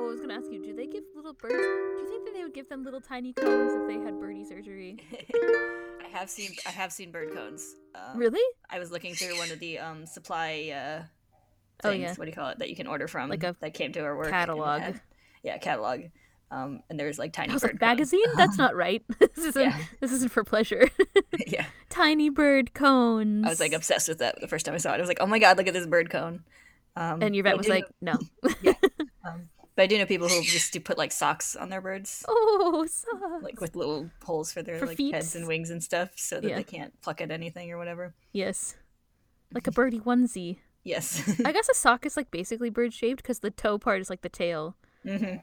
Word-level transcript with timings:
Oh, 0.00 0.04
I 0.04 0.10
was 0.12 0.20
gonna 0.20 0.34
ask 0.34 0.50
you, 0.50 0.62
do 0.62 0.74
they 0.74 0.86
give 0.86 1.02
little 1.16 1.32
birds? 1.32 1.54
Do 1.54 1.58
you 2.02 2.06
think 2.08 2.24
that 2.26 2.34
they 2.34 2.42
would 2.44 2.54
give 2.54 2.68
them 2.68 2.84
little 2.84 3.00
tiny 3.00 3.32
cones 3.32 3.72
if 3.74 3.86
they 3.88 3.98
had 4.04 4.20
birdie 4.20 4.44
surgery? 4.44 4.98
I 5.34 6.08
have 6.12 6.30
seen 6.30 6.50
I 6.66 6.70
have 6.70 6.92
seen 6.92 7.10
bird 7.10 7.34
cones. 7.34 7.74
Um, 7.94 8.16
Really? 8.16 8.40
I 8.70 8.78
was 8.78 8.90
looking 8.92 9.14
through 9.14 9.36
one 9.38 9.50
of 9.50 9.58
the 9.58 9.78
um 9.80 10.06
supply 10.06 10.72
uh 10.74 11.02
Oh, 11.84 11.90
things, 11.90 12.02
yeah. 12.02 12.14
what 12.14 12.24
do 12.24 12.30
you 12.30 12.34
call 12.34 12.48
it 12.50 12.58
that 12.60 12.70
you 12.70 12.76
can 12.76 12.86
order 12.86 13.06
from 13.08 13.28
Like 13.30 13.42
a 13.44 13.54
that 13.60 13.74
came 13.74 13.92
to 13.92 14.00
our 14.00 14.16
work 14.16 14.30
catalog. 14.30 14.80
had- 14.82 15.00
yeah, 15.42 15.58
catalog. 15.58 16.02
Um 16.50 16.80
and 16.88 16.98
there's 16.98 17.18
like 17.18 17.32
tiny 17.32 17.50
I 17.50 17.54
was 17.54 17.62
bird 17.62 17.72
like, 17.72 17.80
magazine? 17.80 18.24
That's 18.36 18.56
not 18.56 18.74
right. 18.76 19.02
this 19.18 19.36
isn't. 19.38 19.62
Yeah. 19.62 19.78
This 20.00 20.12
isn't 20.12 20.30
for 20.30 20.44
pleasure. 20.44 20.88
yeah. 21.46 21.66
tiny 21.88 22.30
bird 22.30 22.72
cones. 22.72 23.44
I 23.44 23.48
was 23.48 23.60
like 23.60 23.72
obsessed 23.72 24.08
with 24.08 24.18
that 24.18 24.40
the 24.40 24.48
first 24.48 24.64
time 24.64 24.74
I 24.74 24.78
saw 24.78 24.92
it. 24.92 24.96
I 24.96 25.00
was 25.00 25.08
like, 25.08 25.18
"Oh 25.20 25.26
my 25.26 25.38
god, 25.40 25.56
look 25.58 25.66
at 25.66 25.74
this 25.74 25.86
bird 25.86 26.08
cone." 26.08 26.44
Um 26.96 27.22
and 27.22 27.34
your 27.36 27.44
vet 27.44 27.56
was 27.56 27.66
do 27.66 27.72
like, 27.72 27.84
no. 28.00 28.12
um, 28.12 28.74
but 29.78 29.84
I 29.84 29.86
do 29.86 29.96
know 29.96 30.06
people 30.06 30.28
who 30.28 30.42
just 30.42 30.72
do 30.72 30.80
put 30.80 30.98
like 30.98 31.12
socks 31.12 31.54
on 31.54 31.68
their 31.68 31.80
birds. 31.80 32.24
oh, 32.26 32.84
socks! 32.90 33.42
Like 33.44 33.60
with 33.60 33.76
little 33.76 34.10
holes 34.24 34.52
for 34.52 34.60
their 34.60 34.80
For 34.80 34.86
like 34.86 34.98
heads 34.98 35.36
and 35.36 35.46
wings 35.46 35.70
and 35.70 35.80
stuff, 35.80 36.10
so 36.16 36.40
that 36.40 36.48
Yeah. 36.48 36.56
they 36.56 36.64
can't 36.64 37.00
pluck 37.00 37.20
at 37.20 37.30
anything 37.30 37.70
or 37.70 37.78
whatever. 37.78 38.12
yes, 38.32 38.74
like 39.54 39.68
a 39.68 39.70
birdie 39.70 40.00
onesie. 40.00 40.58
Yes. 40.82 41.22
I 41.44 41.52
guess 41.52 41.68
a 41.68 41.74
sock 41.74 42.04
is 42.06 42.16
like 42.16 42.30
basically 42.32 42.70
bird 42.70 42.92
shaped 42.92 43.22
because 43.22 43.38
the 43.38 43.50
toe 43.52 43.78
part 43.78 44.00
is 44.00 44.10
like 44.10 44.22
the 44.22 44.28
tail, 44.28 44.74
hmm 45.04 45.36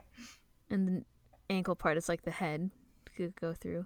and 0.69 0.87
the 0.87 1.05
ankle 1.49 1.75
part 1.75 1.95
is 1.97 2.09
like 2.09 2.23
the 2.23 2.31
head. 2.31 2.71
Could 3.15 3.35
go 3.39 3.53
through. 3.53 3.85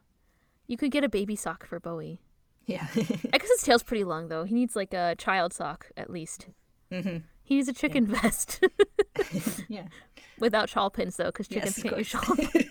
You 0.66 0.78
could 0.78 0.90
get 0.92 1.04
a 1.04 1.10
baby 1.10 1.36
sock 1.36 1.66
for 1.68 1.80
Bowie. 1.80 2.22
Yeah. 2.66 2.88
I 2.96 3.38
guess 3.38 3.50
his 3.50 3.62
tail's 3.64 3.84
pretty 3.84 4.04
long 4.04 4.28
though. 4.30 4.44
He 4.46 4.56
needs 4.56 4.76
like 4.76 4.94
a 4.94 5.16
child 5.18 5.54
sock 5.54 5.92
at 5.98 6.10
least. 6.10 6.48
hmm 6.92 7.18
He 7.44 7.56
needs 7.56 7.68
a 7.68 7.74
chicken 7.74 8.06
vest 8.08 8.64
Yeah. 9.68 9.88
Without 10.40 10.70
shawl 10.70 10.90
pins 10.90 11.16
though, 11.18 11.26
because 11.26 11.48
chickens 11.48 11.78
Yes, 11.78 11.84
can't 11.84 11.98
use 11.98 12.08
shawl 12.08 12.36
pins. 12.36 12.66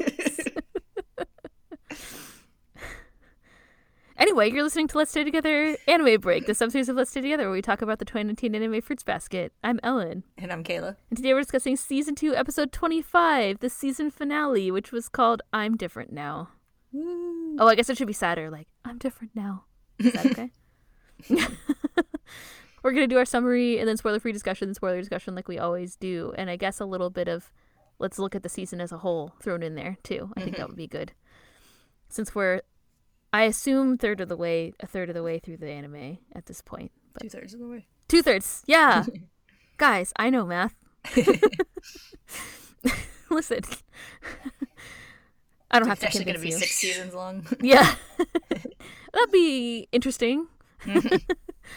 Anyway, 4.17 4.51
you're 4.51 4.65
listening 4.65 4.89
to 4.89 4.99
Let's 4.99 5.13
Stay 5.13 5.23
Together 5.23 5.77
Anime 5.87 6.21
Break, 6.21 6.47
the 6.47 6.55
sub-series 6.55 6.89
of 6.89 6.97
Let's 6.97 7.09
Stay 7.13 7.21
Together, 7.21 7.45
where 7.45 7.53
we 7.53 7.63
talk 7.63 7.83
about 7.83 8.01
the 8.01 8.05
2019 8.05 8.53
anime 8.53 8.81
Fruits 8.81 9.05
Basket. 9.05 9.53
I'm 9.63 9.79
Ellen, 9.85 10.25
and 10.37 10.51
I'm 10.53 10.65
Kayla. 10.65 10.97
and 11.09 11.17
today 11.17 11.33
we're 11.33 11.41
discussing 11.43 11.77
season 11.77 12.17
two, 12.17 12.35
episode 12.35 12.73
25, 12.73 13.61
the 13.61 13.71
season 13.71 14.11
finale, 14.11 14.73
which 14.73 14.91
was 14.91 15.09
called 15.09 15.43
"I'm 15.53 15.77
Different 15.77 16.13
Now." 16.13 16.49
Oh, 16.97 17.69
I 17.69 17.77
guess 17.77 17.89
it 17.89 17.97
should 17.97 18.09
be 18.09 18.13
sadder, 18.13 18.51
like 18.51 18.67
"I'm 18.85 18.99
different 18.99 19.37
now." 19.37 19.67
Is 20.01 20.13
that 20.13 20.27
okay? 20.27 20.51
we're 22.83 22.93
gonna 22.93 23.07
do 23.07 23.19
our 23.19 23.25
summary 23.25 23.79
and 23.79 23.87
then 23.89 23.97
spoiler-free 23.97 24.33
discussion, 24.33 24.75
spoiler 24.75 24.99
discussion, 24.99 25.37
like 25.37 25.47
we 25.47 25.59
always 25.61 25.95
do, 25.95 26.35
and 26.37 26.51
I 26.51 26.57
guess 26.57 26.81
a 26.81 26.87
little 26.87 27.11
bit 27.11 27.29
of 27.29 27.53
let's 27.99 28.19
look 28.19 28.35
at 28.35 28.43
the 28.43 28.49
season 28.49 28.81
as 28.81 28.93
a 28.93 28.99
whole 28.99 29.33
thrown 29.41 29.63
in 29.63 29.75
there 29.75 29.97
too. 30.03 30.31
I 30.37 30.41
think 30.41 30.57
that 30.57 30.63
mm-hmm. 30.63 30.71
would 30.71 30.77
be 30.77 30.87
good, 30.87 31.13
since 32.09 32.35
we're, 32.35 32.63
I 33.33 33.43
assume, 33.45 33.99
third 33.99 34.21
of 34.21 34.29
the 34.29 34.37
way, 34.37 34.73
a 34.81 34.87
third 34.87 35.09
of 35.09 35.15
the 35.15 35.23
way 35.23 35.39
through 35.39 35.59
the 35.59 35.69
anime 35.69 36.19
at 36.35 36.47
this 36.47 36.61
point, 36.61 36.93
but 37.13 37.23
Two 37.23 37.29
thirds 37.29 37.55
of 37.55 37.61
the 37.61 37.69
way. 37.69 37.87
two 38.09 38.23
thirds, 38.23 38.63
yeah. 38.67 39.05
Guys, 39.77 40.13
I 40.17 40.31
know 40.31 40.45
math. 40.45 40.75
Listen, 43.31 43.61
I 45.71 45.79
don't 45.79 45.89
have 45.89 45.97
It's 45.97 46.01
to 46.01 46.07
actually 46.07 46.25
going 46.25 46.37
to 46.37 46.43
be 46.43 46.49
you. 46.49 46.59
six 46.59 46.77
seasons 46.77 47.15
long. 47.15 47.47
Yeah. 47.61 47.95
That'd 49.13 49.33
be 49.33 49.89
interesting. 49.93 50.47
Mm-hmm. 50.85 51.15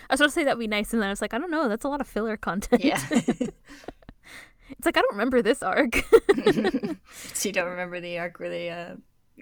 I 0.10 0.14
was 0.14 0.20
going 0.20 0.30
to 0.30 0.34
say 0.34 0.44
that'd 0.44 0.60
be 0.60 0.68
nice, 0.68 0.94
and 0.94 1.02
then 1.02 1.10
I 1.10 1.12
was 1.12 1.22
like, 1.22 1.34
I 1.34 1.38
don't 1.38 1.52
know. 1.52 1.68
That's 1.68 1.84
a 1.84 1.90
lot 1.90 2.02
of 2.02 2.08
filler 2.08 2.38
content. 2.38 2.84
yeah. 2.84 3.00
It's 4.78 4.86
like, 4.86 4.98
I 4.98 5.02
don't 5.02 5.12
remember 5.14 5.42
this 5.42 5.62
arc. 5.64 5.96
so 7.34 7.50
you 7.50 7.54
don't 7.54 7.70
remember 7.70 8.00
the 8.00 8.18
arc 8.20 8.40
where 8.40 8.50
they 8.50 8.70
uh, 8.70 8.96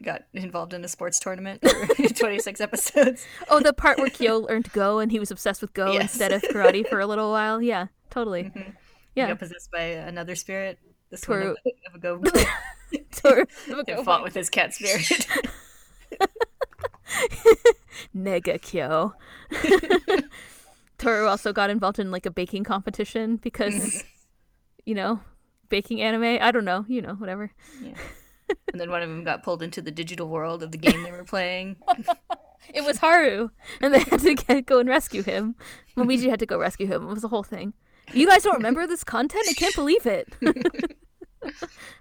got 0.04 0.24
involved 0.34 0.74
in 0.74 0.84
a 0.84 0.88
sports 0.88 1.20
tournament 1.20 1.62
for 1.96 2.10
26 2.14 2.60
episodes? 2.62 3.26
oh, 3.50 3.60
the 3.60 3.74
part 3.74 3.98
where 4.00 4.10
Kyo 4.10 4.40
learned 4.40 4.72
Go 4.74 5.00
and 5.00 5.12
he 5.12 5.20
was 5.20 5.32
obsessed 5.32 5.62
with 5.62 5.74
Go 5.74 5.92
Yes. 5.94 6.04
instead 6.14 6.32
of 6.32 6.42
karate 6.44 6.88
for 6.88 7.00
a 7.00 7.06
little 7.08 7.32
while. 7.32 7.62
Yeah, 7.62 7.88
totally. 8.10 8.52
He 8.54 8.62
Yeah. 9.16 9.28
got 9.30 9.40
possessed 9.40 9.72
by 9.72 9.82
another 9.82 10.36
spirit. 10.36 10.80
This 11.10 11.22
Toru- 11.22 11.56
one 11.64 11.94
of, 11.94 12.02
go 12.02 12.22
Toru- 13.12 13.46
and 13.88 14.06
fought 14.06 14.24
with 14.24 14.36
his 14.36 14.50
cat 14.50 14.74
spirit. 14.74 15.28
Nega 18.16 18.62
Kyo. 18.62 19.14
Toru 20.98 21.26
also 21.28 21.54
got 21.54 21.70
involved 21.70 22.00
in 22.00 22.12
like 22.12 22.26
a 22.26 22.32
baking 22.32 22.64
competition 22.64 23.38
because, 23.38 24.04
you 24.90 24.96
know, 24.96 25.22
baking 25.70 26.02
anime. 26.02 26.40
I 26.42 26.52
don't 26.52 26.66
know. 26.66 26.84
You 26.88 27.04
know, 27.04 27.14
whatever. 27.14 27.52
yeah. 27.82 27.94
And 28.72 28.82
then 28.82 28.90
one 28.90 29.04
of 29.04 29.10
them 29.10 29.24
got 29.24 29.44
pulled 29.44 29.62
into 29.62 29.80
the 29.80 29.92
digital 29.92 30.28
world 30.28 30.64
of 30.64 30.72
the 30.72 30.78
game 30.80 31.04
they 31.04 31.12
were 31.12 31.24
playing. 31.24 31.76
It 32.74 32.84
was 32.84 32.98
Haru, 32.98 33.50
and 33.80 33.94
they 33.94 34.00
had 34.00 34.20
to 34.20 34.36
get, 34.36 34.66
go 34.66 34.80
and 34.80 34.90
rescue 34.90 35.24
him. 35.24 35.56
Momiji 35.96 36.30
had 36.30 36.40
to 36.40 36.46
go 36.46 36.60
rescue 36.60 36.88
him. 36.88 37.04
It 37.10 37.14
was 37.14 37.24
a 37.24 37.30
whole 37.30 37.42
thing. 37.42 37.74
You 38.14 38.28
guys 38.28 38.44
don't 38.44 38.58
remember 38.58 38.86
this 38.86 39.04
content? 39.04 39.46
I 39.50 39.54
can't 39.54 39.74
believe 39.74 40.06
it. 40.06 40.28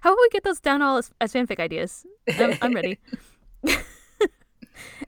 How 0.01 0.11
about 0.11 0.17
we 0.21 0.29
get 0.31 0.43
those 0.43 0.59
down 0.59 0.81
all 0.81 0.97
as, 0.97 1.11
as 1.21 1.33
fanfic 1.33 1.59
ideas? 1.59 2.05
I'm, 2.37 2.57
I'm 2.61 2.73
ready. 2.73 2.99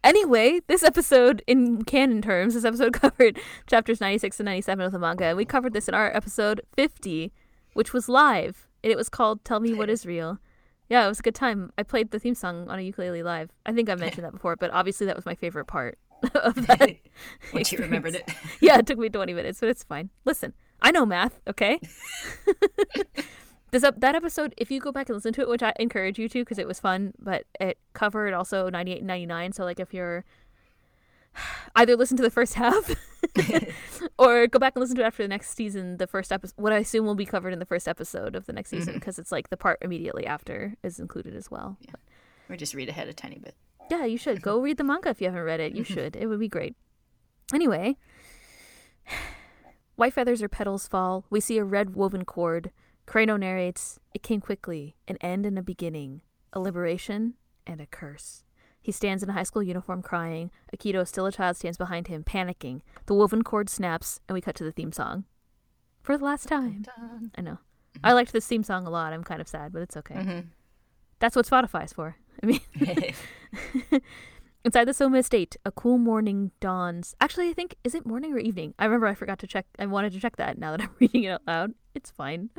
anyway, 0.04 0.62
this 0.68 0.84
episode, 0.84 1.44
in 1.48 1.84
canon 1.84 2.22
terms, 2.22 2.54
this 2.54 2.66
episode 2.66 2.94
covered 2.94 3.38
chapters 3.68 4.02
96 4.02 4.40
and 4.40 4.46
97 4.46 4.86
of 4.86 4.92
the 4.94 5.00
manga, 5.00 5.26
and 5.26 5.38
we 5.38 5.46
covered 5.46 5.74
this 5.74 5.88
in 5.88 5.94
our 5.94 6.16
episode 6.16 6.62
50, 6.76 7.32
which 7.74 7.94
was 7.94 8.10
live, 8.10 8.68
and 8.84 8.92
it 8.92 8.98
was 8.98 9.10
called 9.10 9.44
Tell 9.44 9.60
Me 9.60 9.74
What 9.74 9.90
Is 9.90 10.06
Real. 10.06 10.40
Yeah, 10.90 11.06
it 11.06 11.08
was 11.08 11.20
a 11.20 11.24
good 11.24 11.36
time. 11.36 11.72
I 11.78 11.84
played 11.84 12.12
the 12.12 12.20
theme 12.20 12.36
song 12.36 12.68
on 12.68 12.78
a 12.78 12.82
ukulele 12.82 13.24
live. 13.24 13.50
I 13.66 13.72
think 13.72 13.90
I 13.90 13.96
mentioned 13.96 14.26
that 14.26 14.34
before, 14.34 14.58
but 14.58 14.72
obviously 14.72 15.08
that 15.08 15.16
was 15.16 15.26
my 15.26 15.36
favorite 15.36 15.66
part 15.66 15.98
of 16.36 16.68
that. 16.68 16.98
Once 17.54 17.72
you 17.72 17.78
remembered 17.78 18.16
it. 18.16 18.30
yeah, 18.62 18.78
it 18.78 18.86
took 18.86 19.00
me 19.00 19.10
20 19.10 19.34
minutes, 19.34 19.62
but 19.62 19.70
it's 19.70 19.84
fine. 19.84 20.10
Listen, 20.26 20.54
I 20.82 20.92
know 20.92 21.06
math, 21.06 21.40
okay? 21.48 21.80
this 23.72 23.84
that 23.84 24.16
episode, 24.16 24.54
if 24.58 24.70
you 24.70 24.82
go 24.82 24.92
back 24.92 25.08
and 25.08 25.16
listen 25.16 25.32
to 25.34 25.42
it, 25.42 25.48
which 25.48 25.64
I 25.64 25.74
encourage 25.80 26.20
you 26.20 26.28
to 26.28 26.42
because 26.42 26.60
it 26.60 26.68
was 26.68 26.80
fun, 26.80 27.14
but 27.18 27.46
it 27.60 27.78
covered 27.94 28.34
also 28.34 28.70
98 28.70 28.98
and 28.98 29.08
99. 29.08 29.54
So, 29.54 29.64
like, 29.64 29.80
if 29.80 29.94
you're 29.94 30.26
either 31.76 31.96
listen 31.96 32.18
to 32.18 32.24
the 32.24 32.32
first 32.32 32.56
half 32.56 32.94
or 34.18 34.48
go 34.48 34.60
back 34.60 34.76
and 34.76 34.82
listen 34.82 34.96
to 34.96 35.04
it 35.04 35.06
after 35.06 35.24
the 35.24 35.30
next 35.30 35.56
season, 35.56 35.98
the 35.98 36.08
first 36.08 36.32
episode, 36.32 36.56
what 36.58 36.74
I 36.74 36.78
assume 36.78 37.06
will 37.06 37.16
be 37.16 37.26
covered 37.26 37.54
in 37.54 37.60
the 37.60 37.66
first 37.66 37.88
episode 37.88 38.36
of 38.36 38.46
the 38.46 38.54
next 38.54 38.70
season 38.70 38.94
mm-hmm. 38.94 39.00
because 39.00 39.20
it's 39.20 39.32
like 39.32 39.50
the 39.50 39.58
part 39.58 39.78
immediately 39.82 40.26
after 40.26 40.76
is 40.84 41.00
included 41.00 41.36
as 41.36 41.50
well. 41.50 41.78
Yeah. 41.82 41.94
Or 42.50 42.58
just 42.58 42.74
read 42.74 42.90
ahead 42.90 43.08
a 43.08 43.14
tiny 43.14 43.40
bit. 43.40 43.56
Yeah, 43.90 44.06
you 44.06 44.18
should 44.18 44.42
go 44.42 44.60
read 44.60 44.78
the 44.78 44.84
manga 44.84 45.10
if 45.10 45.22
you 45.22 45.28
haven't 45.28 45.44
read 45.44 45.60
it. 45.60 45.76
You 45.76 45.84
mm-hmm. 45.84 45.94
should. 45.94 46.16
It 46.16 46.28
would 46.28 46.40
be 46.40 46.48
great. 46.48 46.76
Anyway, 47.54 47.98
white 49.96 50.14
feathers 50.14 50.42
or 50.42 50.50
petals 50.50 50.88
fall. 50.88 51.26
We 51.30 51.40
see 51.40 51.58
a 51.58 51.64
red 51.64 51.96
woven 51.96 52.26
cord. 52.26 52.72
Kureno 53.08 53.38
narrates, 53.38 54.00
"It 54.14 54.24
came 54.24 54.40
quickly, 54.40 54.96
an 55.08 55.18
end 55.18 55.46
and 55.46 55.58
a 55.58 55.64
beginning, 55.64 56.22
a 56.54 56.60
liberation 56.60 57.34
and 57.68 57.82
a 57.82 57.86
curse." 57.86 58.44
He 58.82 58.92
stands 58.92 59.22
in 59.24 59.30
a 59.30 59.34
high 59.34 59.44
school 59.44 59.62
uniform 59.64 60.02
crying. 60.02 60.50
Akito, 60.76 61.08
still 61.08 61.26
a 61.28 61.32
child, 61.32 61.56
stands 61.58 61.78
behind 61.78 62.08
him, 62.08 62.24
panicking. 62.24 62.82
The 63.06 63.14
woven 63.14 63.44
cord 63.44 63.70
snaps, 63.70 64.20
and 64.28 64.34
we 64.34 64.42
cut 64.42 64.56
to 64.56 64.64
the 64.64 64.72
theme 64.72 64.92
song. 64.92 65.26
For 66.02 66.18
the 66.18 66.26
last 66.26 66.48
time. 66.48 66.82
Dun. 66.98 67.32
I 67.38 67.42
know. 67.42 67.60
I 68.04 68.14
liked 68.14 68.34
this 68.34 68.48
theme 68.48 68.64
song 68.64 68.88
a 68.88 68.90
lot. 68.90 69.14
I'm 69.14 69.24
kind 69.24 69.40
of 69.42 69.48
sad, 69.48 69.72
but 69.72 69.82
it's 69.84 69.96
okay. 69.98 70.16
Mhm. 70.16 70.46
That's 71.20 71.36
what 71.36 71.46
Spotify's 71.46 71.94
for. 71.94 72.16
I 72.42 72.46
mean, 72.48 72.60
Inside 74.64 74.86
the 74.86 74.92
Sohma 74.92 75.18
estate, 75.20 75.58
a 75.66 75.72
cool 75.72 75.98
morning 75.98 76.52
dawns. 76.60 77.16
Actually, 77.20 77.50
I 77.50 77.54
think 77.54 77.76
is 77.84 77.96
it 77.96 78.06
morning 78.06 78.32
or 78.34 78.38
evening? 78.38 78.76
I 78.78 78.86
remember 78.86 79.08
I 79.08 79.16
forgot 79.16 79.40
to 79.40 79.48
check. 79.48 79.66
I 79.80 79.88
wanted 79.88 80.14
to 80.14 80.20
check 80.20 80.36
that. 80.38 80.58
Now 80.60 80.72
that 80.72 80.82
I'm 80.82 80.90
reading 81.00 81.24
it 81.24 81.30
out 81.32 81.42
loud, 81.48 81.74
it's 81.96 82.12
fine. 82.12 82.50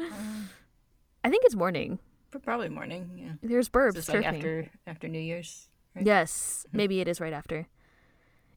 I 1.25 1.31
think 1.31 1.45
it's 1.45 1.55
morning. 1.55 2.01
Probably 2.43 2.69
morning, 2.71 3.11
yeah. 3.17 3.33
There's 3.43 3.69
birds 3.69 4.09
like 4.09 4.25
after 4.25 4.69
after 4.87 5.07
New 5.07 5.21
Year's. 5.21 5.69
Right? 5.95 6.07
Yes, 6.07 6.67
maybe 6.73 7.01
it 7.01 7.09
is 7.09 7.21
right 7.21 7.33
after. 7.33 7.69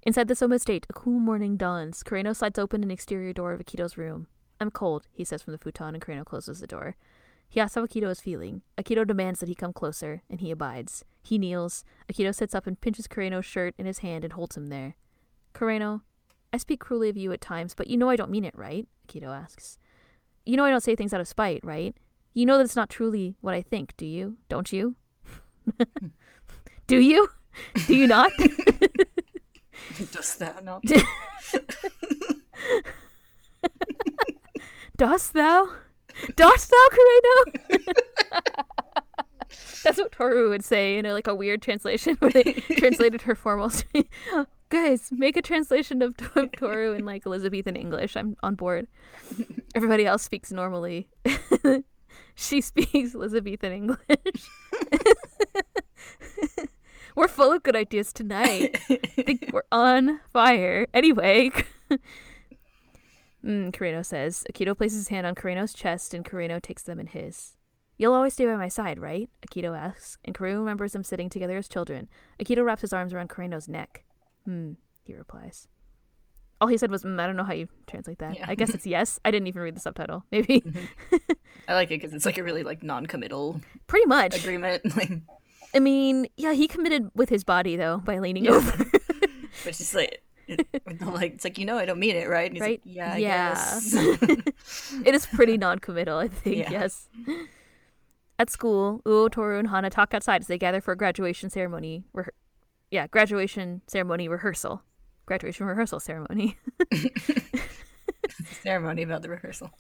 Inside 0.04 0.28
the 0.28 0.36
Sohma 0.36 0.56
estate, 0.56 0.86
a 0.90 0.94
cool 0.94 1.20
morning 1.20 1.58
dawns. 1.58 2.04
Kureno 2.04 2.36
slides 2.36 2.60
open 2.60 2.84
an 2.84 2.92
exterior 2.92 3.34
door 3.34 3.54
of 3.54 3.60
Akito's 3.60 3.98
room. 3.98 4.28
I'm 4.60 4.72
cold, 4.72 5.08
he 5.12 5.24
says 5.24 5.42
from 5.42 5.54
the 5.54 5.58
futon, 5.58 5.96
and 5.96 6.02
Kureno 6.02 6.24
closes 6.24 6.60
the 6.60 6.68
door. 6.68 6.96
He 7.50 7.60
asks 7.60 7.76
how 7.76 7.86
Akito 7.86 8.10
is 8.10 8.22
feeling. 8.22 8.62
Akito 8.78 9.06
demands 9.06 9.40
that 9.40 9.50
he 9.50 9.56
come 9.56 9.74
closer, 9.74 10.22
and 10.30 10.42
he 10.42 10.52
abides. 10.52 11.06
He 11.24 11.38
kneels. 11.38 11.84
Akito 12.12 12.34
sits 12.34 12.54
up 12.54 12.68
and 12.68 12.80
pinches 12.80 13.08
Kureno's 13.08 13.46
shirt 13.46 13.74
in 13.78 13.86
his 13.86 14.00
hand 14.00 14.24
and 14.24 14.34
holds 14.34 14.56
him 14.56 14.68
there. 14.68 14.96
Kureno, 15.54 16.02
I 16.54 16.58
speak 16.58 16.80
cruelly 16.80 17.10
of 17.10 17.18
you 17.18 17.32
at 17.32 17.42
times, 17.42 17.74
but 17.74 17.88
you 17.88 17.98
know 17.98 18.10
I 18.10 18.16
don't 18.16 18.32
mean 18.32 18.46
it, 18.46 18.56
right? 18.56 18.88
Akito 19.08 19.28
asks. 19.28 19.78
You 20.46 20.58
know 20.58 20.66
I 20.66 20.70
don't 20.70 20.84
say 20.84 20.96
things 20.96 21.14
out 21.14 21.22
of 21.22 21.28
spite, 21.28 21.64
right? 21.64 21.96
You 22.34 22.46
know 22.46 22.58
that 22.58 22.66
it's 22.66 22.76
not 22.76 22.90
truly 22.90 23.36
what 23.42 23.56
I 23.56 23.62
think, 23.62 23.96
do 23.98 24.06
you? 24.06 24.38
Don't 24.50 24.72
you? 24.72 24.96
Hmm. 25.80 26.08
Do 26.88 27.00
you? 27.00 27.30
Do 27.88 27.96
you 27.96 28.08
not? 28.08 28.32
Dost 30.12 30.40
thou 30.40 30.54
not? 30.64 30.84
Dost 34.98 35.34
thou? 35.34 35.68
Dost 36.36 36.72
thou, 36.72 36.88
Kureno? 36.92 37.80
That's 39.84 39.98
what 39.98 40.12
Toru 40.12 40.50
would 40.50 40.64
say 40.64 40.98
in 40.98 41.06
a, 41.06 41.14
like 41.14 41.28
a 41.28 41.36
weird 41.36 41.62
translation 41.62 42.16
where 42.20 42.32
they 42.32 42.44
translated 42.78 43.22
her 43.24 43.36
formal. 43.36 43.72
Guys, 44.70 45.10
make 45.12 45.38
a 45.38 45.42
translation 45.42 46.02
of 46.02 46.16
Toru 46.58 46.94
in 46.94 47.06
like 47.06 47.26
Elizabethan 47.26 47.76
English. 47.76 48.16
I'm 48.16 48.36
on 48.42 48.56
board. 48.56 48.88
Everybody 49.76 50.06
else 50.06 50.24
speaks 50.24 50.52
normally. 50.52 51.08
she 52.36 52.62
speaks 52.62 53.14
Elizabethan 53.14 53.72
English. 53.72 54.00
we're 57.16 57.28
full 57.28 57.52
of 57.54 57.64
good 57.64 57.76
ideas 57.76 58.12
tonight. 58.12 58.78
I 58.90 58.98
think 59.24 59.50
we're 59.54 59.64
on 59.72 60.20
fire. 60.32 60.88
Anyway. 60.94 61.52
mm, 63.44 64.06
says. 64.06 64.44
Akito 64.52 64.78
places 64.78 65.00
his 65.00 65.08
hand 65.08 65.26
on 65.26 65.36
Kureno's 65.36 65.74
chest 65.74 66.14
and 66.14 66.26
Kureno 66.26 66.62
takes 66.62 66.84
them 66.84 67.00
in 67.00 67.08
his. 67.08 67.56
You'll 67.98 68.14
always 68.14 68.34
stay 68.34 68.46
by 68.46 68.58
my 68.58 68.68
side, 68.68 69.00
right? 69.00 69.30
Akito 69.48 69.78
asks, 69.78 70.18
and 70.26 70.36
Kureno 70.36 70.60
remembers 70.60 70.92
them 70.92 71.04
sitting 71.06 71.30
together 71.30 71.58
as 71.58 71.70
children. 71.70 72.10
Akito 72.44 72.66
wraps 72.66 72.82
his 72.82 72.92
arms 72.92 73.14
around 73.14 73.30
Kureno's 73.30 73.70
neck. 73.70 74.04
Hmm, 74.44 74.74
he 75.06 75.16
replies. 75.16 75.70
All 76.60 76.68
he 76.68 76.78
said 76.78 76.92
was, 76.92 77.04
mm, 77.04 77.20
I 77.20 77.26
don't 77.28 77.38
know 77.38 77.44
how 77.46 77.54
you 77.54 77.70
translate 77.88 78.20
that. 78.20 78.36
Yeah. 78.36 78.46
I 78.48 78.56
guess 78.56 78.72
it's 78.72 78.86
yes. 78.86 79.20
I 79.24 79.32
didn't 79.32 79.48
even 79.48 79.62
read 79.62 79.76
the 79.76 79.80
subtitle. 79.82 80.26
Maybe. 80.32 80.64
I 81.68 81.74
like 81.76 81.88
it 81.92 82.02
because 82.02 82.14
it's 82.14 82.26
like 82.26 82.38
a 82.38 82.44
really 82.44 82.64
like 82.64 82.84
non-committal 82.84 83.62
Pretty 83.88 84.06
much. 84.06 84.38
agreement. 84.38 84.82
I 85.76 85.80
mean, 85.80 86.28
yeah, 86.38 86.54
he 86.54 86.68
committed 86.68 87.12
with 87.16 87.30
his 87.30 87.44
body, 87.44 87.76
though, 87.76 87.98
by 87.98 88.20
leaning 88.20 88.46
Yeah. 88.46 88.52
over. 88.52 88.78
but 88.78 89.66
it's 89.66 89.78
just 89.80 89.94
like, 89.94 90.22
it, 90.48 90.66
like 91.06 91.34
it's 91.34 91.44
like 91.44 91.58
you 91.58 91.66
know 91.66 91.78
I 91.78 91.86
don't 91.86 92.00
mean 92.00 92.16
it, 92.16 92.30
right? 92.30 92.46
And 92.46 92.54
he's 92.54 92.62
Right? 92.62 92.82
Like, 92.86 92.96
yeah. 92.96 93.14
I 93.14 93.18
Yeah. 93.18 93.54
guess." 93.54 93.94
it 95.06 95.14
is 95.16 95.26
pretty 95.26 95.58
non-committal, 95.58 96.18
I 96.18 96.28
think. 96.30 96.58
Yeah. 96.58 96.72
Yes. 96.72 97.10
At 98.40 98.50
school, 98.50 99.02
Uo, 99.06 99.30
Toru, 99.32 99.58
and 99.60 99.70
Hana 99.70 99.90
talk 99.90 100.14
outside 100.14 100.42
as 100.42 100.48
they 100.48 100.58
gather 100.58 100.82
for 100.82 100.92
a 100.92 100.98
graduation 100.98 101.50
ceremony. 101.50 102.04
Re- 102.14 102.26
yeah, 102.92 103.08
graduation 103.08 103.82
ceremony 103.88 104.28
rehearsal. 104.28 104.82
Graduation 105.26 105.66
rehearsal 105.66 106.00
ceremony. 106.00 106.58
ceremony 108.62 109.04
about 109.04 109.22
the 109.22 109.30
rehearsal. 109.30 109.72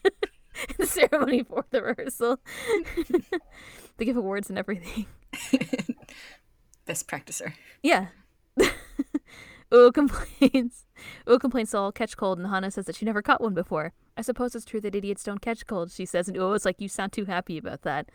the 0.78 0.86
ceremony 0.86 1.44
for 1.44 1.66
the 1.69 1.81
rehearsal. 1.81 2.40
they 3.98 4.06
give 4.06 4.18
awards 4.18 4.50
and 4.50 4.57
everything. 4.57 5.07
Best 6.86 7.07
practicer. 7.07 7.54
Yeah. 7.81 8.07
Uo 9.72 9.94
complains. 9.94 10.86
Uo 11.28 11.40
complains 11.40 11.72
they'll 11.72 11.81
all 11.81 11.92
catch 11.92 12.16
cold, 12.16 12.38
and 12.38 12.48
Hana 12.48 12.69
says 12.72 12.86
that 12.86 12.96
she 12.96 13.06
never 13.06 13.22
caught 13.22 13.42
one 13.42 13.54
before. 13.54 13.94
I 14.18 14.22
suppose 14.22 14.56
it's 14.56 14.63
true 14.63 14.80
that 14.81 14.96
idiots 14.96 15.24
don't 15.24 15.42
catch 15.42 15.66
cold, 15.66 15.92
she 15.92 16.06
says, 16.06 16.28
and 16.28 16.38
Uo 16.38 16.56
is 16.56 16.63
like, 16.63 16.80
You 16.80 16.88
sound 16.88 17.12
too 17.12 17.25
happy 17.25 17.58
about 17.58 17.81
that. 17.81 18.10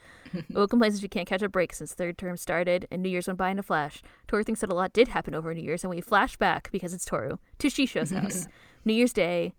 Uo 0.53 0.69
complains 0.69 0.95
that 0.95 1.01
she 1.01 1.09
can't 1.09 1.29
catch 1.29 1.43
a 1.43 1.49
break 1.49 1.75
since 1.75 1.93
third 1.93 2.17
term 2.17 2.37
started, 2.37 2.87
and 2.91 3.03
New 3.03 3.09
Year's 3.09 3.27
went 3.27 3.39
by 3.39 3.51
in 3.51 3.59
a 3.59 3.63
flash. 3.63 4.01
Toru 4.29 4.45
thinks 4.45 4.61
that 4.61 4.71
a 4.71 4.75
lot 4.75 4.93
did 4.93 5.09
happen 5.09 5.35
over 5.35 5.53
New 5.53 5.63
Year's, 5.63 5.83
and 5.85 5.91
we 5.91 6.01
flash 6.01 6.37
back, 6.37 6.71
because 6.71 6.95
it's 6.95 7.05
Toru, 7.05 7.37
to 7.59 7.69
Shisho's 7.69 8.13
house. 8.13 8.47
New 8.85 8.95
Year's 8.95 9.13
Day, 9.13 9.53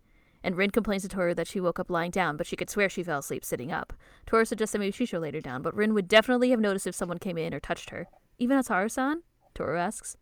and 0.44 0.56
Rin 0.56 0.72
complains 0.72 1.04
to 1.04 1.10
Toru 1.10 1.34
that 1.36 1.48
she 1.48 1.60
woke 1.60 1.80
up 1.80 1.90
lying 1.90 2.12
down, 2.12 2.38
but 2.38 2.48
she 2.48 2.56
could 2.56 2.70
swear 2.70 2.90
she 2.90 3.04
fell 3.04 3.20
asleep 3.20 3.46
sitting 3.46 3.72
up. 3.72 3.94
Toru 4.26 4.46
suggests 4.46 4.74
that 4.74 4.80
maybe 4.80 4.92
Shisho 4.92 5.22
laid 5.22 5.34
her 5.34 5.42
down, 5.42 5.62
but 5.62 5.76
Rin 5.76 5.94
would 5.94 6.08
definitely 6.08 6.50
have 6.52 6.60
noticed 6.60 6.88
if 6.88 6.96
someone 6.96 7.20
came 7.20 7.38
in 7.38 7.54
or 7.54 7.60
touched 7.60 7.90
her. 7.92 8.08
Even 8.38 8.58
as 8.58 8.68
Haru-san? 8.68 9.24
Toru 9.54 9.78
asks. 9.78 10.18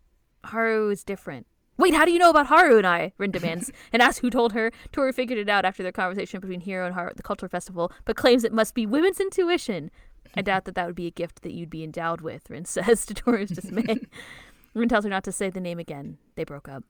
Haru 0.46 0.90
is 0.90 1.04
different. 1.04 1.48
Wait, 1.78 1.94
how 1.94 2.04
do 2.04 2.12
you 2.12 2.20
know 2.20 2.30
about 2.30 2.48
Haru 2.48 2.78
and 2.78 2.86
I? 2.86 3.14
Rin 3.18 3.32
demands, 3.32 3.72
and 3.94 4.02
asks 4.02 4.20
who 4.20 4.30
told 4.30 4.52
her. 4.52 4.72
Toru 4.92 5.14
figured 5.14 5.40
it 5.40 5.48
out 5.48 5.64
after 5.64 5.82
their 5.82 5.94
conversation 5.94 6.42
between 6.42 6.60
Hiro 6.60 6.86
and 6.86 6.94
Haru 6.94 7.10
at 7.10 7.18
the 7.18 7.24
cultural 7.24 7.50
festival, 7.50 7.92
but 8.04 8.18
claims 8.18 8.44
it 8.44 8.52
must 8.52 8.74
be 8.76 8.86
women's 8.86 9.22
intuition. 9.22 9.90
I 10.36 10.42
doubt 10.42 10.66
that 10.66 10.76
that 10.76 10.86
would 10.86 10.96
be 10.96 11.08
a 11.08 11.12
gift 11.12 11.42
that 11.44 11.54
you'd 11.54 11.70
be 11.70 11.84
endowed 11.84 12.22
with, 12.22 12.50
Rin 12.50 12.66
says 12.66 13.06
to 13.06 13.14
Toru's 13.14 13.52
dismay. 13.52 13.98
Rin 14.74 14.90
tells 14.90 15.06
her 15.06 15.10
not 15.10 15.24
to 15.24 15.32
say 15.32 15.50
the 15.50 15.62
name 15.62 15.80
again. 15.80 16.18
They 16.36 16.44
broke 16.44 16.68
up. 16.68 16.84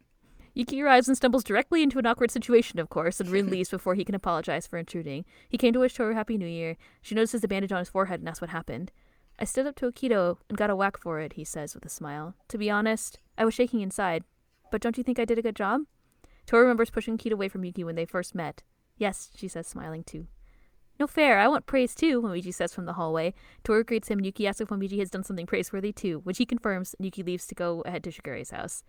Yuki 0.59 0.81
arrives 0.81 1.07
and 1.07 1.15
stumbles 1.15 1.45
directly 1.45 1.81
into 1.81 1.99
an 1.99 2.05
awkward 2.05 2.29
situation, 2.29 2.79
of 2.79 2.89
course, 2.89 3.21
and 3.21 3.29
Rin 3.31 3.49
leaves 3.49 3.69
before 3.69 3.95
he 3.95 4.03
can 4.03 4.13
apologize 4.13 4.67
for 4.67 4.77
intruding. 4.77 5.23
He 5.47 5.57
came 5.57 5.71
to 5.71 5.79
wish 5.79 5.93
Toru 5.93 6.13
Happy 6.13 6.37
New 6.37 6.45
Year. 6.45 6.75
She 7.01 7.15
notices 7.15 7.39
the 7.39 7.47
bandage 7.47 7.71
on 7.71 7.79
his 7.79 7.87
forehead 7.87 8.19
and 8.19 8.27
asks 8.27 8.41
what 8.41 8.49
happened. 8.49 8.91
I 9.39 9.45
stood 9.45 9.65
up 9.67 9.77
to 9.77 9.89
Akito 9.89 10.35
and 10.49 10.57
got 10.57 10.69
a 10.69 10.75
whack 10.75 10.97
for 10.97 11.21
it, 11.21 11.33
he 11.33 11.45
says 11.45 11.73
with 11.73 11.85
a 11.85 11.89
smile. 11.89 12.35
To 12.49 12.57
be 12.57 12.69
honest, 12.69 13.19
I 13.37 13.45
was 13.45 13.53
shaking 13.53 13.79
inside. 13.79 14.25
But 14.69 14.81
don't 14.81 14.97
you 14.97 15.03
think 15.03 15.17
I 15.17 15.23
did 15.23 15.39
a 15.39 15.41
good 15.41 15.55
job? 15.55 15.83
Toru 16.45 16.63
remembers 16.63 16.89
pushing 16.89 17.17
Akito 17.17 17.31
away 17.31 17.47
from 17.47 17.63
Yuki 17.63 17.85
when 17.85 17.95
they 17.95 18.05
first 18.05 18.35
met. 18.35 18.61
Yes, 18.97 19.29
she 19.37 19.47
says, 19.47 19.65
smiling 19.65 20.03
too. 20.03 20.27
No 20.99 21.07
fair, 21.07 21.39
I 21.39 21.47
want 21.47 21.67
praise 21.67 21.95
too, 21.95 22.21
Momiji 22.21 22.53
says 22.53 22.73
from 22.73 22.83
the 22.83 22.93
hallway. 22.93 23.33
Toru 23.63 23.85
greets 23.85 24.09
him 24.09 24.19
Yuki 24.19 24.45
asks 24.45 24.59
if 24.59 24.67
Momiji 24.67 24.99
has 24.99 25.09
done 25.09 25.23
something 25.23 25.45
praiseworthy 25.45 25.93
too, 25.93 26.19
which 26.25 26.37
he 26.37 26.45
confirms, 26.45 26.95
and 26.99 27.05
Yuki 27.05 27.23
leaves 27.23 27.47
to 27.47 27.55
go 27.55 27.79
ahead 27.85 28.03
to 28.03 28.11
Shigure's 28.11 28.51
house. 28.51 28.83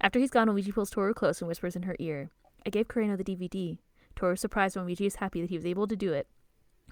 After 0.00 0.18
he's 0.18 0.30
gone, 0.30 0.48
Momiji 0.48 0.72
pulls 0.74 0.90
Toru 0.90 1.14
close 1.14 1.40
and 1.40 1.48
whispers 1.48 1.76
in 1.76 1.84
her 1.84 1.96
ear, 1.98 2.30
I 2.66 2.70
gave 2.70 2.88
Kureno 2.88 3.16
the 3.16 3.24
DVD. 3.24 3.78
Toru 4.16 4.32
is 4.34 4.40
surprised 4.40 4.76
when 4.76 4.86
Momiji 4.86 5.06
is 5.06 5.16
happy 5.16 5.40
that 5.40 5.50
he 5.50 5.56
was 5.56 5.66
able 5.66 5.86
to 5.86 5.96
do 5.96 6.12
it. 6.12 6.26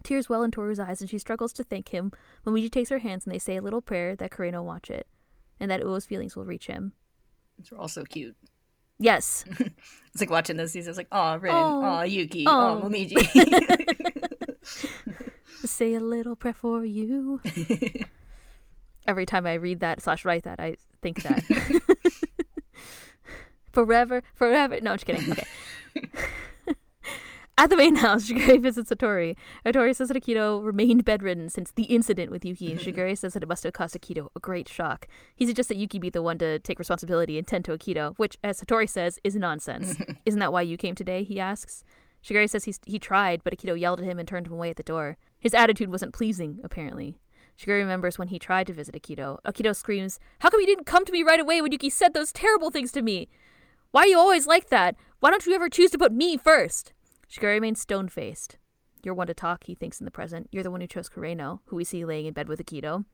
Tears 0.03 0.29
well 0.29 0.43
in 0.43 0.51
Toru's 0.51 0.81
eyes 0.81 1.01
and 1.01 1.11
she 1.11 1.19
struggles 1.19 1.53
to 1.55 1.65
thank 1.65 1.89
him. 1.91 2.13
Momiji 2.47 2.71
takes 2.71 2.89
her 2.91 2.99
hands 2.99 3.27
and 3.27 3.35
they 3.35 3.39
say 3.39 3.57
a 3.57 3.63
little 3.63 3.83
prayer 3.83 4.17
that 4.17 4.31
Kureno 4.31 4.63
watch 4.65 4.91
it, 4.91 5.07
and 5.59 5.71
that 5.71 5.83
Uo's 5.83 6.07
feelings 6.07 6.35
will 6.37 6.45
reach 6.45 6.67
him. 6.69 6.93
These 7.59 7.73
are 7.73 7.77
all 7.79 7.89
so 7.89 8.05
cute. 8.05 8.37
Yes. 8.99 9.45
It's 10.13 10.21
like 10.21 10.31
watching 10.31 10.57
those. 10.57 10.73
These 10.73 10.89
are 10.89 10.93
like, 10.95 11.07
oh, 11.13 11.37
Rin, 11.37 11.53
Oh. 11.55 12.03
Yuki, 12.03 12.45
Oh. 12.49 12.81
oh, 12.83 12.89
Momiji. 12.89 13.15
say 15.65 15.95
a 15.95 16.01
little 16.01 16.35
prayer 16.35 16.53
for 16.55 16.85
you. 16.85 17.41
Every 19.07 19.25
time 19.25 19.47
I 19.47 19.55
read 19.55 19.81
that 19.81 20.03
slash 20.03 20.25
write 20.25 20.43
that, 20.45 20.59
I 20.59 20.77
think 21.01 21.23
that. 21.23 21.45
forever, 23.73 24.23
forever. 24.35 24.79
No, 24.81 24.93
I'm 24.93 24.97
just 24.97 25.07
kidding. 25.07 25.33
Okay. 25.33 25.47
At 27.61 27.69
the 27.69 27.77
main 27.77 27.97
house, 27.97 28.25
Shigure 28.31 28.59
visits 28.59 28.91
Hatori. 28.91 29.37
Hatori 29.67 29.95
says 29.95 30.09
that 30.09 30.17
Akito 30.17 30.65
remained 30.65 31.05
bedridden 31.05 31.51
since 31.51 31.71
the 31.73 31.83
incident 31.83 32.31
with 32.31 32.43
Yuki, 32.43 32.73
and 32.73 32.81
Shigure 32.81 33.17
says 33.19 33.35
that 33.35 33.43
it 33.43 33.51
must 33.51 33.65
have 33.65 33.75
caused 33.75 33.95
Akito 33.95 34.29
a 34.35 34.41
great 34.41 34.67
shock. 34.67 35.07
He 35.37 35.47
suggests 35.47 35.69
that 35.69 35.77
Yuki 35.77 35.99
be 35.99 36.09
the 36.09 36.23
one 36.23 36.39
to 36.39 36.59
take 36.61 36.79
responsibility 36.79 37.37
and 37.37 37.47
tend 37.47 37.67
to 37.67 37.77
Akito, 37.77 38.15
which, 38.17 38.39
as 38.43 38.63
Hatori 38.63 38.89
says, 38.89 39.19
is 39.25 39.37
nonsense. 39.37 39.95
Isn't 40.25 40.41
that 40.41 40.55
why 40.55 40.63
you 40.63 40.79
came 40.79 40.95
today? 40.95 41.23
He 41.23 41.39
asks. 41.39 41.85
Shigure 42.25 42.49
says 42.49 42.65
he's, 42.65 42.81
he 42.87 42.99
tried, 42.99 43.45
but 43.45 43.55
Akito 43.55 43.79
yelled 43.79 44.01
at 44.01 44.07
him 44.07 44.19
and 44.19 44.27
turned 44.27 44.47
him 44.47 44.55
away 44.55 44.71
at 44.71 44.77
the 44.77 44.83
door. 44.83 45.19
His 45.39 45.53
attitude 45.53 45.91
wasn't 45.91 46.15
pleasing, 46.15 46.61
apparently. 46.65 47.19
Shigure 47.59 47.77
remembers 47.77 48.19
when 48.19 48.29
he 48.29 48.39
tried 48.39 48.69
to 48.69 48.73
visit 48.73 48.95
Akito. 48.95 49.37
Akito 49.45 49.77
screams, 49.77 50.19
How 50.39 50.49
come 50.49 50.61
you 50.61 50.67
didn't 50.67 50.87
come 50.87 51.05
to 51.05 51.13
me 51.13 51.23
right 51.23 51.41
away 51.41 51.61
when 51.61 51.73
Yuki 51.73 51.91
said 51.91 52.15
those 52.15 52.33
terrible 52.33 52.71
things 52.71 52.91
to 52.93 53.03
me? 53.03 53.29
Why 53.93 54.03
are 54.03 54.07
you 54.07 54.19
always 54.19 54.47
like 54.47 54.69
that? 54.69 54.95
Why 55.19 55.31
don't 55.31 55.45
you 55.45 55.55
ever 55.55 55.69
choose 55.69 55.91
to 55.91 55.99
put 55.99 56.13
me 56.13 56.37
first? 56.37 56.93
Shigure 57.29 57.55
remains 57.55 57.81
stone 57.81 58.09
faced. 58.09 58.57
You're 59.03 59.15
one 59.15 59.27
to 59.27 59.35
talk, 59.35 59.65
he 59.65 59.75
thinks 59.75 59.99
in 60.01 60.05
the 60.05 60.13
present. 60.13 60.49
You're 60.53 60.63
the 60.63 60.71
one 60.71 60.81
who 60.81 60.87
chose 60.87 61.09
Kureno, 61.09 61.61
who 61.67 61.77
we 61.77 61.85
see 61.85 62.05
laying 62.05 62.27
in 62.27 62.33
bed 62.33 62.49
with 62.49 62.65
Akito. 62.65 63.05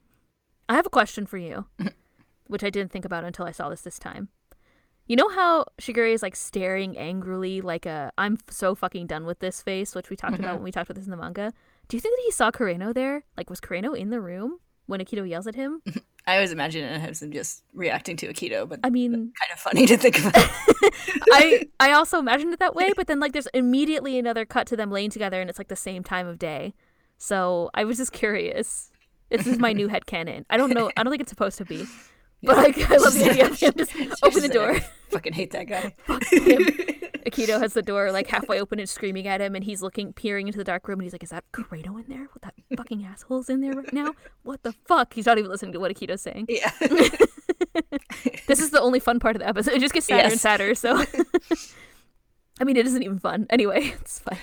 I 0.69 0.75
have 0.75 0.85
a 0.85 0.91
question 0.91 1.25
for 1.25 1.39
you, 1.39 1.67
which 2.47 2.63
I 2.63 2.69
didn't 2.69 2.93
think 2.93 3.07
about 3.07 3.25
until 3.25 3.47
I 3.47 3.53
saw 3.53 3.71
this 3.71 3.81
this 3.81 3.99
time. 3.99 4.29
You 5.07 5.17
know 5.17 5.31
how 5.31 5.67
Shigure 5.81 6.13
is 6.13 6.23
like 6.23 6.37
staring 6.37 6.99
angrily, 6.99 7.61
like 7.63 7.87
a 7.87 8.13
I'm 8.19 8.37
so 8.51 8.75
fucking 8.75 9.07
done 9.07 9.25
with 9.25 9.39
this 9.39 9.63
face, 9.63 9.95
which 9.95 10.11
we 10.11 10.17
talked 10.17 10.35
mm-hmm. 10.35 10.45
about 10.45 10.57
when 10.57 10.65
we 10.65 10.73
talked 10.73 10.91
about 10.91 10.97
this 10.97 11.07
in 11.07 11.13
the 11.13 11.17
manga? 11.17 11.53
Do 11.89 11.97
you 11.97 12.01
think 12.01 12.17
that 12.17 12.23
he 12.25 12.33
saw 12.33 12.51
Kureno 12.51 12.93
there? 12.93 13.25
Like, 13.37 13.49
was 13.49 13.61
Kureno 13.61 13.97
in 13.97 14.11
the 14.11 14.21
room 14.21 14.59
when 14.87 15.01
Akito 15.01 15.29
yells 15.29 15.47
at 15.47 15.55
him? 15.55 15.83
I 16.29 16.35
always 16.35 16.51
imagine 16.51 16.85
it 16.85 17.09
as 17.09 17.23
him 17.23 17.31
just 17.31 17.63
reacting 17.73 18.17
to 18.17 18.27
Akito, 18.27 18.69
but 18.69 18.81
I 18.83 18.91
mean, 18.91 19.13
kind 19.13 19.53
of 19.53 19.61
funny 19.61 19.87
to 19.87 19.97
think 19.97 20.19
about. 20.19 20.35
I 21.33 21.69
I 21.79 21.93
also 21.93 22.19
imagined 22.19 22.53
it 22.53 22.59
that 22.59 22.75
way, 22.75 22.93
but 22.97 23.07
then 23.07 23.21
like 23.21 23.33
there's 23.33 23.47
immediately 23.55 24.19
another 24.19 24.45
cut 24.45 24.67
to 24.69 24.77
them 24.77 24.91
laying 24.91 25.11
together, 25.11 25.41
and 25.41 25.49
it's 25.49 25.59
like 25.59 25.69
the 25.69 25.77
same 25.77 26.03
time 26.03 26.27
of 26.27 26.39
day. 26.39 26.75
So 27.19 27.71
I 27.75 27.85
was 27.85 27.97
just 27.99 28.13
curious. 28.13 28.91
This 29.31 29.47
is 29.47 29.59
my 29.59 29.73
new 29.73 29.87
head 29.93 30.07
canon. 30.07 30.47
I 30.51 30.57
don't 30.57 30.71
know. 30.71 30.91
I 30.97 31.05
don't 31.05 31.13
think 31.13 31.23
it's 31.23 31.31
supposed 31.31 31.59
to 31.59 31.65
be, 31.65 31.87
but 32.43 32.57
like 32.57 32.91
I 32.91 32.97
love 32.97 33.15
the 33.15 33.31
idea 33.31 33.47
of 33.47 33.59
him 33.61 33.73
just 33.77 33.93
open 34.23 34.43
the 34.43 34.49
door. 34.49 34.79
Fucking 35.11 35.33
hate 35.33 35.51
that 35.53 35.67
guy. 35.67 35.95
Akito 37.27 37.59
has 37.61 37.75
the 37.75 37.83
door 37.83 38.13
like 38.13 38.27
halfway 38.29 38.61
open 38.61 38.79
and 38.79 38.89
screaming 38.89 39.27
at 39.27 39.41
him, 39.41 39.55
and 39.55 39.65
he's 39.65 39.83
looking, 39.83 40.13
peering 40.13 40.47
into 40.47 40.59
the 40.59 40.65
dark 40.65 40.87
room, 40.89 41.01
and 41.01 41.05
he's 41.05 41.13
like, 41.13 41.23
"Is 41.23 41.31
that 41.31 41.45
Kureno 41.53 41.99
in 41.99 42.05
there? 42.09 42.29
What 42.33 42.43
that 42.43 42.55
fucking 42.77 43.05
asshole's 43.05 43.49
in 43.49 43.61
there 43.61 43.73
right 43.73 43.93
now? 43.93 44.15
What 44.43 44.63
the 44.63 44.73
fuck?" 44.73 45.15
He's 45.15 45.27
not 45.27 45.39
even 45.39 45.51
listening 45.51 45.73
to 45.73 45.81
what 45.81 45.91
Akito's 45.93 46.23
saying. 46.23 46.47
Yeah. 46.49 46.71
This 48.47 48.61
is 48.61 48.71
the 48.71 48.81
only 48.81 49.01
fun 49.01 49.19
part 49.19 49.37
of 49.37 49.41
the 49.41 49.49
episode. 49.49 49.75
It 49.75 49.81
just 49.81 49.93
gets 49.93 50.07
sadder 50.07 50.29
and 50.29 50.41
sadder. 50.41 50.75
So, 50.75 51.05
I 52.61 52.65
mean, 52.65 52.77
it 52.77 52.87
isn't 52.87 53.03
even 53.03 53.19
fun. 53.19 53.47
Anyway, 53.51 53.95
it's 54.01 54.21
fine. 54.21 54.37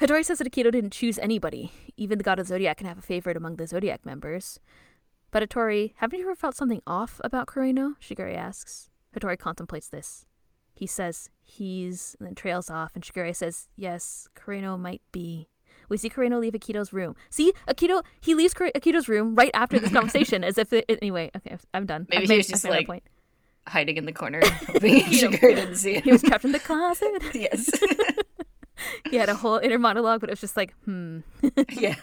Hatori 0.00 0.24
says 0.24 0.38
that 0.38 0.50
Akito 0.50 0.70
didn't 0.72 0.90
choose 0.92 1.18
anybody. 1.18 1.72
Even 1.96 2.18
the 2.18 2.24
god 2.24 2.38
of 2.40 2.48
Zodiac 2.48 2.78
can 2.78 2.86
have 2.86 2.98
a 2.98 3.02
favorite 3.02 3.36
among 3.36 3.56
the 3.56 3.66
Zodiac 3.66 4.04
members. 4.04 4.58
But 5.32 5.42
Hatori, 5.48 5.94
haven't 5.96 6.18
you 6.20 6.26
ever 6.26 6.36
felt 6.36 6.54
something 6.54 6.82
off 6.86 7.20
about 7.24 7.46
Kureno? 7.48 7.94
Shigure 8.00 8.32
asks. 8.36 8.90
Hatori 9.16 9.36
contemplates 9.38 9.88
this. 9.88 10.26
He 10.74 10.86
says 10.86 11.30
he's, 11.42 12.14
and 12.18 12.28
then 12.28 12.34
trails 12.34 12.70
off, 12.70 12.92
and 12.94 13.02
Shigure 13.02 13.34
says, 13.34 13.68
yes, 13.76 14.28
Kureno 14.36 14.78
might 14.78 15.02
be. 15.10 15.48
We 15.88 15.96
see 15.96 16.08
Kureno 16.10 16.38
leave 16.40 16.52
Akito's 16.52 16.92
room. 16.92 17.16
See, 17.30 17.52
Akito, 17.68 18.02
he 18.20 18.34
leaves 18.34 18.54
Akito's 18.54 19.08
room 19.08 19.34
right 19.34 19.50
after 19.54 19.78
this 19.78 19.90
conversation 19.92 20.44
as 20.44 20.58
if 20.58 20.72
it, 20.72 20.84
anyway, 20.88 21.30
okay, 21.36 21.56
I'm 21.74 21.86
done. 21.86 22.06
Maybe 22.10 22.16
I've 22.18 22.22
he 22.24 22.28
made- 22.28 22.36
was 22.38 22.46
just 22.48 22.64
I've 22.66 22.72
made 22.72 22.88
my 22.88 22.94
like-. 22.94 23.04
Hiding 23.68 23.96
in 23.96 24.06
the 24.06 24.12
corner, 24.12 24.40
hoping 24.66 25.02
Shigure 25.04 25.54
didn't 25.54 25.76
see 25.76 26.00
He 26.00 26.10
was 26.12 26.22
trapped 26.22 26.44
in 26.44 26.52
the 26.52 26.58
closet. 26.58 27.22
yes. 27.34 27.70
He 29.08 29.16
had 29.16 29.28
a 29.28 29.34
whole 29.36 29.58
inner 29.58 29.78
monologue, 29.78 30.20
but 30.20 30.28
it 30.28 30.32
was 30.32 30.40
just 30.40 30.56
like, 30.56 30.74
hmm, 30.84 31.20
yeah. 31.70 31.94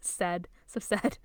sad. 0.00 0.46
So 0.78 0.80
sad. 0.80 1.16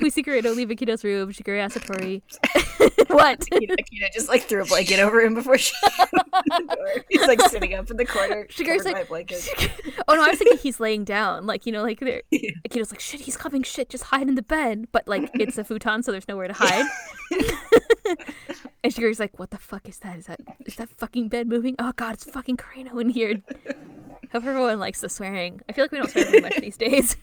we 0.00 0.08
see 0.08 0.22
Kureno 0.22 0.56
leave 0.56 0.68
Akito's 0.68 1.04
room. 1.04 1.30
Shigure 1.30 1.60
asks 1.60 1.76
Hatori, 1.78 2.22
what? 3.08 3.40
Akito, 3.40 3.74
Akito 3.76 4.10
just 4.14 4.30
like 4.30 4.44
threw 4.44 4.62
a 4.62 4.64
blanket 4.64 4.98
over 4.98 5.20
him 5.20 5.34
before 5.34 5.58
she 5.58 5.74
opened 6.00 6.22
the 6.70 6.74
door. 6.74 7.04
He's 7.10 7.26
like 7.26 7.42
sitting 7.42 7.74
up 7.74 7.90
in 7.90 7.98
the 7.98 8.06
corner, 8.06 8.46
Shigure's 8.46 8.86
like, 8.86 8.96
oh 10.08 10.14
no, 10.14 10.24
I 10.24 10.28
was 10.30 10.38
thinking 10.38 10.56
he's 10.56 10.80
laying 10.80 11.04
down. 11.04 11.44
Like, 11.44 11.66
you 11.66 11.72
know, 11.72 11.82
like 11.82 12.00
there 12.00 12.22
Akito's 12.32 12.90
like, 12.90 13.00
shit, 13.00 13.20
he's 13.20 13.36
coming, 13.36 13.62
shit, 13.62 13.90
just 13.90 14.04
hide 14.04 14.26
in 14.26 14.36
the 14.36 14.42
bed. 14.42 14.88
But 14.90 15.06
like 15.06 15.30
it's 15.34 15.58
a 15.58 15.64
futon, 15.64 16.02
so 16.02 16.10
there's 16.10 16.26
nowhere 16.26 16.48
to 16.48 16.54
hide. 16.54 16.86
and 18.82 18.90
Shigure's 18.94 19.20
like, 19.20 19.38
what 19.38 19.50
the 19.50 19.58
fuck 19.58 19.86
is 19.86 19.98
that? 19.98 20.16
Is 20.16 20.26
that 20.26 20.40
is 20.64 20.76
that 20.76 20.88
fucking 20.88 21.28
bed 21.28 21.46
moving? 21.46 21.76
Oh 21.78 21.92
god, 21.94 22.14
it's 22.14 22.24
fucking 22.24 22.56
Kureno 22.56 22.98
in 23.02 23.10
here. 23.10 23.42
Hope 24.32 24.44
everyone 24.44 24.78
likes 24.78 25.02
the 25.02 25.10
swearing. 25.10 25.60
I 25.68 25.72
feel 25.72 25.84
like 25.84 25.92
we 25.92 25.98
don't 25.98 26.10
swear 26.10 26.24
very 26.24 26.40
much 26.40 26.56
these 26.56 26.78
days. 26.78 27.16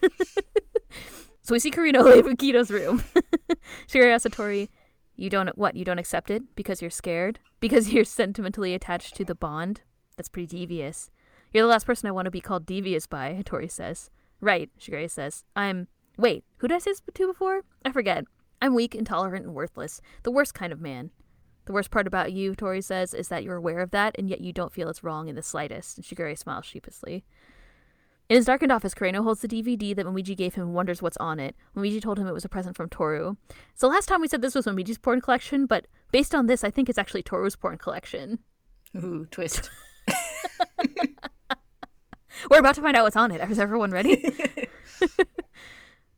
So 1.43 1.53
we 1.53 1.59
see 1.59 1.71
Kureno 1.71 2.03
leave 2.15 2.25
Akito's 2.25 2.71
room. 2.71 3.03
Asks 3.51 4.25
Hatori, 4.25 4.69
you 5.15 5.29
don't 5.29 5.55
what, 5.57 5.75
you 5.75 5.85
don't 5.85 5.99
accept 5.99 6.31
it 6.31 6.55
because 6.55 6.81
you're 6.81 6.89
scared? 6.89 7.39
Because 7.59 7.89
you're 7.93 8.05
sentimentally 8.05 8.73
attached 8.73 9.15
to 9.17 9.25
the 9.25 9.35
bond? 9.35 9.81
That's 10.15 10.29
pretty 10.29 10.47
devious. 10.47 11.11
You're 11.51 11.63
the 11.63 11.69
last 11.69 11.85
person 11.85 12.07
I 12.07 12.11
want 12.11 12.25
to 12.25 12.31
be 12.31 12.41
called 12.41 12.65
devious 12.65 13.05
by, 13.05 13.41
Tori 13.45 13.67
says. 13.67 14.09
Right, 14.41 14.69
Shigure 14.79 15.09
says. 15.09 15.43
I'm. 15.55 15.87
Wait, 16.17 16.43
who 16.57 16.67
did 16.67 16.75
I 16.75 16.79
say 16.79 16.91
this 16.91 17.01
to 17.13 17.27
before? 17.27 17.61
I 17.85 17.91
forget. 17.91 18.25
I'm 18.61 18.75
weak, 18.75 18.95
intolerant, 18.95 19.45
and 19.45 19.53
worthless. 19.53 20.01
The 20.23 20.31
worst 20.31 20.53
kind 20.53 20.71
of 20.71 20.79
man. 20.79 21.11
The 21.65 21.73
worst 21.73 21.91
part 21.91 22.07
about 22.07 22.33
you, 22.33 22.55
Tori 22.55 22.81
says, 22.81 23.13
is 23.13 23.29
that 23.29 23.43
you're 23.43 23.55
aware 23.55 23.79
of 23.79 23.91
that, 23.91 24.15
and 24.17 24.29
yet 24.29 24.41
you 24.41 24.53
don't 24.53 24.73
feel 24.73 24.89
it's 24.89 25.03
wrong 25.03 25.27
in 25.27 25.35
the 25.35 25.41
slightest. 25.41 25.97
And 25.97 26.05
Shigure 26.05 26.37
smiles 26.37 26.65
sheepishly. 26.65 27.23
In 28.29 28.37
his 28.37 28.45
darkened 28.45 28.71
office, 28.71 28.93
Kureno 28.93 29.23
holds 29.23 29.41
the 29.41 29.47
DVD 29.47 29.95
that 29.95 30.05
Momiji 30.05 30.35
gave 30.35 30.55
him 30.55 30.63
and 30.63 30.73
wonders 30.73 31.01
what's 31.01 31.17
on 31.17 31.39
it. 31.39 31.55
Momiji 31.75 32.01
told 32.01 32.17
him 32.17 32.27
it 32.27 32.33
was 32.33 32.45
a 32.45 32.49
present 32.49 32.75
from 32.75 32.89
Toru. 32.89 33.35
So 33.75 33.87
last 33.87 34.07
time 34.07 34.21
we 34.21 34.27
said 34.27 34.41
this 34.41 34.55
was 34.55 34.65
Momiji's 34.65 34.97
porn 34.97 35.21
collection, 35.21 35.65
but 35.65 35.87
based 36.11 36.33
on 36.33 36.47
this, 36.47 36.63
I 36.63 36.71
think 36.71 36.89
it's 36.89 36.97
actually 36.97 37.23
Toru's 37.23 37.55
porn 37.55 37.77
collection. 37.77 38.39
Ooh, 38.95 39.27
twist. 39.29 39.69
We're 42.49 42.59
about 42.59 42.75
to 42.75 42.81
find 42.81 42.95
out 42.97 43.03
what's 43.03 43.15
on 43.15 43.31
it. 43.31 43.41
Is 43.49 43.59
everyone 43.59 43.91
ready? 43.91 44.23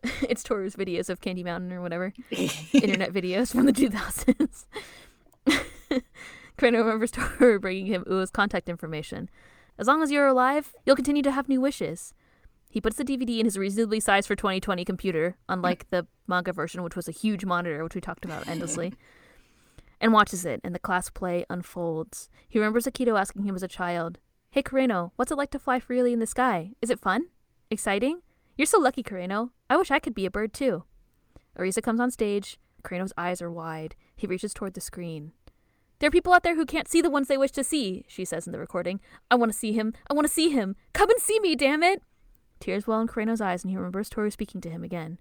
it's 0.29 0.43
Toru's 0.43 0.75
videos 0.75 1.09
of 1.09 1.21
Candy 1.21 1.43
Mountain 1.43 1.71
or 1.71 1.81
whatever. 1.81 2.13
Internet 2.31 3.13
videos 3.13 3.51
from 3.51 3.65
the 3.65 3.73
2000s. 3.73 4.65
Kureno 6.57 6.77
remembers 6.77 7.11
Toru 7.11 7.59
bringing 7.59 7.85
him 7.87 8.03
Uo's 8.05 8.29
contact 8.29 8.69
information. 8.69 9.29
As 9.77 9.87
long 9.87 10.01
as 10.01 10.11
you're 10.11 10.27
alive, 10.27 10.73
you'll 10.85 10.95
continue 10.95 11.23
to 11.23 11.31
have 11.31 11.49
new 11.49 11.59
wishes. 11.59 12.13
He 12.69 12.81
puts 12.81 12.97
the 12.97 13.05
DVD 13.05 13.39
in 13.39 13.45
his 13.45 13.57
reasonably 13.57 13.99
sized 13.99 14.27
for 14.27 14.35
2020 14.35 14.83
computer, 14.85 15.37
unlike 15.47 15.89
the 15.89 16.07
manga 16.27 16.53
version, 16.53 16.83
which 16.83 16.95
was 16.95 17.07
a 17.07 17.11
huge 17.13 17.45
monitor, 17.45 17.83
which 17.83 17.95
we 17.95 18.01
talked 18.01 18.25
about 18.25 18.47
endlessly, 18.49 18.93
and 20.01 20.13
watches 20.13 20.45
it, 20.45 20.61
and 20.63 20.75
the 20.75 20.79
class 20.79 21.09
play 21.09 21.45
unfolds. 21.49 22.29
He 22.47 22.59
remembers 22.59 22.85
Akito 22.85 23.19
asking 23.19 23.43
him 23.43 23.55
as 23.55 23.63
a 23.63 23.67
child, 23.67 24.17
Hey 24.51 24.61
Kureno, 24.63 25.11
what's 25.15 25.31
it 25.31 25.37
like 25.37 25.51
to 25.51 25.59
fly 25.59 25.79
freely 25.79 26.13
in 26.13 26.19
the 26.19 26.27
sky? 26.27 26.71
Is 26.81 26.89
it 26.89 26.99
fun? 26.99 27.27
Exciting? 27.69 28.21
You're 28.57 28.65
so 28.65 28.79
lucky, 28.79 29.03
Kureno. 29.03 29.49
I 29.69 29.75
wish 29.75 29.91
I 29.91 29.99
could 29.99 30.15
be 30.15 30.25
a 30.25 30.31
bird 30.31 30.53
too. 30.53 30.83
Arisa 31.57 31.81
comes 31.81 31.99
on 31.99 32.11
stage. 32.11 32.57
Kureno's 32.83 33.13
eyes 33.17 33.41
are 33.41 33.51
wide. 33.51 33.95
He 34.15 34.27
reaches 34.27 34.53
toward 34.53 34.73
the 34.73 34.81
screen. 34.81 35.33
There 35.99 36.07
are 36.07 36.11
people 36.11 36.33
out 36.33 36.43
there 36.43 36.55
who 36.55 36.65
can't 36.65 36.87
see 36.87 37.01
the 37.01 37.09
ones 37.09 37.27
they 37.27 37.37
wish 37.37 37.51
to 37.51 37.63
see, 37.63 38.03
she 38.07 38.25
says 38.25 38.45
in 38.45 38.51
the 38.51 38.59
recording. 38.59 38.99
I 39.31 39.35
want 39.35 39.51
to 39.51 39.57
see 39.57 39.71
him. 39.71 39.93
I 40.09 40.13
want 40.13 40.27
to 40.27 40.33
see 40.33 40.49
him. 40.49 40.75
Come 40.93 41.09
and 41.09 41.19
see 41.19 41.39
me, 41.39 41.55
damn 41.55 41.83
it. 41.83 42.01
Tears 42.59 42.85
well 42.85 42.99
in 42.99 43.07
Kureno's 43.07 43.41
eyes, 43.41 43.63
and 43.63 43.71
he 43.71 43.77
remembers 43.77 44.09
Toru 44.09 44.29
speaking 44.29 44.61
to 44.61 44.69
him 44.69 44.83
again. 44.83 45.19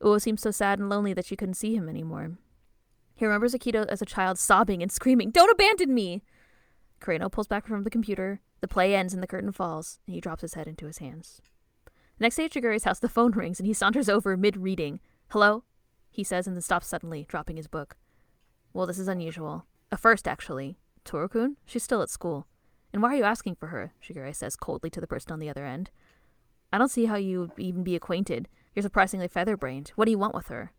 Uo 0.00 0.20
seems 0.20 0.40
so 0.40 0.50
sad 0.50 0.78
and 0.78 0.88
lonely 0.88 1.12
that 1.12 1.26
she 1.26 1.36
couldn't 1.36 1.54
see 1.54 1.74
him 1.74 1.88
anymore. 1.88 2.38
He 3.14 3.26
remembers 3.26 3.52
Akito 3.52 3.86
as 3.88 4.00
a 4.00 4.06
child 4.06 4.38
sobbing 4.38 4.82
and 4.82 4.90
screaming, 4.90 5.30
Don't 5.30 5.50
abandon 5.50 5.92
me! 5.92 6.22
Kureno 7.00 7.30
pulls 7.30 7.48
back 7.48 7.66
from 7.66 7.82
the 7.82 7.90
computer. 7.90 8.40
The 8.60 8.68
play 8.68 8.94
ends 8.94 9.12
and 9.12 9.22
the 9.22 9.26
curtain 9.26 9.52
falls, 9.52 9.98
and 10.06 10.14
he 10.14 10.20
drops 10.20 10.42
his 10.42 10.54
head 10.54 10.66
into 10.66 10.86
his 10.86 10.98
hands. 10.98 11.40
The 11.86 12.24
next 12.24 12.36
day 12.36 12.44
at 12.44 12.52
Shigure's 12.52 12.84
house, 12.84 12.98
the 12.98 13.08
phone 13.08 13.32
rings, 13.32 13.58
and 13.58 13.66
he 13.66 13.72
saunters 13.72 14.08
over 14.08 14.36
mid 14.36 14.56
reading. 14.56 15.00
Hello? 15.28 15.64
He 16.10 16.24
says, 16.24 16.46
and 16.46 16.56
then 16.56 16.62
stops 16.62 16.86
suddenly, 16.86 17.24
dropping 17.28 17.56
his 17.56 17.66
book. 17.66 17.96
Well, 18.72 18.86
this 18.86 18.98
is 18.98 19.08
unusual. 19.08 19.66
A 19.92 19.96
first, 19.96 20.28
actually. 20.28 20.78
Toru-kun? 21.04 21.56
She's 21.66 21.82
still 21.82 22.02
at 22.02 22.10
school. 22.10 22.46
And 22.92 23.02
why 23.02 23.14
are 23.14 23.16
you 23.16 23.24
asking 23.24 23.56
for 23.56 23.68
her? 23.68 23.92
Shigure 24.02 24.34
says 24.34 24.56
coldly 24.56 24.90
to 24.90 25.00
the 25.00 25.06
person 25.06 25.32
on 25.32 25.38
the 25.38 25.50
other 25.50 25.64
end. 25.64 25.90
I 26.72 26.78
don't 26.78 26.90
see 26.90 27.06
how 27.06 27.16
you 27.16 27.40
would 27.40 27.52
even 27.58 27.82
be 27.82 27.96
acquainted. 27.96 28.48
You're 28.74 28.82
surprisingly 28.82 29.28
feather-brained. 29.28 29.92
What 29.96 30.04
do 30.04 30.10
you 30.10 30.18
want 30.18 30.34
with 30.34 30.48
her? 30.48 30.72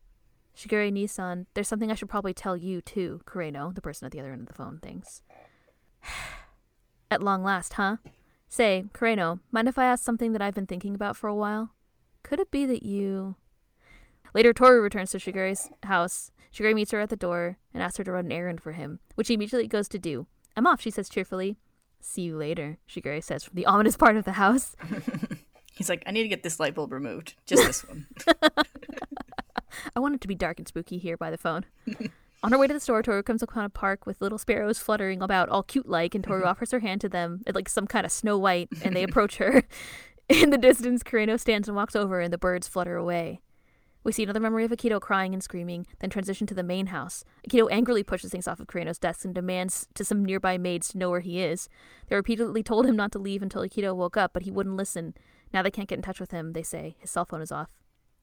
Shigure 0.56 0.92
Nisan, 0.92 1.48
there's 1.54 1.68
something 1.68 1.92
I 1.92 1.96
should 1.96 2.10
probably 2.10 2.34
tell 2.34 2.56
you, 2.56 2.82
too, 2.82 3.22
Kureno, 3.26 3.74
the 3.74 3.82
person 3.82 4.06
at 4.06 4.12
the 4.12 4.20
other 4.20 4.32
end 4.32 4.42
of 4.42 4.48
the 4.48 4.54
phone, 4.54 4.80
thinks. 4.82 5.22
at 7.12 7.24
long 7.24 7.44
last, 7.44 7.74
huh? 7.74 7.98
Say, 8.48 8.86
Kureno, 8.94 9.40
mind 9.52 9.68
if 9.68 9.78
I 9.78 9.86
ask 9.86 10.04
something 10.04 10.34
that 10.34 10.42
I've 10.42 10.54
been 10.56 10.68
thinking 10.68 10.96
about 10.96 11.16
for 11.16 11.28
a 11.28 11.36
while? 11.36 11.74
Could 12.24 12.40
it 12.40 12.52
be 12.52 12.66
that 12.66 12.84
you... 12.84 13.36
Later, 14.34 14.54
Toru 14.54 14.82
returns 14.82 15.12
to 15.12 15.18
Shigure's 15.18 15.70
house. 15.84 16.32
Shigure 16.54 16.74
meets 16.74 16.92
her 16.92 17.00
at 17.00 17.10
the 17.10 17.16
door 17.16 17.58
and 17.74 17.82
asks 17.82 17.98
her 17.98 18.04
to 18.04 18.12
run 18.12 18.26
an 18.26 18.32
errand 18.32 18.62
for 18.62 18.74
him, 18.74 19.00
which 19.16 19.28
she 19.28 19.36
immediately 19.36 19.68
goes 19.68 19.88
to 19.90 20.00
do. 20.00 20.28
I'm 20.56 20.68
off, 20.68 20.82
she 20.82 20.92
says 20.92 21.10
cheerfully. 21.10 21.58
See 22.02 22.24
you 22.24 22.38
later, 22.38 22.78
Shigure 22.90 23.24
says 23.24 23.44
from 23.44 23.56
the 23.56 23.66
ominous 23.68 23.98
part 23.98 24.18
of 24.18 24.26
the 24.26 24.34
house. 24.34 24.76
He's 25.74 25.90
like, 25.90 26.04
I 26.06 26.12
need 26.12 26.24
to 26.24 26.30
get 26.30 26.44
this 26.44 26.60
light 26.60 26.76
bulb 26.76 26.92
removed. 26.92 27.36
Just 27.46 27.66
this 27.66 27.88
one. 27.88 28.08
I 29.96 30.00
want 30.00 30.16
it 30.16 30.22
to 30.22 30.28
be 30.28 30.36
dark 30.36 30.60
and 30.60 30.68
spooky 30.68 30.98
here 30.98 31.16
by 31.16 31.32
the 31.32 31.38
phone. 31.38 31.66
On 32.44 32.52
her 32.52 32.58
way 32.58 32.68
to 32.68 32.74
the 32.74 32.80
store, 32.80 33.02
Toru 33.02 33.24
comes 33.24 33.42
upon 33.42 33.64
a 33.64 33.70
park 33.70 34.06
with 34.06 34.20
little 34.20 34.38
sparrows 34.38 34.80
fluttering 34.80 35.22
about, 35.22 35.48
all 35.48 35.64
cute 35.64 35.88
like, 35.88 36.14
and 36.14 36.24
Toru 36.24 36.44
offers 36.44 36.72
her 36.72 36.80
hand 36.80 37.00
to 37.02 37.10
them, 37.10 37.42
like 37.54 37.70
some 37.70 37.88
kind 37.88 38.06
of 38.06 38.12
Snow 38.12 38.38
White, 38.38 38.70
and 38.84 38.96
they 38.96 39.04
approach 39.04 39.38
her. 39.38 39.64
In 40.28 40.50
the 40.50 40.58
distance, 40.58 41.04
Kureno 41.04 41.40
stands 41.40 41.68
and 41.68 41.76
walks 41.76 41.96
over, 41.96 42.20
and 42.20 42.34
the 42.34 42.38
birds 42.38 42.68
flutter 42.68 42.98
away. 42.98 43.42
We 44.04 44.12
see 44.12 44.24
another 44.24 44.40
memory 44.40 44.66
of 44.66 44.72
Akito 44.72 45.00
crying 45.00 45.34
and 45.34 45.44
screaming, 45.44 45.86
then 46.00 46.10
transition 46.10 46.48
to 46.48 46.56
the 46.56 46.64
main 46.64 46.88
house. 46.88 47.24
Akito 47.48 47.68
angrily 47.72 48.04
pushes 48.04 48.32
things 48.32 48.48
off 48.48 48.60
of 48.60 48.68
Kureno's 48.68 48.98
desk 48.98 49.26
and 49.26 49.36
demands 49.36 49.88
to 49.94 50.04
some 50.04 50.26
nearby 50.26 50.58
maids 50.58 50.90
to 50.90 50.98
know 50.98 51.12
where 51.12 51.20
he 51.20 51.42
is. 51.42 51.70
They 52.08 52.16
repeatedly 52.16 52.64
told 52.64 52.88
him 52.88 52.96
not 52.96 53.12
to 53.12 53.20
leave 53.20 53.44
until 53.44 53.62
Akito 53.62 53.96
woke 53.96 54.18
up, 54.18 54.34
but 54.34 54.44
he 54.44 54.52
wouldn't 54.52 54.76
listen. 54.76 55.14
Now 55.54 55.62
they 55.62 55.70
can't 55.70 55.88
get 55.88 56.00
in 56.00 56.04
touch 56.04 56.20
with 56.20 56.32
him, 56.32 56.54
they 56.54 56.64
say. 56.64 56.96
His 57.00 57.12
cell 57.12 57.26
phone 57.26 57.42
is 57.42 57.52
off. 57.52 57.70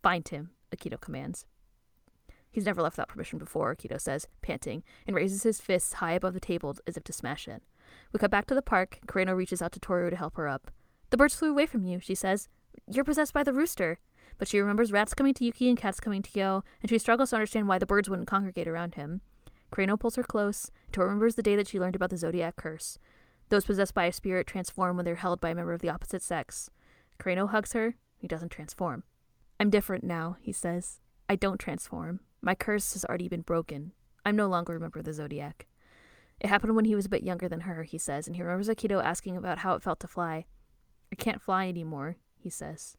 Find 0.02 0.26
him, 0.26 0.50
Akito 0.74 1.00
commands. 1.00 1.46
He's 2.50 2.66
never 2.66 2.82
left 2.82 2.94
without 2.94 3.08
permission 3.08 3.38
before, 3.38 3.76
Akito 3.76 4.00
says, 4.00 4.26
panting, 4.42 4.82
and 5.06 5.14
raises 5.14 5.44
his 5.44 5.60
fists 5.60 5.94
high 5.94 6.12
above 6.12 6.34
the 6.34 6.40
table 6.40 6.76
as 6.88 6.96
if 6.96 7.04
to 7.04 7.12
smash 7.12 7.46
it. 7.46 7.62
We 8.12 8.18
cut 8.18 8.30
back 8.30 8.46
to 8.46 8.54
the 8.54 8.62
park. 8.62 8.98
Kureno 9.06 9.36
reaches 9.36 9.62
out 9.62 9.72
to 9.72 9.80
Toru 9.80 10.10
to 10.10 10.16
help 10.16 10.34
her 10.36 10.48
up. 10.48 10.70
The 11.10 11.16
birds 11.16 11.34
flew 11.34 11.50
away 11.50 11.66
from 11.66 11.84
you, 11.84 12.00
she 12.00 12.14
says. 12.14 12.48
You're 12.90 13.04
possessed 13.04 13.32
by 13.32 13.42
the 13.42 13.52
rooster. 13.52 13.98
But 14.38 14.48
she 14.48 14.60
remembers 14.60 14.92
rats 14.92 15.14
coming 15.14 15.34
to 15.34 15.44
Yuki 15.44 15.68
and 15.68 15.76
cats 15.76 16.00
coming 16.00 16.22
to 16.22 16.30
Kyo, 16.30 16.64
and 16.80 16.88
she 16.88 16.98
struggles 16.98 17.30
to 17.30 17.36
understand 17.36 17.68
why 17.68 17.78
the 17.78 17.86
birds 17.86 18.08
wouldn't 18.08 18.28
congregate 18.28 18.68
around 18.68 18.94
him. 18.94 19.20
Kureno 19.72 19.98
pulls 19.98 20.16
her 20.16 20.22
close. 20.22 20.70
Toru 20.92 21.08
remembers 21.08 21.34
the 21.34 21.42
day 21.42 21.56
that 21.56 21.68
she 21.68 21.80
learned 21.80 21.96
about 21.96 22.10
the 22.10 22.16
zodiac 22.16 22.56
curse. 22.56 22.98
Those 23.48 23.64
possessed 23.64 23.94
by 23.94 24.04
a 24.06 24.12
spirit 24.12 24.46
transform 24.46 24.96
when 24.96 25.04
they're 25.04 25.16
held 25.16 25.40
by 25.40 25.50
a 25.50 25.54
member 25.54 25.72
of 25.72 25.80
the 25.80 25.90
opposite 25.90 26.22
sex. 26.22 26.70
Kureno 27.18 27.50
hugs 27.50 27.72
her. 27.72 27.96
He 28.16 28.28
doesn't 28.28 28.50
transform. 28.50 29.04
I'm 29.60 29.70
different 29.70 30.04
now, 30.04 30.36
he 30.40 30.52
says. 30.52 31.00
I 31.28 31.36
don't 31.36 31.58
transform. 31.58 32.20
My 32.40 32.54
curse 32.54 32.92
has 32.92 33.04
already 33.04 33.28
been 33.28 33.42
broken. 33.42 33.92
I'm 34.24 34.36
no 34.36 34.46
longer 34.46 34.76
a 34.76 34.80
member 34.80 34.98
of 34.98 35.04
the 35.04 35.12
zodiac. 35.12 35.66
It 36.40 36.48
happened 36.48 36.76
when 36.76 36.84
he 36.84 36.94
was 36.94 37.06
a 37.06 37.10
bit 37.10 37.24
younger 37.24 37.48
than 37.48 37.62
her, 37.62 37.82
he 37.82 37.98
says, 37.98 38.26
and 38.26 38.36
he 38.36 38.42
remembers 38.42 38.68
Akito 38.68 39.02
asking 39.02 39.36
about 39.36 39.58
how 39.58 39.74
it 39.74 39.82
felt 39.82 39.98
to 40.00 40.06
fly. 40.06 40.44
I 41.12 41.16
can't 41.16 41.42
fly 41.42 41.66
anymore, 41.66 42.16
he 42.36 42.50
says. 42.50 42.96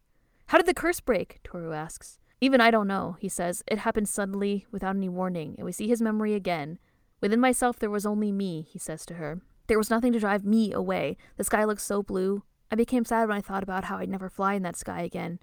How 0.50 0.58
did 0.58 0.66
the 0.66 0.74
curse 0.74 1.00
break? 1.00 1.42
Toru 1.44 1.74
asks. 1.74 2.18
Even 2.42 2.60
I 2.60 2.72
don't 2.72 2.88
know, 2.88 3.18
he 3.20 3.30
says. 3.30 3.62
It 3.68 3.78
happened 3.78 4.10
suddenly, 4.10 4.66
without 4.72 4.96
any 4.96 5.08
warning, 5.08 5.54
and 5.58 5.64
we 5.64 5.72
see 5.72 5.88
his 5.88 6.02
memory 6.02 6.34
again. 6.34 6.80
Within 7.22 7.40
myself 7.40 7.78
there 7.78 7.92
was 7.92 8.04
only 8.04 8.32
me, 8.32 8.66
he 8.68 8.80
says 8.80 9.06
to 9.06 9.14
her. 9.14 9.42
There 9.68 9.78
was 9.78 9.92
nothing 9.92 10.12
to 10.14 10.20
drive 10.20 10.44
me 10.44 10.74
away. 10.74 11.18
The 11.38 11.44
sky 11.44 11.66
looked 11.66 11.82
so 11.82 12.02
blue. 12.02 12.42
I 12.72 12.76
became 12.76 13.06
sad 13.06 13.28
when 13.28 13.38
I 13.38 13.42
thought 13.42 13.62
about 13.62 13.84
how 13.84 13.98
I'd 14.00 14.10
never 14.10 14.28
fly 14.28 14.56
in 14.56 14.64
that 14.64 14.76
sky 14.76 15.04
again. 15.04 15.38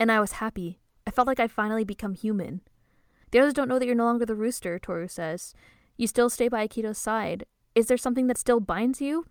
And 0.00 0.10
I 0.10 0.18
was 0.18 0.32
happy. 0.32 0.80
I 1.06 1.10
felt 1.10 1.26
like 1.26 1.40
I'd 1.40 1.50
finally 1.50 1.84
become 1.84 2.14
human. 2.14 2.62
The 3.32 3.40
others 3.40 3.52
don't 3.52 3.68
know 3.68 3.78
that 3.78 3.84
you're 3.84 3.94
no 3.94 4.06
longer 4.06 4.24
the 4.24 4.34
rooster, 4.34 4.78
Toru 4.78 5.08
says. 5.08 5.52
You 5.98 6.06
still 6.06 6.30
stay 6.30 6.48
by 6.48 6.66
Akito's 6.66 6.96
side. 6.96 7.44
Is 7.74 7.88
there 7.88 7.98
something 7.98 8.28
that 8.28 8.38
still 8.38 8.60
binds 8.60 9.02
you? 9.02 9.26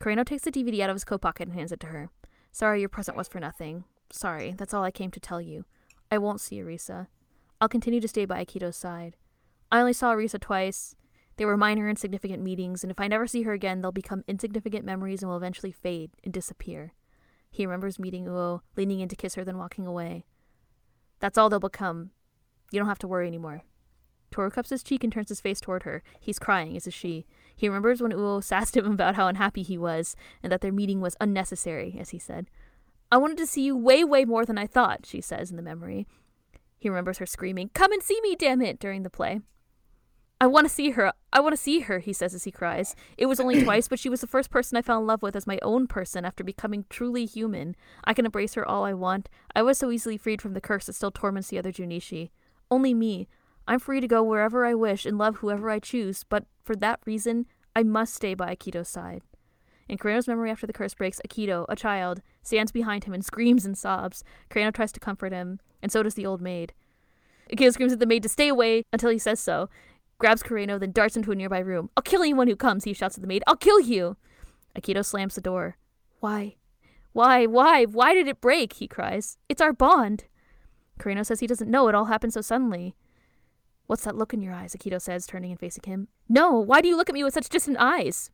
Kureno 0.00 0.24
takes 0.24 0.44
the 0.44 0.50
DVD 0.50 0.80
out 0.80 0.88
of 0.88 0.96
his 0.96 1.04
coat 1.04 1.20
pocket 1.20 1.48
and 1.48 1.54
hands 1.54 1.72
it 1.72 1.80
to 1.80 1.88
her. 1.88 2.08
Sorry, 2.52 2.80
your 2.80 2.88
present 2.88 3.18
was 3.18 3.28
for 3.28 3.38
nothing. 3.38 3.84
Sorry, 4.10 4.54
that's 4.56 4.74
all 4.74 4.84
I 4.84 4.90
came 4.90 5.10
to 5.12 5.20
tell 5.20 5.40
you. 5.40 5.64
I 6.10 6.18
won't 6.18 6.40
see 6.40 6.60
Arisa. 6.60 7.06
I'll 7.60 7.68
continue 7.68 8.00
to 8.00 8.08
stay 8.08 8.24
by 8.24 8.44
Akito's 8.44 8.76
side. 8.76 9.16
I 9.70 9.80
only 9.80 9.92
saw 9.92 10.14
Arisa 10.14 10.40
twice. 10.40 10.96
They 11.36 11.44
were 11.44 11.56
minor, 11.56 11.88
insignificant 11.88 12.42
meetings, 12.42 12.82
and 12.82 12.90
if 12.90 13.00
I 13.00 13.08
never 13.08 13.26
see 13.26 13.42
her 13.42 13.52
again, 13.52 13.80
they'll 13.80 13.92
become 13.92 14.24
insignificant 14.26 14.84
memories 14.84 15.22
and 15.22 15.30
will 15.30 15.36
eventually 15.36 15.72
fade 15.72 16.10
and 16.24 16.32
disappear. 16.32 16.92
He 17.50 17.64
remembers 17.64 17.98
meeting 17.98 18.26
Uo, 18.26 18.60
leaning 18.76 19.00
in 19.00 19.08
to 19.08 19.16
kiss 19.16 19.36
her, 19.36 19.44
then 19.44 19.58
walking 19.58 19.86
away. 19.86 20.24
That's 21.18 21.38
all 21.38 21.48
they'll 21.48 21.60
become. 21.60 22.10
You 22.70 22.78
don't 22.78 22.88
have 22.88 22.98
to 23.00 23.08
worry 23.08 23.26
anymore. 23.26 23.62
Toru 24.30 24.50
cups 24.50 24.70
his 24.70 24.82
cheek 24.82 25.02
and 25.02 25.12
turns 25.12 25.28
his 25.28 25.40
face 25.40 25.60
toward 25.60 25.82
her. 25.82 26.02
He's 26.20 26.38
crying, 26.38 26.76
as 26.76 26.86
is 26.86 26.94
she. 26.94 27.26
He 27.54 27.68
remembers 27.68 28.00
when 28.00 28.12
Uo 28.12 28.42
sassed 28.44 28.76
him 28.76 28.86
about 28.86 29.16
how 29.16 29.26
unhappy 29.26 29.62
he 29.62 29.76
was, 29.76 30.16
and 30.42 30.52
that 30.52 30.60
their 30.60 30.72
meeting 30.72 31.00
was 31.00 31.16
unnecessary, 31.20 31.96
as 31.98 32.10
he 32.10 32.18
said. 32.18 32.48
I 33.12 33.16
wanted 33.16 33.38
to 33.38 33.46
see 33.46 33.62
you 33.62 33.76
way, 33.76 34.04
way 34.04 34.24
more 34.24 34.44
than 34.44 34.58
I 34.58 34.66
thought, 34.66 35.04
she 35.04 35.20
says 35.20 35.50
in 35.50 35.56
the 35.56 35.62
memory. 35.62 36.06
He 36.78 36.88
remembers 36.88 37.18
her 37.18 37.26
screaming, 37.26 37.70
Come 37.74 37.92
and 37.92 38.02
see 38.02 38.20
me, 38.22 38.36
damn 38.36 38.62
it, 38.62 38.78
during 38.78 39.02
the 39.02 39.10
play. 39.10 39.40
I 40.40 40.46
want 40.46 40.66
to 40.66 40.72
see 40.72 40.90
her. 40.90 41.12
I 41.32 41.40
want 41.40 41.52
to 41.52 41.60
see 41.60 41.80
her, 41.80 41.98
he 41.98 42.14
says 42.14 42.34
as 42.34 42.44
he 42.44 42.50
cries. 42.50 42.96
It 43.18 43.26
was 43.26 43.40
only 43.40 43.62
twice, 43.64 43.88
but 43.88 43.98
she 43.98 44.08
was 44.08 44.22
the 44.22 44.26
first 44.26 44.50
person 44.50 44.78
I 44.78 44.82
fell 44.82 44.98
in 44.98 45.06
love 45.06 45.22
with 45.22 45.36
as 45.36 45.46
my 45.46 45.58
own 45.60 45.86
person 45.86 46.24
after 46.24 46.42
becoming 46.42 46.86
truly 46.88 47.26
human. 47.26 47.76
I 48.04 48.14
can 48.14 48.24
embrace 48.24 48.54
her 48.54 48.66
all 48.66 48.84
I 48.84 48.94
want. 48.94 49.28
I 49.54 49.62
was 49.62 49.76
so 49.76 49.90
easily 49.90 50.16
freed 50.16 50.40
from 50.40 50.54
the 50.54 50.60
curse 50.60 50.86
that 50.86 50.94
still 50.94 51.10
torments 51.10 51.48
the 51.48 51.58
other 51.58 51.72
Junishi. 51.72 52.30
Only 52.70 52.94
me. 52.94 53.28
I'm 53.68 53.80
free 53.80 54.00
to 54.00 54.08
go 54.08 54.22
wherever 54.22 54.64
I 54.64 54.74
wish 54.74 55.04
and 55.04 55.18
love 55.18 55.36
whoever 55.36 55.68
I 55.68 55.78
choose, 55.78 56.24
but 56.24 56.44
for 56.64 56.74
that 56.76 57.00
reason, 57.04 57.46
I 57.76 57.82
must 57.82 58.14
stay 58.14 58.34
by 58.34 58.54
Akito's 58.54 58.88
side. 58.88 59.22
In 59.90 59.98
Kureno's 59.98 60.28
memory 60.28 60.52
after 60.52 60.68
the 60.68 60.72
curse 60.72 60.94
breaks, 60.94 61.20
Akito, 61.26 61.66
a 61.68 61.74
child, 61.74 62.22
stands 62.44 62.70
behind 62.70 63.02
him 63.02 63.12
and 63.12 63.24
screams 63.24 63.66
and 63.66 63.76
sobs. 63.76 64.22
Kureno 64.48 64.72
tries 64.72 64.92
to 64.92 65.00
comfort 65.00 65.32
him, 65.32 65.58
and 65.82 65.90
so 65.90 66.04
does 66.04 66.14
the 66.14 66.24
old 66.24 66.40
maid. 66.40 66.72
Akito 67.52 67.72
screams 67.72 67.92
at 67.92 67.98
the 67.98 68.06
maid 68.06 68.22
to 68.22 68.28
stay 68.28 68.46
away 68.46 68.84
until 68.92 69.10
he 69.10 69.18
says 69.18 69.40
so, 69.40 69.68
grabs 70.18 70.44
Kureno, 70.44 70.78
then 70.78 70.92
darts 70.92 71.16
into 71.16 71.32
a 71.32 71.34
nearby 71.34 71.58
room. 71.58 71.90
I'll 71.96 72.04
kill 72.04 72.22
anyone 72.22 72.46
who 72.46 72.54
comes, 72.54 72.84
he 72.84 72.92
shouts 72.92 73.16
at 73.16 73.20
the 73.20 73.26
maid. 73.26 73.42
I'll 73.48 73.56
kill 73.56 73.80
you! 73.80 74.16
Akito 74.78 75.04
slams 75.04 75.34
the 75.34 75.40
door. 75.40 75.76
Why? 76.20 76.54
Why? 77.12 77.46
Why? 77.46 77.84
Why 77.84 78.14
did 78.14 78.28
it 78.28 78.40
break? 78.40 78.74
he 78.74 78.86
cries. 78.86 79.38
It's 79.48 79.60
our 79.60 79.72
bond. 79.72 80.26
Kureno 81.00 81.26
says 81.26 81.40
he 81.40 81.48
doesn't 81.48 81.68
know. 81.68 81.88
It 81.88 81.96
all 81.96 82.04
happened 82.04 82.32
so 82.32 82.42
suddenly. 82.42 82.94
What's 83.88 84.04
that 84.04 84.14
look 84.14 84.32
in 84.32 84.40
your 84.40 84.54
eyes? 84.54 84.72
Akito 84.72 85.00
says, 85.00 85.26
turning 85.26 85.50
and 85.50 85.58
facing 85.58 85.82
him. 85.82 86.06
No, 86.28 86.52
why 86.60 86.80
do 86.80 86.86
you 86.86 86.96
look 86.96 87.08
at 87.08 87.14
me 87.14 87.24
with 87.24 87.34
such 87.34 87.48
distant 87.48 87.78
eyes? 87.80 88.30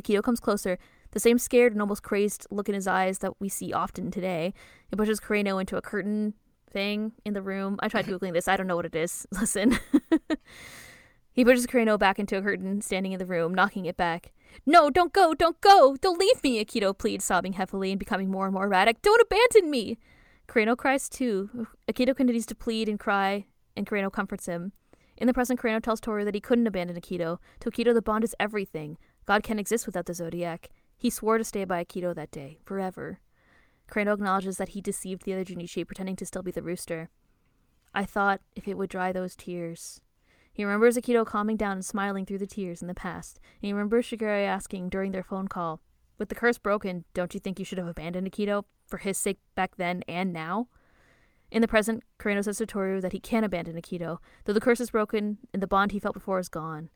Akito 0.00 0.22
comes 0.22 0.40
closer, 0.40 0.78
the 1.10 1.20
same 1.20 1.38
scared 1.38 1.72
and 1.72 1.80
almost 1.80 2.02
crazed 2.02 2.46
look 2.50 2.68
in 2.68 2.74
his 2.74 2.86
eyes 2.86 3.18
that 3.18 3.40
we 3.40 3.48
see 3.48 3.72
often 3.72 4.10
today. 4.10 4.54
He 4.88 4.96
pushes 4.96 5.20
Kureno 5.20 5.60
into 5.60 5.76
a 5.76 5.82
curtain 5.82 6.34
thing 6.70 7.12
in 7.24 7.34
the 7.34 7.42
room. 7.42 7.78
I 7.80 7.88
tried 7.88 8.06
Googling 8.06 8.32
this. 8.32 8.48
I 8.48 8.56
don't 8.56 8.66
know 8.66 8.76
what 8.76 8.86
it 8.86 8.94
is. 8.94 9.26
Listen. 9.32 9.78
He 11.32 11.44
pushes 11.44 11.66
Kureno 11.66 11.98
back 11.98 12.18
into 12.18 12.36
a 12.36 12.42
curtain 12.42 12.82
standing 12.82 13.12
in 13.12 13.18
the 13.18 13.26
room, 13.26 13.54
knocking 13.54 13.86
it 13.86 13.96
back. 13.96 14.32
No, 14.66 14.90
don't 14.90 15.14
go, 15.14 15.32
don't 15.32 15.58
go, 15.62 15.96
don't 15.96 16.18
leave 16.18 16.42
me, 16.42 16.62
Akito 16.62 16.96
pleads, 16.96 17.24
sobbing 17.24 17.54
heavily 17.54 17.90
and 17.90 17.98
becoming 17.98 18.30
more 18.30 18.44
and 18.44 18.52
more 18.52 18.66
erratic. 18.66 19.00
Don't 19.00 19.22
abandon 19.22 19.70
me! 19.70 19.96
Kureno 20.46 20.76
cries 20.76 21.08
too. 21.08 21.66
Akito 21.90 22.14
continues 22.14 22.44
to 22.46 22.54
plead 22.54 22.86
and 22.86 23.00
cry, 23.00 23.46
and 23.74 23.86
Kureno 23.86 24.12
comforts 24.12 24.44
him. 24.44 24.72
In 25.16 25.26
the 25.26 25.32
present, 25.32 25.58
Kureno 25.58 25.82
tells 25.82 26.00
Toru 26.00 26.24
that 26.26 26.34
he 26.34 26.40
couldn't 26.40 26.66
abandon 26.66 27.00
Akito. 27.00 27.38
To 27.60 27.70
Akito, 27.70 27.94
the 27.94 28.02
bond 28.02 28.24
is 28.24 28.36
everything. 28.38 28.98
God 29.26 29.42
can't 29.42 29.60
exist 29.60 29.86
without 29.86 30.06
the 30.06 30.14
Zodiac. 30.14 30.70
He 30.96 31.10
swore 31.10 31.38
to 31.38 31.44
stay 31.44 31.64
by 31.64 31.84
Akito 31.84 32.14
that 32.14 32.30
day, 32.30 32.58
forever. 32.64 33.20
Kureno 33.90 34.14
acknowledges 34.14 34.56
that 34.56 34.70
he 34.70 34.80
deceived 34.80 35.24
the 35.24 35.32
other 35.32 35.44
Junishi, 35.44 35.86
pretending 35.86 36.16
to 36.16 36.26
still 36.26 36.42
be 36.42 36.50
the 36.50 36.62
rooster. 36.62 37.10
I 37.94 38.04
thought 38.04 38.40
if 38.56 38.66
it 38.66 38.78
would 38.78 38.88
dry 38.88 39.12
those 39.12 39.36
tears. 39.36 40.00
He 40.52 40.64
remembers 40.64 40.96
Akito 40.96 41.26
calming 41.26 41.56
down 41.56 41.72
and 41.72 41.84
smiling 41.84 42.26
through 42.26 42.38
the 42.38 42.46
tears 42.46 42.82
in 42.82 42.88
the 42.88 42.94
past, 42.94 43.38
and 43.60 43.66
he 43.66 43.72
remembers 43.72 44.06
Shigure 44.06 44.46
asking 44.46 44.88
during 44.88 45.12
their 45.12 45.22
phone 45.22 45.48
call, 45.48 45.80
With 46.18 46.28
the 46.28 46.34
curse 46.34 46.58
broken, 46.58 47.04
don't 47.14 47.34
you 47.34 47.40
think 47.40 47.58
you 47.58 47.64
should 47.64 47.78
have 47.78 47.86
abandoned 47.86 48.30
Akito 48.30 48.64
for 48.86 48.98
his 48.98 49.18
sake 49.18 49.38
back 49.54 49.76
then 49.76 50.02
and 50.08 50.32
now? 50.32 50.68
In 51.50 51.60
the 51.60 51.68
present, 51.68 52.02
Kureno 52.18 52.44
says 52.44 52.58
to 52.58 52.66
Toru 52.66 53.00
that 53.00 53.12
he 53.12 53.20
can't 53.20 53.44
abandon 53.44 53.76
Akito, 53.80 54.18
though 54.44 54.52
the 54.54 54.60
curse 54.60 54.80
is 54.80 54.90
broken 54.90 55.38
and 55.52 55.62
the 55.62 55.66
bond 55.66 55.92
he 55.92 55.98
felt 55.98 56.14
before 56.14 56.38
is 56.38 56.48
gone. 56.48 56.88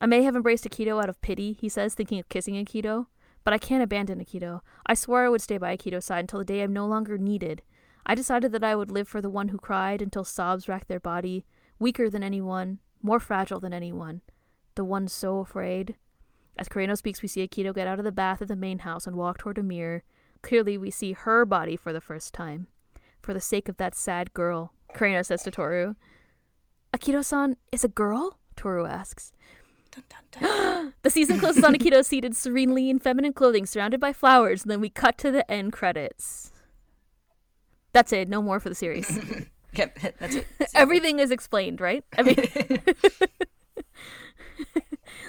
I 0.00 0.06
may 0.06 0.22
have 0.22 0.34
embraced 0.34 0.64
Akito 0.64 1.02
out 1.02 1.08
of 1.08 1.20
pity, 1.20 1.52
he 1.52 1.68
says, 1.68 1.94
thinking 1.94 2.18
of 2.18 2.28
kissing 2.28 2.54
Akito, 2.54 3.06
but 3.44 3.52
I 3.52 3.58
can't 3.58 3.82
abandon 3.82 4.18
Akito. 4.18 4.60
I 4.86 4.94
swore 4.94 5.24
I 5.24 5.28
would 5.28 5.42
stay 5.42 5.58
by 5.58 5.76
Akito's 5.76 6.06
side 6.06 6.20
until 6.20 6.38
the 6.38 6.44
day 6.44 6.62
I'm 6.62 6.72
no 6.72 6.86
longer 6.86 7.18
needed. 7.18 7.62
I 8.06 8.14
decided 8.14 8.52
that 8.52 8.64
I 8.64 8.74
would 8.74 8.90
live 8.90 9.08
for 9.08 9.20
the 9.20 9.28
one 9.28 9.48
who 9.48 9.58
cried 9.58 10.00
until 10.00 10.24
sobs 10.24 10.68
racked 10.68 10.88
their 10.88 11.00
body, 11.00 11.44
weaker 11.78 12.08
than 12.08 12.22
anyone, 12.22 12.78
more 13.02 13.20
fragile 13.20 13.60
than 13.60 13.74
anyone, 13.74 14.22
the 14.74 14.84
one 14.84 15.06
so 15.06 15.38
afraid. 15.38 15.96
As 16.58 16.68
Kureno 16.68 16.96
speaks, 16.96 17.22
we 17.22 17.28
see 17.28 17.46
Akito 17.46 17.74
get 17.74 17.86
out 17.86 17.98
of 17.98 18.04
the 18.04 18.12
bath 18.12 18.40
at 18.40 18.48
the 18.48 18.56
main 18.56 18.80
house 18.80 19.06
and 19.06 19.16
walk 19.16 19.38
toward 19.38 19.58
a 19.58 19.62
mirror. 19.62 20.02
Clearly, 20.42 20.78
we 20.78 20.90
see 20.90 21.12
her 21.12 21.44
body 21.44 21.76
for 21.76 21.92
the 21.92 22.00
first 22.00 22.32
time. 22.32 22.66
For 23.20 23.34
the 23.34 23.40
sake 23.40 23.68
of 23.68 23.76
that 23.76 23.94
sad 23.94 24.32
girl, 24.32 24.72
Kureno 24.94 25.24
says 25.24 25.42
to 25.42 25.50
Toru. 25.50 25.94
Akito 26.94 27.24
san 27.24 27.56
is 27.70 27.84
a 27.84 27.88
girl? 27.88 28.38
Toru 28.56 28.86
asks. 28.86 29.32
Dun, 29.92 30.04
dun, 30.08 30.42
dun. 30.42 30.94
the 31.02 31.10
season 31.10 31.38
closes 31.38 31.64
on 31.64 31.74
Akito 31.74 32.04
seated 32.04 32.36
serenely 32.36 32.90
in 32.90 32.98
feminine 32.98 33.32
clothing, 33.32 33.66
surrounded 33.66 34.00
by 34.00 34.12
flowers, 34.12 34.62
and 34.62 34.70
then 34.70 34.80
we 34.80 34.90
cut 34.90 35.18
to 35.18 35.30
the 35.30 35.48
end 35.50 35.72
credits. 35.72 36.52
That's 37.92 38.12
it. 38.12 38.28
No 38.28 38.40
more 38.40 38.60
for 38.60 38.68
the 38.68 38.74
series. 38.74 39.18
Yep, 39.72 39.98
that's 40.18 40.34
it. 40.34 40.46
Everything 40.74 41.20
is 41.20 41.30
explained, 41.30 41.80
right? 41.80 42.04
I 42.18 42.22
mean, 42.22 42.36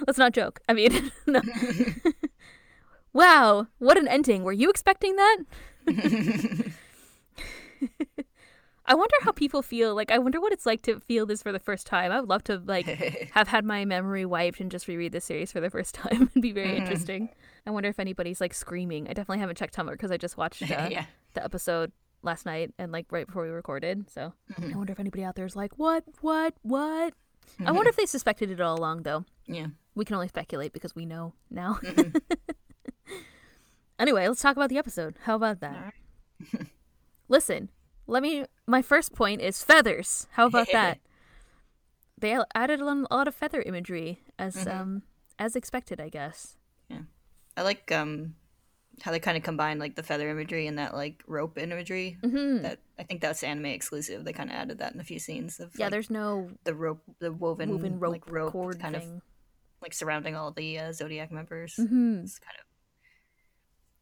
let's 0.07 0.17
not 0.17 0.33
joke. 0.33 0.59
I 0.67 0.73
mean, 0.73 1.11
no. 1.27 1.41
wow, 3.13 3.67
what 3.77 3.97
an 3.97 4.07
ending. 4.07 4.43
Were 4.43 4.51
you 4.51 4.69
expecting 4.69 5.15
that? 5.15 5.37
I 8.85 8.95
wonder 8.95 9.15
how 9.21 9.31
people 9.31 9.61
feel. 9.61 9.93
Like, 9.95 10.11
I 10.11 10.17
wonder 10.17 10.41
what 10.41 10.51
it's 10.51 10.65
like 10.65 10.81
to 10.83 10.99
feel 10.99 11.25
this 11.25 11.43
for 11.43 11.51
the 11.51 11.59
first 11.59 11.85
time. 11.85 12.11
I 12.11 12.19
would 12.19 12.29
love 12.29 12.43
to 12.45 12.57
like 12.65 12.85
have 13.33 13.47
had 13.47 13.63
my 13.63 13.85
memory 13.85 14.25
wiped 14.25 14.59
and 14.59 14.71
just 14.71 14.87
reread 14.87 15.11
the 15.11 15.21
series 15.21 15.51
for 15.51 15.59
the 15.61 15.69
first 15.69 15.93
time. 16.01 16.23
It'd 16.31 16.41
be 16.41 16.51
very 16.51 16.69
Mhm. 16.69 16.77
interesting. 16.77 17.29
I 17.65 17.71
wonder 17.71 17.89
if 17.89 17.99
anybody's 17.99 18.41
like 18.41 18.53
screaming. 18.53 19.05
I 19.07 19.13
definitely 19.13 19.39
haven't 19.39 19.57
checked 19.57 19.75
Tumblr 19.75 19.91
because 19.91 20.11
I 20.11 20.17
just 20.17 20.35
watched 20.35 20.61
uh, 20.71 20.87
yeah. 20.89 21.05
the 21.35 21.43
episode 21.43 21.91
last 22.23 22.45
night 22.45 22.73
and 22.79 22.91
like 22.91 23.05
right 23.11 23.25
before 23.27 23.43
we 23.43 23.49
recorded. 23.49 24.09
So 24.09 24.33
I 24.57 24.61
Mhm. 24.61 24.75
wonder 24.75 24.93
if 24.93 24.99
anybody 24.99 25.23
out 25.23 25.35
there 25.35 25.45
is 25.45 25.55
like, 25.55 25.77
what, 25.77 26.03
what, 26.21 26.55
what? 26.63 27.13
I 27.59 27.63
Mhm. 27.63 27.75
wonder 27.75 27.89
if 27.89 27.95
they 27.95 28.05
suspected 28.07 28.49
it 28.49 28.59
all 28.61 28.77
along, 28.77 29.03
though. 29.03 29.25
Yeah. 29.45 29.67
We 29.93 30.05
can 30.05 30.15
only 30.15 30.27
speculate 30.27 30.73
because 30.73 30.95
we 30.95 31.05
know 31.05 31.33
now. 31.51 31.79
Mhm. 31.83 32.19
anyway, 33.99 34.27
let's 34.27 34.41
talk 34.41 34.55
about 34.55 34.69
the 34.69 34.77
episode. 34.77 35.15
How 35.23 35.35
about 35.35 35.59
that? 35.59 35.75
Alright. 36.55 36.67
Listen, 37.27 37.69
let 38.11 38.21
me. 38.21 38.45
My 38.67 38.81
first 38.81 39.13
point 39.13 39.41
is 39.41 39.63
feathers. 39.63 40.27
How 40.31 40.45
about 40.47 40.67
that? 40.77 40.99
They 42.19 42.37
added 42.53 42.79
a 42.81 42.85
lot 42.85 43.27
of 43.27 43.33
feather 43.33 43.61
imagery 43.63 44.21
as 44.37 44.55
Mhm. 44.55 44.71
um 44.79 45.01
as 45.39 45.55
expected, 45.55 45.99
I 45.99 46.09
guess. 46.09 46.57
Yeah, 46.89 47.03
I 47.57 47.63
like 47.63 47.91
um 47.91 48.35
how 49.01 49.11
they 49.11 49.19
kind 49.19 49.37
of 49.37 49.41
combine 49.43 49.79
like 49.79 49.95
the 49.95 50.03
feather 50.03 50.29
imagery 50.29 50.67
and 50.67 50.77
that 50.77 50.93
like 50.93 51.23
rope 51.25 51.57
imagery. 51.57 52.17
Mm-hmm. 52.21 52.61
That 52.63 52.79
I 52.99 53.03
think 53.03 53.21
that's 53.21 53.41
anime 53.43 53.65
exclusive. 53.67 54.23
They 54.25 54.33
kind 54.33 54.49
of 54.51 54.55
added 54.55 54.77
that 54.79 54.93
in 54.93 54.99
a 54.99 55.03
few 55.03 55.17
scenes 55.17 55.59
of 55.59 55.71
yeah, 55.75 55.85
like, 55.85 55.91
there's 55.91 56.09
no 56.11 56.51
the 56.65 56.75
rope, 56.75 57.01
the 57.19 57.31
woven, 57.31 57.69
woven 57.71 57.99
rope, 57.99 58.11
like 58.11 58.29
rope 58.29 58.51
cord 58.51 58.79
kind 58.79 58.95
of 58.95 59.03
like 59.81 59.93
surrounding 59.93 60.35
all 60.35 60.51
the 60.51 60.77
uh, 60.77 60.91
zodiac 60.93 61.31
members. 61.31 61.73
hmm 61.75 62.19
It's 62.21 62.37
kind 62.37 62.57
of 62.59 62.65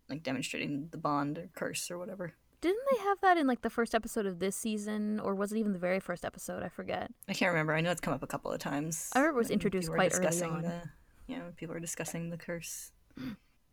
like 0.10 0.24
demonstrating 0.24 0.90
the 0.92 0.98
bond 0.98 1.38
or 1.38 1.50
curse 1.56 1.90
or 1.92 1.98
whatever. 1.98 2.34
Didn't 2.62 2.84
they 2.92 2.98
have 3.04 3.22
that 3.22 3.38
in 3.38 3.48
like 3.48 3.62
the 3.62 3.70
first 3.70 3.96
episode 3.96 4.26
of 4.26 4.40
this 4.40 4.56
season, 4.56 5.20
or 5.20 5.34
was 5.34 5.52
it 5.54 5.58
even 5.58 5.72
the 5.74 5.80
very 5.80 6.00
first 6.00 6.26
episode? 6.26 6.62
I 6.62 6.68
forget. 6.70 7.10
I 7.30 7.34
can't 7.34 7.52
remember. 7.52 7.74
I 7.74 7.80
know 7.82 7.92
it's 7.92 8.02
come 8.02 8.14
up 8.14 8.22
a 8.24 8.28
couple 8.28 8.52
of 8.52 8.60
times. 8.60 9.10
I 9.16 9.20
remember 9.20 9.38
it 9.40 9.44
was 9.44 9.50
introduced 9.50 9.90
quite 9.92 10.14
early 10.14 10.42
on. 10.44 10.62
The, 10.64 10.82
yeah, 11.28 11.44
when 11.44 11.54
people 11.54 11.74
were 11.74 11.80
discussing 11.80 12.30
the 12.30 12.38
curse. 12.38 12.92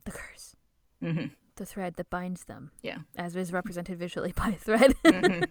The 0.05 0.13
curse. 0.13 0.55
hmm 1.01 1.27
the 1.57 1.67
thread 1.67 1.95
that 1.97 2.11
binds 2.11 2.45
them. 2.45 2.71
Yeah. 2.83 2.99
As 3.17 3.35
is 3.35 3.51
represented 3.53 3.99
visually 3.99 4.33
by 4.37 4.51
a 4.51 4.53
thread. 4.53 4.95
Mhm. 5.05 5.49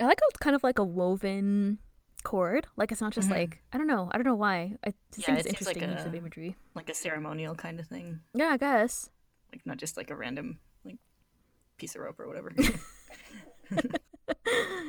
I 0.00 0.04
like 0.04 0.18
how 0.20 0.26
it's 0.28 0.38
kind 0.38 0.54
of 0.56 0.62
like 0.62 0.78
a 0.78 0.84
woven 0.84 1.78
cord. 2.24 2.66
Like 2.76 2.92
it's 2.92 3.00
not 3.00 3.12
just 3.12 3.28
Mhm. 3.28 3.32
like 3.32 3.62
I 3.72 3.78
don't 3.78 3.86
know. 3.86 4.08
I 4.12 4.18
don't 4.18 4.26
know 4.26 4.34
why. 4.34 4.76
I 4.84 4.92
just 5.14 5.26
Yeah, 5.28 5.36
think 5.36 5.46
it 5.46 5.52
it's 5.52 5.66
like 5.66 5.76
interesting 5.76 5.96
use 5.96 6.06
of 6.06 6.14
imagery. 6.14 6.56
like 6.74 6.90
a 6.90 6.94
ceremonial 6.94 7.54
kind 7.54 7.80
of 7.80 7.86
thing. 7.86 8.20
Yeah, 8.34 8.48
I 8.48 8.56
guess. 8.58 9.08
Like 9.52 9.64
not 9.64 9.76
just 9.78 9.96
like 9.96 10.10
a 10.10 10.16
random 10.16 10.46
like 10.48 10.58
piece 11.78 11.94
of 11.94 12.02
rope 12.02 12.20
or 12.20 12.28
whatever. 12.28 12.52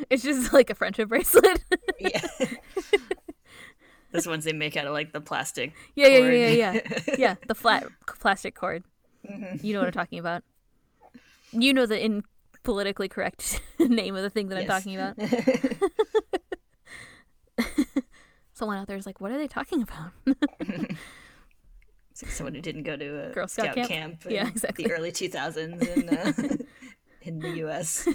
it's 0.10 0.24
just 0.24 0.54
like 0.54 0.70
a 0.70 0.76
friendship 0.76 1.10
bracelet. 1.10 1.64
yeah. 2.00 2.22
Those 4.12 4.28
ones 4.28 4.44
they 4.44 4.54
make 4.54 4.76
out 4.76 4.88
of 4.88 4.94
like 4.94 5.14
the 5.14 5.22
plastic. 5.22 5.74
Yeah, 5.96 6.08
yeah, 6.08 6.20
cord. 6.20 6.34
yeah, 6.34 6.48
yeah, 6.48 6.74
yeah. 6.74 6.82
yeah, 7.18 7.36
the 7.48 7.54
flat 7.54 7.86
plastic 8.08 8.56
cord. 8.56 8.84
Mm-hmm. 9.30 9.64
You 9.66 9.74
know 9.74 9.80
what 9.80 9.88
I'm 9.88 9.94
talking 9.94 10.18
about. 10.18 10.44
You 11.52 11.74
know 11.74 11.86
the 11.86 12.04
in 12.04 12.24
politically 12.64 13.08
correct 13.08 13.62
name 13.80 14.16
of 14.16 14.24
the 14.24 14.32
thing 14.32 14.50
that 14.50 14.58
I'm 14.58 14.66
talking 14.66 14.96
about. 14.96 15.16
Someone 18.54 18.78
out 18.78 18.88
there 18.88 18.98
is 18.98 19.06
like, 19.06 19.22
what 19.22 19.32
are 19.32 19.38
they 19.38 19.48
talking 19.48 19.84
about? 19.84 20.12
It's 22.20 22.30
like 22.30 22.36
someone 22.36 22.54
who 22.54 22.62
didn't 22.62 22.84
go 22.84 22.98
to 22.98 23.30
a 23.30 23.32
Girl 23.32 23.48
Scout 23.48 23.72
Scout, 23.72 23.76
camp? 23.76 23.90
camp. 23.90 24.26
in 24.26 24.32
Yeah, 24.32 24.48
exactly. 24.50 24.84
The 24.84 24.92
early 24.92 25.14
2000s 25.14 25.82
in 25.82 26.10
uh, 26.10 26.58
in 27.22 27.40
the 27.40 27.50
U.S. 27.60 28.08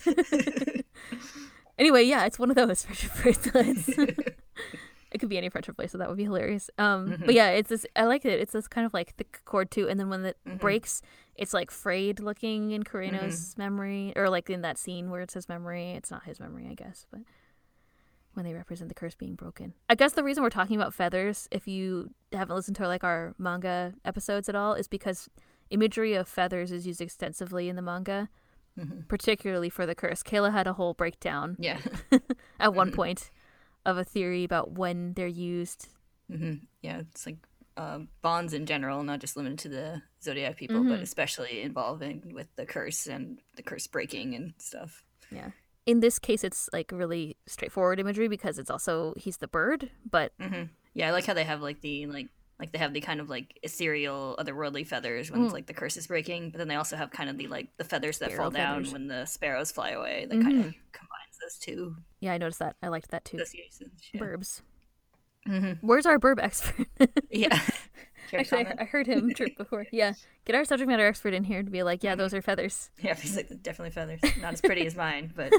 Anyway, 1.79 2.03
yeah, 2.03 2.27
it's 2.27 2.39
one 2.39 2.51
of 2.51 2.57
those 2.57 2.85
friendship 2.85 3.13
bracelets. 3.23 3.89
it 5.11 5.19
could 5.19 5.31
be 5.31 5.39
any 5.39 5.49
friendship 5.49 5.77
bracelet. 5.77 6.01
That 6.01 6.09
would 6.09 6.19
be 6.19 6.25
hilarious. 6.25 6.69
Um, 6.77 7.17
but 7.25 7.35
yeah, 7.35 7.49
it's 7.49 7.71
this. 7.71 7.87
I 7.97 8.05
like 8.05 8.27
it. 8.27 8.39
It's 8.41 8.53
this 8.53 8.69
kind 8.69 8.87
of 8.87 8.93
like 8.93 9.15
thick 9.17 9.41
cord 9.47 9.71
too, 9.71 9.89
and 9.89 9.99
then 9.99 10.11
when 10.11 10.25
it 10.25 10.37
breaks, 10.59 11.01
it's 11.35 11.55
like 11.55 11.71
frayed 11.71 12.21
looking 12.21 12.73
in 12.73 12.85
Kureno's 12.85 13.57
memory, 13.57 14.13
or 14.17 14.29
like 14.29 14.51
in 14.51 14.61
that 14.61 14.77
scene 14.77 15.11
where 15.11 15.23
it's 15.23 15.33
his 15.35 15.49
memory. 15.49 15.93
It's 15.93 16.11
not 16.11 16.25
his 16.25 16.39
memory, 16.39 16.69
I 16.71 16.75
guess, 16.75 17.07
but 17.11 17.23
when 18.35 18.45
they 18.45 18.53
represent 18.55 18.89
the 18.89 18.95
curse 18.95 19.15
being 19.15 19.35
broken. 19.35 19.75
I 19.89 19.95
guess 19.95 20.13
the 20.13 20.23
reason 20.25 20.43
we're 20.43 20.51
talking 20.51 20.77
about 20.77 20.93
feathers, 20.95 21.49
if 21.51 21.67
you 21.67 22.11
haven't 22.33 22.55
listened 22.57 22.77
to 22.77 22.87
like 22.87 23.03
our 23.05 23.35
manga 23.39 23.95
episodes 24.05 24.49
at 24.49 24.55
all, 24.55 24.75
is 24.75 24.87
because 24.89 25.29
imagery 25.71 26.15
of 26.15 26.29
feathers 26.29 26.71
is 26.73 26.87
used 26.87 27.01
extensively 27.01 27.69
in 27.69 27.77
the 27.77 27.83
manga. 27.83 28.29
Particularly 29.07 29.71
for 29.71 29.87
the 29.87 29.95
curse. 29.95 30.23
Kayla 30.25 30.51
had 30.53 30.67
a 30.67 30.73
whole 30.73 30.95
breakdown 30.95 31.57
yeah. 31.61 31.79
at 32.61 32.75
one 32.75 32.91
point 33.01 33.31
of 33.87 33.97
a 33.97 34.03
theory 34.05 34.43
about 34.43 34.73
when 34.73 35.13
they're 35.13 35.29
used. 35.29 35.89
hmm 36.29 36.55
Yeah, 36.83 36.99
it's 36.99 37.25
like 37.25 37.37
um, 37.77 38.09
bonds 38.21 38.53
in 38.53 38.67
general, 38.67 39.05
not 39.05 39.21
just 39.21 39.37
limited 39.37 39.59
to 39.61 39.69
the 39.69 40.03
zodiac 40.23 40.57
people, 40.57 40.81
Mm-hmm. 40.81 40.89
but 40.89 41.01
especially 41.01 41.61
involving 41.63 42.33
with 42.35 42.49
the 42.57 42.67
curse 42.67 43.07
and 43.07 43.39
the 43.55 43.63
curse 43.63 43.87
breaking 43.87 44.35
and 44.35 44.55
stuff. 44.59 45.05
Yeah. 45.31 45.51
In 45.87 46.01
this 46.01 46.19
case, 46.19 46.45
it's 46.45 46.69
like 46.73 46.91
really 46.93 47.37
straightforward 47.47 48.01
imagery 48.01 48.29
because 48.29 48.59
it's 48.59 48.71
also 48.71 49.15
he's 49.17 49.37
the 49.39 49.49
bird, 49.49 49.91
but 50.11 50.33
hmm 50.41 50.65
Yeah, 50.95 51.09
I 51.09 51.11
like 51.13 51.27
how 51.27 51.35
they 51.35 51.45
have 51.45 51.61
like 51.61 51.81
the 51.81 52.07
like 52.07 52.29
like 52.59 52.73
they 52.73 52.79
have 52.79 52.95
the 52.95 53.01
kind 53.01 53.21
of 53.21 53.29
like 53.29 53.59
ethereal, 53.63 54.37
otherworldly 54.39 54.87
feathers 54.87 55.31
when 55.31 55.45
it's 55.45 55.53
like 55.53 55.67
the 55.67 55.75
curse 55.75 55.97
is 55.97 56.07
breaking, 56.07 56.51
but 56.51 56.59
then 56.59 56.69
they 56.69 56.77
also 56.77 56.97
have 56.97 57.11
kind 57.11 57.29
of 57.29 57.37
the 57.37 57.49
like 57.49 57.69
the 57.77 57.85
feathers 57.85 58.19
that 58.19 58.31
Mm. 58.31 58.33
Sparrow 58.35 58.45
fall 58.45 58.51
down 58.51 58.75
feathers. 58.75 58.87
Mm-hmm. 58.87 58.93
when 58.93 59.07
the 59.09 59.27
sparrows 59.27 59.73
fly 59.73 59.91
away. 59.91 60.27
That 60.31 60.41
kind 60.41 60.59
of 60.61 60.75
combines 60.93 61.37
those 61.43 61.59
two 61.61 61.97
yeah, 62.21 62.33
I 62.33 62.39
noticed 62.39 62.61
that. 62.61 62.77
I 62.83 62.89
liked 62.89 63.11
that 63.11 63.25
too. 63.27 63.37
Burbs. 64.17 64.63
Mhm. 65.47 65.79
Where's 65.81 66.07
our 66.07 66.19
burb 66.19 66.43
expert? 66.43 66.87
yeah. 67.31 67.61
Actually, 68.33 68.67
I. 68.67 68.75
I 68.81 68.85
heard 68.85 69.07
him 69.07 69.33
trip 69.33 69.57
before. 69.57 69.87
Yeah, 69.93 70.15
get 70.45 70.57
our 70.57 70.65
subject 70.65 70.89
matter 70.89 71.07
expert 71.07 71.35
in 71.35 71.45
here 71.45 71.63
to 71.63 71.71
be 71.71 71.83
like, 71.83 72.03
yeah, 72.03 72.15
those 72.15 72.31
mm-hmm. 72.31 72.39
are 72.39 72.43
feathers. 72.43 72.91
yeah, 73.01 73.15
he's 73.15 73.37
like 73.37 73.49
definitely 73.63 73.91
feathers. 73.91 74.21
Not 74.41 74.55
as 74.55 74.61
pretty 74.61 74.87
as 74.87 74.97
mine, 74.97 75.33
but 75.37 75.53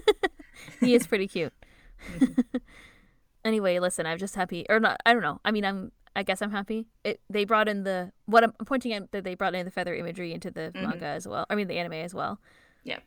He 0.82 0.94
is 0.94 1.08
pretty 1.08 1.28
cute. 1.28 1.54
Mm-hmm. 2.18 2.58
anyway, 3.46 3.80
listen, 3.80 4.06
I'm 4.06 4.18
just 4.18 4.36
happy, 4.36 4.66
or 4.68 4.80
not. 4.80 5.00
I 5.06 5.14
don't 5.14 5.22
know. 5.22 5.40
I 5.46 5.52
mean, 5.52 5.64
I'm. 5.64 5.92
I 6.18 6.24
guess 6.24 6.42
I'm 6.42 6.52
happy. 6.52 6.88
It, 7.04 7.20
they 7.30 7.44
brought 7.44 7.68
in 7.68 7.84
the 7.84 8.12
what 8.26 8.44
I'm 8.44 8.54
pointing 8.66 8.94
at 8.94 9.12
that 9.12 9.24
they 9.24 9.36
brought 9.36 9.54
in 9.54 9.66
the 9.66 9.72
feather 9.72 9.96
imagery 9.96 10.34
into 10.34 10.50
the 10.50 10.72
mm-hmm. 10.74 10.90
manga 10.90 11.06
as 11.06 11.28
well. 11.28 11.46
I 11.50 11.56
mean, 11.56 11.68
the 11.68 11.78
anime 11.78 11.94
as 11.94 12.14
well. 12.14 12.40
yeah. 12.84 13.00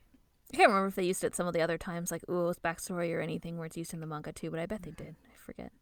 I 0.51 0.57
can't 0.57 0.69
remember 0.71 0.89
if 0.89 0.95
they 0.95 1.05
used 1.05 1.25
it 1.25 1.37
some 1.37 1.47
of 1.47 1.53
the 1.53 1.61
other 1.61 1.77
times, 1.77 2.11
like 2.11 2.23
Uo's 2.27 2.59
backstory 2.59 3.15
or 3.15 3.21
anything 3.21 3.59
where 3.59 3.67
it's 3.67 3.77
used 3.77 3.93
in 3.93 4.01
the 4.01 4.07
manga 4.07 4.33
too, 4.33 4.51
but 4.51 4.59
I 4.59 4.65
bet 4.65 4.83
they 4.83 4.93
did. 4.93 5.15
I 5.31 5.37
forget. 5.37 5.73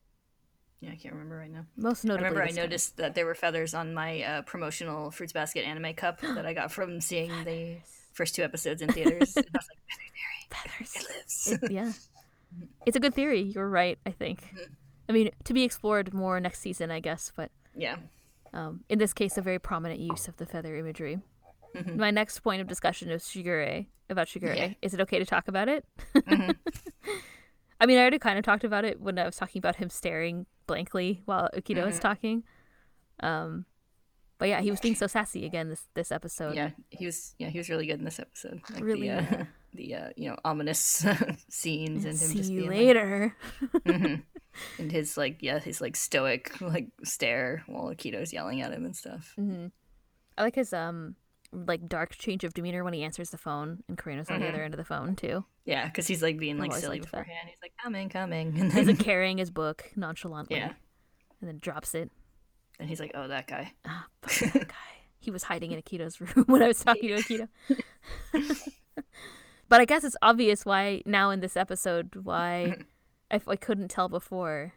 Yeah, 0.87 0.93
I 0.93 0.97
can't 0.97 1.15
remember 1.15 1.37
right 1.37 1.51
now. 1.51 1.67
Most 1.77 2.05
notably, 2.05 2.27
I 2.27 2.29
remember 2.29 2.45
I 2.45 2.47
time. 2.49 2.57
noticed 2.57 2.97
that 2.99 3.17
there 3.17 3.27
were 3.27 3.35
feathers 3.35 3.75
on 3.75 3.93
my 3.93 4.23
uh, 4.23 4.43
promotional 4.43 5.11
Fruits 5.11 5.33
Basket 5.33 5.65
anime 5.67 5.95
cup 5.95 6.21
that 6.21 6.47
I 6.47 6.55
got 6.55 6.71
from 6.71 7.01
seeing 7.01 7.31
the 7.45 7.79
first 8.13 8.37
two 8.37 8.45
episodes 8.45 8.83
in 8.83 8.93
theaters. 8.93 9.37
and 9.37 9.47
I 9.53 9.59
was 9.59 9.69
like, 9.69 10.69
feathers. 10.71 10.97
it 10.97 11.17
lives. 11.17 11.63
It- 11.65 11.71
yeah, 11.73 11.93
it's 12.87 12.97
a 12.97 13.01
good 13.01 13.15
theory. 13.15 13.41
You're 13.43 13.69
right. 13.69 13.99
I 14.07 14.11
think. 14.13 14.45
I 15.09 15.13
mean, 15.13 15.31
to 15.45 15.53
be 15.53 15.65
explored 15.65 16.15
more 16.15 16.39
next 16.39 16.61
season, 16.61 16.93
I 16.93 17.01
guess. 17.01 17.33
But 17.35 17.51
yeah. 17.75 17.97
um, 18.53 18.85
in 18.89 19.01
this 19.01 19.13
case, 19.13 19.37
a 19.37 19.43
very 19.43 19.59
prominent 19.59 19.99
use 19.99 20.29
of 20.29 20.37
the 20.37 20.47
feather 20.47 20.77
imagery. 20.77 21.19
My 21.95 22.11
next 22.13 22.39
point 22.41 22.63
of 22.63 22.69
discussion 22.69 23.11
is 23.11 23.25
Shigure 23.25 23.87
about 24.09 24.29
Shigure. 24.29 24.57
Yeah. 24.57 24.73
Is 24.83 24.95
it 24.95 25.01
okay 25.01 25.19
to 25.19 25.27
talk 25.27 25.49
about 25.49 25.69
it? 25.69 25.85
I 27.81 27.85
mean, 27.87 27.99
I 27.99 28.01
already 28.01 28.19
kind 28.19 28.39
of 28.39 28.45
talked 28.45 28.65
about 28.65 28.85
it 28.85 29.01
when 29.01 29.19
I 29.19 29.27
was 29.27 29.37
talking 29.37 29.59
about 29.59 29.77
him 29.77 29.91
staring 29.91 30.47
blankly 30.67 31.23
while 31.25 31.49
Akito 31.55 31.85
was 31.85 31.99
talking. 31.99 32.45
Um, 33.21 33.67
but 34.39 34.49
yeah, 34.49 34.61
he 34.61 34.71
was 34.71 34.81
being 34.81 34.95
so 34.95 35.07
sassy 35.07 35.47
again 35.47 35.69
this 35.69 35.87
this 35.95 36.13
episode. 36.13 36.55
Yeah, 36.55 36.71
he 36.91 37.07
was. 37.07 37.35
Yeah, 37.39 37.49
he 37.49 37.59
was 37.59 37.71
really 37.71 37.87
good 37.87 37.99
in 37.99 38.05
this 38.05 38.21
episode. 38.21 38.61
Like 38.71 38.85
Really, 38.85 39.09
the, 39.09 39.19
uh, 39.19 39.45
the 39.75 39.95
uh, 39.95 40.09
you 40.17 40.29
know 40.29 40.37
ominous 40.45 41.07
scenes 41.49 42.05
and 42.05 42.13
him 42.13 42.29
See 42.29 42.37
just 42.37 42.53
you 42.53 42.61
being 42.61 42.71
later. 42.71 43.37
Like, 43.85 44.21
and 44.79 44.93
his 44.93 45.17
like 45.17 45.39
yeah 45.41 45.59
his 45.59 45.81
like 45.81 45.97
stoic 45.97 46.61
like 46.61 46.89
stare 47.03 47.65
while 47.67 47.87
Akito's 47.95 48.33
yelling 48.33 48.61
at 48.61 48.73
him 48.73 48.85
and 48.85 48.95
stuff. 48.95 49.35
Mm-hmm. 49.39 49.67
I 50.37 50.43
like 50.43 50.55
his 50.55 50.75
um 50.75 51.17
like 51.53 51.89
dark 51.89 52.17
change 52.17 52.45
of 52.45 52.55
demeanor 52.55 52.85
when 52.85 52.93
he 52.93 53.03
answers 53.03 53.31
the 53.31 53.39
phone 53.39 53.83
and 53.89 53.97
Kureno's 53.97 54.29
on 54.31 54.41
the 54.41 54.47
mm-hmm. 54.47 54.55
other 54.55 54.65
end 54.65 54.75
of 54.75 54.79
the 54.79 54.85
phone 54.85 55.17
too. 55.17 55.45
Yeah, 55.65 55.87
because 55.87 56.07
he's 56.07 56.23
like 56.23 56.39
being 56.39 56.59
like 56.59 56.73
silly 56.73 56.99
liked 56.99 57.05
that. 57.05 57.11
beforehand. 57.11 57.49
He's 57.49 57.59
like 57.63 57.73
coming, 57.83 58.09
coming, 58.09 58.49
and 58.59 58.73
He's 58.73 58.87
then 58.87 58.97
like 58.97 59.05
carrying 59.05 59.39
his 59.39 59.51
book 59.51 59.91
nonchalantly 59.97 60.57
yeah, 60.57 60.73
and 61.41 61.49
then 61.49 61.59
drops 61.59 61.95
it. 61.95 62.11
and 62.79 62.89
he's 62.89 63.01
like, 63.01 63.13
oh 63.15 63.29
that 63.29 63.47
guy. 63.47 63.73
Ah, 63.85 64.07
fuck 64.23 64.53
that 64.53 64.69
guy. 64.69 64.75
He 65.19 65.31
was 65.31 65.43
hiding 65.43 65.73
in 65.73 65.83
Akito's 65.83 66.21
room 66.37 66.45
when 66.47 66.63
I 66.63 66.69
was 66.69 66.83
talking 66.83 67.09
to 67.09 67.17
Akito. 67.17 67.49
but 69.69 69.81
I 69.81 69.85
guess 69.85 70.05
it's 70.05 70.17
obvious 70.23 70.65
why 70.65 71.03
now 71.05 71.31
in 71.31 71.41
this 71.41 71.57
episode 71.57 72.11
why 72.23 72.77
I, 73.31 73.41
I 73.47 73.57
couldn't 73.57 73.89
tell 73.89 74.09
before 74.09 74.73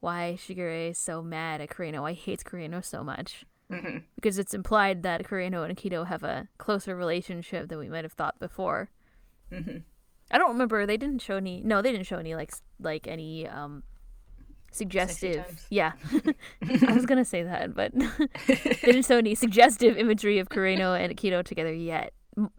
why 0.00 0.36
Shigure 0.38 0.90
is 0.90 0.98
so 0.98 1.22
mad 1.22 1.60
at 1.60 1.70
Kureno. 1.70 2.02
Why 2.02 2.12
he 2.12 2.30
hates 2.30 2.42
Kureno 2.42 2.84
so 2.84 3.04
much. 3.04 3.44
Mhm. 3.74 4.02
Because 4.14 4.38
it's 4.38 4.54
implied 4.54 5.02
that 5.02 5.24
Kureno 5.24 5.68
and 5.68 5.76
Akito 5.76 6.06
have 6.06 6.22
a 6.22 6.48
closer 6.58 6.94
relationship 6.96 7.68
than 7.68 7.78
we 7.78 7.88
might 7.88 8.04
have 8.04 8.12
thought 8.12 8.38
before. 8.38 8.90
Mhm. 9.50 9.82
I 10.30 10.38
don't 10.38 10.52
remember. 10.52 10.86
They 10.86 10.96
didn't 10.96 11.20
show 11.20 11.36
any. 11.36 11.60
No, 11.62 11.82
they 11.82 11.92
didn't 11.92 12.06
show 12.06 12.18
any 12.18 12.34
like 12.34 12.52
like 12.80 13.06
any 13.06 13.46
um 13.48 13.82
suggestive. 14.70 15.66
Yeah, 15.70 15.92
I 16.86 16.92
was 16.94 17.06
gonna 17.06 17.24
say 17.24 17.42
that, 17.42 17.74
but 17.74 17.92
they 17.94 18.74
didn't 18.84 19.06
show 19.06 19.18
any 19.18 19.34
suggestive 19.34 19.96
imagery 19.96 20.38
of 20.38 20.48
Kureno 20.48 20.98
and 20.98 21.14
Akito 21.16 21.44
together 21.44 21.72
yet. 21.72 22.12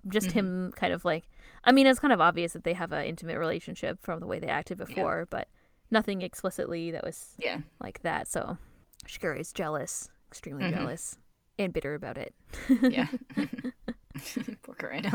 Just 0.08 0.28
Mm-hmm. 0.30 0.40
him, 0.40 0.72
kind 0.76 0.94
of 0.94 1.04
like. 1.06 1.26
I 1.66 1.72
mean, 1.72 1.88
it's 1.88 2.00
kind 2.00 2.14
of 2.14 2.22
obvious 2.22 2.54
that 2.54 2.64
they 2.64 2.74
have 2.74 2.92
an 2.92 3.06
intimate 3.06 3.40
relationship 3.40 4.00
from 4.02 4.20
the 4.20 4.28
way 4.28 4.38
they 4.40 4.48
acted 4.48 4.78
before, 4.78 5.28
but 5.32 5.48
nothing 5.90 6.22
explicitly 6.22 6.92
that 6.92 7.04
was 7.04 7.34
Yeah, 7.40 7.58
like 7.82 8.02
that. 8.04 8.28
So 8.28 8.58
Shigure 9.08 9.38
is 9.38 9.52
jealous, 9.52 10.08
extremely 10.30 10.64
Mhm. 10.66 10.72
jealous, 10.74 11.18
and 11.60 11.74
bitter 11.74 11.94
about 11.96 12.18
it. 12.18 12.34
yeah. 12.82 13.08
Poor 14.64 14.76
Kureno. 14.76 15.12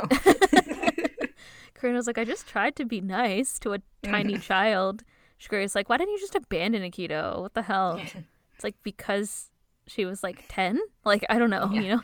Kureno's 1.74 2.06
like, 2.06 2.18
I 2.18 2.24
just 2.24 2.46
tried 2.46 2.76
to 2.76 2.84
be 2.84 3.00
nice 3.00 3.58
to 3.60 3.72
a 3.74 3.78
tiny 4.02 4.38
child. 4.38 5.02
Shigure's 5.38 5.74
like, 5.74 5.88
why 5.88 5.96
didn't 5.96 6.12
you 6.12 6.20
just 6.20 6.34
abandon 6.34 6.82
Akito? 6.82 7.40
What 7.40 7.54
the 7.54 7.62
hell? 7.62 7.96
Yeah. 7.98 8.20
It's 8.54 8.64
like 8.64 8.76
because 8.82 9.50
she 9.86 10.04
was 10.04 10.22
like 10.22 10.44
ten. 10.48 10.78
Like 11.04 11.24
I 11.30 11.38
don't 11.38 11.50
know, 11.50 11.70
Yeah. 11.72 11.80
you 11.80 11.88
know. 11.96 12.02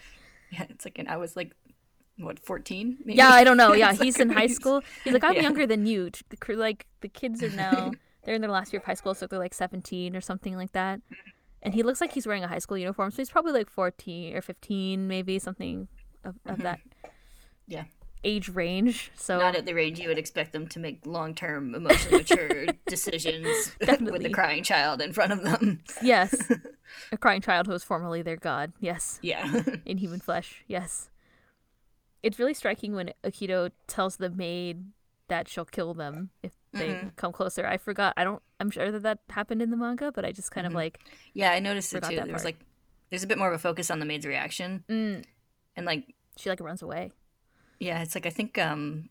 Yeah, 0.51 0.64
it's 0.71 0.85
like, 0.85 0.99
and 0.99 1.09
I 1.09 1.16
was 1.19 1.37
like, 1.37 1.53
what, 2.19 2.38
14? 2.38 2.99
Maybe? 3.05 3.19
Yeah, 3.19 3.29
I 3.29 3.45
don't 3.45 3.57
know. 3.59 3.75
Yeah, 3.75 3.92
he's 3.92 4.16
like- 4.16 4.23
in 4.23 4.31
high 4.31 4.47
school. 4.47 4.81
He's 5.05 5.12
like, 5.12 5.25
I'm 5.25 5.35
Yeah. 5.35 5.42
younger 5.42 5.66
than 5.66 5.87
you. 5.87 6.09
T- 6.11 6.23
the 6.31 6.37
cr- 6.38 6.55
Like 6.55 6.87
the 7.03 7.09
kids 7.09 7.42
are 7.42 7.51
now 7.51 7.90
they're 8.25 8.35
in 8.35 8.40
their 8.40 8.51
last 8.51 8.73
year 8.73 8.81
of 8.81 8.87
high 8.87 8.95
school, 8.95 9.14
so 9.14 9.27
they're 9.27 9.38
like 9.38 9.53
17 9.55 10.16
or 10.16 10.21
something 10.23 10.57
like 10.57 10.73
that. 10.73 11.01
And 11.66 11.74
he 11.74 11.83
looks 11.83 12.00
like 12.00 12.12
he's 12.12 12.29
wearing 12.29 12.44
a 12.44 12.48
high 12.48 12.61
school 12.61 12.79
uniform, 12.79 13.11
so 13.11 13.16
he's 13.16 13.29
probably 13.29 13.50
like 13.50 13.68
14 13.68 14.37
or 14.37 14.40
15, 14.40 15.09
maybe 15.09 15.40
something 15.40 15.88
of, 16.24 16.37
of 16.46 16.59
that 16.59 16.79
mm-hmm. 16.79 17.11
Yeah. 17.66 17.85
age 18.22 18.48
range. 18.48 19.11
So 19.16 19.38
Not 19.38 19.57
at 19.57 19.66
the 19.66 19.74
range 19.74 19.98
you 19.98 20.07
would 20.07 20.16
expect 20.16 20.52
them 20.52 20.68
to 20.68 20.79
make 20.79 21.05
long 21.05 21.35
term, 21.35 21.74
emotionally 21.74 22.18
mature 22.18 22.66
decisions 22.87 23.72
with 23.81 24.24
a 24.24 24.31
crying 24.31 24.62
child 24.62 25.02
in 25.02 25.12
front 25.12 25.33
of 25.33 25.42
them. 25.42 25.81
yes, 26.00 26.37
a 27.12 27.16
crying 27.16 27.40
child 27.40 27.66
who 27.66 27.72
was 27.72 27.83
formerly 27.83 28.22
their 28.22 28.37
god. 28.37 28.72
Yes. 28.79 29.18
Yeah. 29.20 29.62
in 29.85 29.98
human 29.98 30.20
flesh. 30.20 30.62
Yes. 30.68 31.11
It's 32.22 32.38
really 32.38 32.55
striking 32.55 32.94
when 32.94 33.11
Akito 33.24 33.72
tells 33.88 34.18
the 34.18 34.31
maid 34.31 34.85
that 35.26 35.48
she'll 35.48 35.64
kill 35.64 35.94
them 35.94 36.31
if 36.44 36.52
they 36.72 36.88
Mm-hmm. 36.88 37.09
come 37.16 37.33
closer. 37.33 37.66
I 37.66 37.76
forgot. 37.79 38.14
I 38.16 38.24
don't. 38.24 38.42
I'm 38.61 38.70
sure 38.70 38.90
that 38.90 39.02
that 39.02 39.18
happened 39.31 39.62
in 39.62 39.70
the 39.70 39.76
manga, 39.76 40.11
but 40.12 40.24
I 40.24 40.33
just 40.33 40.50
kind 40.50 40.66
of 40.66 40.72
like. 40.74 41.00
yeah, 41.35 41.50
I 41.52 41.59
noticed 41.61 41.92
it 41.94 42.02
too. 42.05 42.16
There 42.16 42.26
was 42.33 42.44
like, 42.44 42.59
there's 43.11 43.22
a 43.22 43.26
bit 43.26 43.38
more 43.38 43.48
of 43.48 43.55
a 43.55 43.59
focus 43.59 43.90
on 43.90 43.98
the 43.98 44.07
maid's 44.07 44.26
reaction. 44.26 44.85
Mm, 44.88 45.24
And 45.76 45.87
like, 45.87 46.14
she 46.37 46.48
like 46.50 46.61
runs 46.61 46.83
away. 46.83 47.12
yeah, 47.79 48.02
it's 48.02 48.14
like, 48.14 48.26
I 48.26 48.31
think, 48.31 48.59
um, 48.59 49.09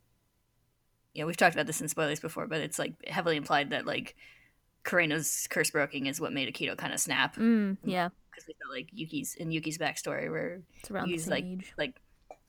yeah, 1.14 1.24
we've 1.26 1.38
talked 1.38 1.56
about 1.56 1.66
this 1.68 1.80
in 1.82 1.88
spoilers 1.88 2.20
before, 2.20 2.46
but 2.48 2.60
it's 2.62 2.78
like 2.78 2.94
heavily 3.08 3.38
implied 3.38 3.70
that 3.72 3.86
like 3.86 4.16
Kureno's 4.84 5.48
curse 5.50 5.72
broken 5.72 6.06
is 6.08 6.20
what 6.20 6.34
made 6.34 6.54
Akito 6.54 6.78
kind 6.78 6.94
of 6.94 7.00
snap. 7.00 7.36
Mm, 7.38 7.78
yeah. 7.84 8.10
Because 8.32 8.48
we 8.48 8.54
felt 8.62 8.72
like 8.74 8.90
Yuki's 8.92 9.34
in 9.36 9.50
Yuki's 9.52 9.78
backstory 9.78 10.30
where 10.30 10.62
It's 10.82 10.92
around 10.92 11.08
Yuki's 11.08 11.26
the 11.26 11.32
like 11.32 11.44
age. 11.46 11.74
like 11.78 11.96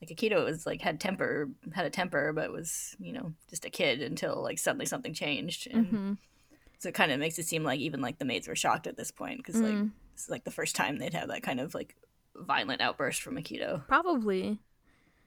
like 0.01 0.11
Akito 0.11 0.45
was 0.45 0.67
like 0.67 0.81
had 0.83 1.01
temper 1.01 1.49
had 1.75 1.87
a 1.87 1.91
temper 1.91 2.33
but 2.33 2.53
was 2.53 2.95
you 2.99 3.13
know 3.13 3.33
just 3.49 3.65
a 3.65 3.71
kid 3.71 4.03
until 4.03 4.43
like 4.43 4.59
suddenly 4.59 4.87
something 4.87 5.15
changed 5.15 5.69
and 5.71 5.87
hmm 5.87 6.13
so 6.79 6.91
it 6.91 6.95
kind 6.95 7.11
of 7.11 7.19
makes 7.19 7.39
it 7.39 7.47
seem 7.47 7.63
like 7.65 7.81
even 7.81 8.03
like 8.03 8.19
the 8.19 8.25
maids 8.27 8.47
were 8.47 8.55
shocked 8.55 8.87
at 8.87 8.99
this 8.99 9.11
point 9.11 9.39
because 9.39 9.59
like 9.61 9.73
Mm. 9.75 9.91
this 10.15 10.25
is 10.25 10.29
like 10.31 10.45
the 10.45 10.51
first 10.51 10.77
time 10.77 10.99
they'd 10.99 11.15
have 11.15 11.29
that 11.29 11.43
kind 11.43 11.59
of 11.59 11.75
like 11.75 11.97
violent 12.37 12.83
outburst 12.83 13.23
from 13.23 13.37
Akito. 13.37 13.87
Probably. 13.89 14.59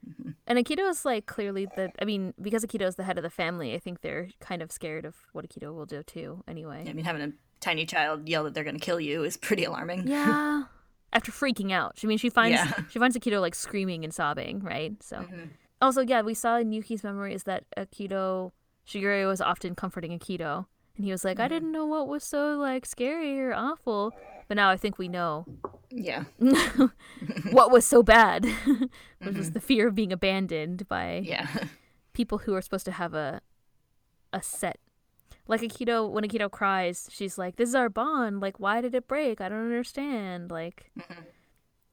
Mm-hmm. 0.07 0.29
And 0.45 0.59
Akito's 0.59 1.05
like 1.05 1.25
clearly 1.25 1.65
the. 1.75 1.91
I 1.99 2.05
mean, 2.05 2.35
because 2.39 2.63
Akito 2.63 2.83
is 2.83 2.95
the 2.97 3.03
head 3.03 3.17
of 3.17 3.23
the 3.23 3.31
family, 3.31 3.73
I 3.73 3.79
think 3.79 4.01
they're 4.01 4.29
kind 4.39 4.61
of 4.61 4.71
scared 4.71 5.05
of 5.05 5.15
what 5.33 5.43
Akito 5.49 5.73
will 5.73 5.87
do 5.87 6.03
too. 6.03 6.43
Anyway. 6.47 6.85
I 6.87 6.93
mean, 6.93 7.03
having 7.03 7.21
a 7.23 7.31
tiny 7.59 7.87
child 7.87 8.29
yell 8.29 8.43
that 8.43 8.53
they're 8.53 8.63
going 8.63 8.77
to 8.77 8.85
kill 8.85 8.99
you 8.99 9.23
is 9.23 9.35
pretty 9.35 9.63
alarming. 9.63 10.07
Yeah. 10.07 10.63
After 11.11 11.31
freaking 11.31 11.71
out, 11.71 11.97
I 12.03 12.07
mean, 12.07 12.17
she 12.17 12.29
finds 12.29 12.59
Yeah. 12.59 12.71
she 12.89 12.99
finds 12.99 13.17
Akito 13.17 13.41
like 13.41 13.55
screaming 13.55 14.03
and 14.03 14.13
sobbing, 14.13 14.59
right? 14.61 15.01
So. 15.01 15.17
Mhm. 15.17 15.49
Also, 15.81 16.01
yeah, 16.01 16.21
we 16.21 16.33
saw 16.33 16.57
in 16.57 16.71
Yuki's 16.71 17.03
memories 17.03 17.43
that 17.43 17.63
Akito 17.77 18.51
Shigure 18.87 19.25
was 19.27 19.39
often 19.41 19.75
comforting 19.75 20.17
Akito, 20.17 20.65
and 20.95 21.05
he 21.05 21.11
was 21.11 21.23
like, 21.23 21.39
"I 21.39 21.43
Mm-hmm. 21.43 21.53
didn't 21.53 21.71
know 21.71 21.85
what 21.85 22.07
was 22.07 22.23
so 22.23 22.57
like 22.57 22.85
scary 22.85 23.39
or 23.39 23.53
awful." 23.53 24.11
But 24.47 24.55
now 24.57 24.69
I 24.69 24.77
think 24.77 24.97
we 24.97 25.07
know 25.07 25.45
Yeah. 25.89 26.25
what 27.51 27.71
was 27.71 27.85
so 27.85 28.03
bad, 28.03 28.45
which 29.19 29.35
was 29.35 29.51
the 29.51 29.59
fear 29.59 29.87
of 29.87 29.95
being 29.95 30.11
abandoned 30.11 30.87
by 30.87 31.21
Yeah. 31.23 31.47
people 32.13 32.39
who 32.39 32.53
are 32.55 32.61
supposed 32.61 32.85
to 32.85 32.91
have 32.91 33.13
a 33.13 33.41
a 34.33 34.41
set 34.43 34.77
like 35.49 35.61
Akito 35.61 36.09
when 36.09 36.23
Akito 36.23 36.49
cries, 36.49 37.09
she's 37.11 37.37
like, 37.37 37.57
This 37.57 37.67
is 37.69 37.75
our 37.75 37.89
bond, 37.89 38.39
like 38.39 38.59
why 38.59 38.79
did 38.81 38.95
it 38.95 39.07
break? 39.07 39.41
I 39.41 39.49
don't 39.49 39.65
understand. 39.65 40.49
Like 40.51 40.91
Mhm. 40.97 41.25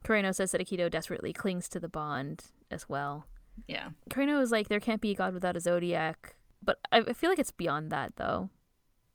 Kureno 0.04 0.34
says 0.34 0.52
that 0.52 0.60
Akito 0.60 0.88
desperately 0.90 1.32
clings 1.32 1.68
to 1.70 1.80
the 1.80 1.88
bond 1.88 2.44
as 2.70 2.88
well. 2.88 3.26
Yeah. 3.66 3.90
Kureno 4.10 4.40
is 4.40 4.52
like 4.52 4.68
there 4.68 4.80
can't 4.80 5.00
be 5.00 5.10
a 5.10 5.14
god 5.14 5.34
without 5.34 5.56
a 5.56 5.60
zodiac. 5.60 6.36
But 6.62 6.78
I 6.92 6.98
I 7.00 7.12
feel 7.12 7.30
like 7.30 7.38
it's 7.40 7.50
beyond 7.50 7.90
that 7.90 8.16
though. 8.16 8.50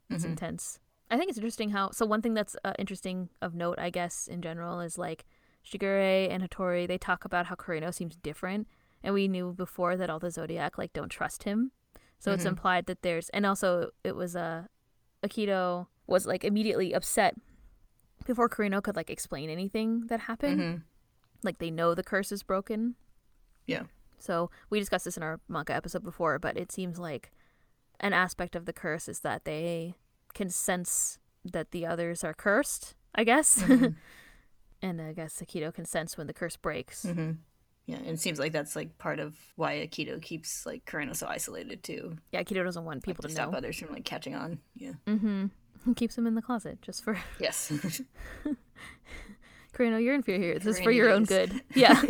It's 0.10 0.26
Mhm. 0.26 0.30
intense. 0.32 0.80
I 1.10 1.18
think 1.18 1.30
it's 1.30 1.38
interesting 1.38 1.70
how 1.72 1.92
so 1.92 2.06
one 2.06 2.22
thing 2.22 2.34
that's 2.34 2.56
uh, 2.64 2.74
interesting 2.80 3.30
of 3.42 3.54
note, 3.54 3.80
I 3.80 3.90
guess, 3.90 4.28
in 4.28 4.42
general 4.42 4.80
is 4.82 4.98
like 4.98 5.26
Shigure 5.64 6.28
and 6.32 6.42
Hatori, 6.42 6.88
they 6.88 6.98
talk 6.98 7.24
about 7.26 7.46
how 7.48 7.56
Kureno 7.56 7.94
seems 7.94 8.16
different, 8.16 8.68
and 9.04 9.14
we 9.14 9.28
knew 9.28 9.54
before 9.54 9.96
that 9.98 10.10
all 10.10 10.20
the 10.20 10.32
zodiac 10.32 10.78
like 10.78 10.92
don't 10.94 11.10
trust 11.10 11.44
him. 11.44 11.72
So 12.22 12.32
it's 12.34 12.44
Mhm. 12.46 12.50
implied 12.54 12.86
that 12.86 13.02
there's 13.02 13.30
and 13.30 13.46
also 13.48 13.90
it 14.04 14.16
was 14.16 14.36
uh, 14.36 14.68
Akito 15.24 15.88
was 16.06 16.26
like 16.28 16.44
immediately 16.44 16.94
upset 16.94 17.36
before 18.26 18.48
Kureno 18.48 18.82
could 18.84 18.96
like 18.96 19.10
explain 19.10 19.50
anything 19.50 20.06
that 20.08 20.22
happened. 20.22 20.60
Mhm. 20.62 20.84
Like 21.44 21.58
they 21.58 21.72
know 21.72 21.96
the 21.96 22.04
curse 22.04 22.32
is 22.32 22.44
broken. 22.44 22.96
Yeah. 23.66 23.86
So 24.20 24.52
we 24.70 24.80
discussed 24.80 25.06
this 25.06 25.18
in 25.18 25.24
our 25.24 25.40
manga 25.48 25.74
episode 25.74 26.04
before, 26.04 26.38
but 26.38 26.56
it 26.58 26.72
seems 26.72 27.00
like 27.00 27.32
an 28.00 28.14
aspect 28.14 28.56
of 28.56 28.66
the 28.66 28.74
curse 28.74 29.08
is 29.10 29.22
that 29.22 29.44
they 29.46 29.96
can 30.36 30.50
sense 30.52 31.18
that 31.44 31.72
the 31.72 31.88
others 31.88 32.24
are 32.24 32.36
cursed, 32.36 32.94
I 33.16 33.24
guess. 33.24 33.64
Mhm. 33.64 33.96
and 34.84 35.02
I 35.02 35.14
guess 35.14 35.42
Akito 35.42 35.74
can 35.74 35.86
sense 35.86 36.18
when 36.18 36.28
the 36.28 36.34
curse 36.34 36.56
breaks. 36.58 37.04
Mhm. 37.04 37.38
Yeah, 37.92 37.98
and 37.98 38.08
it 38.10 38.20
seems 38.20 38.40
like 38.40 38.54
that's 38.54 38.76
like 38.76 38.98
part 38.98 39.20
of 39.20 39.36
why 39.58 39.86
Akito 39.86 40.22
keeps 40.22 40.66
like 40.66 40.86
Kureno 40.86 41.14
so 41.16 41.28
isolated 41.28 41.84
too. 41.84 42.16
Yeah, 42.32 42.42
Akito 42.42 42.64
doesn't 42.64 42.86
want 42.86 42.98
Like, 42.98 43.04
people 43.04 43.22
to 43.24 43.28
to 43.28 43.34
stop 43.34 43.52
know. 43.52 43.58
others 43.58 43.78
from 43.78 43.92
like 43.94 44.06
catching 44.06 44.34
on. 44.34 44.60
Yeah. 44.76 44.94
Mm-hmm. 45.08 45.48
He 45.86 45.94
keeps 45.94 46.18
him 46.18 46.26
in 46.28 46.36
the 46.36 46.42
closet 46.42 46.82
just 46.82 47.04
for 47.04 47.18
Yes. 47.40 47.72
Kureno, 49.74 50.04
you're 50.04 50.16
inferior. 50.16 50.60
This 50.60 50.78
is 50.78 50.80
for 50.84 50.92
your 50.92 51.10
own 51.10 51.24
good. 51.26 51.62
Yeah. 51.76 52.02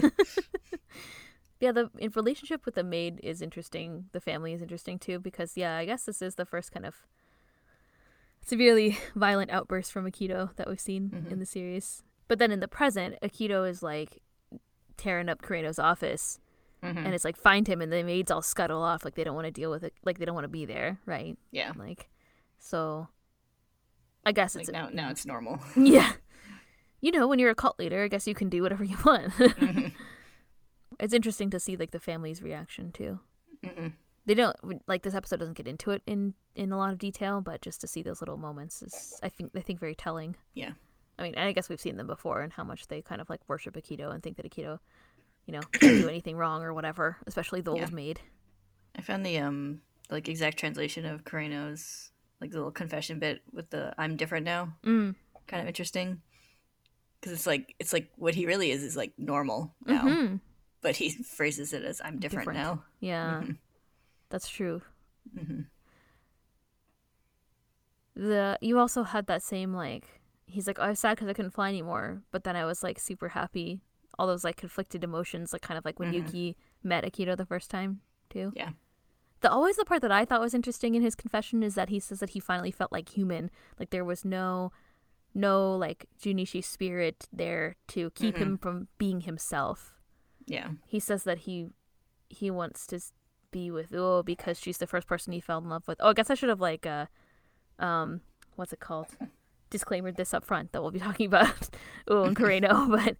yeah, 1.60 1.72
the 1.72 1.90
in 1.98 2.12
relationship 2.16 2.66
with 2.66 2.76
the 2.76 2.84
maid 2.84 3.20
is 3.24 3.42
interesting. 3.42 4.06
The 4.12 4.20
family 4.22 4.54
is 4.54 4.62
interesting 4.62 5.00
too 5.00 5.20
because 5.20 5.56
yeah, 5.56 5.78
I 5.78 5.86
guess 5.86 6.04
this 6.06 6.22
is 6.22 6.36
the 6.36 6.46
first 6.46 6.72
kind 6.72 6.86
of 6.86 6.96
severely 8.44 8.98
violent 9.16 9.52
outburst 9.52 9.92
from 9.92 10.06
Akito 10.10 10.56
that 10.56 10.68
we've 10.68 10.80
seen 10.80 11.10
Mhm. 11.10 11.32
in 11.32 11.40
the 11.40 11.46
series. 11.46 12.04
But 12.28 12.40
then 12.40 12.52
in 12.52 12.60
the 12.62 12.68
present, 12.68 13.16
Akito 13.22 13.68
is 13.70 13.84
like 13.84 14.22
tearing 14.98 15.30
up 15.30 15.42
Kureno's 15.42 15.80
office 15.80 16.40
Mhm. 16.84 16.98
and 17.06 17.14
it's 17.14 17.24
like 17.26 17.38
find 17.38 17.68
him 17.68 17.80
and 17.82 17.92
the 17.94 18.02
maids 18.04 18.32
all 18.32 18.42
scuttle 18.42 18.82
off 18.82 19.06
like 19.06 19.16
they 19.16 19.24
don't 19.24 19.36
want 19.36 19.46
to 19.46 19.52
deal 19.52 19.70
with 19.70 19.84
it 19.84 19.94
like 20.04 20.18
they 20.18 20.26
don't 20.26 20.34
want 20.36 20.46
to 20.46 20.50
be 20.50 20.66
there, 20.66 21.00
right? 21.06 21.38
yeah. 21.52 21.72
Like 21.76 22.10
so 22.58 23.08
I 24.26 24.32
guess 24.32 24.56
Like 24.56 24.64
it's 24.64 24.72
now, 24.72 24.90
now 24.92 25.10
it's 25.10 25.26
normal. 25.26 25.60
yeah. 25.76 26.14
You 27.02 27.12
know, 27.12 27.28
when 27.28 27.40
you're 27.40 27.50
a 27.50 27.56
cult 27.56 27.80
leader, 27.80 28.04
I 28.04 28.08
guess 28.08 28.28
you 28.28 28.36
can 28.36 28.50
do 28.50 28.62
whatever 28.62 28.84
you 28.92 28.98
want. 29.06 29.32
Mhm. 29.34 29.94
it's 31.00 31.14
interesting 31.14 31.50
to 31.52 31.60
see 31.60 31.76
like 31.78 31.92
the 31.92 32.00
family's 32.00 32.42
reaction 32.42 32.92
too. 32.92 33.20
Mhm. 33.64 33.94
They 34.26 34.36
don't 34.36 34.56
like 34.88 35.02
this 35.04 35.16
episode 35.16 35.40
doesn't 35.40 35.58
get 35.58 35.68
into 35.68 35.92
it 35.92 36.02
in 36.06 36.34
in 36.56 36.72
a 36.72 36.78
lot 36.78 36.92
of 36.94 37.00
detail, 37.00 37.42
but 37.42 37.62
just 37.62 37.82
to 37.82 37.88
see 37.88 38.04
those 38.04 38.22
little 38.22 38.38
moments 38.38 38.82
is 38.84 39.20
I 39.24 39.30
think 39.30 39.52
I 39.56 39.62
think 39.62 39.80
very 39.80 39.96
telling. 39.96 40.36
Yeah. 40.54 40.74
I 41.22 41.24
mean, 41.24 41.38
I 41.38 41.52
guess 41.52 41.70
we've 41.70 41.80
seen 41.80 41.98
them 41.98 42.08
before 42.08 42.42
and 42.42 42.52
how 42.52 42.64
much 42.64 42.88
they 42.88 43.02
kind 43.02 43.22
of 43.22 43.30
like 43.30 43.42
worship 43.48 43.76
Akito 43.76 44.12
and 44.14 44.24
think 44.24 44.38
that 44.38 44.50
Akito, 44.50 44.80
you 45.46 45.54
know, 45.54 45.62
can't 45.80 45.98
do 45.98 46.08
anything 46.08 46.36
wrong 46.36 46.64
or 46.64 46.74
whatever, 46.74 47.18
especially 47.28 47.62
the 47.62 47.76
Yeah. 47.76 47.84
old 47.84 47.94
maid. 47.94 48.20
I 48.98 49.02
found 49.02 49.26
the 49.26 49.38
um 49.38 49.82
like 50.10 50.28
exact 50.28 50.58
translation 50.58 51.06
of 51.06 51.24
Kureno's 51.24 52.12
like 52.42 52.50
the 52.52 52.58
little 52.58 52.72
confession 52.72 53.20
bit 53.20 53.42
with 53.54 53.70
the 53.70 53.94
"I'm 53.98 54.18
different 54.18 54.46
now" 54.46 54.74
Mm. 54.84 55.16
kind 55.48 55.62
of 55.62 55.68
interesting 55.68 56.22
because 57.20 57.34
it's 57.34 57.46
like 57.48 57.76
it's 57.80 57.94
like 57.94 58.10
what 58.16 58.34
he 58.36 58.48
really 58.48 58.72
is 58.72 58.84
is 58.84 58.98
like 58.98 59.14
normal 59.18 59.76
now, 59.86 60.02
hmm 60.02 60.36
but 60.82 60.96
he 60.98 61.10
phrases 61.24 61.72
it 61.72 61.84
as 61.84 62.02
"I'm 62.04 62.18
different, 62.20 62.48
Different. 62.50 62.58
now." 62.60 62.84
Yeah, 63.00 63.42
Mhm. 63.44 63.58
that's 64.30 64.50
true. 64.50 64.82
Mhm. 65.38 65.68
the 68.16 68.58
you 68.62 68.78
also 68.78 69.04
had 69.04 69.28
that 69.28 69.42
same 69.44 69.74
like 69.74 70.21
he's 70.52 70.68
like 70.68 70.78
oh, 70.80 70.84
I 70.84 70.90
was 70.90 71.00
sad 71.00 71.16
because 71.16 71.28
I 71.30 71.34
couldn't 71.34 71.52
fly 71.52 71.70
anymore, 71.70 72.22
but 72.32 72.44
then 72.44 72.56
I 72.56 72.66
was 72.66 72.84
like 72.84 73.00
super 73.00 73.30
happy. 73.30 73.82
All 74.20 74.28
those 74.28 74.44
like 74.44 74.58
conflicted 74.58 75.04
emotions, 75.04 75.54
like 75.54 75.62
kind 75.62 75.78
of 75.78 75.86
like 75.86 76.00
when 76.00 76.12
Mhm. 76.12 76.16
Yuki 76.26 76.58
met 76.84 77.04
Akito 77.04 77.36
the 77.36 77.46
first 77.46 77.70
time 77.72 78.02
too. 78.30 78.52
Yeah. 78.56 78.72
The 79.42 79.50
always 79.50 79.78
the 79.78 79.86
part 79.86 80.02
that 80.04 80.12
I 80.12 80.26
thought 80.26 80.42
was 80.42 80.54
interesting 80.54 80.94
in 80.96 81.02
his 81.02 81.16
confession 81.16 81.64
is 81.64 81.74
that 81.76 81.90
he 81.90 82.00
says 82.00 82.20
that 82.20 82.32
he 82.32 82.40
finally 82.40 82.72
felt 82.72 82.92
like 82.92 83.10
human, 83.10 83.50
like 83.80 83.90
there 83.90 84.06
was 84.06 84.24
no, 84.24 84.72
no 85.34 85.76
like 85.76 86.06
Junishi 86.22 86.64
spirit 86.64 87.28
there 87.34 87.76
to 87.88 88.12
keep 88.12 88.36
Mhm. 88.36 88.40
him 88.40 88.58
from 88.58 88.88
being 88.98 89.22
himself. 89.22 89.96
Yeah. 90.46 90.72
He 90.86 91.00
says 91.00 91.24
that 91.24 91.40
he 91.40 91.70
he 92.30 92.52
wants 92.52 92.86
to 92.88 93.00
be 93.52 93.72
with 93.72 93.92
Uo 93.92 94.24
because 94.24 94.60
she's 94.60 94.78
the 94.78 94.88
first 94.88 95.08
person 95.08 95.34
he 95.34 95.40
fell 95.42 95.58
in 95.58 95.68
love 95.70 95.88
with. 95.88 95.98
Oh, 96.02 96.10
I 96.10 96.14
guess 96.14 96.30
I 96.30 96.36
should 96.36 96.50
have 96.50 96.62
like 96.62 96.86
uh 96.86 97.08
um 97.80 98.22
what's 98.56 98.74
it 98.74 98.80
called? 98.80 99.08
Disclaimer 99.72 100.12
this 100.12 100.34
up 100.36 100.46
front 100.46 100.72
that 100.74 100.82
we'll 100.84 100.92
be 100.92 101.00
talking 101.08 101.26
about 101.26 101.70
Uo 102.08 102.28
and 102.28 102.36
Kureno, 102.36 102.88
but 103.04 103.18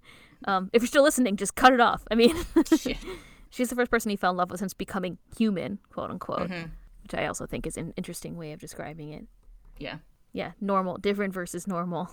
um 0.50 0.70
if 0.74 0.82
you're 0.84 0.88
still 0.88 1.04
listening, 1.04 1.36
just 1.38 1.56
cut 1.56 1.74
it 1.74 1.80
off. 1.82 2.04
I 2.12 2.16
mean 2.16 2.36
she's 3.50 3.70
the 3.70 3.76
first 3.76 3.90
person 3.90 4.12
he 4.12 4.16
fell 4.16 4.32
in 4.32 4.38
love 4.38 4.52
with 4.52 4.60
since 4.60 4.74
becoming 4.76 5.18
human, 5.38 5.80
quote 5.92 6.12
unquote. 6.12 6.50
Mhm. 6.50 6.70
Which 7.04 7.16
I 7.16 7.26
also 7.26 7.46
think 7.48 7.66
is 7.66 7.78
an 7.78 7.94
interesting 7.98 8.38
way 8.38 8.52
of 8.54 8.60
describing 8.60 9.12
it. 9.12 9.26
Yeah. 9.80 9.98
Yeah, 10.34 10.52
normal, 10.62 10.98
different 10.98 11.34
versus 11.34 11.68
normal. 11.68 12.10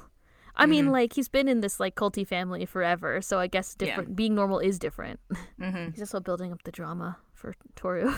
I 0.56 0.66
mean, 0.66 0.86
Mhm. 0.86 0.90
like 0.92 1.12
he's 1.12 1.28
been 1.28 1.46
in 1.46 1.60
this 1.60 1.78
like 1.78 1.94
culty 1.94 2.26
family 2.26 2.66
forever, 2.66 3.20
so 3.22 3.38
I 3.38 3.46
guess 3.46 3.76
Yeah. 3.78 3.86
different 3.86 4.16
being 4.16 4.34
normal 4.34 4.58
is 4.58 4.78
different. 4.78 5.20
hmm 5.60 5.90
He's 5.90 6.00
also 6.00 6.18
building 6.20 6.50
up 6.52 6.62
the 6.64 6.72
drama 6.72 7.18
for 7.34 7.54
Toru. 7.76 8.12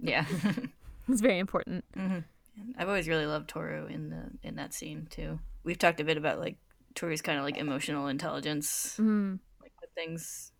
Yeah. 0.00 0.24
it's 1.08 1.20
very 1.20 1.38
important. 1.38 1.84
hmm 1.94 2.20
I've 2.78 2.88
always 2.88 3.08
really 3.08 3.26
loved 3.26 3.48
Toru 3.50 3.86
in 3.86 4.10
the 4.10 4.30
in 4.48 4.54
that 4.54 4.72
scene 4.72 5.08
too. 5.10 5.40
We've 5.64 5.78
talked 5.78 6.00
a 6.00 6.04
bit 6.04 6.16
about 6.16 6.38
like 6.38 6.56
Tori's 6.94 7.22
kind 7.22 7.38
of 7.38 7.44
like 7.44 7.56
emotional 7.56 8.06
intelligence, 8.08 8.96
Mm. 9.00 9.38
like 9.60 9.72
things, 9.94 10.52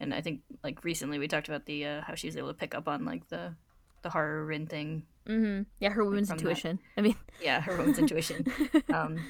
and 0.00 0.12
I 0.14 0.20
think 0.20 0.42
like 0.64 0.84
recently 0.84 1.18
we 1.18 1.28
talked 1.28 1.48
about 1.48 1.64
the 1.66 1.86
uh, 1.86 2.00
how 2.02 2.14
she 2.14 2.26
was 2.28 2.36
able 2.36 2.48
to 2.48 2.54
pick 2.54 2.74
up 2.74 2.88
on 2.88 3.04
like 3.04 3.28
the 3.28 3.54
the 4.02 4.10
Haru 4.10 4.44
rin 4.44 4.66
thing. 4.66 5.04
hmm 5.26 5.62
Yeah, 5.80 5.90
her 5.90 6.04
woman's 6.04 6.28
from 6.28 6.38
that. 6.38 6.42
intuition. 6.44 6.78
I 6.96 7.00
mean, 7.02 7.16
Yeah, 7.42 7.60
her 7.60 7.76
woman's 7.76 7.98
intuition. 7.98 8.46
Um, 8.92 9.24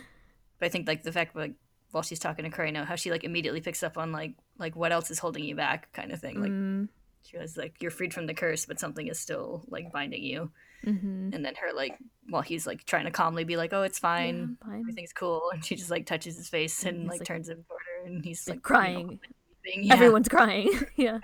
but 0.58 0.66
I 0.66 0.68
think 0.68 0.86
like 0.88 1.02
the 1.02 1.12
fact 1.12 1.36
like 1.36 1.54
while 1.90 2.02
she's 2.02 2.18
talking 2.18 2.44
to 2.44 2.50
Kureno, 2.54 2.84
how 2.84 2.96
she 2.96 3.10
like 3.10 3.24
immediately 3.24 3.60
picks 3.60 3.82
up 3.82 3.96
on 3.98 4.12
like 4.12 4.34
like 4.58 4.74
what 4.76 4.92
else 4.92 5.10
is 5.10 5.18
holding 5.18 5.44
you 5.44 5.54
back 5.54 5.92
kind 5.92 6.12
of 6.12 6.20
thing. 6.20 6.40
Like 6.40 6.50
mm, 6.52 6.88
she 7.22 7.38
was 7.38 7.56
like 7.56 7.80
you're 7.80 7.90
freed 7.90 8.12
from 8.12 8.26
the 8.26 8.34
curse, 8.34 8.66
but 8.66 8.78
something 8.80 9.06
is 9.06 9.18
still 9.18 9.64
like 9.68 9.92
binding 9.92 10.22
you. 10.22 10.50
Mhm. 10.84 11.34
And 11.34 11.44
then 11.44 11.54
her 11.56 11.72
like 11.74 11.98
while 12.30 12.42
he's 12.42 12.66
like 12.66 12.84
trying 12.84 13.04
to 13.04 13.10
calmly 13.10 13.44
be 13.44 13.56
like, 13.56 13.72
oh, 13.72 13.82
it's 13.82 13.98
fine. 13.98 14.56
Yeah, 14.62 14.66
fine. 14.70 14.80
everything's 14.80 15.12
cool 15.12 15.50
and 15.52 15.64
she 15.64 15.74
just 15.76 15.90
like 15.90 16.06
touches 16.06 16.36
his 16.36 16.48
face 16.48 16.84
and 16.84 17.06
like, 17.06 17.20
like, 17.20 17.26
turns 17.26 17.48
him 17.48 17.64
toward 17.68 17.80
her 18.00 18.06
and 18.06 18.24
he's 18.24 18.48
like, 18.48 18.62
crying. 18.62 19.18
you 19.64 19.82
know. 19.82 19.86
Yeah. 19.88 19.94
Everyone's 19.94 20.28
crying. 20.28 20.70
yeah. 20.96 21.18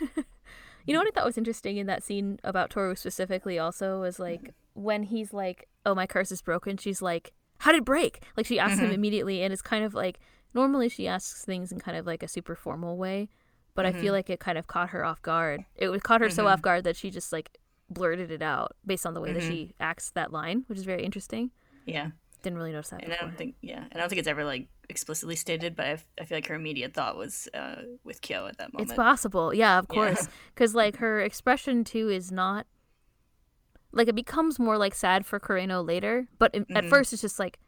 you 0.86 0.92
know 0.94 0.98
what 1.00 1.08
I 1.08 1.10
thought 1.12 1.26
was 1.26 1.38
interesting 1.38 1.76
in 1.76 1.86
that 1.86 2.02
scene 2.02 2.38
about 2.44 2.70
Toru 2.70 2.94
specifically 2.96 3.58
also 3.58 4.00
was 4.00 4.18
like 4.18 4.54
when 4.74 5.04
he's 5.04 5.32
like, 5.32 5.68
"Oh, 5.84 5.94
my 5.94 6.06
curse 6.06 6.30
is 6.32 6.42
broken," 6.42 6.76
she's 6.76 7.00
like, 7.02 7.32
"How 7.58 7.72
did 7.72 7.78
it 7.78 7.84
break?" 7.84 8.22
Like 8.36 8.46
she 8.46 8.58
asks 8.58 8.78
him 8.78 8.90
Mhm. 8.90 8.94
immediately, 8.94 9.42
and 9.42 9.52
it's 9.52 9.62
kind 9.62 9.84
of 9.84 9.94
like 9.94 10.18
normally 10.54 10.88
she 10.88 11.06
asks 11.08 11.44
things 11.44 11.72
in 11.72 11.78
kind 11.80 11.96
of 11.96 12.06
like 12.06 12.22
a 12.22 12.28
super 12.28 12.54
formal 12.54 12.96
way, 12.96 13.28
but 13.74 13.84
I 13.86 13.92
feel 13.92 14.12
Mhm. 14.12 14.16
like 14.16 14.30
it 14.30 14.40
kind 14.40 14.58
of 14.58 14.66
caught 14.66 14.90
her 14.90 15.04
off 15.04 15.22
guard. 15.22 15.64
It 15.76 16.02
caught 16.02 16.20
her 16.20 16.30
so 16.30 16.44
Mhm. 16.44 16.52
off 16.52 16.62
guard 16.62 16.84
that 16.84 16.96
she 16.96 17.10
just 17.10 17.32
like 17.32 17.56
blurted 17.90 18.30
it 18.30 18.42
out 18.42 18.76
based 18.84 19.06
on 19.06 19.14
the 19.14 19.20
way 19.20 19.32
that 19.32 19.42
Mhm. 19.42 19.48
she 19.48 19.74
acts 19.80 20.10
that 20.12 20.32
line, 20.32 20.64
which 20.66 20.78
is 20.78 20.84
very 20.84 21.04
interesting. 21.04 21.50
Yeah. 21.84 22.10
Didn't 22.42 22.58
really 22.58 22.72
notice 22.72 22.90
that 22.90 23.02
And 23.02 23.12
I 23.12 23.16
don't 23.16 23.36
think, 23.36 23.56
yeah, 23.60 23.82
and 23.84 23.94
I 23.94 23.98
don't 23.98 24.08
think 24.08 24.18
it's 24.20 24.28
ever 24.28 24.44
like 24.44 24.68
explicitly 24.88 25.34
stated, 25.36 25.74
but 25.74 25.86
I, 25.86 25.98
I 26.20 26.24
feel 26.24 26.36
like 26.36 26.46
her 26.46 26.54
immediate 26.54 26.94
thought 26.94 27.16
was 27.16 27.48
uh, 27.54 27.82
with 28.04 28.20
Kyo 28.20 28.46
at 28.46 28.58
that 28.58 28.72
moment. 28.72 28.90
It's 28.90 28.96
possible, 28.96 29.52
yeah, 29.54 29.78
of 29.78 29.88
course, 29.88 30.28
because 30.54 30.74
like 30.74 30.96
her 30.98 31.20
expression 31.20 31.82
too 31.82 32.08
is 32.08 32.30
not 32.30 32.66
like 33.92 34.08
it 34.08 34.14
becomes 34.14 34.58
more 34.58 34.76
like 34.78 34.94
sad 34.94 35.24
for 35.26 35.40
Kureno 35.40 35.84
later, 35.86 36.28
but 36.38 36.54
in, 36.54 36.66
at 36.74 36.84
Mhm. 36.84 36.88
first 36.90 37.12
it's 37.12 37.22
just 37.22 37.38
like 37.38 37.58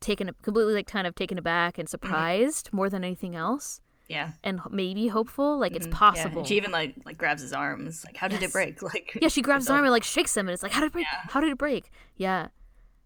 taken 0.00 0.30
completely 0.42 0.74
like 0.74 0.86
kind 0.86 1.06
of 1.06 1.14
taken 1.14 1.38
aback 1.38 1.78
and 1.78 1.88
surprised 1.88 2.72
more 2.72 2.88
than 2.88 3.02
anything 3.04 3.34
else, 3.34 3.80
yeah, 4.08 4.32
and 4.44 4.60
maybe 4.70 5.08
hopeful. 5.08 5.58
Like 5.58 5.74
it's 5.76 5.86
Mhm. 5.86 5.90
Yeah, 5.90 5.96
possible. 5.96 6.38
and 6.40 6.48
she 6.48 6.56
even 6.56 6.70
like 6.70 6.94
like 7.04 7.18
grabs 7.18 7.42
his 7.42 7.52
arms, 7.52 8.04
like, 8.04 8.16
"How 8.16 8.28
did 8.28 8.40
Yes. 8.40 8.50
it 8.50 8.52
break?" 8.52 8.82
Like, 8.82 9.18
yeah, 9.20 9.28
she 9.28 9.42
grabs 9.42 9.64
his 9.64 9.70
arm 9.70 9.84
and 9.84 9.92
like 9.92 10.04
shakes 10.04 10.36
him, 10.36 10.46
and 10.48 10.54
it's 10.54 10.62
like, 10.62 10.72
how 10.72 10.80
did 10.80 10.86
it 10.88 10.92
break? 10.92 11.06
Yeah. 11.12 11.30
How 11.32 11.40
did 11.40 11.50
it 11.50 11.58
break? 11.58 11.90
Yeah, 12.16 12.48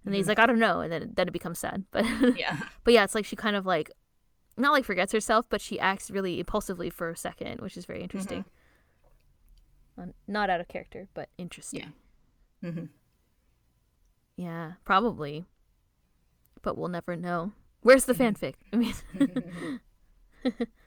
and 0.05 0.15
he's 0.15 0.27
Mhm. 0.27 0.29
like, 0.29 0.39
I 0.39 0.47
don't 0.47 0.59
know, 0.59 0.81
and 0.81 0.93
then 0.93 1.13
then 1.15 1.29
it 1.29 1.33
becomes 1.33 1.59
sad, 1.59 1.85
but 1.91 2.05
Yeah, 2.37 2.57
but 2.85 2.95
yeah, 2.95 3.05
it's 3.05 3.15
like 3.15 3.25
she 3.25 3.37
kind 3.37 3.57
of 3.57 3.67
like 3.67 3.91
not 4.57 4.73
like 4.73 4.85
forgets 4.85 5.13
herself, 5.13 5.47
but 5.49 5.61
she 5.61 5.81
acts 5.81 6.11
really 6.11 6.39
impulsively 6.41 6.91
for 6.91 7.11
a 7.11 7.17
second, 7.17 7.61
which 7.61 7.77
is 7.77 7.87
very 7.87 8.03
interesting. 8.03 8.45
Mm-hmm. 9.99 10.11
Not 10.27 10.49
out 10.51 10.61
of 10.61 10.69
character, 10.69 11.09
but 11.15 11.29
interesting. 11.39 11.93
hmm 12.63 12.85
Yeah, 14.37 14.73
probably. 14.85 15.45
But 16.63 16.77
we'll 16.77 16.89
never 16.89 17.17
know. 17.17 17.53
Where's 17.83 18.05
the 18.05 18.15
Mm-hmm. 18.15 18.23
fanfic? 18.25 18.55
I 18.73 18.77
mean, 18.77 18.95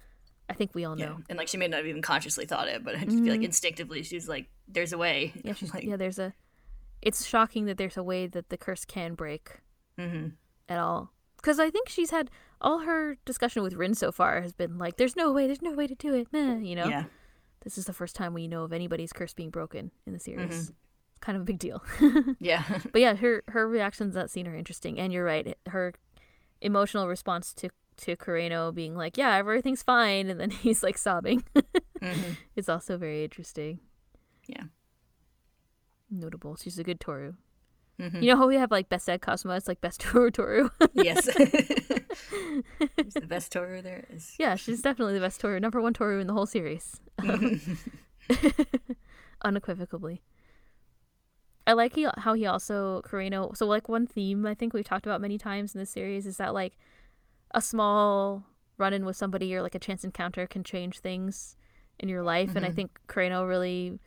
I 0.50 0.54
think 0.54 0.76
we 0.76 0.84
all 0.86 0.98
yeah, 1.00 1.06
know. 1.08 1.18
and 1.30 1.38
like 1.38 1.48
she 1.48 1.58
may 1.58 1.68
not 1.68 1.78
have 1.78 1.86
even 1.88 2.02
consciously 2.02 2.46
thought 2.46 2.68
it, 2.68 2.84
but 2.84 2.96
I 2.96 3.06
just 3.06 3.18
feel 3.18 3.32
like 3.32 3.40
Mhm. 3.42 3.46
instinctively 3.46 4.04
she's 4.04 4.28
like, 4.28 4.48
"There's 4.68 4.92
a 4.94 4.98
way." 4.98 5.32
Yeah, 5.44 5.54
she's, 5.54 5.74
like, 5.74 5.84
yeah. 5.84 5.96
There's 5.96 6.20
a. 6.20 6.34
It's 7.02 7.26
shocking 7.26 7.66
that 7.66 7.78
there's 7.78 7.98
a 7.98 8.04
way 8.04 8.28
that 8.28 8.50
the 8.50 8.58
curse 8.58 8.86
can 8.86 9.14
break 9.16 9.62
hmm 9.98 10.28
at 10.70 10.78
all. 10.80 11.12
Because 11.38 11.60
I 11.60 11.70
think 11.70 11.90
she's 11.90 12.12
had 12.12 12.30
all 12.62 12.80
her 12.80 13.18
discussion 13.26 13.64
with 13.64 13.74
Rin 13.74 13.94
so 13.96 14.12
far 14.12 14.42
has 14.42 14.54
been 14.54 14.78
like, 14.78 14.98
"There's 14.98 15.16
no 15.16 15.32
way. 15.32 15.48
There's 15.48 15.62
no 15.62 15.74
way 15.74 15.88
to 15.88 15.96
do 15.96 16.14
it." 16.14 16.28
Meh, 16.32 16.58
you 16.60 16.76
know. 16.76 16.88
yeah, 16.88 17.06
This 17.64 17.78
is 17.78 17.86
the 17.86 17.94
first 17.94 18.16
time 18.16 18.34
we 18.34 18.48
know 18.48 18.64
of 18.64 18.72
anybody's 18.74 19.12
curse 19.14 19.34
being 19.34 19.50
broken 19.50 19.92
in 20.06 20.14
the 20.14 20.20
series. 20.20 20.66
Mm-hmm. 20.66 20.74
Kind 21.22 21.36
of 21.38 21.42
a 21.44 21.46
big 21.46 21.60
deal. 21.60 21.82
yeah, 22.40 22.64
But 22.92 23.00
yeah, 23.02 23.16
her 23.16 23.44
her 23.48 23.68
reactions 23.68 24.14
that 24.16 24.30
scene 24.30 24.46
are 24.48 24.56
interesting, 24.56 25.00
and 25.00 25.12
you're 25.14 25.24
right. 25.26 25.58
Her 25.68 25.94
emotional 26.62 27.08
response 27.08 27.54
to 27.56 27.70
to 28.04 28.16
Kureno 28.16 28.74
being 28.74 28.96
like, 28.96 29.18
"Yeah, 29.18 29.36
everything's 29.36 29.84
fine," 29.84 30.30
and 30.30 30.40
then 30.40 30.50
he's 30.66 30.84
like 30.84 30.98
sobbing. 30.98 31.44
hmm 32.02 32.34
It's 32.56 32.70
also 32.70 32.98
very 32.98 33.24
interesting. 33.24 33.80
Yeah. 34.48 34.64
Notable. 36.10 36.56
She's 36.56 36.78
a 36.80 36.84
good 36.84 37.00
Toru. 37.00 37.34
hmm 38.00 38.22
You 38.22 38.30
know 38.32 38.38
how 38.38 38.48
we 38.48 38.56
have 38.56 38.72
like 38.72 38.90
best 38.90 39.10
Ed 39.10 39.22
Cosmo? 39.22 39.54
It's 39.56 39.68
like 39.68 39.82
best 39.82 40.00
Toru 40.06 40.30
Toru. 40.32 40.70
yes, 40.94 41.26
She's 43.02 43.14
the 43.14 43.26
best 43.28 43.52
Toru 43.52 43.82
there 43.82 44.06
is. 44.10 44.36
yeah, 44.38 44.56
she's 44.56 44.82
definitely 44.82 45.14
the 45.16 45.20
best 45.20 45.40
Toru. 45.42 45.60
Number 45.60 45.82
one 45.82 45.94
Toru 45.94 46.20
in 46.20 46.28
the 46.28 46.34
whole 46.34 46.46
series. 46.46 47.00
Unequivocally. 49.44 50.22
I 51.66 51.74
like 51.74 51.96
he, 51.96 52.08
how 52.18 52.34
he 52.34 52.46
also 52.46 53.02
Kureno. 53.06 53.56
So 53.56 53.66
like 53.66 53.88
one 53.90 54.06
theme 54.08 54.46
I 54.46 54.54
think 54.54 54.74
we've 54.74 54.86
talked 54.86 55.06
about 55.06 55.22
many 55.22 55.38
times 55.38 55.74
in 55.74 55.80
this 55.80 55.90
series 55.90 56.26
is 56.26 56.38
that 56.38 56.54
like 56.54 56.78
a 57.54 57.62
small 57.62 58.44
run 58.78 58.94
in 58.94 59.06
with 59.06 59.16
somebody 59.16 59.54
or 59.56 59.62
like 59.62 59.76
a 59.76 59.80
chance 59.80 60.04
encounter 60.04 60.48
can 60.48 60.64
change 60.64 61.00
things 61.00 61.56
in 62.00 62.10
your 62.10 62.24
life, 62.24 62.56
and 62.56 62.66
I 62.66 62.70
Mhm. 62.72 62.76
think 62.76 63.00
Kureno 63.08 63.48
really 63.48 64.00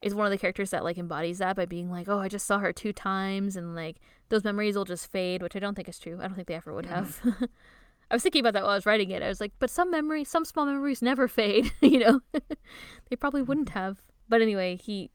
is 0.00 0.14
one 0.14 0.26
of 0.26 0.30
the 0.30 0.38
characters 0.38 0.70
that 0.70 0.84
like 0.84 0.96
embodies 0.96 1.38
that 1.38 1.56
by 1.56 1.66
being 1.66 1.90
like, 1.90 2.08
oh, 2.08 2.18
I 2.20 2.28
just 2.28 2.46
saw 2.46 2.58
her 2.58 2.72
two 2.72 2.92
times, 2.92 3.56
and 3.56 3.74
like 3.74 3.96
those 4.30 4.44
memories 4.44 4.76
will 4.76 4.84
just 4.84 5.10
fade, 5.10 5.42
which 5.42 5.56
I 5.56 5.58
don't 5.58 5.74
think 5.74 5.88
is 5.88 5.98
true. 5.98 6.18
I 6.20 6.26
don't 6.26 6.34
think 6.34 6.48
they 6.48 6.54
ever 6.54 6.72
would 6.72 6.86
Mhm. 6.86 6.88
have. 6.90 7.20
I 8.10 8.14
was 8.14 8.22
thinking 8.22 8.40
about 8.40 8.54
that 8.54 8.62
while 8.62 8.72
I 8.72 8.76
was 8.76 8.86
writing 8.86 9.10
it. 9.10 9.22
I 9.22 9.28
was 9.28 9.40
like, 9.40 9.52
but 9.58 9.68
some 9.68 9.90
memories, 9.90 10.30
some 10.30 10.46
small 10.46 10.64
memories 10.64 11.02
never 11.02 11.28
fade, 11.28 11.70
you 11.82 11.98
know? 11.98 12.20
they 13.10 13.16
probably 13.16 13.42
wouldn't 13.42 13.70
have. 13.70 14.00
But 14.28 14.40
anyway, 14.40 14.76
he 14.76 15.10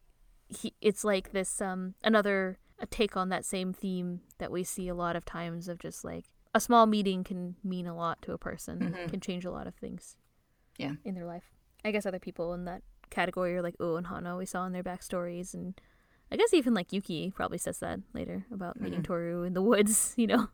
he 0.49 0.73
it's 0.81 1.03
like 1.03 1.31
this 1.31 1.59
um 1.62 1.95
another 2.03 2.59
a 2.79 2.86
take 2.86 3.17
on 3.17 3.29
that 3.29 3.45
same 3.45 3.73
theme 3.73 4.21
that 4.38 4.51
we 4.51 4.63
see 4.63 4.88
a 4.88 4.93
lot 4.93 5.15
of 5.15 5.25
times 5.25 5.67
of 5.67 5.79
just 5.79 6.03
like 6.03 6.25
a 6.53 6.59
small 6.59 6.85
meeting 6.85 7.23
can 7.23 7.55
mean 7.63 7.87
a 7.87 7.95
lot 7.95 8.21
to 8.23 8.31
a 8.33 8.37
person, 8.37 8.79
Mhm. 8.95 9.09
can 9.09 9.19
change 9.19 9.45
a 9.45 9.51
lot 9.51 9.67
of 9.67 9.75
things. 9.75 10.17
Yeah. 10.77 10.93
In 11.03 11.15
their 11.15 11.25
life. 11.25 11.51
I 11.85 11.91
guess 11.91 12.05
other 12.05 12.19
people 12.19 12.53
in 12.53 12.65
that 12.65 12.81
category 13.09 13.55
are 13.55 13.61
like 13.61 13.75
Oh 13.79 13.95
and 13.97 14.07
Hana 14.07 14.35
we 14.37 14.45
saw 14.45 14.65
in 14.65 14.73
their 14.73 14.83
backstories 14.83 15.53
and 15.53 15.79
I 16.31 16.35
guess 16.35 16.53
even 16.53 16.73
like 16.73 16.91
Yuki 16.91 17.29
probably 17.31 17.59
says 17.59 17.77
that 17.79 17.99
later 18.13 18.45
about 18.51 18.79
meeting 18.81 19.01
Mhm. 19.01 19.05
Toru 19.05 19.43
in 19.43 19.53
the 19.53 19.61
woods, 19.61 20.13
you 20.17 20.25
know, 20.27 20.47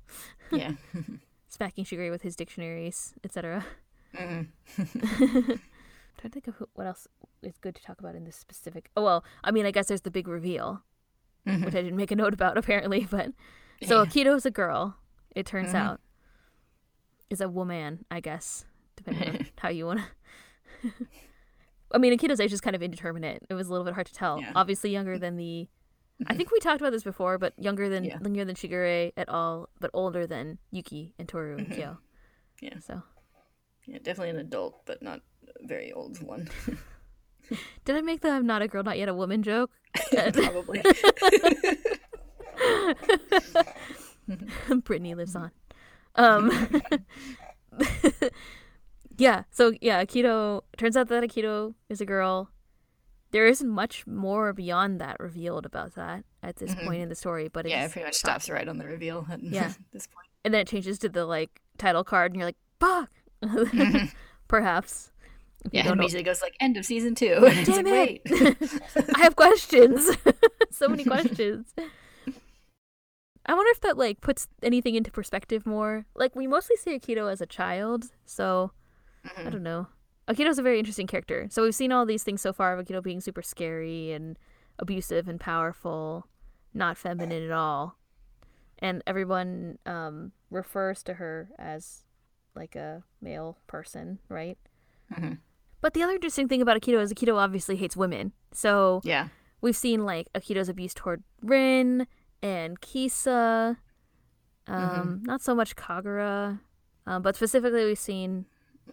yeah. 0.51 0.73
smacking 1.47 1.85
Shigure 1.85 2.11
with 2.11 2.21
his 2.23 2.35
dictionaries, 2.35 3.13
etc. 3.23 3.65
hmm 4.15 4.41
trying 4.75 6.31
to 6.31 6.35
think 6.41 6.47
of 6.47 6.55
who, 6.55 6.67
what 6.73 6.85
else 6.87 7.07
is 7.41 7.57
good 7.59 7.75
to 7.75 7.81
talk 7.81 7.99
about 7.99 8.15
in 8.15 8.25
this 8.25 8.35
specific. 8.35 8.89
Oh 8.97 9.03
well, 9.03 9.23
I 9.43 9.51
mean, 9.51 9.65
I 9.65 9.71
guess 9.71 9.87
there's 9.87 10.01
the 10.01 10.11
big 10.11 10.27
reveal, 10.27 10.83
Mhm. 11.47 11.63
which 11.65 11.75
I 11.75 11.81
didn't 11.81 11.95
make 11.95 12.11
a 12.11 12.15
note 12.15 12.33
about 12.33 12.57
apparently. 12.57 13.07
But 13.09 13.31
so 13.83 14.03
Yeah. 14.03 14.09
Akito 14.09 14.35
is 14.35 14.45
a 14.45 14.51
girl. 14.51 14.97
It 15.35 15.45
turns 15.45 15.71
Mhm. 15.71 15.75
out 15.75 16.01
is 17.29 17.41
a 17.41 17.49
woman, 17.49 18.05
I 18.09 18.19
guess, 18.19 18.65
depending 18.95 19.29
on 19.29 19.45
how 19.57 19.69
you 19.69 19.85
want 19.85 19.99
to. 20.83 20.91
I 21.91 21.97
mean, 21.97 22.17
Akito's 22.17 22.39
age 22.39 22.53
is 22.53 22.61
kind 22.61 22.75
of 22.75 22.83
indeterminate. 22.83 23.43
It 23.49 23.53
was 23.55 23.67
a 23.67 23.71
little 23.71 23.85
bit 23.85 23.93
hard 23.95 24.05
to 24.07 24.13
tell. 24.13 24.39
Yeah. 24.39 24.51
Obviously, 24.55 24.91
younger 24.91 25.17
than 25.17 25.37
the. 25.37 25.67
I 26.27 26.35
think 26.35 26.51
we 26.51 26.59
talked 26.67 26.81
about 26.81 26.91
this 26.91 27.03
before, 27.03 27.37
but 27.37 27.53
younger 27.57 27.89
than 27.89 28.03
Yeah. 28.03 28.19
younger 28.21 28.45
than 28.45 28.55
Shigure 28.55 29.11
at 29.17 29.29
all, 29.29 29.69
but 29.79 29.89
older 29.93 30.27
than 30.27 30.57
Yuki 30.71 31.13
and 31.17 31.27
Toru 31.27 31.57
and 31.57 31.67
Mhm. 31.67 31.75
Kyo. 31.75 31.97
Yeah. 32.61 32.79
So 32.79 33.01
yeah, 33.85 33.97
definitely 33.97 34.29
an 34.31 34.37
adult, 34.39 34.85
but 34.85 35.01
not 35.01 35.21
a 35.47 35.67
very 35.67 35.91
old 35.91 36.21
one. 36.21 36.47
did 37.85 37.95
I 37.95 38.01
make 38.01 38.21
the 38.21 38.29
"I'm 38.29 38.45
not 38.45 38.61
a 38.61 38.67
girl, 38.67 38.83
not 38.83 38.97
yet 38.97 39.09
a 39.09 39.13
woman" 39.13 39.41
joke? 39.43 39.71
Probably. 40.33 40.83
Brittany 44.83 45.15
lives 45.15 45.35
on. 45.35 45.51
Um, 46.15 46.51
yeah. 49.17 49.43
So 49.51 49.73
yeah, 49.81 50.03
Akito. 50.03 50.61
Turns 50.77 50.95
out 50.97 51.07
that 51.09 51.23
Akito 51.23 51.73
is 51.89 52.01
a 52.01 52.05
girl. 52.05 52.49
There 53.31 53.45
isn't 53.45 53.69
much 53.69 54.07
more 54.07 54.53
beyond 54.53 54.99
that 55.01 55.17
revealed 55.19 55.65
about 55.65 55.93
that 55.95 56.23
at 56.41 56.55
this 56.55 56.73
Mhm. 56.73 56.85
point 56.85 57.01
in 57.03 57.09
the 57.09 57.15
story, 57.15 57.47
but 57.47 57.65
it's, 57.65 57.71
yeah, 57.71 57.85
it 57.85 57.91
pretty 57.91 58.05
much 58.07 58.15
stops 58.15 58.49
right 58.49 58.67
on 58.67 58.79
the 58.79 58.85
reveal 58.85 59.27
at 59.29 59.43
Yeah. 59.43 59.71
this 59.93 60.07
point. 60.07 60.27
and 60.43 60.53
then 60.53 60.61
it 60.61 60.67
changes 60.67 60.97
to 60.99 61.09
the 61.09 61.25
like 61.25 61.61
title 61.77 62.03
card, 62.03 62.31
and 62.31 62.39
you're 62.39 62.47
like, 62.47 62.57
"Fuck." 62.79 63.11
Perhaps. 64.47 65.11
If 65.65 65.73
Yeah, 65.73 65.81
and 65.89 65.99
immediately 65.99 66.23
goes 66.23 66.41
like 66.41 66.55
end 66.59 66.77
of 66.77 66.85
season 66.85 67.13
two. 67.15 67.35
It's 67.43 67.69
Damn 67.69 67.85
like, 67.85 68.21
it! 68.25 68.59
wait. 68.61 69.15
I 69.15 69.19
have 69.19 69.35
questions. 69.35 70.09
so 70.71 70.87
many 70.87 71.03
questions. 71.03 71.73
I 73.45 73.53
wonder 73.53 73.71
if 73.71 73.81
that 73.81 73.97
like 73.97 74.21
puts 74.21 74.47
anything 74.61 74.95
into 74.95 75.11
perspective 75.11 75.65
more. 75.65 76.05
Like 76.15 76.35
we 76.35 76.45
mostly 76.47 76.75
see 76.75 76.97
Akito 76.97 77.31
as 77.31 77.41
a 77.41 77.45
child, 77.45 78.05
so 78.25 78.71
I 79.25 79.29
Mhm. 79.43 79.51
don't 79.51 79.63
know. 79.63 79.87
Akito's 80.27 80.59
a 80.59 80.63
very 80.63 80.77
interesting 80.77 81.07
character. 81.07 81.47
So 81.49 81.63
we've 81.63 81.73
seen 81.75 81.91
all 81.91 82.05
these 82.05 82.23
things 82.23 82.41
so 82.41 82.53
far 82.53 82.77
of 82.77 82.85
Akito 82.85 83.01
being 83.01 83.21
super 83.21 83.41
scary 83.41 84.11
and 84.11 84.37
abusive 84.77 85.27
and 85.27 85.39
powerful, 85.39 86.27
not 86.73 86.97
feminine 86.97 87.43
at 87.43 87.51
all. 87.51 87.97
And 88.77 89.01
everyone 89.07 89.79
um, 89.85 90.31
refers 90.51 91.01
to 91.03 91.15
her 91.15 91.49
as 91.57 92.03
like 92.55 92.75
a 92.75 93.03
male 93.21 93.57
person, 93.67 94.19
right? 94.29 94.57
Mhm. 95.11 95.39
But 95.81 95.93
the 95.93 96.03
other 96.03 96.13
interesting 96.13 96.47
thing 96.47 96.61
about 96.61 96.79
Akito 96.79 97.01
is 97.01 97.11
Akito 97.13 97.35
obviously 97.37 97.75
hates 97.77 97.97
women. 97.97 98.33
So 98.51 99.01
Yeah. 99.03 99.29
we've 99.61 99.75
seen 99.77 100.05
like 100.05 100.31
Akito's 100.33 100.69
abuse 100.69 100.93
toward 100.93 101.23
Rin 101.41 102.05
and 102.41 102.79
Kisa. 102.81 103.77
Um, 104.67 105.23
Not 105.25 105.41
so 105.41 105.55
much 105.55 105.75
Kagura, 105.75 106.59
um, 107.07 107.21
but 107.23 107.35
specifically 107.35 107.85
we've 107.85 107.97
seen 107.97 108.45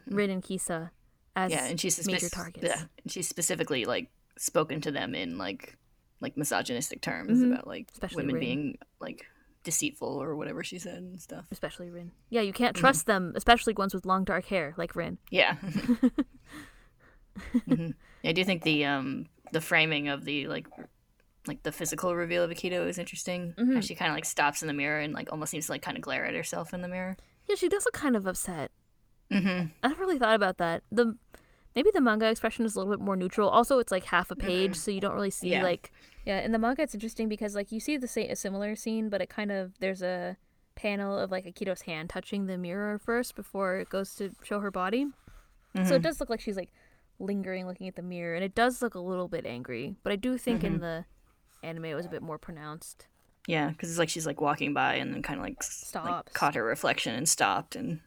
Rin 0.06 0.30
and 0.30 0.42
Kisa 0.42 0.90
as 1.34 1.50
yeah, 1.52 1.66
and 1.66 1.78
she's 1.78 2.06
major 2.06 2.26
spec- 2.26 2.32
targets. 2.32 2.66
Yeah, 2.66 2.82
and 3.02 3.12
she's 3.12 3.28
specifically 3.28 3.84
like 3.84 4.08
spoken 4.38 4.80
to 4.82 4.90
them 4.90 5.14
in 5.14 5.36
like 5.38 5.76
like 6.20 6.34
misogynistic 6.36 7.02
terms 7.02 7.40
Mhm. 7.40 7.52
about 7.52 7.66
like 7.66 7.88
Especially 7.92 8.22
women 8.22 8.34
Rin. 8.36 8.40
being 8.40 8.78
like 9.00 9.26
deceitful 9.64 10.08
or 10.22 10.34
whatever 10.34 10.62
she 10.64 10.78
said 10.78 10.98
and 10.98 11.20
stuff. 11.20 11.44
especially 11.50 11.90
Rin. 11.90 12.10
Yeah, 12.30 12.40
you 12.40 12.54
can't 12.54 12.74
Mhm. 12.74 12.80
trust 12.80 13.04
them, 13.06 13.32
especially 13.36 13.74
ones 13.74 13.92
with 13.92 14.06
long 14.06 14.24
dark 14.24 14.46
hair 14.46 14.72
like 14.78 14.96
Rin. 14.96 15.18
Yeah. 15.30 15.56
Mhm. 17.68 17.94
I 18.24 18.32
do 18.32 18.44
think 18.44 18.62
the 18.62 18.84
um 18.86 19.26
the 19.52 19.60
framing 19.60 20.08
of 20.08 20.24
the 20.24 20.46
like 20.48 20.66
like 21.46 21.62
the 21.62 21.72
physical 21.72 22.14
reveal 22.14 22.42
of 22.42 22.50
Akito 22.50 22.86
is 22.88 22.98
interesting. 22.98 23.54
Mhm. 23.58 23.82
She 23.82 23.94
kind 23.94 24.10
of 24.10 24.14
like 24.16 24.24
stops 24.24 24.62
in 24.62 24.68
the 24.68 24.74
mirror 24.74 25.00
and 25.00 25.12
like 25.14 25.30
almost 25.32 25.50
seems 25.50 25.66
to 25.66 25.72
like 25.72 25.82
kind 25.82 25.96
of 25.96 26.02
glare 26.02 26.24
at 26.26 26.34
herself 26.34 26.72
in 26.74 26.82
the 26.82 26.88
mirror. 26.88 27.16
Yeah, 27.48 27.54
she 27.56 27.68
does 27.68 27.84
look 27.84 27.94
kind 27.94 28.16
of 28.16 28.26
upset. 28.26 28.70
Mm-hmm. 29.30 29.66
I 29.82 29.88
never 29.88 30.00
really 30.04 30.18
thought 30.18 30.34
about 30.34 30.58
that. 30.58 30.82
The 30.90 31.16
maybe 31.74 31.90
the 31.92 32.00
manga 32.00 32.28
expression 32.28 32.64
is 32.64 32.74
a 32.74 32.78
little 32.78 32.92
bit 32.92 33.04
more 33.04 33.16
neutral. 33.16 33.48
Also, 33.48 33.78
it's 33.78 33.92
like 33.92 34.04
half 34.04 34.30
a 34.30 34.36
page, 34.36 34.74
so 34.76 34.90
you 34.90 35.00
don't 35.00 35.14
really 35.14 35.30
see 35.30 35.50
Yeah. 35.50 35.62
like 35.62 35.92
yeah. 36.24 36.40
In 36.40 36.52
the 36.52 36.58
manga, 36.58 36.82
it's 36.82 36.94
interesting 36.94 37.28
because 37.28 37.54
like 37.54 37.70
you 37.72 37.80
see 37.80 37.96
the 37.96 38.08
same 38.08 38.30
a 38.30 38.36
similar 38.36 38.74
scene, 38.76 39.08
but 39.08 39.20
it 39.20 39.28
kind 39.28 39.52
of 39.52 39.78
there's 39.78 40.02
a 40.02 40.36
panel 40.74 41.18
of 41.18 41.30
like 41.30 41.44
Akito's 41.46 41.82
hand 41.82 42.10
touching 42.10 42.46
the 42.46 42.58
mirror 42.58 42.98
first 42.98 43.34
before 43.34 43.76
it 43.78 43.88
goes 43.88 44.14
to 44.16 44.30
show 44.42 44.60
her 44.60 44.70
body. 44.70 45.06
So 45.84 45.94
it 45.96 46.02
does 46.02 46.20
look 46.20 46.30
like 46.30 46.40
she's 46.40 46.56
like 46.56 46.70
lingering, 47.18 47.66
looking 47.66 47.86
at 47.86 47.96
the 47.96 48.02
mirror, 48.02 48.34
and 48.34 48.42
it 48.42 48.54
does 48.54 48.80
look 48.80 48.94
a 48.94 48.98
little 49.00 49.28
bit 49.28 49.44
angry. 49.44 49.94
But 50.02 50.12
I 50.12 50.16
do 50.16 50.38
think 50.38 50.64
in 50.64 50.78
the 50.80 51.04
anime 51.66 51.86
it 51.86 51.94
was 51.94 52.06
a 52.06 52.08
bit 52.10 52.22
more 52.22 52.38
pronounced. 52.38 53.06
Yeah, 53.46 53.68
because 53.70 53.90
it's 53.90 53.98
like 53.98 54.08
she's 54.08 54.26
like 54.26 54.40
walking 54.40 54.72
by 54.74 54.94
and 54.94 55.12
then 55.12 55.22
kind 55.22 55.38
of 55.38 55.44
like, 55.44 55.56
s- 55.60 55.92
like 55.94 56.32
caught 56.32 56.54
her 56.54 56.64
reflection 56.64 57.14
and 57.14 57.28
stopped 57.28 57.76
and 57.76 58.00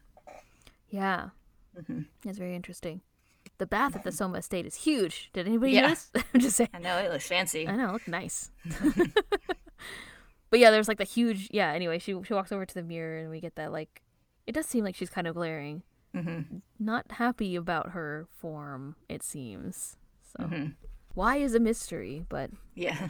Yeah, 0.90 1.30
Mhm. 1.78 2.06
that's 2.24 2.36
very 2.38 2.54
interesting. 2.56 3.00
The 3.58 3.66
bath 3.66 3.94
at 3.96 4.04
the 4.04 4.10
Sohma 4.10 4.38
Estate 4.38 4.66
is 4.66 4.74
huge. 4.74 5.30
Did 5.32 5.46
anybody 5.46 5.72
Yeah. 5.72 5.82
notice? 5.82 6.10
I'm 6.34 6.40
just 6.40 6.56
saying. 6.56 6.70
I 6.74 6.78
know 6.78 6.98
it 6.98 7.10
looks 7.12 7.26
fancy. 7.28 7.66
I 7.68 7.76
know, 7.76 7.90
it 7.90 7.92
looks 7.92 8.08
nice. 8.08 8.50
but 10.50 10.58
yeah, 10.58 10.70
there's 10.70 10.88
like 10.88 10.98
the 10.98 11.04
huge. 11.04 11.48
Yeah. 11.50 11.70
Anyway, 11.72 11.98
she 11.98 12.14
she 12.24 12.34
walks 12.34 12.52
over 12.52 12.66
to 12.66 12.74
the 12.74 12.82
mirror, 12.82 13.18
and 13.18 13.30
we 13.30 13.40
get 13.40 13.54
that 13.56 13.72
like. 13.72 14.02
It 14.46 14.52
does 14.52 14.66
seem 14.66 14.84
like 14.84 14.96
she's 14.96 15.10
kind 15.10 15.26
of 15.26 15.34
glaring, 15.34 15.82
Mm-hmm. 16.14 16.56
not 16.78 17.12
happy 17.12 17.54
about 17.54 17.90
her 17.90 18.26
form. 18.38 18.96
It 19.08 19.22
seems 19.22 19.96
so. 20.36 20.44
Mhm. 20.44 20.74
Why 21.14 21.36
is 21.36 21.54
a 21.54 21.60
mystery, 21.60 22.24
but 22.28 22.50
Yeah, 22.74 23.08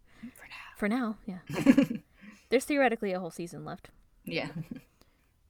for 0.76 0.88
now, 0.88 1.16
yeah. 1.26 1.38
There's 2.50 2.64
theoretically 2.64 3.12
a 3.12 3.20
whole 3.20 3.30
season 3.30 3.64
left. 3.64 3.88
yeah. 4.24 4.48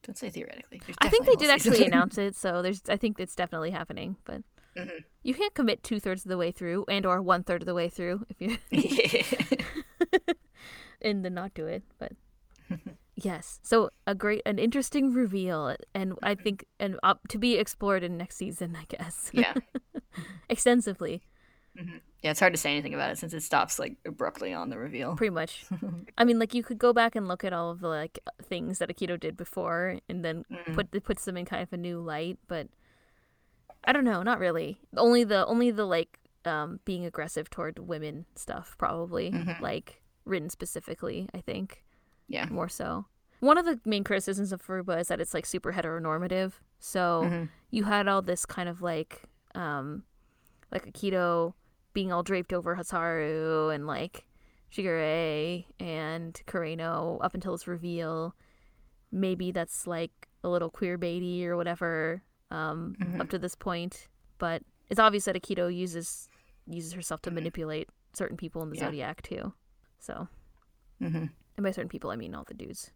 Don't 0.04 0.18
say 0.18 0.30
theoretically. 0.30 0.80
I 0.98 1.08
think 1.08 1.26
they 1.26 1.36
did 1.36 1.48
actually 1.50 1.84
announce 1.84 2.18
it, 2.18 2.34
so 2.34 2.60
there's. 2.60 2.82
I 2.88 2.96
think 2.96 3.20
it's 3.20 3.36
definitely 3.36 3.70
happening, 3.70 4.16
but 4.24 4.42
Mhm. 4.76 5.04
you 5.22 5.32
can't 5.32 5.54
commit 5.54 5.84
two 5.84 6.00
thirds 6.00 6.24
of 6.24 6.28
the 6.28 6.36
way 6.36 6.50
through 6.50 6.84
and 6.88 7.06
or 7.06 7.22
one 7.22 7.44
third 7.44 7.62
of 7.62 7.66
the 7.66 7.74
way 7.74 7.88
through 7.88 8.26
if 8.28 8.40
you 8.40 8.58
and 11.02 11.24
then 11.24 11.34
not 11.34 11.54
do 11.54 11.66
it. 11.66 11.82
But 11.98 12.12
yes, 13.14 13.60
so 13.62 13.90
a 14.06 14.14
great, 14.16 14.42
an 14.44 14.58
interesting 14.58 15.12
reveal, 15.12 15.76
and 15.94 16.14
I 16.22 16.34
think 16.34 16.64
and 16.80 16.98
up 17.04 17.28
to 17.28 17.38
be 17.38 17.54
explored 17.56 18.02
in 18.02 18.16
next 18.16 18.36
season, 18.36 18.74
I 18.76 18.84
guess, 18.88 19.30
yeah, 19.32 19.54
extensively, 20.48 21.22
yeah. 21.76 22.30
It's 22.30 22.40
hard 22.40 22.52
to 22.52 22.56
say 22.58 22.70
anything 22.70 22.94
about 22.94 23.10
it 23.10 23.18
since 23.18 23.32
it 23.34 23.42
stops 23.42 23.78
like 23.78 23.96
abruptly 24.06 24.52
on 24.52 24.70
the 24.70 24.78
reveal. 24.78 25.16
pretty 25.16 25.30
much. 25.34 25.64
I 26.18 26.24
mean, 26.24 26.38
like 26.38 26.54
you 26.54 26.62
could 26.62 26.78
go 26.78 26.92
back 26.92 27.16
and 27.16 27.26
look 27.28 27.42
at 27.44 27.52
all 27.52 27.70
of 27.70 27.80
the 27.80 27.88
like 27.88 28.18
things 28.42 28.78
that 28.78 28.88
Akito 28.88 29.18
did 29.18 29.36
before, 29.36 29.98
and 30.08 30.24
then 30.24 30.44
Mm. 30.50 30.74
put 30.74 30.94
it 30.94 31.02
puts 31.04 31.24
them 31.24 31.36
in 31.36 31.44
kind 31.44 31.62
of 31.62 31.72
a 31.72 31.76
new 31.76 32.00
light, 32.00 32.38
but. 32.48 32.68
I 33.84 33.92
don't 33.92 34.04
know, 34.04 34.22
not 34.22 34.38
really. 34.38 34.78
Only 34.96 35.24
the 35.24 35.44
only 35.46 35.72
the 35.72 35.84
like 35.84 36.18
um 36.44 36.78
being 36.84 37.04
aggressive 37.04 37.50
toward 37.50 37.80
women 37.80 38.26
stuff 38.36 38.76
probably 38.78 39.32
Mhm. 39.32 39.60
like 39.60 40.00
written 40.24 40.50
specifically, 40.50 41.28
I 41.34 41.40
think. 41.40 41.82
Yeah. 42.28 42.46
more 42.46 42.68
so. 42.68 43.06
One 43.40 43.58
of 43.58 43.64
the 43.66 43.80
main 43.84 44.04
criticisms 44.04 44.52
of 44.52 44.62
Furuba 44.64 45.00
is 45.00 45.08
that 45.08 45.20
it's 45.20 45.34
like 45.34 45.44
super 45.46 45.72
heteronormative. 45.72 46.52
So 46.78 47.22
Mhm. 47.24 47.48
you 47.70 47.82
had 47.84 48.06
all 48.06 48.22
this 48.22 48.46
kind 48.46 48.68
of 48.68 48.82
like 48.82 49.22
um 49.56 50.04
like 50.70 50.86
Akito 50.86 51.54
being 51.92 52.12
all 52.12 52.22
draped 52.22 52.52
over 52.52 52.76
Hasaru 52.76 53.74
and 53.74 53.86
like 53.86 54.24
Shigure 54.72 55.64
and 55.78 56.40
Kureno 56.46 57.18
up 57.22 57.34
until 57.34 57.52
this 57.52 57.66
reveal. 57.66 58.34
Maybe 59.10 59.50
that's 59.52 59.86
like 59.86 60.28
a 60.42 60.48
little 60.48 60.70
queer 60.70 60.96
baity 60.98 61.44
or 61.44 61.56
whatever 61.56 62.22
um 62.50 62.94
Mhm. 63.00 63.20
up 63.20 63.28
to 63.30 63.38
this 63.38 63.54
point. 63.54 64.08
But 64.38 64.62
it's 64.90 65.00
obvious 65.00 65.24
that 65.26 65.36
Akito 65.36 65.74
uses 65.74 66.28
uses 66.66 66.92
herself 66.92 67.20
to 67.22 67.30
manipulate 67.30 67.88
certain 68.14 68.36
people 68.36 68.62
in 68.62 68.70
the 68.70 68.76
Yeah. 68.76 68.84
zodiac 68.86 69.22
too. 69.22 69.52
So 69.98 70.28
Mhm. 71.00 71.30
and 71.56 71.64
by 71.64 71.70
certain 71.72 71.88
people 71.88 72.10
I 72.10 72.16
mean 72.16 72.34
all 72.34 72.44
the 72.44 72.54
dudes. 72.54 72.90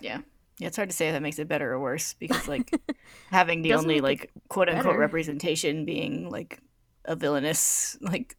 Yeah. 0.00 0.22
Yeah, 0.58 0.68
it's 0.68 0.76
hard 0.76 0.88
to 0.88 0.96
say 0.96 1.08
if 1.08 1.12
that 1.12 1.20
makes 1.22 1.38
it 1.38 1.48
better 1.48 1.70
or 1.72 1.78
worse 1.78 2.14
because 2.14 2.48
like 2.48 2.70
having 3.30 3.62
the 3.62 3.68
Doesn't 3.70 3.84
only 3.88 4.00
like 4.00 4.30
quote 4.48 4.68
unquote 4.68 4.84
better. 4.94 4.98
representation 4.98 5.84
being 5.84 6.30
like 6.30 6.60
a 7.06 7.16
villainous 7.16 7.96
like 8.00 8.36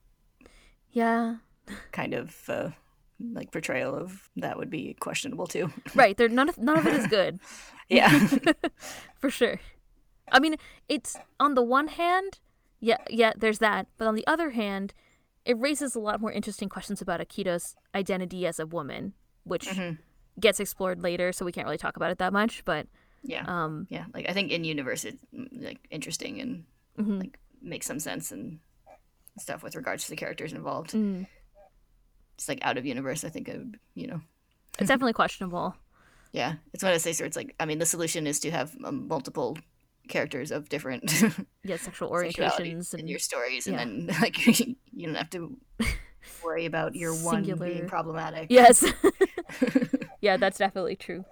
Yeah. 0.92 1.38
kind 1.92 2.14
of 2.14 2.50
uh, 2.50 2.70
like 3.34 3.52
portrayal 3.52 3.96
of 3.96 4.30
that 4.36 4.58
would 4.58 4.70
be 4.70 4.96
questionable 5.00 5.48
too. 5.48 5.72
Right. 5.96 6.16
They're 6.18 6.30
none 6.30 6.50
of 6.50 6.58
none 6.58 6.78
of 6.78 6.86
it 6.88 6.94
is 6.94 7.08
good. 7.08 7.40
yeah. 7.90 8.10
For 9.20 9.30
sure. 9.30 9.60
I 10.32 10.40
mean, 10.40 10.56
it's 10.90 11.16
on 11.40 11.56
the 11.56 11.64
one 11.64 11.88
hand, 11.88 12.40
yeah, 12.82 12.98
yeah, 13.10 13.32
there's 13.38 13.60
that, 13.60 13.88
but 13.98 14.08
on 14.08 14.16
the 14.16 14.28
other 14.28 14.52
hand, 14.52 14.94
it 15.46 15.58
raises 15.58 15.96
a 15.96 16.00
lot 16.00 16.20
more 16.20 16.32
interesting 16.32 16.68
questions 16.70 17.02
about 17.02 17.22
Akito's 17.22 17.76
identity 17.96 18.46
as 18.46 18.60
a 18.60 18.66
woman, 18.68 19.14
which 19.46 19.68
Mhm. 19.68 19.98
gets 20.40 20.60
explored 20.60 21.02
later, 21.02 21.32
so 21.32 21.46
we 21.46 21.52
can't 21.54 21.66
really 21.66 21.78
talk 21.78 21.96
about 21.96 22.12
it 22.12 22.18
that 22.20 22.34
much, 22.34 22.64
but 22.66 22.88
Yeah. 23.24 23.46
um 23.48 23.88
Yeah. 23.90 24.06
Like 24.14 24.28
I 24.30 24.34
think 24.34 24.52
in 24.52 24.64
universe 24.66 25.06
it's 25.06 25.24
mm, 25.34 25.48
like 25.64 25.80
interesting 25.90 26.42
and 26.42 26.66
mhm. 27.00 27.20
like 27.20 27.40
makes 27.62 27.86
some 27.86 28.00
sense 28.00 28.32
and 28.32 28.60
stuff 29.40 29.64
with 29.64 29.76
regards 29.76 30.06
to 30.06 30.10
the 30.10 30.16
characters 30.16 30.54
involved. 30.54 30.92
Mm. 30.92 31.28
It's 32.36 32.48
like 32.50 32.60
out 32.64 32.78
of 32.78 32.86
universe, 32.86 33.24
I 33.24 33.30
think, 33.30 33.50
it 33.50 33.58
would, 33.58 33.80
you 33.96 34.08
know, 34.08 34.22
it's 34.80 34.88
definitely 34.90 35.14
questionable. 35.14 35.76
yeah, 36.32 36.54
it's 36.74 36.84
one 36.84 36.92
of 36.92 36.96
those 36.96 37.04
things 37.04 37.20
where 37.20 37.26
it's 37.28 37.36
like, 37.38 37.56
I 37.60 37.66
mean, 37.66 37.80
the 37.80 37.86
solution 37.86 38.28
is 38.28 38.40
to 38.42 38.52
have 38.52 38.76
um, 38.84 39.08
multiple 39.08 39.58
characters 40.08 40.52
of 40.52 40.70
different 40.70 41.12
Yeah, 41.64 41.78
sexual 41.78 42.10
orientations 42.12 42.94
in 42.94 43.02
and 43.02 43.10
your 43.10 43.20
stories, 43.20 43.68
and 43.68 43.78
then 43.78 44.08
like 44.22 44.60
you 44.60 44.76
don't 45.06 45.16
have 45.16 45.30
to 45.32 45.58
worry 46.44 46.66
about 46.66 46.96
your 46.96 47.14
one 47.16 47.44
being 47.44 47.88
problematic. 47.88 48.48
Yes. 48.52 48.86
yeah, 50.22 50.38
that's 50.38 50.58
definitely 50.58 50.96
true. 50.96 51.26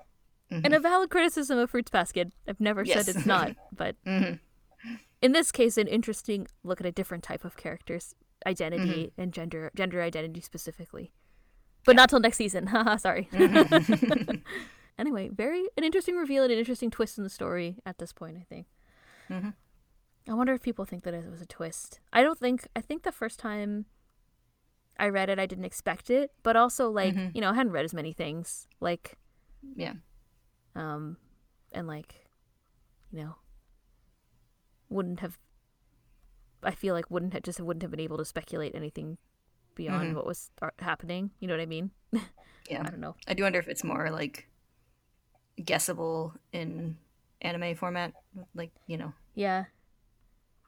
Mhm. 0.52 0.62
And 0.66 0.74
a 0.76 0.80
valid 0.80 1.10
criticism 1.10 1.58
of 1.58 1.72
Fruits 1.72 1.90
Basket. 1.92 2.32
I've 2.48 2.60
never 2.60 2.84
Yes. 2.84 3.06
said 3.06 3.16
it's 3.16 3.26
not, 3.26 3.56
but 3.76 3.96
Mhm. 4.06 4.40
In 5.26 5.32
this 5.32 5.52
case, 5.52 5.78
an 5.78 5.88
interesting 5.88 6.48
look 6.64 6.80
at 6.80 6.86
a 6.86 6.92
different 6.92 7.24
type 7.24 7.44
of 7.46 7.58
character's 7.58 8.14
identity 8.46 9.08
Mm-hmm. 9.08 9.22
and 9.22 9.34
gender 9.34 9.72
gender 9.76 10.02
identity 10.02 10.42
specifically. 10.42 11.12
But 11.86 11.96
not 11.96 12.10
till 12.10 12.20
next 12.20 12.38
season. 12.38 12.68
Haha, 12.74 12.98
sorry. 12.98 13.28
Mm-hmm. 13.34 14.36
anyway, 15.00 15.30
very 15.34 15.64
an 15.78 15.84
interesting 15.84 16.16
reveal 16.16 16.44
and 16.44 16.52
an 16.52 16.60
interesting 16.60 16.92
twist 16.92 17.18
in 17.18 17.24
the 17.24 17.30
story 17.30 17.78
at 17.86 17.98
this 17.98 18.14
point, 18.14 18.38
I 18.38 18.46
think. 18.48 18.68
Mhm. 19.30 19.54
I 20.30 20.34
wonder 20.34 20.54
if 20.54 20.62
people 20.62 20.86
think 20.86 21.04
that 21.04 21.14
it 21.14 21.30
was 21.30 21.42
a 21.42 21.46
twist. 21.46 22.00
I 22.14 22.22
don't 22.24 22.40
think 22.40 22.68
I 22.76 22.82
think 22.82 23.04
the 23.04 23.12
first 23.12 23.40
time 23.40 23.86
I 24.98 25.10
read 25.10 25.30
it 25.30 25.40
I 25.40 25.46
didn't 25.46 25.66
expect 25.66 26.10
it, 26.10 26.32
but 26.44 26.56
also 26.56 26.90
like, 26.90 27.14
Mhm. 27.16 27.36
you 27.36 27.42
know, 27.42 27.50
I 27.52 27.54
hadn't 27.56 27.74
read 27.74 27.86
as 27.86 27.94
many 27.94 28.14
things. 28.14 28.68
Like 28.80 29.18
Yeah. 29.76 29.94
um 30.76 31.18
and 31.72 31.88
like 31.88 32.28
you 33.12 33.20
know 33.24 33.36
wouldn't 34.96 35.20
have 35.20 35.38
i 36.64 36.72
feel 36.72 36.94
like 36.96 37.12
wouldn't 37.12 37.34
have 37.34 37.44
just 37.44 37.60
wouldn't 37.60 37.82
have 37.84 37.92
been 37.92 38.00
able 38.00 38.18
to 38.18 38.26
speculate 38.26 38.74
anything 38.76 39.18
beyond 39.76 40.12
Mhm. 40.12 40.16
what 40.16 40.26
was 40.26 40.50
happening 40.80 41.32
you 41.40 41.48
know 41.48 41.54
what 41.54 41.62
i 41.62 41.66
mean 41.66 41.92
Yeah. 42.72 42.82
i 42.86 42.90
don't 42.90 43.00
know 43.06 43.16
I 43.28 43.34
do 43.36 43.44
wonder 43.44 43.60
if 43.60 43.68
it's 43.68 43.84
more 43.84 44.10
like 44.10 44.48
guessable 45.64 46.34
in 46.52 46.98
anime 47.42 47.76
format, 47.76 48.14
like 48.56 48.72
you 48.88 48.98
know 48.98 49.14
yeah 49.36 49.66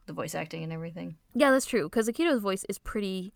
the 0.06 0.14
voice 0.14 0.36
acting 0.36 0.64
and 0.64 0.72
everything. 0.72 1.18
yeah 1.34 1.52
that's 1.52 1.66
true 1.66 1.84
because 1.90 2.08
akito's 2.08 2.42
voice 2.42 2.66
is 2.70 2.78
pretty 2.80 3.34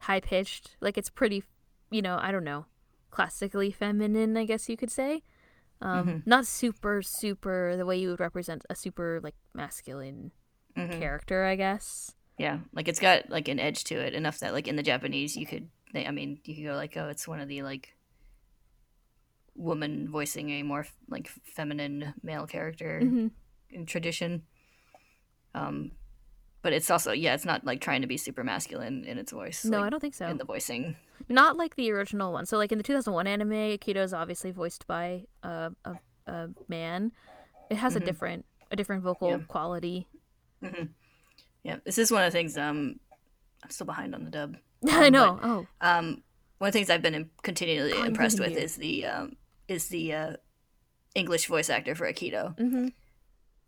high 0.00 0.20
pitched 0.20 0.76
like 0.80 0.96
it's 0.96 1.10
pretty 1.10 1.42
you 1.90 2.00
know 2.00 2.18
i 2.22 2.30
don't 2.32 2.44
know 2.44 2.64
classically 3.10 3.70
feminine 3.70 4.36
i 4.36 4.44
guess 4.44 4.68
you 4.68 4.76
could 4.76 4.90
say 4.90 5.22
um 5.82 6.06
Mhm. 6.06 6.22
not 6.26 6.46
super 6.46 7.02
super 7.02 7.76
the 7.76 7.86
way 7.86 7.96
you 7.98 8.10
would 8.10 8.20
represent 8.20 8.64
a 8.68 8.74
super 8.74 9.20
like 9.22 9.34
masculine 9.54 10.30
Mhm. 10.76 10.92
character 11.00 11.44
i 11.44 11.56
guess 11.56 12.14
Yeah, 12.38 12.60
like 12.72 12.88
it's 12.88 13.00
got 13.00 13.28
like 13.28 13.48
an 13.48 13.60
edge 13.60 13.84
to 13.84 13.94
it 13.96 14.14
enough 14.14 14.38
that 14.40 14.54
like 14.54 14.66
in 14.66 14.76
the 14.76 14.82
Japanese 14.82 15.36
you 15.36 15.44
could, 15.44 15.68
they, 15.92 16.06
I 16.06 16.10
mean, 16.10 16.40
you 16.44 16.54
could 16.56 16.64
go 16.64 16.74
like, 16.74 16.96
oh, 16.96 17.08
it's 17.08 17.28
one 17.28 17.38
of 17.40 17.48
the 17.48 17.62
like 17.62 17.94
woman 19.54 20.08
voicing 20.08 20.48
a 20.50 20.62
more 20.62 20.86
like 21.08 21.28
feminine 21.28 22.14
male 22.22 22.46
character 22.46 23.00
hmm 23.00 23.28
in 23.68 23.84
tradition. 23.84 24.42
Um, 25.54 25.92
but 26.62 26.72
it's 26.72 26.90
also 26.90 27.12
yeah, 27.12 27.34
it's 27.34 27.44
not 27.44 27.64
like 27.64 27.80
trying 27.80 28.00
to 28.02 28.06
be 28.06 28.16
super 28.16 28.44
masculine 28.44 29.04
in 29.04 29.18
its 29.18 29.32
voice. 29.32 29.64
no 29.64 29.78
like, 29.78 29.86
i 29.86 29.90
don't 29.90 30.00
think 30.00 30.14
so 30.14 30.26
in 30.26 30.36
the 30.38 30.44
voicing. 30.44 30.96
Not 31.28 31.56
like 31.56 31.76
the 31.76 31.90
original 31.92 32.32
one. 32.32 32.46
So, 32.46 32.56
like 32.56 32.72
in 32.72 32.78
the 32.78 32.84
2001 32.84 33.26
anime, 33.26 33.50
Akito 33.50 33.96
is 34.02 34.14
obviously 34.14 34.52
voiced 34.52 34.86
by 34.86 35.26
a, 35.42 35.70
a, 35.84 35.94
a 36.26 36.48
man. 36.66 37.12
It 37.68 37.76
has 37.76 37.94
a 37.94 38.00
Mhm. 38.00 38.04
different 38.06 38.46
a 38.70 38.76
different 38.76 39.02
vocal 39.02 39.30
Yeah. 39.30 39.38
quality. 39.46 40.08
Yeah, 41.62 41.76
this 41.84 41.98
is 41.98 42.10
one 42.10 42.22
of 42.24 42.32
the 42.32 42.36
things. 42.38 42.56
Um, 42.56 43.00
I'm 43.62 43.70
still 43.70 43.86
behind 43.86 44.14
on 44.14 44.24
the 44.24 44.30
dub. 44.30 44.56
I 44.88 45.06
Um, 45.08 45.12
know. 45.12 45.38
but, 45.40 45.48
oh, 45.48 45.66
Um, 45.82 46.22
one 46.58 46.68
of 46.68 46.72
the 46.72 46.78
things 46.78 46.88
I've 46.90 47.02
been 47.02 47.30
continually 47.42 47.92
impressed 48.06 48.40
with 48.40 48.56
is 48.56 48.76
the 48.76 49.04
um, 49.06 49.36
is 49.68 49.88
the 49.88 50.12
uh, 50.14 50.36
English 51.14 51.46
voice 51.46 51.68
actor 51.70 51.94
for 51.94 52.06
Akito 52.10 52.56
mm-hmm. 52.56 52.88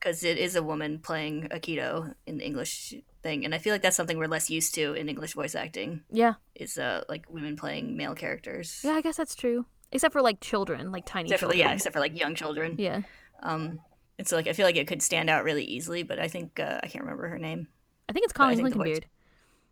Because 0.03 0.25
it 0.25 0.37
is 0.37 0.57
a 0.57 0.63
woman 0.65 0.99
playing 0.99 1.49
Akito 1.53 2.13
in 2.27 2.39
the 2.39 2.45
English 2.45 2.93
thing, 3.23 3.45
and 3.45 3.55
I 3.55 3.59
feel 3.59 3.73
like 3.73 3.83
that's 3.83 3.97
something 3.97 4.19
we're 4.19 4.27
less 4.27 4.51
used 4.51 4.75
to 4.75 4.95
in 4.95 5.09
English 5.09 5.35
voice 5.35 5.55
acting 5.55 6.03
yeah, 6.11 6.35
is 6.57 6.77
uh, 6.77 7.05
like 7.09 7.25
women 7.31 7.55
playing 7.57 7.97
male 7.97 8.15
characters. 8.17 8.81
yeah. 8.83 8.95
I 8.95 9.01
guess 9.01 9.17
that's 9.17 9.37
true. 9.37 9.65
Except 9.93 10.13
for 10.13 10.21
like 10.23 10.41
children, 10.41 10.91
like 10.91 11.05
tiny 11.07 11.27
Except 11.29 11.41
for, 11.41 11.47
children. 11.47 11.61
yeah, 11.61 11.73
except 11.75 11.93
for 11.93 12.01
like 12.01 12.19
young 12.19 12.35
children. 12.35 12.75
yeah. 12.79 13.03
Um, 13.45 13.79
and 14.19 14.27
so 14.27 14.35
like 14.37 14.49
I 14.49 14.53
feel 14.55 14.67
like 14.67 14.77
it 14.77 14.89
could 14.89 15.03
stand 15.03 15.31
out 15.31 15.45
really 15.45 15.65
easily, 15.65 16.03
but 16.03 16.19
I 16.19 16.27
think 16.29 16.59
uh, 16.59 16.81
I 16.83 16.89
can't 16.89 17.05
remember 17.05 17.29
her 17.29 17.39
name. 17.39 17.69
I 18.09 18.13
think 18.13 18.25
it's 18.25 18.33
But 18.33 18.43
I 18.43 18.55
Colleen 18.55 18.65
think 18.65 18.73
the 18.77 18.79
voice- 18.79 18.99
Clinkenbeard. 18.99 19.05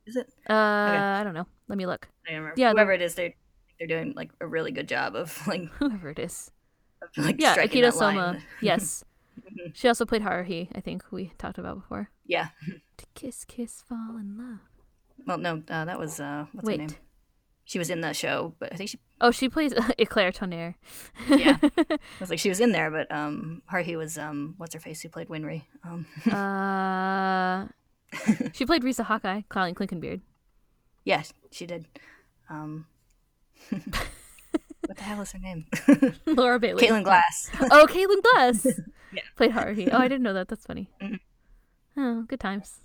Is 0.07 0.17
it? 0.17 0.29
Uh, 0.49 0.55
I 0.55 1.23
don't 1.25 1.35
know. 1.35 1.47
Let 1.69 1.77
me 1.77 1.87
look. 1.87 2.09
I 2.29 2.35
remember. 2.35 2.55
Yeah, 2.57 2.71
whoever 2.71 2.93
it 2.93 3.03
is, 3.03 3.15
they're 3.17 3.35
they're 3.79 3.89
doing 3.89 4.13
like 4.17 4.31
a 4.41 4.47
really 4.47 4.71
good 4.71 4.89
job 4.89 5.17
of 5.17 5.37
like 5.49 5.69
Whoever 5.81 6.11
it 6.11 6.19
is. 6.21 6.51
of, 7.03 7.25
like 7.25 7.41
Yeah, 7.41 7.53
striking 7.53 7.83
Akira 7.85 7.91
that 7.91 7.97
line. 7.99 8.17
Sohma. 8.17 8.43
Yes. 8.61 9.05
Mhm. 9.39 9.75
she 9.75 9.89
also 9.89 10.05
played 10.05 10.23
Haruhi, 10.23 10.69
I 10.75 10.81
think 10.81 11.05
we 11.11 11.33
talked 11.39 11.59
about 11.59 11.77
before. 11.81 12.11
Yeah. 12.27 12.49
To 12.99 13.07
kiss, 13.15 13.45
kiss, 13.45 13.83
fall 13.83 14.17
in 14.19 14.37
love. 14.39 14.61
Well, 15.27 15.39
no, 15.39 15.63
uh, 15.69 15.85
that 15.85 15.99
was 15.99 16.21
uh, 16.21 16.47
what's 16.53 16.67
Wait. 16.67 16.81
her 16.81 16.87
name? 16.87 16.97
She 17.65 17.79
was 17.79 17.89
in 17.91 18.01
the 18.01 18.13
show, 18.13 18.55
but 18.59 18.73
I 18.73 18.77
think 18.77 18.91
she. 18.91 18.99
Oh, 19.21 19.31
she 19.31 19.49
plays 19.49 19.73
Eclair 19.99 20.33
Tonnerre. 20.33 20.75
Yeah, 21.29 21.57
I 21.63 21.99
was 22.19 22.31
like 22.31 22.39
she 22.41 22.49
was 22.49 22.59
in 22.59 22.73
there, 22.73 22.91
but 22.91 23.11
um, 23.13 23.63
Haruhi 23.71 23.97
was 23.97 24.19
um, 24.19 24.55
what's 24.57 24.75
her 24.75 24.81
face 24.81 25.01
who 25.03 25.09
played 25.09 25.29
Winry. 25.29 25.63
Um, 25.85 26.07
uh, 26.33 27.67
she 28.53 28.67
played 28.67 28.83
Riza 28.83 29.05
Hawkeye, 29.05 29.43
Colleen 29.49 29.75
Clinkenbeard. 29.75 30.21
yeah, 31.05 31.23
she 31.53 31.65
did. 31.67 31.87
Um, 32.49 32.87
what 34.87 34.97
the 34.97 35.03
hell 35.05 35.21
is 35.23 35.33
her 35.33 35.39
name? 35.39 35.67
Laura 36.27 36.59
Bailey. 36.59 36.83
Caitlin 36.87 37.05
Glass. 37.05 37.51
Oh, 37.71 37.87
Caitlin 37.89 38.23
Glass. 38.33 38.67
Yeah. 39.13 39.23
Played 39.35 39.51
Haruhi. 39.51 39.89
Oh, 39.93 39.99
I 39.99 40.07
didn't 40.07 40.23
know 40.23 40.35
that. 40.35 40.47
That's 40.47 40.65
funny. 40.65 40.89
Mhm. 41.03 41.19
Oh, 41.97 42.23
good 42.29 42.39
times. 42.39 42.79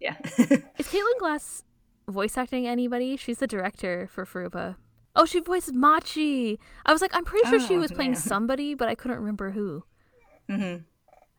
yeah. 0.00 0.16
Is 0.24 0.88
Caitlin 0.88 1.18
Glass 1.20 1.62
voice 2.08 2.36
acting 2.36 2.66
anybody? 2.66 3.16
She's 3.16 3.38
the 3.38 3.46
director 3.46 4.08
for 4.12 4.26
Furuba. 4.26 4.74
Oh, 5.14 5.24
she 5.26 5.38
voiced 5.38 5.72
Machi. 5.72 6.58
I 6.84 6.92
was 6.92 7.00
like, 7.00 7.14
I'm 7.14 7.24
pretty 7.24 7.48
sure 7.48 7.60
she 7.60 7.76
Oh, 7.76 7.78
was 7.78 7.92
playing 7.92 8.14
yeah. 8.14 8.18
somebody, 8.18 8.74
but 8.74 8.88
I 8.88 8.96
couldn't 8.96 9.18
remember 9.18 9.52
who. 9.52 9.84
hmm 10.48 10.78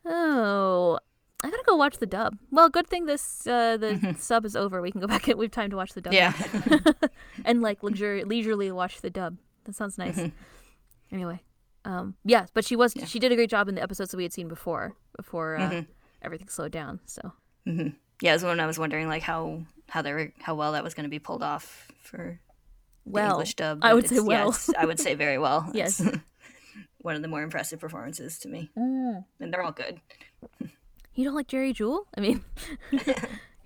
Oh, 0.06 0.98
I 1.44 1.50
gotta 1.50 1.62
go 1.66 1.76
watch 1.76 1.98
the 1.98 2.06
dub. 2.06 2.38
Well, 2.50 2.70
good 2.70 2.86
thing 2.86 3.04
this 3.04 3.46
uh, 3.46 3.76
the 3.76 3.94
Mhm. 3.94 4.18
sub 4.18 4.44
is 4.46 4.56
over. 4.56 4.80
We 4.80 4.90
can 4.92 5.00
go 5.02 5.06
back 5.08 5.28
and 5.28 5.38
we 5.38 5.44
have 5.44 5.52
time 5.52 5.68
to 5.70 5.76
watch 5.76 5.92
the 5.92 6.00
dub. 6.00 6.14
Yeah. 6.14 6.32
and 7.44 7.60
like 7.60 7.82
luxuri- 7.82 8.24
leisurely 8.26 8.70
watch 8.72 9.02
the 9.02 9.10
dub. 9.10 9.36
That 9.64 9.74
sounds 9.74 9.98
nice. 9.98 10.18
Anyway, 11.12 11.42
um, 11.84 12.14
yeah, 12.24 12.46
but 12.54 12.64
she 12.64 12.74
was 12.74 12.96
Yeah. 12.96 13.04
she 13.04 13.18
did 13.18 13.32
a 13.32 13.36
great 13.36 13.50
job 13.50 13.68
in 13.68 13.74
the 13.74 13.82
episodes 13.82 14.12
that 14.12 14.16
we 14.16 14.22
had 14.22 14.32
seen 14.32 14.48
before 14.48 14.96
before 15.14 15.56
uh, 15.56 15.68
Mhm. 15.70 15.86
everything 16.22 16.48
slowed 16.48 16.72
down. 16.72 17.00
So 17.04 17.32
hmm 17.66 17.88
Yeah, 18.22 18.30
it 18.30 18.36
was 18.36 18.44
when 18.44 18.60
I 18.60 18.66
was 18.66 18.78
wondering 18.78 19.08
like 19.08 19.22
how 19.22 19.62
how 19.90 20.00
they 20.00 20.14
were 20.14 20.32
how 20.40 20.54
well 20.54 20.72
that 20.72 20.82
was 20.82 20.94
going 20.94 21.04
to 21.04 21.10
be 21.10 21.18
pulled 21.18 21.42
off 21.42 21.88
for 22.02 22.40
the 23.04 23.10
well, 23.12 23.32
English 23.32 23.56
dub. 23.56 23.80
I 23.82 23.92
would 23.92 24.08
say 24.08 24.20
well. 24.20 24.56
I 24.78 24.86
would 24.86 24.98
say 24.98 25.14
very 25.14 25.36
well. 25.36 25.68
Yes. 25.74 26.00
One 27.02 27.14
of 27.14 27.20
the 27.20 27.28
more 27.28 27.42
impressive 27.42 27.78
performances 27.78 28.38
to 28.38 28.48
me, 28.48 28.70
and 28.74 29.24
they're 29.52 29.62
all 29.62 29.72
good. 29.72 30.00
you 31.14 31.24
don't 31.26 31.34
like 31.34 31.48
Jerry 31.48 31.74
Jewell? 31.74 32.06
I 32.16 32.20
mean, 32.20 32.42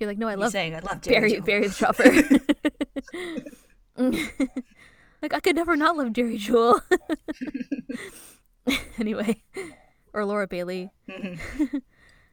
you're 0.01 0.09
like, 0.09 0.19
no, 0.19 0.27
I 0.27 0.33
You're 0.33 0.39
love 0.41 0.53
saying 0.53 0.75
I 0.75 0.81
love 0.81 1.01
Barry 1.03 1.31
Jerry. 1.31 1.31
Jewell. 1.31 1.45
Barry 1.47 1.69
the 1.69 1.75
Chopper. 1.75 2.11
Like 5.23 5.35
I 5.35 5.41
could 5.41 5.57
never 5.57 5.77
not 5.77 5.97
love 5.97 6.13
Jerry 6.13 6.39
Jewell. 6.39 6.81
anyway, 8.99 9.43
or 10.13 10.25
Laura 10.25 10.47
Bailey. 10.47 10.91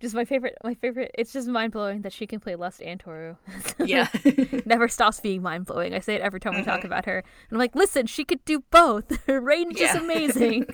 Just 0.02 0.16
my 0.16 0.26
favorite. 0.26 0.58
My 0.64 0.74
favorite. 0.74 1.12
It's 1.18 1.32
just 1.32 1.48
mind 1.48 1.72
blowing 1.72 2.02
that 2.02 2.12
she 2.12 2.28
can 2.28 2.42
play 2.42 2.56
Lust 2.56 2.82
and 2.82 3.00
Toru. 3.00 3.38
yeah. 3.80 4.10
Never 4.66 4.90
stops 4.90 5.22
being 5.22 5.42
mind 5.42 5.66
blowing. 5.66 5.94
I 5.94 6.00
say 6.00 6.16
it 6.16 6.22
every 6.22 6.42
time 6.42 6.56
we 6.56 6.64
talk 6.64 6.84
about 6.84 7.06
her. 7.06 7.20
And 7.20 7.54
I'm 7.54 7.58
like, 7.58 7.74
listen, 7.74 8.06
she 8.08 8.26
could 8.26 8.44
do 8.44 8.66
both. 8.70 9.26
Her 9.28 9.40
range 9.40 9.80
is 9.80 9.96
amazing. 9.96 10.66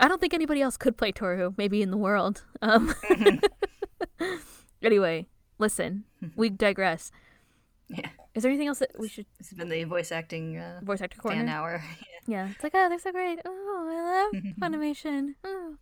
I 0.00 0.08
don't 0.08 0.18
think 0.18 0.32
anybody 0.32 0.62
else 0.62 0.78
could 0.78 0.96
play 0.96 1.12
Toru, 1.12 1.52
maybe 1.58 1.82
in 1.82 1.90
the 1.90 1.98
world. 1.98 2.42
Um, 2.62 2.94
anyway, 4.82 5.26
listen, 5.58 6.04
we 6.36 6.48
digress. 6.48 7.10
Yeah. 7.88 8.08
Is 8.34 8.42
there 8.42 8.50
anything 8.50 8.68
else 8.68 8.80
that 8.80 8.98
we 8.98 9.08
should 9.08 9.26
This 9.38 9.48
has 9.50 9.56
been 9.58 9.68
the 9.68 9.84
voice 9.84 10.10
acting 10.12 10.58
uh, 10.58 10.80
voice 10.82 11.00
actor 11.00 11.18
corner? 11.18 11.36
fan 11.38 11.48
hour. 11.48 11.82
Yeah, 12.28 12.48
it's 12.50 12.64
like, 12.64 12.72
oh, 12.74 12.88
they're 12.88 12.98
so 12.98 13.12
great. 13.12 13.38
Oh, 13.44 13.86
I 13.88 14.32
love 14.34 14.42
Funimation. 14.58 15.34
Oh. 15.44 15.76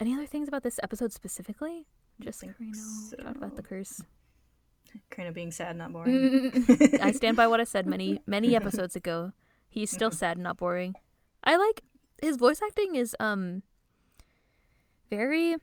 Any 0.00 0.14
other 0.14 0.24
things 0.24 0.48
about 0.48 0.62
this 0.62 0.80
episode 0.82 1.12
specifically? 1.12 1.84
Just 2.18 2.40
think 2.40 2.54
Kureno 2.56 3.22
talk 3.22 3.36
about 3.36 3.56
the 3.56 3.62
curse. 3.62 4.00
kind 5.10 5.28
of 5.28 5.34
being 5.34 5.50
sad, 5.52 5.76
not 5.76 5.92
boring. 5.92 6.50
I 7.02 7.12
stand 7.12 7.36
by 7.36 7.46
what 7.46 7.60
I 7.60 7.64
said 7.64 7.86
many 7.86 8.22
many 8.26 8.56
episodes 8.56 8.96
ago. 8.96 9.32
He's 9.68 9.90
still 9.90 10.10
sad 10.10 10.38
and 10.38 10.44
not 10.44 10.56
boring. 10.56 10.94
I 11.44 11.56
like 11.56 11.82
his 12.22 12.38
voice 12.38 12.62
acting 12.64 12.94
is 12.96 13.14
um 13.20 13.60
very 15.10 15.56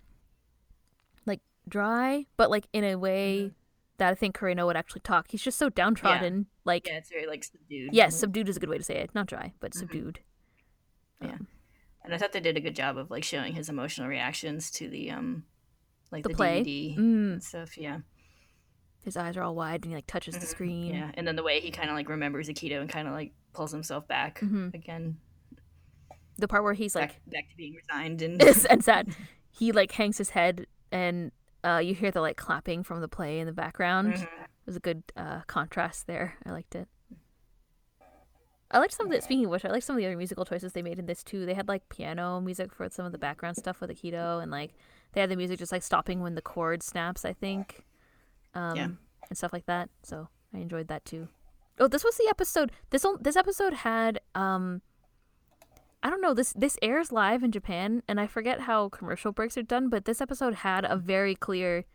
like 1.26 1.42
dry, 1.68 2.28
but 2.38 2.52
like 2.52 2.68
in 2.72 2.84
a 2.84 2.96
way 2.98 3.50
that 3.98 4.12
I 4.12 4.16
think 4.16 4.38
Kureno 4.38 4.66
would 4.66 4.76
actually 4.76 5.02
talk. 5.02 5.28
He's 5.30 5.42
just 5.42 5.58
so 5.60 5.70
downtrodden. 5.70 6.48
Like 6.66 6.88
yeah, 6.88 6.98
it's 6.98 7.10
very 7.10 7.28
like 7.28 7.44
subdued. 7.44 7.94
yes, 7.94 8.16
subdued 8.16 8.50
is 8.50 8.58
a 8.58 8.60
good 8.60 8.70
way 8.70 8.78
to 8.78 8.84
say 8.84 8.96
it. 8.96 9.12
Not 9.14 9.28
dry, 9.28 9.54
but 9.60 9.74
subdued. 9.74 10.20
Yeah. 11.22 11.38
And 12.04 12.14
I 12.14 12.18
thought 12.18 12.34
they 12.34 12.40
did 12.42 12.58
a 12.58 12.62
good 12.62 12.76
job 12.76 12.98
of 12.98 13.10
like 13.12 13.24
showing 13.24 13.54
his 13.54 13.70
emotional 13.70 14.08
reactions 14.08 14.70
to 14.72 14.90
the 14.90 15.12
um 15.12 15.44
like 16.12 16.24
The 16.24 16.30
the, 16.30 16.36
play? 16.36 16.64
DVD 16.64 16.98
Mm. 16.98 17.34
and 17.34 17.44
stuff. 17.44 17.78
Yeah. 17.78 18.00
His 19.04 19.18
eyes 19.18 19.36
are 19.38 19.44
all 19.44 19.56
wide 19.56 19.84
and 19.84 19.92
he 19.92 19.96
like 19.96 20.08
touches 20.08 20.38
the 20.38 20.46
screen. 20.46 20.94
Yeah. 20.94 21.12
And 21.16 21.28
then 21.28 21.36
the 21.36 21.44
way 21.44 21.60
he 21.60 21.72
kind 21.72 21.90
of 21.90 21.96
like 21.96 22.10
remembers 22.10 22.48
Akito 22.50 22.80
and 22.82 22.90
kind 22.90 23.08
of 23.08 23.14
like 23.14 23.34
pulls 23.54 23.72
himself 23.72 24.08
back 24.08 24.40
Mhm. 24.40 24.74
again, 24.74 25.18
The 26.38 26.48
part 26.48 26.64
where 26.64 26.74
he's 26.74 26.96
like 26.96 27.10
back 27.10 27.22
back 27.28 27.50
to 27.50 27.56
being 27.58 27.76
resigned 27.76 28.22
and 28.22 28.42
and 28.70 28.84
sad. 28.84 29.16
He 29.56 29.72
like 29.72 29.92
hangs 29.92 30.18
his 30.18 30.32
head 30.32 30.66
and 30.92 31.32
uh, 31.64 31.78
you 31.84 31.94
hear 31.96 32.12
the 32.12 32.22
like 32.22 32.38
clapping 32.38 32.84
from 32.84 33.02
the 33.02 33.08
play 33.08 33.40
in 33.40 33.46
the 33.48 33.54
background. 33.54 34.14
Mhm. 34.16 34.24
It 34.24 34.68
was 34.68 34.76
a 34.76 34.80
good 34.80 35.04
uh, 35.18 35.42
contrast 35.48 36.08
there. 36.08 36.36
I 36.46 36.52
liked 36.52 36.76
it. 36.76 36.88
I 38.72 38.80
liked 38.80 38.94
some 38.94 39.06
of 39.06 39.12
the 39.12 39.22
speaking 39.22 39.46
of 39.46 39.52
which, 39.52 39.66
I 39.66 39.70
liked 39.70 39.86
some 39.86 39.96
of 39.96 40.00
the 40.00 40.08
other 40.08 40.18
musical 40.18 40.46
choices 40.46 40.74
they 40.74 40.82
made 40.82 40.98
in 40.98 41.06
this 41.06 41.24
too. 41.24 41.46
They 41.46 41.54
had 41.54 41.68
like 41.68 41.88
piano 41.90 42.42
music 42.42 42.74
for 42.74 42.90
some 42.90 43.06
of 43.06 43.12
the 43.12 43.20
background 43.20 43.56
stuff 43.58 43.80
with 43.80 43.92
Akito 43.92 44.42
and 44.42 44.50
like 44.52 44.74
they 45.12 45.22
had 45.22 45.30
the 45.30 45.36
music 45.36 45.60
just 45.60 45.72
like 45.72 45.84
stopping 45.84 46.22
when 46.22 46.34
the 46.34 46.42
chord 46.42 46.82
snaps, 46.82 47.24
I 47.24 47.34
think. 47.34 47.84
Um 48.56 48.76
Yeah. 48.76 48.88
and 49.30 49.38
stuff 49.38 49.54
like 49.54 49.68
that. 49.68 49.90
So 50.02 50.28
I 50.54 50.58
enjoyed 50.58 50.88
that 50.88 51.06
too. 51.06 51.28
Oh, 51.80 51.88
this 51.88 52.04
was 52.04 52.18
the 52.18 52.28
episode 52.30 52.72
this 52.90 53.06
this 53.22 53.36
episode 53.36 53.74
had 53.74 54.20
um 54.34 54.82
I 56.04 56.10
don't 56.10 56.22
know, 56.22 56.34
this 56.34 56.54
this 56.54 56.78
airs 56.82 57.12
live 57.12 57.44
in 57.44 57.52
Japan 57.52 58.04
and 58.10 58.20
I 58.20 58.28
forget 58.28 58.62
how 58.62 58.90
commercial 58.90 59.32
breaks 59.32 59.58
are 59.58 59.64
done, 59.64 59.90
but 59.90 60.04
this 60.06 60.20
episode 60.22 60.54
had 60.56 60.84
a 60.86 60.98
very 60.98 61.34
clear 61.34 61.86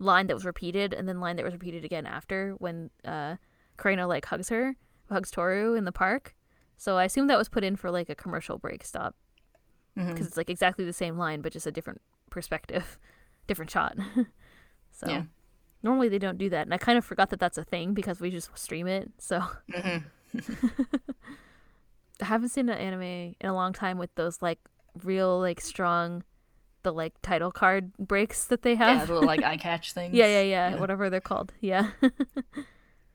line 0.00 0.26
that 0.26 0.34
was 0.34 0.44
repeated 0.44 0.92
and 0.92 1.08
then 1.08 1.20
line 1.20 1.36
that 1.36 1.44
was 1.44 1.54
repeated 1.54 1.84
again 1.84 2.04
after 2.04 2.54
when 2.58 2.90
uh 3.04 3.36
Kureno 3.78 4.08
like 4.08 4.26
hugs 4.26 4.48
her, 4.48 4.74
hugs 5.08 5.30
Toru 5.30 5.74
in 5.74 5.84
the 5.84 5.92
park. 5.92 6.34
So 6.76 6.96
I 6.96 7.04
assume 7.04 7.28
that 7.28 7.38
was 7.38 7.48
put 7.48 7.62
in 7.64 7.76
for 7.76 7.90
like 7.92 8.08
a 8.10 8.14
commercial 8.16 8.58
break 8.58 8.84
stop 8.84 9.14
because 9.94 10.26
it's 10.26 10.36
like 10.36 10.50
exactly 10.50 10.84
the 10.84 10.92
same 10.92 11.16
line 11.16 11.40
but 11.40 11.52
just 11.52 11.66
a 11.68 11.72
different 11.72 12.00
perspective, 12.30 12.98
different 13.46 13.70
shot. 13.70 13.96
so 14.90 15.06
Yeah. 15.08 15.22
normally 15.84 16.08
they 16.08 16.18
don't 16.18 16.38
do 16.38 16.50
that, 16.50 16.66
and 16.66 16.74
I 16.74 16.78
kind 16.78 16.98
of 16.98 17.04
forgot 17.04 17.30
that 17.30 17.38
that's 17.38 17.56
a 17.58 17.64
thing 17.64 17.94
because 17.94 18.20
we 18.20 18.30
just 18.30 18.50
stream 18.58 18.88
it. 18.88 19.12
So 19.18 19.40
Mhm. 19.70 20.02
I 22.22 22.26
haven't 22.26 22.50
seen 22.50 22.68
an 22.68 22.78
anime 22.78 23.02
in 23.02 23.36
a 23.48 23.54
long 23.54 23.72
time 23.72 23.98
with 23.98 24.14
those 24.14 24.40
like 24.42 24.58
real 25.02 25.40
like 25.40 25.60
strong, 25.60 26.22
the 26.82 26.92
like 26.92 27.14
title 27.22 27.50
card 27.50 27.92
breaks 27.98 28.44
that 28.46 28.62
they 28.62 28.72
Yeah, 28.72 28.94
have. 28.98 29.06
the 29.08 29.14
little 29.14 29.26
like 29.26 29.42
eye 29.50 29.56
catch 29.56 29.92
things. 29.92 30.14
Yeah, 30.14 30.26
yeah, 30.26 30.42
yeah, 30.42 30.70
Yeah. 30.70 30.76
whatever 30.80 31.10
they're 31.10 31.20
called. 31.20 31.52
Yeah. 31.60 31.90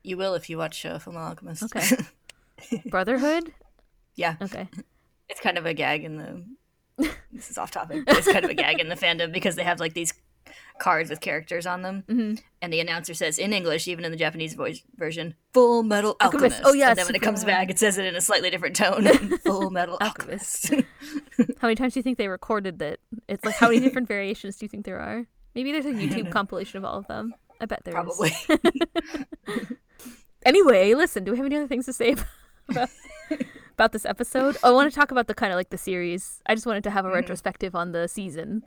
You 0.02 0.16
will 0.16 0.32
if 0.34 0.48
you 0.48 0.56
watch 0.56 0.86
uh, 0.86 0.98
Full 0.98 1.14
Alchemist. 1.18 1.62
Okay. 1.64 2.82
Brotherhood? 2.86 3.52
yeah, 4.16 4.36
Okay. 4.40 4.66
it's 5.28 5.40
kind 5.40 5.58
of 5.58 5.66
a 5.66 5.74
gag 5.74 6.04
in 6.04 6.16
the. 6.16 6.44
this 7.30 7.50
is 7.50 7.58
off 7.58 7.70
topic. 7.70 8.06
but 8.06 8.16
It's 8.16 8.32
kind 8.32 8.42
of 8.44 8.50
a 8.50 8.54
gag 8.54 8.80
in 8.80 8.88
the 8.88 8.94
fandom 8.96 9.30
because 9.30 9.56
they 9.56 9.62
have 9.62 9.78
like 9.78 9.92
these 9.92 10.14
cards 10.80 11.08
with 11.10 11.20
characters 11.20 11.66
on 11.66 11.82
them, 11.82 12.02
hmm 12.08 12.34
and 12.62 12.72
the 12.72 12.80
announcer 12.80 13.14
says 13.14 13.38
in 13.38 13.52
English, 13.54 13.88
even 13.88 14.04
in 14.04 14.10
the 14.10 14.18
Japanese 14.18 14.54
voice 14.54 14.82
version, 14.96 15.34
"Full 15.54 15.82
Metal 15.82 16.16
Alchemist. 16.20 16.56
Alchemist." 16.56 16.62
Oh, 16.66 16.72
yes. 16.74 16.88
And 16.90 16.98
then 16.98 17.06
when 17.06 17.14
it 17.14 17.22
comes 17.22 17.42
back, 17.44 17.70
it 17.70 17.78
says 17.78 17.96
it 17.96 18.04
in 18.04 18.14
a 18.16 18.20
slightly 18.20 18.50
different 18.50 18.74
tone. 18.76 19.04
Full 19.44 19.70
Metal 19.70 19.96
Alchemist. 20.00 20.70
How 20.74 21.68
many 21.68 21.74
times 21.76 21.94
do 21.94 22.00
you 22.00 22.02
think 22.02 22.18
they 22.18 22.28
recorded 22.28 22.78
that? 22.80 22.98
It's 23.28 23.44
like 23.44 23.54
how 23.54 23.68
many 23.68 23.80
different 23.80 24.08
variations 24.08 24.56
do 24.58 24.64
you 24.64 24.68
think 24.68 24.84
there 24.84 24.98
are? 25.00 25.26
Maybe 25.54 25.72
there's 25.72 25.86
a 25.86 25.92
YouTube 25.92 26.30
compilation 26.30 26.76
of 26.78 26.84
all 26.84 26.98
of 26.98 27.06
them. 27.06 27.34
I 27.60 27.66
bet 27.66 27.82
there 27.84 27.94
is. 27.98 28.04
Probably. 28.04 28.32
Anyway, 30.46 30.94
listen, 30.94 31.22
do 31.24 31.32
we 31.32 31.36
have 31.36 31.44
any 31.46 31.56
other 31.56 31.66
things 31.66 31.84
to 31.84 31.92
say 31.92 32.14
about, 32.68 32.88
about 33.74 33.92
this 33.92 34.06
episode? 34.06 34.56
Oh, 34.62 34.70
I 34.70 34.72
want 34.72 34.90
to 34.90 34.94
talk 34.98 35.10
about 35.10 35.26
the 35.26 35.34
kind 35.34 35.52
of 35.52 35.56
like 35.58 35.68
the 35.68 35.76
series. 35.76 36.40
I 36.46 36.54
just 36.54 36.66
wanted 36.66 36.82
to 36.84 36.90
have 36.90 37.04
a 37.04 37.08
Mm-hmm. 37.08 37.16
retrospective 37.16 37.74
on 37.74 37.92
the 37.92 38.08
season, 38.08 38.62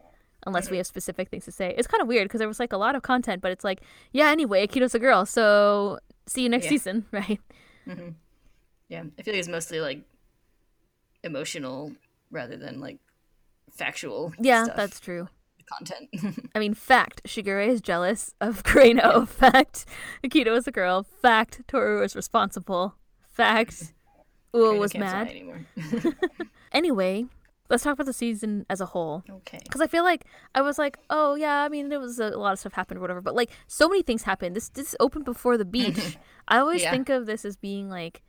unless 0.45 0.69
we 0.69 0.77
have 0.77 0.87
specific 0.87 1.29
things 1.29 1.45
to 1.45 1.51
say. 1.51 1.73
It's 1.77 1.87
kind 1.87 2.01
of 2.01 2.07
weird 2.07 2.25
because 2.25 2.39
there 2.39 2.47
was 2.47 2.59
like 2.59 2.73
a 2.73 2.77
lot 2.77 2.95
of 2.95 3.01
content, 3.01 3.41
but 3.41 3.51
it's 3.51 3.63
like, 3.63 3.81
yeah, 4.11 4.29
anyway, 4.29 4.65
Akito's 4.67 4.95
a 4.95 4.99
girl, 4.99 5.25
so 5.25 5.99
see 6.25 6.43
you 6.43 6.49
next 6.49 6.65
Yeah. 6.65 6.69
season, 6.71 7.05
right? 7.11 7.39
Mm-hmm. 7.87 8.09
Yeah, 8.89 9.03
I 9.17 9.21
feel 9.21 9.33
like 9.33 9.39
it's 9.39 9.47
mostly 9.47 9.79
like 9.81 10.01
emotional 11.23 11.91
rather 12.31 12.57
than 12.57 12.79
like 12.79 12.99
factual. 13.71 14.33
Yeah, 14.39 14.65
stuff, 14.65 14.75
that's 14.75 14.99
true. 14.99 15.27
content. 15.65 16.09
I 16.55 16.59
mean, 16.59 16.73
fact, 16.73 17.23
Shigure 17.25 17.65
is 17.65 17.81
jealous 17.81 18.33
of 18.41 18.63
Kureno. 18.63 19.27
Fact, 19.41 19.85
Akito 20.23 20.55
is 20.57 20.67
a 20.67 20.71
girl. 20.71 21.03
Fact, 21.21 21.61
Toru 21.67 22.03
is 22.03 22.15
responsible. 22.15 22.95
Fact, 23.31 23.71
mm-hmm. 23.73 24.57
Uo 24.57 24.77
was 24.77 24.93
mad. 24.95 25.31
Anyway, 26.71 27.25
let's 27.69 27.83
talk 27.83 27.93
about 27.93 28.05
the 28.05 28.13
season 28.13 28.65
as 28.69 28.81
a 28.81 28.85
whole. 28.87 29.23
okay. 29.29 29.59
Because 29.63 29.81
I 29.81 29.87
feel 29.87 30.03
like 30.03 30.25
I 30.53 30.61
was 30.61 30.77
like, 30.77 30.97
oh 31.09 31.35
yeah, 31.35 31.63
I 31.63 31.69
mean, 31.69 31.91
it 31.91 31.99
was 31.99 32.19
a, 32.19 32.25
a 32.27 32.37
lot 32.37 32.53
of 32.53 32.59
stuff 32.59 32.73
happened 32.73 32.97
or 32.97 33.01
whatever, 33.01 33.21
but 33.21 33.35
like 33.35 33.49
so 33.67 33.87
many 33.89 34.03
things 34.03 34.23
happened. 34.23 34.55
This 34.55 34.69
this 34.69 34.95
opened 34.99 35.25
before 35.25 35.57
the 35.57 35.65
beach. 35.65 36.17
I 36.47 36.59
always 36.59 36.81
Yeah. 36.83 36.91
think 36.91 37.09
of 37.09 37.25
this 37.25 37.45
as 37.45 37.55
being 37.55 37.89
like, 37.89 38.21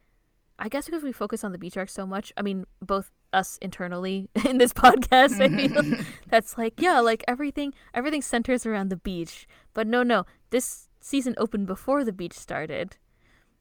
I 0.58 0.68
guess 0.68 0.86
because 0.86 1.02
we 1.02 1.10
focus 1.12 1.42
on 1.42 1.50
the 1.52 1.58
beach 1.58 1.76
arc 1.76 1.88
so 1.88 2.06
much. 2.06 2.32
I 2.36 2.42
mean, 2.42 2.64
both 2.80 3.10
us 3.32 3.58
internally 3.60 4.28
in 4.48 4.58
this 4.58 4.72
podcast, 4.72 5.40
I 5.40 5.48
feel 5.48 6.04
that's 6.28 6.56
like 6.56 6.80
yeah, 6.80 7.00
like 7.00 7.24
everything 7.26 7.74
everything 7.92 8.22
centers 8.22 8.64
around 8.64 8.88
the 8.90 8.96
beach. 8.96 9.46
But 9.74 9.86
no, 9.88 10.02
no, 10.04 10.24
this 10.50 10.88
season 11.00 11.34
opened 11.36 11.66
before 11.66 12.04
the 12.04 12.12
beach 12.12 12.32
started 12.34 12.96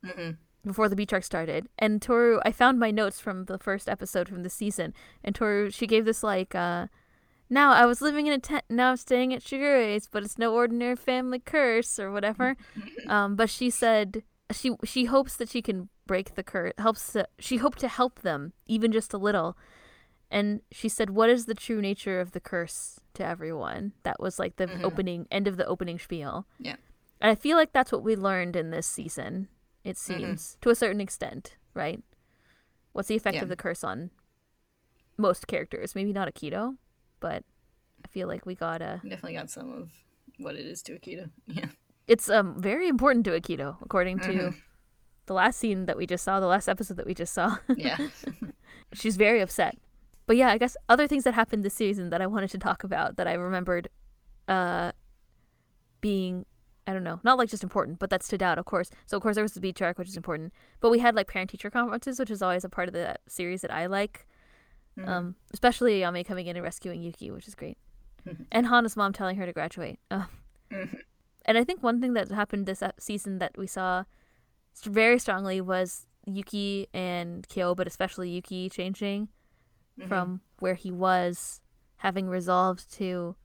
Mm-mm. 0.06 0.38
Before 0.66 0.90
the 0.90 0.96
beach 0.96 1.14
arc 1.14 1.24
started. 1.24 1.68
And 1.78 2.02
Toru, 2.02 2.40
I 2.46 2.52
found 2.52 2.80
my 2.80 2.92
notes 2.92 3.20
from 3.20 3.46
the 3.46 3.58
first 3.58 3.90
episode 3.90 4.28
from 4.28 4.44
the 4.44 4.50
season, 4.50 4.94
and 5.24 5.36
Toru, 5.36 5.70
she 5.70 5.88
gave 5.88 6.06
this 6.06 6.24
like, 6.24 6.56
uh, 6.56 6.88
now 7.50 7.72
I 7.72 7.86
was 7.86 8.02
living 8.02 8.28
in 8.28 8.34
a 8.34 8.40
tent, 8.40 8.64
now 8.70 8.92
I'm 8.92 8.98
staying 8.98 9.34
at 9.34 9.44
Shigure's, 9.44 10.08
but 10.08 10.24
it's 10.24 10.38
no 10.38 10.54
ordinary 10.54 10.96
family 10.96 11.40
curse 11.40 12.00
or 12.00 12.12
whatever. 12.12 12.56
um, 13.08 13.36
but 13.36 13.50
she 13.50 13.70
said 13.70 14.24
she 14.52 14.72
she 14.84 15.06
hopes 15.06 15.36
that 15.38 15.50
she 15.50 15.62
can 15.62 15.90
break 16.06 16.36
the 16.36 16.44
curse. 16.44 16.74
Helps 16.78 17.14
to, 17.14 17.28
she 17.40 17.58
hoped 17.58 17.80
to 17.80 17.88
help 17.88 18.22
them 18.22 18.54
even 18.66 18.92
just 18.92 19.14
a 19.14 19.18
little. 19.18 19.58
And 20.32 20.62
she 20.72 20.90
said, 20.90 21.12
"What 21.12 21.30
is 21.30 21.46
the 21.46 21.54
true 21.54 21.82
nature 21.82 22.20
of 22.20 22.32
the 22.32 22.40
curse 22.40 23.00
to 23.14 23.26
everyone?" 23.26 23.94
That 24.04 24.20
was 24.20 24.40
like 24.40 24.56
the 24.56 24.82
opening 24.82 25.28
end 25.30 25.48
of 25.48 25.58
the 25.58 25.66
opening 25.68 26.00
spiel. 26.00 26.48
Yeah. 26.60 26.78
And 27.22 27.30
I 27.30 27.36
feel 27.36 27.56
like 27.56 27.72
that's 27.72 27.92
what 27.92 28.04
we 28.04 28.16
learned 28.16 28.56
in 28.56 28.72
this 28.72 28.88
season. 28.88 29.48
It 29.84 29.98
seems 29.98 30.58
to 30.62 30.70
a 30.70 30.76
certain 30.76 31.02
extent, 31.02 31.58
right? 31.74 32.02
What's 32.94 33.08
the 33.10 33.16
effect 33.16 33.36
Yeah. 33.36 33.44
of 33.44 33.50
the 33.50 33.56
curse 33.56 33.84
on 33.84 34.12
most 35.18 35.48
characters? 35.48 35.96
Maybe 35.96 36.14
not 36.14 36.34
Akito, 36.34 36.78
but 37.20 37.44
I 38.04 38.08
feel 38.08 38.28
like 38.28 38.46
we 38.46 38.56
got 38.56 38.82
a. 38.82 39.02
Definitely 39.04 39.34
got 39.34 39.50
some 39.50 39.72
of 39.74 39.90
what 40.38 40.56
it 40.56 40.66
is 40.66 40.82
to 40.84 40.94
Akito. 40.98 41.30
Yeah. 41.48 41.68
It's 42.08 42.30
um 42.30 42.62
very 42.62 42.88
important 42.88 43.24
to 43.26 43.32
Akito, 43.32 43.78
according 43.82 44.20
to 44.20 44.54
the 45.26 45.34
last 45.34 45.58
scene 45.58 45.86
that 45.86 45.96
we 45.98 46.06
just 46.06 46.24
saw, 46.24 46.40
the 46.42 46.48
last 46.48 46.68
episode 46.68 46.98
that 46.98 47.06
we 47.06 47.14
just 47.14 47.34
saw. 47.34 47.58
Yeah. 47.78 47.98
She's 48.94 49.16
very 49.18 49.42
upset. 49.42 49.78
But 50.26 50.38
yeah, 50.38 50.50
I 50.50 50.58
guess 50.58 50.78
other 50.88 51.08
things 51.08 51.24
that 51.26 51.34
happened 51.34 51.64
this 51.66 51.74
season 51.74 52.10
that 52.12 52.22
I 52.22 52.28
wanted 52.28 52.50
to 52.52 52.58
talk 52.58 52.84
about 52.84 53.18
that 53.18 53.28
I 53.28 53.34
remembered 53.34 53.90
uh 54.48 54.92
being 56.02 56.46
I 56.86 56.94
don't 56.94 57.04
know, 57.04 57.20
not 57.24 57.38
like 57.38 57.50
just 57.50 57.64
important, 57.64 58.00
but 58.00 58.10
that 58.10 58.24
stood 58.24 58.44
out, 58.44 58.58
of 58.58 58.66
course. 58.66 58.90
So 59.06 59.16
of 59.18 59.24
course 59.24 59.36
there 59.36 59.44
was 59.44 59.54
the 59.54 59.62
beach 59.62 59.82
arc, 59.82 59.98
which 59.98 60.10
is 60.10 60.18
important. 60.18 60.54
But 60.82 60.90
we 60.90 61.00
had 61.00 61.16
like 61.16 61.28
parent 61.28 61.50
teacher 61.50 61.70
conferences, 61.72 62.20
which 62.20 62.30
is 62.32 62.42
always 62.42 62.64
a 62.66 62.70
part 62.70 62.90
of 62.90 62.94
the 62.94 63.16
series 63.28 63.62
that 63.62 63.72
I 63.72 63.86
like. 63.86 64.28
Um, 65.06 65.36
especially 65.54 66.02
Yame 66.02 66.24
coming 66.26 66.46
in 66.48 66.56
and 66.56 66.64
rescuing 66.64 67.02
Yuki, 67.02 67.32
which 67.32 67.48
is 67.48 67.56
great. 67.56 67.78
and 68.52 68.68
Hana's 68.68 68.96
mom 68.96 69.12
telling 69.14 69.38
her 69.38 69.46
to 69.46 69.54
graduate. 69.54 70.00
Uh, 70.12 70.86
and 71.46 71.56
I 71.58 71.64
think 71.64 71.84
one 71.84 72.02
thing 72.02 72.14
that 72.14 72.32
happened 72.32 72.66
this 72.66 72.82
season 72.98 73.38
that 73.38 73.56
we 73.58 73.68
saw 73.68 74.06
very 74.84 75.20
strongly 75.20 75.62
was 75.62 76.08
Yuki 76.26 76.88
and 76.96 77.48
Kyo, 77.48 77.76
but 77.76 77.86
especially 77.86 78.30
Yuki 78.32 78.70
changing 78.70 79.28
from 80.08 80.42
where 80.58 80.74
he 80.74 80.90
was, 80.92 81.62
having 81.98 82.28
resolved 82.28 82.92
to 82.96 83.36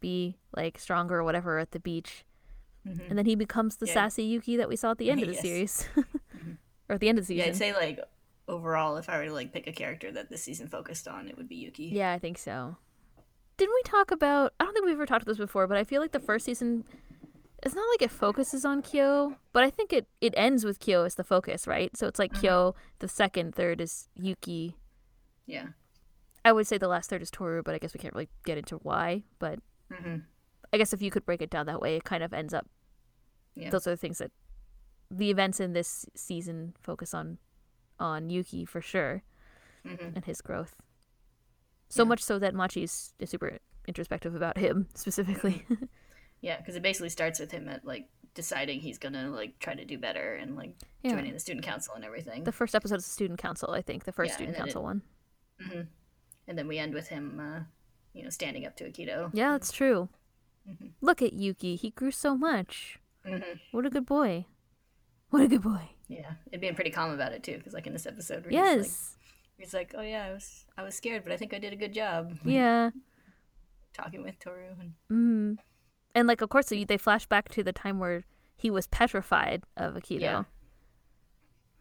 be 0.00 0.36
like 0.54 0.78
stronger 0.78 1.16
or 1.20 1.24
whatever 1.24 1.58
at 1.58 1.70
the 1.70 1.80
beach. 1.80 2.25
Mm-hmm. 2.86 3.02
And 3.08 3.18
then 3.18 3.26
he 3.26 3.34
becomes 3.34 3.76
the 3.76 3.86
Yeah. 3.86 3.94
sassy 3.94 4.22
Yuki 4.24 4.56
that 4.56 4.68
we 4.68 4.76
saw 4.76 4.92
at 4.92 4.98
the 4.98 5.10
end 5.10 5.20
of 5.22 5.28
the 5.28 5.34
Yes. 5.34 5.42
series. 5.42 5.88
Mm-hmm. 5.96 6.52
or 6.88 6.94
at 6.94 7.00
the 7.00 7.08
end 7.08 7.18
of 7.18 7.26
the 7.26 7.34
Yeah, 7.34 7.44
season. 7.46 7.54
I'd 7.54 7.74
say 7.78 7.86
like 7.86 8.00
overall, 8.46 8.96
if 8.96 9.08
I 9.08 9.18
were 9.18 9.24
to 9.26 9.32
like 9.32 9.52
pick 9.52 9.66
a 9.66 9.72
character 9.72 10.12
that 10.12 10.30
this 10.30 10.42
season 10.42 10.68
focused 10.68 11.08
on, 11.08 11.28
it 11.28 11.36
would 11.36 11.48
be 11.48 11.56
Yuki. 11.56 11.84
Yeah, 11.86 12.12
I 12.12 12.18
think 12.18 12.38
so. 12.38 12.76
Didn't 13.56 13.74
we 13.74 13.82
talk 13.84 14.10
about? 14.10 14.52
I 14.60 14.64
don't 14.64 14.74
think 14.74 14.84
we've 14.86 14.94
ever 14.94 15.06
talked 15.06 15.22
about 15.22 15.32
this 15.32 15.38
before, 15.38 15.66
but 15.66 15.78
I 15.78 15.84
feel 15.84 16.00
like 16.02 16.12
the 16.12 16.20
first 16.20 16.44
season, 16.44 16.84
it's 17.62 17.74
not 17.74 17.86
like 17.94 18.02
it 18.02 18.10
focuses 18.10 18.64
on 18.66 18.82
Kyo, 18.82 19.36
but 19.52 19.64
I 19.64 19.70
think 19.70 19.92
it 19.92 20.06
it 20.20 20.34
ends 20.36 20.64
with 20.64 20.78
Kyo 20.78 21.04
as 21.04 21.14
the 21.14 21.24
focus, 21.24 21.66
right? 21.66 21.96
So 21.96 22.06
it's 22.06 22.18
like 22.18 22.32
mm-hmm. 22.32 22.40
Kyo. 22.42 22.74
The 22.98 23.08
second, 23.08 23.54
third 23.54 23.80
is 23.80 24.08
Yuki. 24.14 24.76
Yeah. 25.46 25.68
I 26.44 26.52
would 26.52 26.66
say 26.66 26.76
the 26.78 26.86
last 26.86 27.08
third 27.10 27.22
is 27.22 27.30
Toru, 27.30 27.62
but 27.62 27.74
I 27.74 27.78
guess 27.78 27.94
we 27.94 27.98
can't 27.98 28.14
really 28.14 28.28
get 28.44 28.58
into 28.58 28.76
why. 28.76 29.24
But 29.38 29.58
hmm 29.90 30.16
I 30.72 30.76
guess 30.78 30.92
if 30.92 31.00
you 31.00 31.10
could 31.10 31.24
break 31.24 31.40
it 31.40 31.48
down 31.48 31.66
that 31.66 31.80
way, 31.80 31.96
it 31.96 32.04
kind 32.04 32.22
of 32.22 32.32
ends 32.34 32.52
up. 32.52 32.66
Yeah. 33.56 33.70
Those 33.70 33.86
are 33.86 33.90
the 33.90 33.96
things 33.96 34.18
that 34.18 34.30
the 35.10 35.30
events 35.30 35.60
in 35.60 35.72
this 35.72 36.06
season 36.14 36.74
focus 36.82 37.14
on, 37.14 37.38
on 37.98 38.28
Yuki 38.30 38.64
for 38.64 38.80
sure, 38.80 39.22
hmm 39.84 39.94
and 40.14 40.24
his 40.24 40.40
growth. 40.42 40.76
So 41.88 42.02
Yeah. 42.02 42.08
much 42.08 42.22
so 42.22 42.38
that 42.38 42.54
Machi's 42.54 43.14
is 43.18 43.30
super 43.30 43.58
introspective 43.88 44.34
about 44.34 44.58
him 44.58 44.88
specifically. 44.94 45.64
Yeah, 46.40 46.58
because 46.58 46.76
it 46.76 46.82
basically 46.82 47.08
starts 47.10 47.40
with 47.40 47.50
him 47.52 47.68
at 47.68 47.84
like 47.84 48.08
deciding 48.34 48.80
he's 48.80 48.98
gonna 48.98 49.30
like 49.30 49.58
try 49.58 49.74
to 49.74 49.84
do 49.84 49.96
better 49.96 50.34
and 50.34 50.56
like 50.56 50.74
Yeah. 51.02 51.12
joining 51.12 51.32
the 51.32 51.38
student 51.40 51.64
council 51.64 51.94
and 51.94 52.04
everything. 52.04 52.44
the 52.44 52.52
first 52.52 52.74
episode 52.74 52.96
is 52.98 53.04
the 53.06 53.10
student 53.12 53.38
council, 53.38 53.70
I 53.70 53.80
think, 53.82 54.04
the 54.04 54.12
first 54.12 54.30
Yeah, 54.30 54.36
student 54.36 54.56
council 54.58 54.82
it- 54.82 54.84
one. 54.84 55.02
hmm 55.62 55.80
And 56.48 56.58
then 56.58 56.68
we 56.68 56.78
end 56.78 56.92
with 56.94 57.08
him, 57.08 57.40
uh, 57.40 57.60
you 58.12 58.22
know, 58.24 58.30
standing 58.30 58.66
up 58.66 58.76
to 58.76 58.84
Akito. 58.90 59.30
Yeah, 59.32 59.52
that's 59.52 59.72
true. 59.72 60.08
Mm-hmm. 60.68 60.88
Look 61.00 61.22
at 61.22 61.32
Yuki. 61.32 61.76
He 61.76 61.90
grew 61.90 62.10
so 62.10 62.36
much. 62.36 62.98
Hmm 63.26 63.38
What 63.72 63.86
a 63.86 63.90
good 63.90 64.06
boy. 64.06 64.46
What 65.30 65.42
a 65.42 65.48
good 65.48 65.62
boy. 65.62 65.90
Yeah, 66.08 66.34
and 66.52 66.60
being 66.60 66.74
pretty 66.74 66.90
calm 66.90 67.10
about 67.10 67.32
it 67.32 67.42
too, 67.42 67.56
because 67.58 67.72
like 67.72 67.86
in 67.86 67.92
this 67.92 68.06
episode, 68.06 68.44
where 68.44 68.50
he's 68.52 68.60
like, 68.60 68.76
Yes. 68.78 69.16
he's 69.58 69.74
like, 69.74 69.92
"Oh 69.96 70.02
yeah, 70.02 70.24
I 70.26 70.32
was 70.32 70.64
I 70.78 70.82
was 70.84 70.94
scared, 70.94 71.24
but 71.24 71.32
I 71.32 71.36
think 71.36 71.52
I 71.52 71.58
did 71.58 71.72
a 71.72 71.76
good 71.76 71.92
job." 71.92 72.38
Yeah. 72.44 72.90
talking 73.92 74.22
with 74.22 74.38
Toru 74.38 74.74
and 74.80 74.92
Mm. 75.10 75.58
And 76.14 76.28
like, 76.28 76.40
of 76.40 76.48
course, 76.48 76.66
they 76.66 76.84
they 76.84 76.96
flash 76.96 77.26
back 77.26 77.48
to 77.50 77.62
the 77.62 77.72
time 77.72 77.98
where 77.98 78.24
he 78.56 78.70
was 78.70 78.86
petrified 78.86 79.64
of 79.76 79.94
Akito. 79.94 80.20
Yeah. 80.20 80.44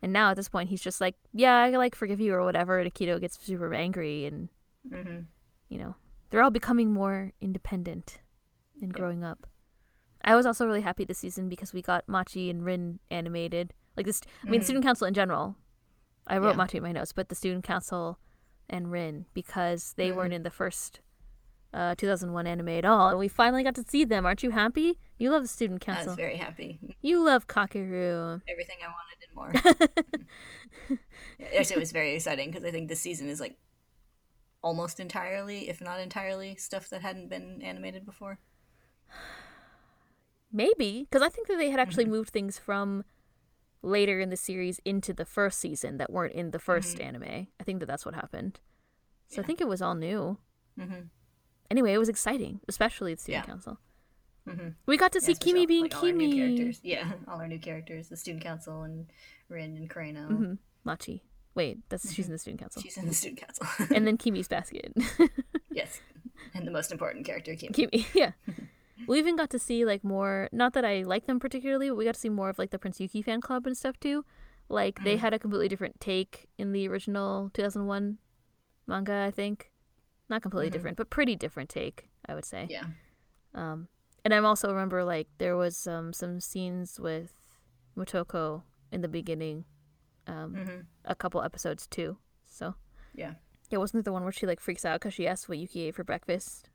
And 0.01 0.11
now 0.13 0.31
at 0.31 0.37
this 0.37 0.49
point, 0.49 0.69
he's 0.69 0.81
just 0.81 0.99
like, 1.01 1.15
yeah, 1.33 1.55
I 1.57 1.69
like 1.71 1.95
forgive 1.95 2.19
you 2.19 2.33
or 2.33 2.43
whatever. 2.43 2.79
And 2.79 2.91
Akito 2.91 3.19
gets 3.19 3.37
super 3.43 3.73
angry, 3.73 4.25
and 4.25 4.49
hmm 4.91 5.19
you 5.69 5.77
know, 5.79 5.95
they're 6.29 6.43
all 6.43 6.51
becoming 6.51 6.91
more 6.93 7.31
independent 7.41 8.19
and 8.81 8.93
growing 8.93 9.23
up. 9.23 9.47
I 10.25 10.35
was 10.35 10.45
also 10.45 10.65
really 10.65 10.81
happy 10.81 11.05
this 11.05 11.19
season 11.19 11.47
because 11.47 11.71
we 11.71 11.81
got 11.81 12.03
Machi 12.09 12.49
and 12.49 12.65
Rin 12.65 12.99
animated. 13.09 13.73
Like 13.95 14.05
this, 14.07 14.19
I 14.45 14.49
mean, 14.49 14.61
student 14.61 14.83
council 14.83 15.07
in 15.07 15.13
general. 15.13 15.55
I 16.27 16.37
wrote 16.37 16.49
Mm-hmm. 16.49 16.59
Yeah. 16.59 16.63
Machi 16.65 16.77
in 16.77 16.83
my 16.83 16.91
notes, 16.91 17.13
but 17.13 17.29
the 17.29 17.35
student 17.35 17.63
council 17.63 18.19
and 18.69 18.91
Rin 18.91 19.25
because 19.33 19.93
they 19.95 20.07
Mm-hmm. 20.09 20.17
weren't 20.17 20.33
in 20.33 20.43
the 20.43 20.49
first 20.49 20.99
uh, 21.73 21.93
2001 21.95 22.47
anime 22.47 22.69
at 22.69 22.85
all, 22.85 23.09
and 23.09 23.19
we 23.19 23.27
finally 23.27 23.61
got 23.63 23.75
to 23.75 23.83
see 23.87 24.03
them. 24.05 24.25
Aren't 24.25 24.41
you 24.43 24.49
happy? 24.51 24.97
You 25.19 25.29
love 25.29 25.43
the 25.43 25.47
student 25.47 25.81
council. 25.81 26.03
I 26.03 26.11
was 26.11 26.15
very 26.15 26.37
happy. 26.37 26.79
You 27.01 27.23
love 27.23 27.47
Kakeru. 27.47 28.41
Everything 28.47 28.77
I 28.81 28.87
wanted 28.87 29.19
and 29.27 29.35
more. 29.35 30.97
Actually, 31.57 31.75
it 31.75 31.79
was 31.79 31.91
very 31.91 32.15
exciting 32.15 32.49
because 32.49 32.63
I 32.63 32.71
think 32.71 32.87
this 32.89 33.01
season 33.01 33.27
is 33.29 33.39
like 33.39 33.57
almost 34.63 34.99
entirely, 34.99 35.69
if 35.69 35.81
not 35.81 35.99
entirely, 35.99 36.55
stuff 36.55 36.89
that 36.89 37.01
hadn't 37.01 37.29
been 37.29 37.61
animated 37.61 38.05
before. 38.05 38.39
Maybe 40.55 41.01
because 41.09 41.21
I 41.21 41.29
think 41.29 41.47
that 41.47 41.57
they 41.57 41.69
had 41.69 41.79
Mm-hmm. 41.79 41.87
actually 41.89 42.05
moved 42.05 42.29
things 42.29 42.57
from 42.57 43.03
later 43.81 44.19
in 44.19 44.29
the 44.29 44.37
series 44.37 44.79
into 44.85 45.13
the 45.13 45.25
first 45.25 45.59
season 45.59 45.97
that 45.97 46.11
weren't 46.11 46.33
in 46.33 46.51
the 46.51 46.57
1st 46.59 47.03
anime. 47.03 47.47
I 47.59 47.63
think 47.63 47.79
that 47.81 47.85
that's 47.87 48.05
what 48.05 48.15
happened. 48.15 48.59
So 49.27 49.35
I 49.35 49.41
Mm-hmm. 49.41 49.47
Think 49.47 49.61
it 49.61 49.67
was 49.67 49.81
all 49.81 49.95
new. 49.95 50.37
Mm-hmm. 50.79 51.01
Anyway, 51.69 51.93
it 51.93 51.97
was 51.97 52.09
exciting, 52.09 52.61
especially 52.67 53.13
the 53.13 53.21
student 53.21 53.45
Yeah. 53.45 53.51
council. 53.53 53.79
Mm-hmm. 54.47 54.69
We 54.85 54.97
got 54.97 55.11
to 55.13 55.21
see 55.21 55.33
Kimi 55.35 55.65
being 55.65 55.83
new 55.83 55.89
Kimi. 55.89 56.35
characters. 56.35 56.79
Yeah, 56.83 57.11
all 57.27 57.39
our 57.41 57.47
new 57.47 57.59
characters, 57.59 58.07
the 58.09 58.17
student 58.17 58.43
council 58.43 58.83
and 58.83 59.07
Rin 59.49 59.75
and 59.75 59.89
Kureno. 59.89 60.57
Machi. 60.83 61.23
Wait, 61.55 61.79
that's 61.89 62.13
she's 62.13 62.27
in 62.27 62.31
the 62.31 62.37
student 62.37 62.61
council. 62.61 62.81
She's 62.81 62.97
in 62.97 63.07
the 63.07 63.13
student 63.13 63.39
council. 63.41 63.65
and 63.95 64.05
then 64.05 64.17
Kimi's 64.23 64.47
basket. 64.47 64.93
yes, 65.71 65.99
and 66.53 66.67
the 66.67 66.71
most 66.71 66.91
important 66.91 67.25
character, 67.25 67.55
Kimi. 67.55 67.73
Kimi, 67.73 68.07
yeah. 68.13 68.31
We 69.07 69.19
even 69.19 69.35
got 69.35 69.49
to 69.51 69.59
see 69.59 69.85
like 69.85 70.03
more. 70.03 70.49
Not 70.51 70.73
that 70.73 70.85
I 70.85 71.03
like 71.03 71.25
them 71.27 71.39
particularly, 71.39 71.89
but 71.89 71.95
we 71.97 72.05
got 72.05 72.15
to 72.15 72.19
see 72.19 72.29
more 72.29 72.49
of 72.49 72.57
like 72.57 72.71
the 72.71 72.79
Prince 72.79 72.99
Yuki 72.99 73.21
fan 73.21 73.41
club 73.41 73.67
and 73.67 73.77
stuff 73.77 73.99
too. 73.99 74.25
Like 74.69 75.03
they 75.03 75.15
Mhm. 75.15 75.19
had 75.19 75.33
a 75.33 75.39
completely 75.39 75.67
different 75.67 75.99
take 75.99 76.47
in 76.57 76.71
the 76.71 76.87
original 76.87 77.49
2001 77.53 78.17
manga. 78.87 79.13
I 79.27 79.31
think 79.31 79.71
not 80.29 80.41
completely 80.41 80.69
Mhm. 80.69 80.73
different, 80.73 80.97
but 80.97 81.09
pretty 81.09 81.35
different 81.35 81.69
take. 81.69 82.09
I 82.27 82.33
would 82.33 82.45
say. 82.45 82.67
Yeah. 82.69 82.85
Um, 83.53 83.87
and 84.23 84.33
I 84.33 84.37
also 84.39 84.69
remember 84.69 85.03
like 85.03 85.27
there 85.37 85.55
was 85.55 85.85
um, 85.87 86.11
some 86.13 86.39
scenes 86.39 86.99
with 86.99 87.31
Motoko 87.95 88.63
in 88.91 89.01
the 89.01 89.07
beginning, 89.07 89.65
um, 90.27 90.55
hmm 90.55 90.79
a 91.05 91.13
couple 91.15 91.41
episodes 91.43 91.85
too. 91.85 92.17
So 92.47 92.73
Yeah. 93.13 93.35
yeah, 93.69 93.77
wasn't 93.77 94.01
it 94.01 94.05
the 94.05 94.11
one 94.11 94.23
where 94.23 94.31
she 94.31 94.47
like 94.47 94.59
freaks 94.59 94.83
out 94.85 94.99
because 94.99 95.13
she 95.13 95.27
asked 95.27 95.47
what 95.47 95.59
Yuki 95.59 95.81
ate 95.87 95.95
for 95.95 96.03
breakfast, 96.03 96.69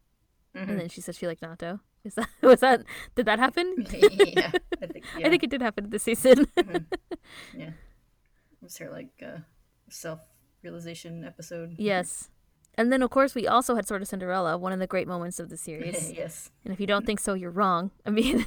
hmm 0.55 0.69
and 0.71 0.79
then 0.79 0.89
she 0.89 1.01
said 1.01 1.17
she 1.17 1.27
liked 1.27 1.43
natto? 1.43 1.81
Is 2.05 2.15
that 2.15 2.29
was 2.43 2.61
that 2.61 2.83
did 3.15 3.27
that 3.27 3.39
happen? 3.39 3.75
yeah. 3.93 4.53
I 4.83 4.87
think. 4.87 5.05
Yeah. 5.19 5.27
I 5.27 5.29
think 5.31 5.43
it 5.43 5.51
did 5.51 5.61
happen 5.61 5.91
this 5.91 6.05
season. 6.05 6.47
Mhm. 6.57 6.85
Yeah. 7.55 7.71
Was 8.63 8.79
her 8.79 8.91
like 8.91 9.11
uh, 9.23 9.41
self 9.91 10.21
realization 10.63 11.25
episode? 11.25 11.75
yes. 11.79 12.31
And 12.79 12.91
then 12.93 13.03
of 13.03 13.11
course 13.11 13.35
we 13.35 13.47
also 13.47 13.75
had 13.75 13.87
Sort 13.87 14.01
of 14.01 14.09
Cinderella, 14.09 14.57
one 14.57 14.73
of 14.73 14.79
the 14.79 14.87
great 14.87 15.07
moments 15.09 15.39
of 15.41 15.51
the 15.51 15.57
series. 15.59 16.13
yes. 16.13 16.51
and 16.65 16.73
if 16.73 16.81
you 16.81 16.87
don't 16.87 17.05
think 17.05 17.21
so, 17.21 17.35
you're 17.35 17.51
wrong. 17.51 17.91
I 18.07 18.11
mean, 18.11 18.47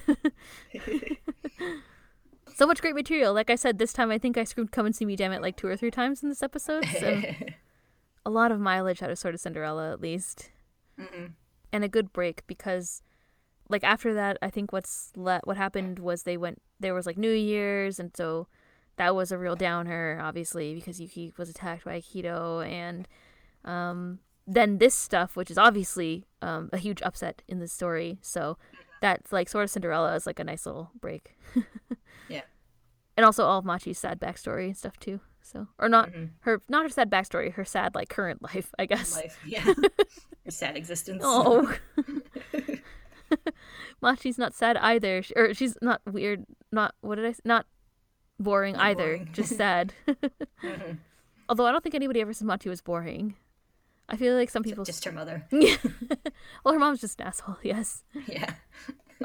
so 2.56 2.66
much 2.68 2.82
great 2.82 2.96
material. 2.96 3.34
Like 3.34 3.50
I 3.50 3.56
said, 3.56 3.78
this 3.78 3.94
time 3.94 4.12
I 4.12 4.18
think 4.18 4.38
I 4.38 4.44
screamed 4.44 4.72
"Come 4.72 4.86
and 4.86 4.96
See 4.96 5.06
Me, 5.06 5.16
Damn 5.16 5.32
It" 5.34 5.42
like 5.42 5.56
two 5.58 5.68
or 5.68 5.76
three 5.76 5.92
times 5.92 6.24
in 6.24 6.30
this 6.30 6.42
episode. 6.44 6.86
So 7.00 7.22
a 8.26 8.30
lot 8.30 8.52
of 8.52 8.60
mileage 8.60 9.02
out 9.04 9.10
of 9.12 9.20
Sort 9.20 9.34
of 9.34 9.42
Cinderella, 9.42 9.92
at 9.92 10.02
least, 10.02 10.50
hmm 11.00 11.26
and 11.72 11.84
a 11.84 11.88
good 11.88 12.14
break 12.14 12.46
because, 12.46 13.02
like 13.74 13.84
after 13.84 14.14
that, 14.14 14.38
I 14.42 14.50
think 14.50 14.72
what's 14.72 15.12
le- 15.16 15.42
what 15.44 15.58
happened 15.58 16.00
was 16.00 16.24
they 16.24 16.38
went 16.38 16.62
there 16.80 16.94
was 16.94 17.06
like 17.06 17.18
New 17.18 17.32
Year's, 17.34 18.00
and 18.00 18.12
so 18.16 18.48
that 18.96 19.16
was 19.16 19.32
a 19.32 19.38
real 19.38 19.56
downer, 19.56 20.20
obviously, 20.22 20.76
because 20.76 21.02
Yuki 21.02 21.34
was 21.38 21.50
attacked 21.50 21.84
by 21.84 22.00
Akito, 22.00 22.66
and 22.66 23.08
um, 23.66 24.20
then 24.48 24.78
this 24.78 24.94
stuff, 24.96 25.36
which 25.36 25.50
is 25.52 25.58
obviously 25.58 26.28
um, 26.42 26.70
a 26.72 26.78
huge 26.78 27.02
upset 27.02 27.42
in 27.48 27.60
the 27.60 27.68
story. 27.68 28.20
So 28.22 28.58
that's 29.02 29.32
like 29.34 29.50
sort 29.50 29.64
of 29.66 29.70
Cinderella 29.72 30.16
is 30.16 30.26
like 30.28 30.40
a 30.40 30.44
nice 30.44 30.66
little 30.66 30.92
break. 31.02 31.36
Yeah. 32.30 32.42
And 33.18 33.26
also 33.26 33.44
all 33.46 33.60
of 33.60 33.66
Machi's 33.66 34.00
sad 34.00 34.20
backstory 34.20 34.66
and 34.68 34.78
stuff 34.78 34.98
too. 35.00 35.20
So 35.42 35.68
or 35.78 35.90
not 35.90 36.12
Mhm. 36.12 36.30
her 36.42 36.62
not 36.70 36.84
her 36.84 36.90
sad 36.90 37.10
backstory, 37.12 37.52
her 37.54 37.66
sad 37.66 37.94
like 37.96 38.08
current 38.10 38.42
life, 38.42 38.74
I 38.80 38.86
guess. 38.86 39.16
Life. 39.16 39.38
Yeah. 39.46 39.66
Her 40.46 40.52
sad 40.52 40.76
existence. 40.78 41.22
Oh. 41.26 41.72
Machi's 44.02 44.38
not 44.38 44.54
sad 44.54 44.78
either, 44.78 45.22
Sh- 45.24 45.32
or 45.36 45.54
she's 45.54 45.78
not 45.82 46.02
weird. 46.06 46.46
Not 46.72 46.96
what 47.02 47.16
did 47.16 47.26
I? 47.26 47.32
Say? 47.34 47.42
Not 47.46 47.66
boring 48.40 48.74
Not 48.76 48.86
either. 48.86 49.04
boring. 49.18 49.30
Just 49.34 49.56
sad. 49.58 49.94
Mhm. 50.64 50.98
Although 51.50 51.66
I 51.66 51.72
don't 51.72 51.84
think 51.84 51.96
anybody 51.96 52.22
ever 52.22 52.34
said 52.34 52.48
Machi 52.48 52.70
was 52.70 52.82
boring. 52.82 53.36
I 54.10 54.16
feel 54.18 54.36
like 54.36 54.50
some 54.50 54.64
people. 54.64 54.84
Just 54.86 55.04
her 55.06 55.12
mother. 55.12 55.46
Yeah. 55.52 55.76
well, 56.64 56.74
her 56.74 56.80
mom's 56.80 57.02
just 57.02 57.20
an 57.22 57.28
asshole. 57.28 57.58
Yes. 57.64 58.04
Yeah. 58.28 58.54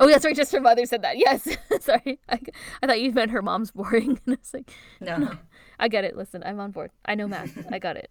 Oh, 0.01 0.07
yeah, 0.07 0.19
sorry. 0.19 0.35
Just 0.35 0.53
her 0.53 0.61
mother 0.61 0.87
said 0.87 1.03
that. 1.03 1.19
Yes. 1.19 1.49
sorry. 1.81 2.21
I, 2.29 2.41
I 2.83 2.87
thought 2.87 3.01
you 3.01 3.11
meant 3.13 3.33
her 3.33 3.43
mom's 3.43 3.73
boring. 3.73 4.21
and 4.27 4.37
I 4.37 4.39
was 4.41 4.55
like, 4.55 4.71
No. 5.01 5.37
I 5.81 5.89
get 5.89 6.05
it. 6.05 6.17
Listen, 6.17 6.43
I'm 6.47 6.61
on 6.61 6.71
board. 6.71 6.93
I 7.05 7.15
know 7.17 7.27
math. 7.27 7.57
I 7.73 7.79
got 7.81 7.97
it. 7.97 8.11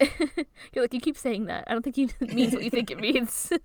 You're 0.72 0.84
like, 0.84 0.94
you 0.94 1.00
keep 1.00 1.16
saying 1.16 1.46
that. 1.46 1.64
I 1.66 1.72
don't 1.72 1.82
think 1.82 1.98
it 1.98 2.20
means 2.34 2.52
what 2.54 2.62
you 2.64 2.70
think 2.70 2.90
it 2.90 2.98
means. 2.98 3.52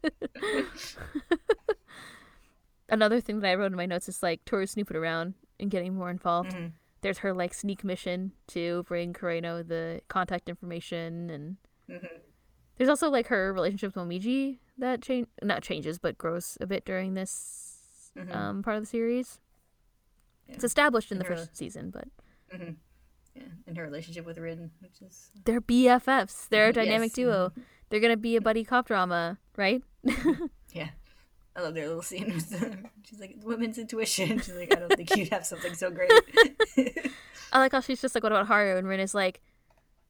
Another 2.89 3.19
thing 3.19 3.39
that 3.39 3.49
I 3.49 3.55
wrote 3.55 3.71
in 3.71 3.75
my 3.77 3.85
notes 3.87 4.07
is 4.07 4.21
like 4.21 4.45
Toru 4.45 4.67
snooping 4.67 4.95
around 4.97 5.33
and 5.59 5.71
getting 5.71 5.95
more 5.95 6.09
involved. 6.11 6.51
Mhm. 6.53 6.73
There's 7.01 7.19
her 7.19 7.33
like 7.33 7.53
sneak 7.53 7.83
mission 7.83 8.31
to 8.47 8.83
bring 8.83 9.13
Kureno 9.13 9.67
the 9.67 10.01
contact 10.07 10.49
information, 10.49 11.29
and 11.29 11.57
Mhm. 11.89 12.19
there's 12.77 12.89
also 12.89 13.09
like 13.09 13.27
her 13.27 13.51
relationship 13.53 13.95
with 13.95 14.05
Momiji 14.07 14.59
that 14.77 15.01
change 15.01 15.27
not 15.41 15.63
changes 15.63 15.97
but 15.97 16.17
grows 16.17 16.57
a 16.61 16.67
bit 16.67 16.85
during 16.85 17.13
this 17.15 18.11
Mhm. 18.15 18.35
um, 18.35 18.63
part 18.63 18.77
of 18.77 18.83
the 18.83 18.87
series. 18.87 19.39
Yeah. 20.47 20.55
It's 20.55 20.63
established 20.63 21.11
in 21.11 21.17
the 21.17 21.25
her- 21.25 21.35
first 21.37 21.55
season, 21.57 21.89
but 21.89 22.07
And 23.75 23.81
her 23.81 23.91
relationship 23.91 24.25
with 24.25 24.37
Rin, 24.37 24.71
which 24.79 25.01
is. 25.01 25.31
they're 25.43 25.59
BFFs. 25.59 26.47
They're 26.47 26.69
a 26.69 26.73
dynamic 26.73 27.09
Yes. 27.09 27.15
duo. 27.15 27.51
They're 27.89 27.99
gonna 27.99 28.15
be 28.15 28.37
a 28.37 28.41
buddy 28.41 28.63
cop 28.63 28.87
drama, 28.87 29.37
right? 29.57 29.83
Yeah. 30.71 30.89
I 31.57 31.61
love 31.61 31.73
their 31.73 31.87
little 31.87 32.01
scene. 32.01 32.31
She's 33.03 33.19
like, 33.19 33.35
women's 33.43 33.77
intuition. 33.77 34.39
She's 34.39 34.55
like, 34.55 34.73
I 34.75 34.79
don't 34.79 34.93
think 34.95 35.13
you'd 35.15 35.29
have 35.29 35.45
something 35.45 35.73
so 35.73 35.89
great. 35.91 36.11
I 37.53 37.59
like 37.59 37.71
how 37.73 37.79
she's 37.81 38.01
just 38.01 38.13
like, 38.15 38.23
"What 38.23 38.31
about 38.33 38.47
Haru?" 38.47 38.77
And 38.77 38.87
Rin 38.87 38.99
is 38.99 39.13
like, 39.15 39.39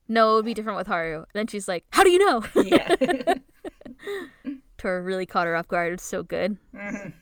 "No, 0.08 0.32
it 0.32 0.36
would 0.38 0.46
be 0.46 0.54
different 0.56 0.78
with 0.78 0.88
Haru." 0.88 1.18
And 1.18 1.26
then 1.34 1.46
she's 1.48 1.68
like, 1.68 1.86
"How 1.92 2.04
do 2.04 2.10
you 2.10 2.18
know?" 2.20 2.44
yeah. 2.64 2.96
Toru 4.80 5.02
really 5.04 5.26
caught 5.28 5.46
her 5.46 5.56
off 5.56 5.68
guard. 5.68 5.94
It's 5.94 6.04
so 6.04 6.24
good. 6.24 6.58
Mhm. 6.74 7.14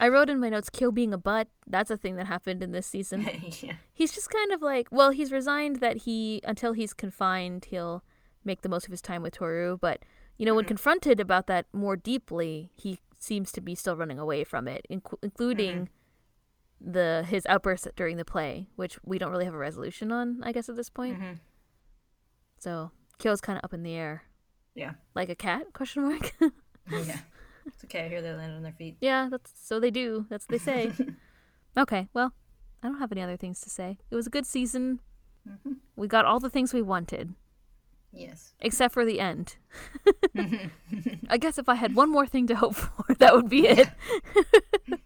I 0.00 0.08
wrote 0.08 0.30
in 0.30 0.40
my 0.40 0.48
notes, 0.48 0.70
Kyo 0.70 0.90
being 0.90 1.12
a 1.12 1.18
butt. 1.18 1.46
That's 1.70 1.90
a 1.90 1.96
thing 1.96 2.16
that 2.16 2.26
happened 2.26 2.62
in 2.62 2.72
this 2.72 2.86
season. 2.86 3.22
yeah. 3.62 3.74
He's 3.92 4.12
just 4.12 4.28
kind 4.30 4.52
of 4.52 4.60
like, 4.62 4.88
well, 4.90 5.10
he's 5.10 5.30
resigned 5.32 5.76
that 5.76 5.98
he, 5.98 6.40
until 6.44 6.72
he's 6.72 6.92
confined, 6.92 7.66
he'll 7.66 8.02
make 8.44 8.62
the 8.62 8.68
most 8.68 8.86
of 8.86 8.90
his 8.90 9.00
time 9.02 9.22
with 9.22 9.34
Toru. 9.34 9.78
But, 9.78 10.00
you 10.36 10.44
know, 10.46 10.54
when 10.54 10.64
Mhm. 10.64 10.68
confronted 10.68 11.20
about 11.20 11.46
that 11.46 11.66
more 11.72 11.96
deeply, 11.96 12.70
he 12.74 12.98
seems 13.18 13.52
to 13.52 13.60
be 13.60 13.74
still 13.74 13.96
running 13.96 14.18
away 14.18 14.44
from 14.44 14.66
it, 14.66 14.86
inc- 14.90 15.18
including 15.22 15.88
the 16.80 17.26
his 17.28 17.44
outburst 17.46 17.86
during 17.94 18.16
the 18.16 18.24
play, 18.24 18.66
which 18.76 18.98
we 19.04 19.18
don't 19.18 19.30
really 19.30 19.44
have 19.44 19.52
a 19.54 19.58
resolution 19.58 20.10
on, 20.10 20.42
I 20.42 20.52
guess, 20.52 20.68
at 20.70 20.76
this 20.76 20.88
point. 20.88 21.20
Mhm. 21.20 21.38
So 22.58 22.90
Kyo's 23.18 23.40
kind 23.40 23.58
of 23.58 23.64
up 23.64 23.74
in 23.74 23.82
the 23.82 23.94
air. 23.94 24.22
Yeah. 24.74 24.94
Like 25.14 25.28
a 25.28 25.34
cat? 25.34 25.72
Question 25.72 26.04
mark. 26.04 26.32
Yeah. 26.90 27.20
It's 27.66 27.84
okay. 27.84 28.06
I 28.06 28.08
hear 28.08 28.22
they 28.22 28.32
land 28.32 28.52
on 28.54 28.62
their 28.62 28.72
feet. 28.72 28.96
yeah, 29.00 29.28
that's 29.30 29.52
so 29.62 29.78
they 29.78 29.90
do. 29.92 30.26
That's 30.30 30.46
what 30.48 30.58
they 30.58 30.64
say. 30.64 30.92
okay, 31.76 32.08
well, 32.14 32.32
I 32.82 32.88
don't 32.88 32.98
have 32.98 33.12
any 33.12 33.22
other 33.22 33.36
things 33.36 33.60
to 33.62 33.70
say. 33.70 33.98
It 34.10 34.14
was 34.14 34.26
a 34.26 34.30
good 34.30 34.46
season. 34.46 35.00
Mhm. 35.48 35.76
We 35.96 36.06
got 36.08 36.24
all 36.24 36.40
the 36.40 36.50
things 36.50 36.72
we 36.74 36.82
wanted. 36.82 37.34
Yes. 38.12 38.54
except 38.58 38.92
for 38.92 39.04
the 39.04 39.20
end. 39.20 39.56
I 41.28 41.38
guess 41.38 41.58
if 41.58 41.68
I 41.68 41.76
had 41.76 41.94
one 41.94 42.10
more 42.10 42.26
thing 42.26 42.48
to 42.48 42.56
hope 42.56 42.74
for, 42.74 43.14
that 43.18 43.34
would 43.36 43.48
be 43.48 43.68
it. 43.68 43.88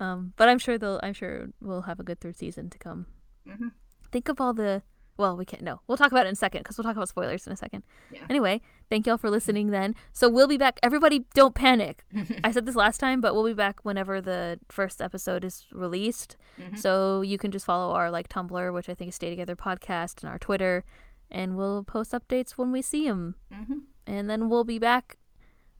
um, 0.00 0.32
but 0.36 0.48
I'm 0.48 0.58
sure 0.58 0.76
they'll. 0.78 1.00
I'm 1.02 1.14
sure 1.14 1.48
we'll 1.60 1.82
have 1.82 2.00
a 2.00 2.04
good 2.04 2.20
third 2.20 2.36
season 2.36 2.70
to 2.70 2.78
come. 2.78 3.06
Mhm. 3.48 3.72
Think 4.10 4.28
of 4.28 4.40
all 4.40 4.52
the. 4.52 4.82
Well, 5.18 5.36
we 5.36 5.44
can't. 5.44 5.62
No, 5.62 5.80
we'll 5.86 5.98
talk 5.98 6.10
about 6.10 6.24
it 6.26 6.30
in 6.30 6.32
a 6.32 6.36
second 6.36 6.60
because 6.62 6.78
we'll 6.78 6.84
talk 6.84 6.96
about 6.96 7.08
spoilers 7.08 7.46
in 7.46 7.52
a 7.52 7.56
second. 7.56 7.82
Yeah. 8.10 8.20
Anyway, 8.30 8.60
thank 8.88 9.06
y'all 9.06 9.18
for 9.18 9.28
listening. 9.30 9.70
Then, 9.70 9.94
so 10.12 10.28
we'll 10.28 10.48
be 10.48 10.56
back. 10.56 10.80
Everybody, 10.82 11.26
don't 11.34 11.54
panic. 11.54 12.04
I 12.44 12.50
said 12.50 12.64
this 12.66 12.74
last 12.76 12.98
time, 12.98 13.20
but 13.20 13.34
we'll 13.34 13.44
be 13.44 13.52
back 13.52 13.80
whenever 13.84 14.20
the 14.20 14.58
first 14.68 15.02
episode 15.02 15.44
is 15.44 15.66
released. 15.70 16.36
Mhm. 16.58 16.78
So 16.78 17.20
you 17.20 17.36
can 17.38 17.50
just 17.50 17.66
follow 17.66 17.94
our 17.94 18.10
like 18.10 18.28
Tumblr, 18.28 18.72
which 18.72 18.88
I 18.88 18.94
think 18.94 19.10
is 19.10 19.14
Stay 19.14 19.28
Together 19.30 19.54
Podcast, 19.54 20.22
and 20.22 20.30
our 20.30 20.38
Twitter, 20.38 20.82
and 21.30 21.56
we'll 21.56 21.84
post 21.84 22.12
updates 22.12 22.52
when 22.52 22.72
we 22.72 22.80
see 22.82 23.06
them. 23.06 23.34
Mhm. 23.52 23.82
And 24.06 24.30
then 24.30 24.48
we'll 24.48 24.64
be 24.64 24.78
back 24.78 25.18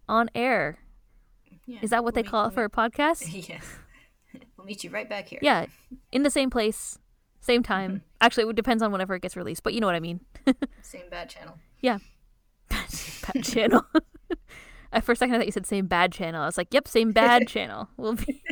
on 0.08 0.28
air. 0.34 0.78
Yeah. 1.66 1.78
Is 1.82 1.90
that 1.90 2.04
what 2.04 2.14
We'll 2.14 2.22
they 2.22 2.28
call 2.28 2.48
it 2.48 2.52
for 2.54 2.64
a 2.64 2.70
podcast? 2.70 3.22
Yes. 3.48 3.64
We'll 4.56 4.66
meet 4.66 4.82
you 4.84 4.90
right 4.90 5.08
back 5.08 5.28
here. 5.28 5.38
Yeah, 5.42 5.66
in 6.10 6.22
the 6.22 6.30
same 6.30 6.48
place, 6.48 6.98
same 7.42 7.62
time. 7.62 8.02
Actually, 8.20 8.48
it 8.48 8.56
depends 8.56 8.82
on 8.82 8.92
whenever 8.92 9.14
it 9.14 9.20
gets 9.20 9.36
released, 9.36 9.62
but 9.64 9.74
you 9.74 9.80
know 9.80 9.86
what 9.88 9.96
I 9.96 10.00
mean. 10.00 10.20
Same 10.82 11.10
bad 11.10 11.28
channel. 11.28 11.58
Yeah. 11.80 11.98
bad 12.70 12.88
channel. 13.42 13.84
At 14.92 15.02
first 15.04 15.18
second, 15.18 15.34
I 15.34 15.38
thought 15.38 15.46
you 15.46 15.52
said 15.52 15.66
same 15.66 15.86
bad 15.86 16.12
channel. 16.12 16.42
I 16.42 16.46
was 16.46 16.58
like, 16.58 16.72
yep, 16.72 16.86
same 16.86 17.12
bad 17.12 17.48
channel. 17.48 17.88
We'll 17.96 18.14
be 18.14 18.42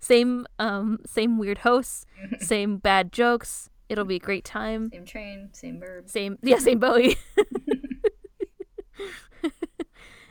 same, 0.00 0.44
um, 0.58 0.98
same 1.06 1.38
weird 1.38 1.58
hosts, 1.58 2.04
same 2.40 2.78
bad 2.78 3.12
jokes. 3.12 3.70
It'll 3.88 4.04
be 4.04 4.16
a 4.16 4.20
great 4.20 4.44
time. 4.44 4.90
Same 4.90 5.04
train. 5.06 5.50
Same 5.52 5.78
bird. 5.78 6.10
Same, 6.10 6.36
yeah, 6.42 6.58
same 6.58 6.80
Bowie. 6.80 7.16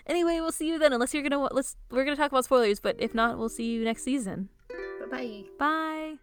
anyway, 0.06 0.40
we'll 0.42 0.52
see 0.52 0.68
you 0.68 0.78
then. 0.78 0.94
Unless 0.94 1.14
you're 1.14 1.24
gonna, 1.24 1.40
let's 1.40 1.78
we're 1.90 2.04
gonna 2.04 2.18
talk 2.18 2.32
about 2.32 2.46
spoilers, 2.46 2.80
but 2.82 2.98
if 3.00 3.16
not, 3.16 3.38
we'll 3.38 3.50
see 3.50 3.72
you 3.72 3.84
next 3.86 4.04
season. 4.04 4.50
Bye 5.10 5.46
bye. 5.58 6.16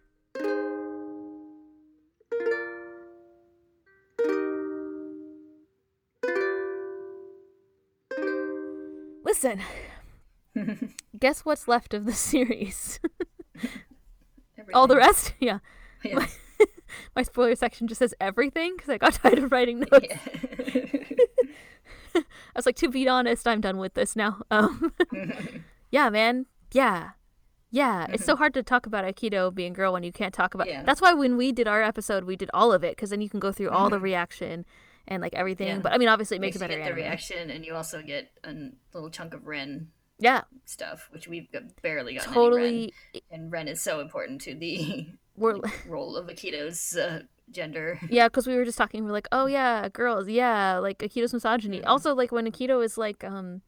Listen, 9.35 9.59
guess 11.19 11.43
what's 11.43 11.67
left 11.67 11.93
of 11.93 12.05
the 12.05 12.13
series? 12.13 13.01
All 14.73 14.87
the 14.87 14.95
rest? 14.95 15.33
Yeah. 15.41 15.59
Yeah. 16.05 16.25
My 17.17 17.23
spoiler 17.23 17.55
section 17.55 17.89
just 17.89 17.99
says 17.99 18.13
everything 18.21 18.75
because 18.77 18.89
I 18.89 18.97
got 18.97 19.15
tired 19.15 19.39
of 19.39 19.51
writing 19.51 19.81
notes. 19.81 20.07
Yeah. 20.09 20.17
I 22.15 22.23
was 22.55 22.65
like, 22.65 22.77
to 22.77 22.87
be 22.87 23.09
honest, 23.09 23.45
I'm 23.45 23.59
done 23.59 23.77
with 23.77 23.95
this 23.95 24.15
now. 24.15 24.41
Um, 24.49 24.93
yeah, 25.91 26.09
man. 26.09 26.45
Yeah. 26.71 27.09
Yeah, 27.71 28.07
it's 28.09 28.23
so 28.23 28.37
hard 28.37 28.53
to 28.53 28.63
talk 28.63 28.85
about 28.85 29.03
Akito 29.03 29.53
being 29.53 29.73
girl 29.73 29.91
when 29.91 30.03
you 30.03 30.13
can't 30.13 30.33
talk 30.33 30.53
about. 30.53 30.69
Yeah. 30.69 30.83
That's 30.83 31.01
why 31.01 31.11
when 31.11 31.35
we 31.35 31.51
did 31.51 31.67
our 31.67 31.83
episode, 31.83 32.23
we 32.23 32.37
did 32.37 32.49
all 32.53 32.71
of 32.71 32.85
it 32.85 32.95
because 32.95 33.09
then 33.09 33.19
you 33.19 33.29
can 33.29 33.41
go 33.41 33.51
through 33.51 33.69
all 33.69 33.89
the 33.89 33.99
reaction 33.99 34.63
and 35.07 35.21
like 35.21 35.33
everything. 35.33 35.67
Yeah. 35.67 35.79
But 35.79 35.93
I 35.93 35.97
mean, 35.97 36.07
obviously, 36.07 36.37
it 36.37 36.41
makes 36.41 36.55
Makes 36.59 36.61
you 36.61 36.67
better. 36.67 36.77
get 36.79 36.83
the 36.85 37.01
anime. 37.01 37.03
reaction, 37.03 37.49
and 37.49 37.65
you 37.65 37.73
also 37.75 38.01
get 38.01 38.31
a 38.43 38.53
little 38.93 39.09
chunk 39.09 39.33
of 39.33 39.45
Ren 39.47 39.89
Yeah, 40.19 40.41
stuff, 40.65 41.07
which 41.11 41.27
we've 41.27 41.47
barely 41.81 42.15
gotten. 42.15 42.29
any 42.29 42.33
totally. 42.33 42.93
Ren. 43.13 43.21
and 43.31 43.51
Ren 43.51 43.67
is 43.67 43.81
so 43.81 43.99
important 43.99 44.41
to 44.41 44.55
the 44.55 45.07
We're 45.35 45.59
role 45.87 46.15
of 46.15 46.27
Akito's 46.27 46.95
uh, 46.95 47.23
gender. 47.51 47.99
yeah, 48.09 48.27
because 48.27 48.47
we 48.47 48.55
were 48.55 48.63
just 48.65 48.77
talking. 48.77 49.03
We're 49.05 49.11
like, 49.11 49.27
oh 49.31 49.45
yeah, 49.47 49.89
girls, 49.89 50.27
yeah, 50.29 50.77
like 50.77 50.99
Akito's 50.99 51.33
misogyny. 51.33 51.83
Also, 51.83 52.15
like 52.15 52.31
when 52.31 52.49
Akito 52.49 52.83
is 52.83 52.97
like, 52.97 53.23
um, 53.23 53.61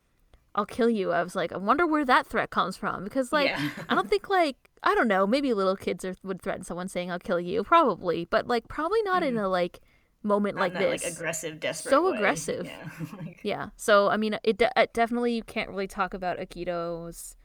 I'll 0.56 0.66
kill 0.66 0.90
you. 0.90 1.12
I 1.12 1.22
was 1.24 1.36
like, 1.36 1.52
I 1.52 1.58
wonder 1.58 1.86
where 1.86 2.06
that 2.06 2.26
threat 2.26 2.50
comes 2.50 2.78
from 2.78 3.04
because 3.04 3.32
like. 3.34 3.48
yeah. 3.50 3.70
I 3.90 3.96
don't 3.96 4.10
think 4.10 4.30
like 4.30 4.56
I 4.84 4.96
don't 4.96 5.08
know. 5.08 5.28
Maybe 5.28 5.54
little 5.54 5.76
kids 5.76 6.06
are, 6.06 6.16
would 6.24 6.42
threaten 6.42 6.64
someone 6.64 6.88
saying 6.88 7.12
"I'll 7.12 7.20
kill 7.20 7.40
you," 7.40 7.64
probably, 7.64 8.26
but 8.26 8.48
like 8.48 8.68
probably 8.70 9.02
not 9.04 9.22
in 9.24 9.38
a 9.38 9.50
like 9.50 9.82
moment 10.24 10.56
Not 10.56 10.62
like 10.62 10.74
that, 10.74 10.80
this. 10.80 11.04
like 11.04 11.14
aggressive, 11.14 11.60
desperate. 11.60 11.92
So 11.92 12.10
way. 12.12 12.18
aggressive. 12.18 12.66
Yeah. 12.66 12.90
Like, 13.18 13.40
Yeah. 13.44 13.70
So 13.78 14.10
I 14.10 14.18
mean, 14.18 14.38
it, 14.44 14.58
de- 14.58 14.72
it 14.76 14.94
definitely 14.94 15.36
you 15.36 15.44
can't 15.44 15.70
really 15.70 15.88
talk 15.88 16.14
about 16.14 16.38
Akito's 16.40 17.36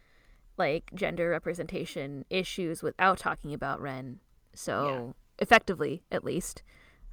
like 0.58 0.90
gender 0.94 1.30
representation 1.30 2.24
issues 2.30 2.82
without 2.82 3.18
talking 3.18 3.52
about 3.54 3.80
Ren. 3.80 4.18
So 4.54 5.14
effectively, 5.38 6.02
at 6.10 6.24
least, 6.24 6.62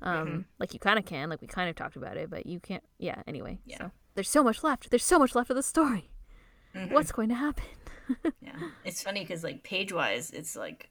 um, 0.01 0.27
Mhm. 0.27 0.45
like 0.59 0.73
you 0.73 0.79
kind 0.79 0.99
of 0.99 1.05
can. 1.05 1.29
Like 1.29 1.41
we 1.41 1.47
kind 1.47 1.69
of 1.69 1.75
talked 1.75 1.95
about 1.95 2.17
it, 2.17 2.29
but 2.29 2.45
you 2.45 2.59
can't. 2.59 2.83
Yeah. 2.97 3.21
Anyway. 3.27 3.59
Yeah. 3.65 3.77
So 3.77 3.91
there's 4.15 4.29
so 4.29 4.43
much 4.43 4.63
left. 4.63 4.89
There's 4.89 5.05
so 5.05 5.19
much 5.19 5.35
left 5.35 5.49
of 5.49 5.55
the 5.55 5.63
story. 5.63 6.09
mhm. 6.75 6.91
What's 6.91 7.11
going 7.11 7.29
to 7.29 7.35
happen? 7.35 7.65
Yeah, 8.41 8.53
it's 8.83 9.03
funny 9.03 9.19
because 9.19 9.43
like 9.43 9.61
page 9.61 9.93
wise, 9.93 10.31
it's 10.31 10.55
like 10.55 10.89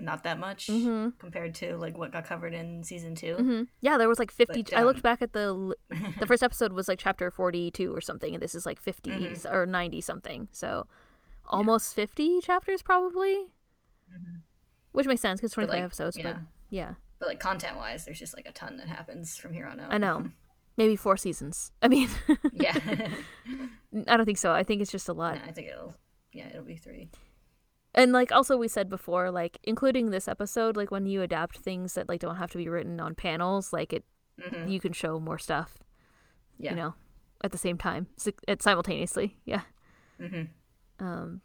not 0.00 0.22
that 0.24 0.38
much 0.38 0.66
Mhm. 0.68 1.18
compared 1.18 1.54
to 1.56 1.76
like 1.76 1.96
what 1.98 2.10
got 2.12 2.24
covered 2.24 2.54
in 2.54 2.82
season 2.82 3.14
2 3.14 3.34
hmm 3.36 3.62
Yeah, 3.80 3.98
there 3.98 4.08
was 4.08 4.18
like 4.18 4.30
50. 4.30 4.62
But, 4.62 4.74
I 4.74 4.82
looked 4.84 4.98
um, 4.98 5.02
back 5.02 5.22
at 5.22 5.32
the 5.32 5.74
the 6.20 6.26
first 6.26 6.42
episode 6.42 6.72
was 6.72 6.88
like 6.88 6.98
chapter 6.98 7.30
42 7.30 7.94
or 7.94 8.00
something, 8.00 8.34
and 8.34 8.42
this 8.42 8.54
is 8.54 8.64
like 8.66 8.80
50 8.80 9.10
Mhm. 9.10 9.52
or 9.52 9.66
90 9.66 10.00
something. 10.00 10.48
So 10.52 10.86
almost 11.46 11.94
50 11.94 12.40
chapters 12.40 12.82
probably, 12.82 13.46
Mhm. 14.12 14.42
which 14.92 15.06
makes 15.06 15.20
sense 15.20 15.40
because 15.40 15.52
25 15.52 15.74
like, 15.76 15.84
episodes. 15.84 16.16
yeah. 16.16 16.22
But 16.32 16.36
yeah, 16.70 16.94
But 17.18 17.28
like 17.28 17.40
content 17.40 17.76
wise, 17.76 18.04
there's 18.04 18.18
just 18.18 18.34
like 18.36 18.46
a 18.48 18.52
ton 18.52 18.76
that 18.78 18.88
happens 18.88 19.36
from 19.36 19.52
here 19.52 19.66
on 19.66 19.78
out. 19.80 19.92
I 19.92 19.98
know. 19.98 20.30
Maybe 20.76 20.96
four 20.96 21.16
seasons. 21.18 21.72
I 21.82 21.88
mean, 21.88 22.08
yeah, 22.52 22.72
I 24.08 24.16
don't 24.16 24.24
think 24.24 24.38
so. 24.38 24.52
I 24.52 24.62
think 24.62 24.80
it's 24.80 24.90
just 24.92 25.08
a 25.08 25.12
lot. 25.12 25.34
Yeah, 25.36 25.42
I 25.46 25.52
think 25.52 25.68
it'll. 25.68 25.94
Yeah, 26.32 26.48
it'll 26.48 26.62
be 26.64 26.76
three. 26.76 27.10
And 27.94 28.12
like 28.12 28.30
also 28.32 28.56
we 28.56 28.68
said 28.68 28.88
before, 28.88 29.30
like 29.30 29.58
including 29.64 30.10
this 30.10 30.28
episode, 30.28 30.76
like 30.76 30.90
when 30.90 31.06
you 31.06 31.22
adapt 31.22 31.58
things 31.58 31.94
that 31.94 32.08
like 32.08 32.20
don't 32.20 32.36
have 32.36 32.50
to 32.52 32.58
be 32.58 32.68
written 32.68 33.00
on 33.00 33.14
panels, 33.14 33.72
like 33.72 33.92
it, 33.92 34.04
hmm 34.40 34.68
you 34.68 34.80
can 34.80 34.92
show 34.92 35.18
more 35.20 35.38
stuff. 35.38 35.78
Yeah. 36.58 36.70
You 36.70 36.76
know, 36.76 36.94
at 37.42 37.52
the 37.52 37.58
same 37.58 37.76
time, 37.78 38.06
si- 38.16 38.34
it 38.46 38.62
simultaneously. 38.62 39.38
Yeah. 39.44 39.62
hmm 40.18 40.42
Um, 41.00 41.40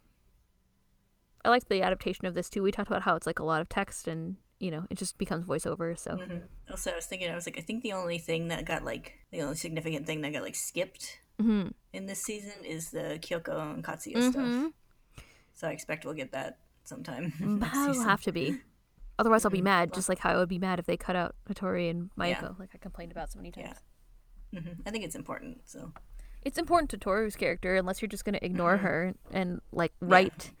I 1.44 1.48
like 1.48 1.68
the 1.68 1.82
adaptation 1.82 2.26
of 2.26 2.34
this 2.34 2.48
too. 2.50 2.62
We 2.62 2.70
talked 2.72 2.90
about 2.90 3.02
how 3.02 3.16
it's 3.16 3.26
like 3.26 3.38
a 3.38 3.44
lot 3.44 3.60
of 3.60 3.68
text 3.68 4.06
and 4.08 4.36
you 4.58 4.70
know 4.70 4.86
it 4.90 4.96
just 4.98 5.18
becomes 5.18 5.46
voiceover. 5.46 5.98
So 5.98 6.16
hmm 6.16 6.38
Also, 6.70 6.92
I 6.92 6.96
was 6.96 7.06
thinking, 7.06 7.30
I 7.30 7.34
was 7.34 7.46
like, 7.46 7.58
I 7.58 7.62
think 7.62 7.82
the 7.82 7.92
only 7.92 8.18
thing 8.18 8.48
that 8.48 8.64
got 8.64 8.84
like 8.84 9.14
the 9.32 9.42
only 9.42 9.56
significant 9.56 10.06
thing 10.06 10.20
that 10.22 10.32
got 10.32 10.42
like 10.42 10.54
skipped 10.54 11.18
Mhm. 11.40 11.72
in 11.92 12.06
this 12.06 12.22
season 12.22 12.64
is 12.64 12.90
the 12.90 13.18
Kyoko 13.20 13.74
and 13.74 13.84
Katsuya 13.84 14.30
stuff. 14.30 14.72
So 15.56 15.66
I 15.66 15.72
expect 15.72 16.04
we'll 16.04 16.14
get 16.14 16.30
that 16.32 16.58
sometime. 16.84 17.32
next 17.40 17.76
I'll 17.76 18.00
have 18.04 18.22
to 18.22 18.32
be. 18.32 18.60
Otherwise, 19.18 19.44
I'll 19.44 19.50
be 19.50 19.60
Mhm. 19.60 19.64
mad, 19.64 19.94
just 19.94 20.08
like 20.08 20.18
how 20.18 20.30
I 20.30 20.36
would 20.36 20.48
be 20.50 20.58
mad 20.58 20.78
if 20.78 20.84
they 20.86 20.96
cut 20.98 21.16
out 21.16 21.34
Hatori 21.48 21.90
and 21.90 22.10
Yeah. 22.18 22.50
Like 22.58 22.70
I 22.74 22.78
complained 22.78 23.10
about 23.12 23.32
so 23.32 23.38
many 23.38 23.50
times. 23.50 23.80
Yeah. 24.52 24.60
hmm 24.60 24.68
I 24.86 24.90
think 24.90 25.04
it's 25.04 25.16
important. 25.16 25.62
So 25.64 25.92
It's 26.42 26.58
important 26.58 26.90
to 26.90 26.98
Toru's 26.98 27.34
character, 27.34 27.74
unless 27.74 28.00
you're 28.00 28.08
just 28.08 28.24
gonna 28.24 28.38
ignore 28.42 28.76
Mhm. 28.76 28.80
her 28.82 29.14
and 29.32 29.60
like 29.72 29.92
write. 30.00 30.52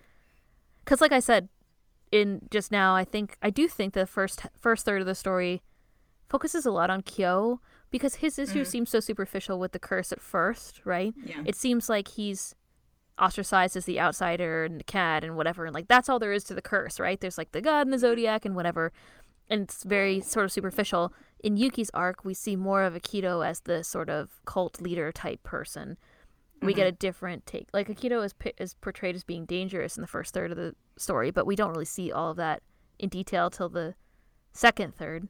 Because, 0.84 1.00
like 1.00 1.12
I 1.12 1.20
said, 1.20 1.48
in 2.10 2.48
just 2.50 2.72
now, 2.72 2.96
I 2.96 3.04
think 3.04 3.36
I 3.42 3.50
do 3.50 3.68
think 3.68 3.92
the 3.94 4.06
first 4.06 4.46
first 4.58 4.84
third 4.84 5.00
of 5.02 5.06
the 5.06 5.14
story 5.14 5.62
focuses 6.28 6.64
a 6.66 6.70
lot 6.72 6.88
on 6.90 7.02
Kyo 7.02 7.60
because 7.90 8.16
his 8.16 8.38
issue 8.38 8.62
Mhm. 8.62 8.66
seems 8.66 8.90
so 8.90 8.98
superficial 9.00 9.58
with 9.60 9.72
the 9.72 9.78
curse 9.78 10.10
at 10.12 10.20
first, 10.20 10.84
right? 10.86 11.14
yeah, 11.22 11.42
it 11.44 11.54
seems 11.54 11.88
like 11.88 12.08
he's 12.08 12.54
ostracized 13.18 13.76
as 13.76 13.84
the 13.86 13.98
outsider 14.00 14.64
and 14.64 14.78
the 14.80 14.84
cat 14.84 15.24
and 15.24 15.36
whatever 15.36 15.64
and 15.64 15.74
like 15.74 15.88
that's 15.88 16.08
all 16.08 16.18
there 16.18 16.32
is 16.32 16.44
to 16.44 16.54
the 16.54 16.62
curse 16.62 17.00
right? 17.00 17.20
There's 17.20 17.38
like 17.38 17.52
the 17.52 17.60
god 17.62 17.86
and 17.86 17.92
the 17.92 17.98
zodiac 17.98 18.44
and 18.44 18.54
whatever 18.54 18.92
and 19.48 19.62
it's 19.62 19.84
very 19.84 20.20
sort 20.20 20.44
of 20.44 20.52
superficial. 20.52 21.12
In 21.42 21.56
yuki's 21.56 21.90
arc 21.94 22.24
we 22.24 22.34
see 22.34 22.56
more 22.56 22.82
of 22.82 22.94
akito 22.94 23.46
as 23.46 23.60
the 23.60 23.82
sort 23.84 24.10
of 24.10 24.40
cult 24.44 24.80
leader 24.80 25.12
type 25.12 25.42
person. 25.42 25.96
We 26.62 26.74
get 26.74 26.86
a 26.86 26.92
different 26.92 27.46
take 27.46 27.68
like 27.72 27.88
akito 27.88 28.24
is, 28.24 28.34
is 28.58 28.74
portrayed 28.74 29.14
as 29.14 29.24
being 29.24 29.44
dangerous 29.46 29.96
in 29.96 30.00
the 30.00 30.06
first 30.08 30.34
third 30.34 30.50
of 30.50 30.56
the 30.56 30.74
story 30.98 31.30
but 31.30 31.46
we 31.46 31.56
don't 31.56 31.70
really 31.70 31.84
see 31.84 32.10
all 32.12 32.30
of 32.32 32.36
that 32.38 32.62
in 32.98 33.08
detail 33.08 33.50
till 33.50 33.68
the 33.68 33.94
second 34.52 34.94
third. 34.94 35.28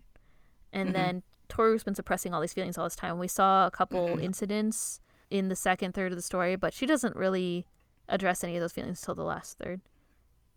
And 0.73 0.91
Mhm. 0.91 0.93
then 0.93 1.23
toru's 1.49 1.85
been 1.85 1.95
suppressing 1.95 2.33
all 2.35 2.41
these 2.41 2.53
feelings 2.53 2.77
all 2.79 2.85
this 2.85 2.97
time. 2.97 3.19
We 3.19 3.29
saw 3.29 3.67
a 3.67 3.71
couple 3.71 4.17
Mhm. 4.17 4.23
incidents 4.23 5.01
in 5.31 5.49
the 5.49 5.57
second 5.57 5.93
third 5.95 6.11
of 6.13 6.17
the 6.17 6.23
story 6.23 6.57
but 6.57 6.73
she 6.73 6.87
doesn't 6.87 7.15
really 7.17 7.67
address 8.09 8.45
any 8.45 8.57
of 8.57 8.61
those 8.61 8.73
feelings 8.73 9.01
till 9.01 9.15
the 9.15 9.25
last 9.25 9.59
third 9.59 9.81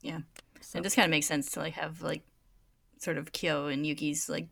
Yeah. 0.01 0.19
so, 0.61 0.79
it 0.79 0.83
just 0.83 0.95
kind 0.95 1.05
of 1.05 1.11
makes 1.11 1.25
sense 1.27 1.51
to 1.51 1.59
like 1.59 1.73
have 1.73 2.01
like 2.01 2.23
sort 2.99 3.17
of 3.17 3.31
Kyo 3.31 3.67
and 3.67 3.85
Yuki's 3.85 4.29
like 4.29 4.47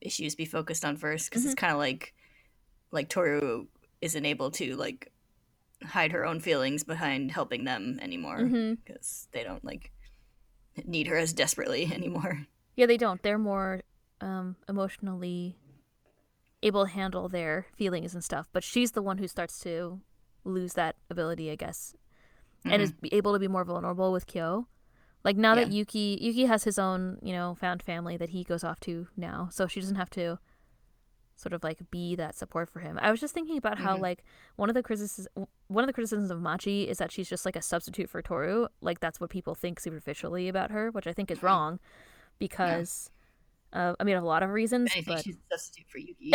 issues 0.00 0.34
be 0.34 0.44
focused 0.44 0.84
on 0.84 0.96
first 0.96 1.28
because 1.30 1.44
it's 1.44 1.54
Mm-hmm. 1.54 1.60
kind 1.66 1.72
of 1.72 1.78
like 1.78 2.14
like 2.90 3.08
Toru 3.08 3.66
isn't 4.00 4.24
able 4.26 4.50
to 4.52 4.76
like 4.76 5.12
hide 5.84 6.12
her 6.12 6.24
own 6.24 6.40
feelings 6.40 6.84
behind 6.84 7.30
helping 7.30 7.64
them 7.64 7.98
anymore 8.00 8.42
because 8.44 9.28
they 9.32 9.42
don't 9.44 9.64
like 9.64 9.92
need 10.86 11.06
her 11.06 11.16
as 11.16 11.32
desperately 11.32 11.90
anymore. 11.92 12.46
yeah 12.76 12.86
they 12.86 12.96
don't 12.96 13.22
they're 13.22 13.38
more 13.38 13.82
um 14.20 14.56
emotionally 14.68 15.56
able 16.62 16.86
to 16.86 16.90
handle 16.92 17.28
their 17.28 17.66
feelings 17.76 18.14
and 18.14 18.24
stuff 18.24 18.48
but 18.52 18.64
she's 18.64 18.92
the 18.92 19.02
one 19.02 19.18
who 19.18 19.28
starts 19.28 19.58
to 19.60 20.00
lose 20.44 20.72
that 20.74 20.96
ability 21.10 21.50
i 21.50 21.54
guess 21.54 21.94
and 22.70 22.82
is 22.82 22.92
able 23.12 23.32
to 23.32 23.38
be 23.38 23.48
more 23.48 23.64
vulnerable 23.64 24.12
with 24.12 24.26
Kyo. 24.26 24.66
Like 25.24 25.36
now 25.36 25.54
that 25.56 25.72
Yuki 25.72 26.18
Yuki 26.20 26.44
has 26.46 26.64
his 26.64 26.78
own, 26.78 27.18
you 27.22 27.32
know, 27.32 27.54
found 27.54 27.82
family 27.82 28.16
that 28.16 28.28
he 28.30 28.44
goes 28.44 28.62
off 28.62 28.78
to 28.80 29.08
now, 29.16 29.48
so 29.50 29.66
she 29.66 29.80
doesn't 29.80 29.96
have 29.96 30.10
to 30.10 30.38
sort 31.34 31.52
of 31.52 31.62
like 31.64 31.90
be 31.90 32.14
that 32.14 32.34
support 32.34 32.70
for 32.70 32.80
him. 32.80 32.98
I 33.02 33.10
was 33.10 33.20
just 33.20 33.34
thinking 33.34 33.58
about 33.58 33.78
how 33.78 33.96
Mhm. 33.96 34.00
like 34.00 34.24
one 34.56 34.68
of 34.70 34.74
the 34.74 34.82
criticisms 34.82 35.26
one 35.66 35.82
of 35.82 35.86
the 35.88 35.92
criticisms 35.92 36.30
of 36.30 36.40
Machi 36.40 36.88
is 36.88 36.98
that 36.98 37.10
she's 37.12 37.28
just 37.28 37.44
like 37.44 37.56
a 37.56 37.60
substitute 37.62 38.08
for 38.08 38.22
Toru. 38.22 38.68
Like 38.80 39.00
that's 39.00 39.20
what 39.20 39.28
people 39.30 39.54
think 39.54 39.80
superficially 39.80 40.48
about 40.48 40.70
her, 40.70 40.90
which 40.92 41.06
I 41.08 41.12
think 41.12 41.30
is 41.30 41.40
Mhm. 41.40 41.42
wrong 41.42 41.80
because 42.38 43.10
uh, 43.72 43.94
I 44.00 44.04
mean 44.04 44.16
a 44.16 44.24
lot 44.24 44.42
of 44.44 44.50
reasons, 44.50 44.90
I 44.92 45.02
think 45.02 45.06
but 45.08 45.24
she's 45.24 45.36
a 45.36 45.58
substitute 45.58 45.86
for 45.90 45.98
Yuki. 45.98 46.32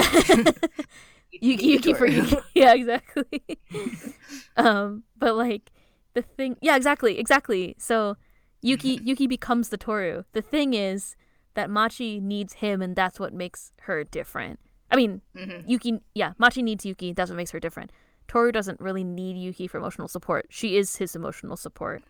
Yuki 1.32 1.66
Yuki 1.74 1.94
for 1.94 2.06
Yuki. 2.06 2.36
Yeah, 2.54 2.74
exactly. 2.74 3.42
um, 4.58 5.04
but 5.18 5.36
like 5.36 5.72
the 6.14 6.22
thing, 6.22 6.58
yeah, 6.62 6.76
exactly, 6.76 7.20
exactly. 7.20 7.76
So 7.78 8.18
Yuki 8.62 9.00
Yuki 9.04 9.28
becomes 9.28 9.70
the 9.70 9.78
Toru. 9.78 10.24
The 10.34 10.42
thing 10.42 10.74
is 10.74 11.16
that 11.54 11.70
Machi 11.70 12.20
needs 12.20 12.54
him, 12.54 12.82
and 12.82 12.96
that's 12.96 13.20
what 13.20 13.34
makes 13.34 13.72
her 13.82 14.04
different. 14.04 14.60
I 14.90 14.96
mean, 14.96 15.22
Mhm. 15.36 15.64
Yuki, 15.68 16.02
yeah, 16.14 16.34
Machi 16.38 16.62
needs 16.62 16.86
Yuki. 16.86 17.14
That's 17.14 17.30
what 17.30 17.38
makes 17.38 17.52
her 17.52 17.60
different. 17.60 17.92
Toru 18.28 18.52
doesn't 18.52 18.80
really 18.80 19.04
need 19.04 19.38
Yuki 19.38 19.68
for 19.68 19.78
emotional 19.78 20.08
support. 20.08 20.46
She 20.50 20.78
is 20.78 20.96
his 20.98 21.16
emotional 21.16 21.58
support 21.58 22.04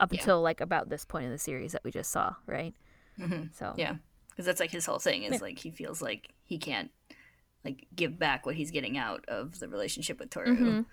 up 0.00 0.12
Yeah. 0.12 0.20
until 0.20 0.42
like 0.42 0.60
about 0.60 0.88
this 0.88 1.04
point 1.04 1.24
in 1.26 1.30
the 1.30 1.38
series 1.38 1.72
that 1.72 1.84
we 1.84 1.90
just 1.90 2.10
saw, 2.10 2.34
right? 2.46 2.74
Mhm. 3.18 3.54
So 3.54 3.74
Yeah, 3.76 3.96
because 4.30 4.46
that's 4.46 4.60
like 4.60 4.70
his 4.70 4.84
whole 4.86 4.98
thing 4.98 5.22
is 5.22 5.34
Yeah. 5.34 5.38
like 5.40 5.58
he 5.58 5.70
feels 5.70 6.02
like 6.02 6.32
he 6.42 6.58
can't 6.58 6.90
like 7.64 7.86
give 7.94 8.18
back 8.18 8.44
what 8.44 8.56
he's 8.56 8.70
getting 8.70 8.98
out 8.98 9.24
of 9.28 9.60
the 9.60 9.68
relationship 9.68 10.18
with 10.18 10.30
Toru, 10.30 10.56
Mhm. 10.56 10.86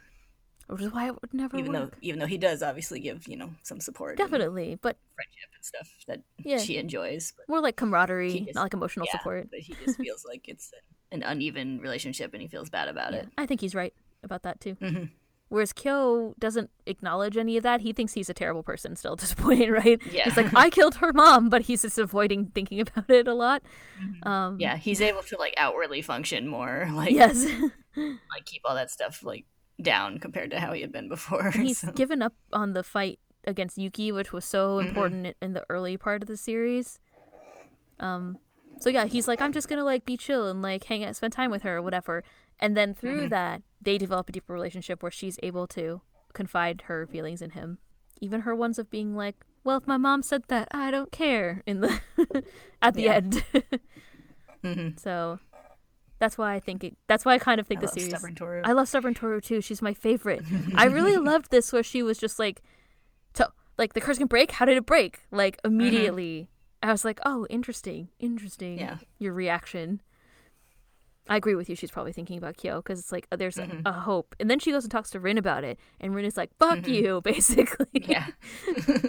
Which 0.70 0.82
is 0.82 0.92
why 0.94 1.08
it 1.08 1.16
would 1.22 1.34
never 1.34 1.58
even 1.58 1.74
work. 1.74 1.92
though 1.92 1.98
even 2.02 2.20
though 2.20 2.26
he 2.26 2.38
does 2.38 2.62
obviously 2.64 3.00
give 3.00 3.28
you 3.28 3.36
know 3.36 3.52
some 3.64 3.80
support, 3.80 4.18
Definitely, 4.18 4.78
but 4.82 4.98
friendship 5.16 5.50
and 5.56 5.66
stuff 5.66 5.90
that 6.08 6.22
Yeah. 6.44 6.58
she 6.60 6.78
enjoys. 6.78 7.34
But, 7.36 7.50
more 7.50 7.62
like 7.62 7.76
camaraderie, 7.76 8.42
just- 8.42 8.56
not 8.56 8.64
like 8.64 8.74
emotional 8.74 9.06
yeah, 9.12 9.18
support. 9.20 9.50
but 9.52 9.60
he 9.60 9.74
just 9.86 9.98
feels 10.00 10.24
like 10.26 10.48
it's 10.48 10.72
an 11.12 11.24
uneven 11.24 11.80
relationship 11.80 12.34
and 12.34 12.42
he 12.42 12.48
feels 12.48 12.70
bad 12.70 12.88
about 12.88 13.14
Yeah, 13.14 13.20
it. 13.20 13.30
I 13.38 13.46
think 13.46 13.62
he's 13.62 13.74
right 13.76 13.94
about 14.24 14.44
that 14.44 14.60
too. 14.62 14.74
hmm 14.80 15.06
Whereas 15.52 15.74
Kyo 15.74 16.36
doesn't 16.38 16.70
acknowledge 16.86 17.36
any 17.36 17.58
of 17.58 17.64
that. 17.64 17.82
He 17.82 17.92
thinks 17.92 18.14
he's 18.14 18.30
a 18.30 18.36
terrible 18.36 18.62
person 18.62 18.96
still 18.96 19.14
at 19.14 19.18
this 19.18 19.34
point, 19.46 19.72
right? 19.72 20.00
Yeah. 20.12 20.26
He's 20.26 20.38
like, 20.38 20.54
I 20.54 20.70
killed 20.70 20.94
her 20.98 21.12
mom, 21.12 21.50
but 21.50 21.64
he's 21.64 21.82
just 21.82 21.98
avoiding 21.98 22.52
thinking 22.54 22.80
about 22.82 23.10
it 23.10 23.28
a 23.28 23.34
lot. 23.34 23.64
Um, 24.22 24.58
yeah, 24.60 24.78
he's 24.78 25.02
able 25.02 25.24
to 25.24 25.38
like 25.40 25.56
outwardly 25.58 26.04
function 26.04 26.48
more, 26.48 26.88
like 26.94 27.10
Yes. 27.10 27.44
like 27.98 28.46
keep 28.46 28.62
all 28.64 28.76
that 28.76 28.92
stuff 28.92 29.24
like 29.24 29.46
down 29.82 30.20
compared 30.20 30.52
to 30.52 30.60
how 30.60 30.74
he 30.74 30.82
had 30.82 30.92
been 30.92 31.08
before. 31.10 31.52
he's 31.52 31.80
so- 31.86 31.92
given 31.92 32.22
up 32.22 32.34
on 32.54 32.74
the 32.74 32.84
fight 32.84 33.20
against 33.46 33.78
Yuki, 33.78 34.12
which 34.12 34.34
was 34.34 34.46
so 34.46 34.78
Mm-hmm. 34.78 34.88
important 34.90 35.38
in 35.42 35.54
the 35.54 35.64
early 35.70 35.98
part 35.98 36.22
of 36.22 36.28
the 36.28 36.38
series. 36.38 37.00
Um, 38.00 38.38
so 38.80 38.90
yeah, 38.90 39.06
he's 39.06 39.28
like, 39.28 39.42
I'm 39.42 39.52
just 39.54 39.68
gonna 39.68 39.84
like 39.84 40.06
be 40.06 40.18
chill 40.18 40.48
and 40.48 40.62
like 40.62 40.84
hang 40.86 41.04
out, 41.04 41.16
spend 41.16 41.34
time 41.34 41.52
with 41.52 41.64
her 41.64 41.78
or 41.78 41.82
whatever. 41.82 42.24
And 42.60 42.76
then 42.76 42.94
through 42.94 43.22
Mm-hmm. 43.22 43.30
that, 43.30 43.62
they 43.82 43.98
develop 43.98 44.30
a 44.30 44.32
deeper 44.32 44.54
relationship 44.54 45.02
where 45.02 45.12
she's 45.12 45.40
able 45.42 45.68
to 45.68 46.02
confide 46.34 46.84
her 46.88 47.08
feelings 47.08 47.42
in 47.42 47.52
him, 47.52 47.78
even 48.22 48.42
her 48.42 48.54
ones 48.56 48.78
of 48.78 48.90
being 48.92 49.16
like, 49.16 49.36
"Well, 49.64 49.78
if 49.78 49.88
my 49.88 49.98
mom 49.98 50.22
said 50.22 50.44
that, 50.50 50.68
I 50.72 50.92
don't 50.92 51.12
care." 51.12 51.64
In 51.66 51.80
the 51.82 52.00
at 52.82 52.94
the 52.96 53.04
Yeah. 53.04 53.14
end, 53.16 53.44
Mhm. 54.64 55.00
so 55.00 55.40
that's 56.20 56.38
why 56.38 56.54
I 56.54 56.60
think 56.60 56.84
it. 56.84 56.98
That's 57.08 57.26
why 57.26 57.34
I 57.34 57.40
kind 57.40 57.60
of 57.60 57.68
think 57.68 57.80
I 57.80 57.82
the 57.82 57.88
love 57.88 57.94
series. 57.94 58.10
Stubborn 58.10 58.36
Toru. 58.36 58.62
I 58.64 58.74
love 58.74 58.88
Stubborn 58.88 59.14
Toru 59.14 59.42
too. 59.42 59.62
She's 59.62 59.82
my 59.82 59.94
favorite. 59.94 60.44
I 60.76 60.86
really 60.86 61.18
loved 61.32 61.50
this 61.50 61.72
where 61.72 61.84
she 61.84 62.04
was 62.04 62.18
just 62.18 62.38
like, 62.38 62.62
so 63.34 63.48
like 63.78 63.94
the 63.94 64.02
curse 64.02 64.18
can 64.18 64.28
break. 64.28 64.52
How 64.52 64.66
did 64.66 64.78
it 64.78 64.86
break? 64.86 65.22
Like 65.32 65.58
mm-hmm. 65.58 65.68
immediately, 65.80 66.50
I 66.84 66.92
was 66.92 67.06
like, 67.06 67.20
oh, 67.26 67.48
interesting, 67.50 68.10
interesting. 68.20 68.80
Yeah. 68.80 68.98
your 69.18 69.34
reaction. 69.34 70.02
I 71.30 71.38
agree 71.38 71.56
with 71.56 71.70
you. 71.70 71.76
She's 71.76 71.92
probably 71.92 72.12
thinking 72.12 72.38
about 72.38 72.58
Kyo 72.58 72.82
because 72.82 73.00
it's 73.00 73.12
like 73.12 73.28
uh, 73.32 73.36
there's 73.36 73.58
a, 73.58 73.64
mm-hmm. 73.64 73.82
a 73.86 73.92
hope, 73.94 74.36
and 74.40 74.50
then 74.50 74.60
she 74.60 74.72
goes 74.72 74.84
and 74.84 74.92
talks 74.92 75.12
to 75.12 75.20
Rin 75.20 75.38
about 75.38 75.64
it, 75.64 75.80
and 76.02 76.16
Rin 76.16 76.26
is 76.26 76.36
like, 76.36 76.50
"Fuck 76.58 76.80
mm-hmm. 76.80 76.92
you," 76.92 77.22
basically. 77.24 77.88
yeah. 77.94 78.28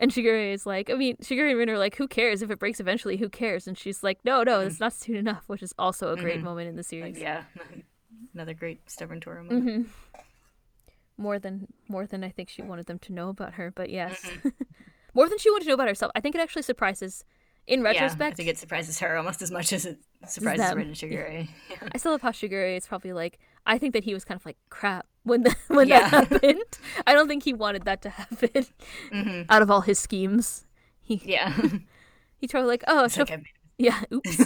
And 0.00 0.10
Shigure 0.10 0.52
is 0.52 0.64
like, 0.64 0.88
I 0.88 0.94
mean, 0.94 1.16
Shigure 1.18 1.48
and 1.48 1.58
Rin 1.58 1.68
are 1.68 1.78
like, 1.78 1.94
"Who 1.96 2.08
cares 2.08 2.40
if 2.40 2.50
it 2.50 2.58
breaks 2.58 2.80
eventually? 2.80 3.18
Who 3.18 3.28
cares?" 3.28 3.68
And 3.68 3.76
she's 3.76 4.02
like, 4.02 4.18
"No, 4.24 4.42
no, 4.42 4.60
it's 4.60 4.76
mm-hmm. 4.76 4.84
not 4.84 4.92
soon 4.94 5.16
enough," 5.16 5.44
which 5.46 5.62
is 5.62 5.74
also 5.78 6.10
a 6.12 6.16
great 6.16 6.36
mm-hmm. 6.36 6.44
moment 6.44 6.68
in 6.70 6.76
the 6.76 6.82
series. 6.82 7.16
Like, 7.16 7.22
yeah. 7.22 7.44
Another 8.34 8.54
great 8.54 8.88
Stubborn 8.88 9.20
Toru 9.20 9.44
moment. 9.44 9.86
hmm 9.86 11.22
More 11.22 11.38
than 11.38 11.68
more 11.86 12.06
than 12.06 12.24
I 12.24 12.30
think 12.30 12.48
she 12.48 12.62
wanted 12.62 12.86
them 12.86 12.98
to 13.00 13.12
know 13.12 13.28
about 13.28 13.54
her, 13.54 13.70
but 13.70 13.90
yes, 13.90 14.22
mm-hmm. 14.24 14.48
more 15.14 15.28
than 15.28 15.36
she 15.36 15.50
wanted 15.50 15.64
to 15.64 15.68
know 15.68 15.74
about 15.74 15.88
herself. 15.88 16.10
I 16.16 16.20
think 16.20 16.34
it 16.34 16.40
actually 16.40 16.62
surprises. 16.62 17.24
In 17.66 17.84
Yeah, 17.84 18.08
I 18.18 18.30
think 18.32 18.48
it 18.48 18.58
surprises 18.58 18.98
her 19.00 19.16
almost 19.16 19.42
as 19.42 19.50
much 19.50 19.72
as 19.72 19.84
it 19.84 19.98
surprises. 20.26 20.74
Rin 20.74 20.88
and 20.88 20.96
Shigure. 20.96 21.46
Yeah. 21.68 21.76
I 21.94 21.98
still 21.98 22.10
love 22.10 22.22
how 22.22 22.30
Shigure 22.30 22.76
is 22.76 22.86
probably 22.86 23.12
like. 23.12 23.38
I 23.66 23.78
think 23.78 23.92
that 23.94 24.04
he 24.04 24.14
was 24.14 24.24
kind 24.24 24.38
of 24.40 24.44
like 24.46 24.56
crap 24.70 25.06
when 25.24 25.42
the, 25.42 25.54
when 25.68 25.88
Yeah. 25.88 26.08
that 26.08 26.28
happened. 26.28 26.62
I 27.06 27.14
don't 27.14 27.28
think 27.28 27.42
he 27.44 27.52
wanted 27.52 27.84
that 27.84 28.02
to 28.02 28.10
happen. 28.10 28.66
Mhm. 29.12 29.46
Out 29.48 29.62
of 29.62 29.70
all 29.70 29.82
his 29.82 29.98
schemes, 29.98 30.64
he 31.00 31.20
Yeah. 31.24 31.52
he 32.36 32.46
tried 32.46 32.62
like, 32.62 32.84
oh, 32.86 33.08
she'll- 33.08 33.26
like, 33.28 33.44
yeah, 33.78 34.02
oops. 34.12 34.36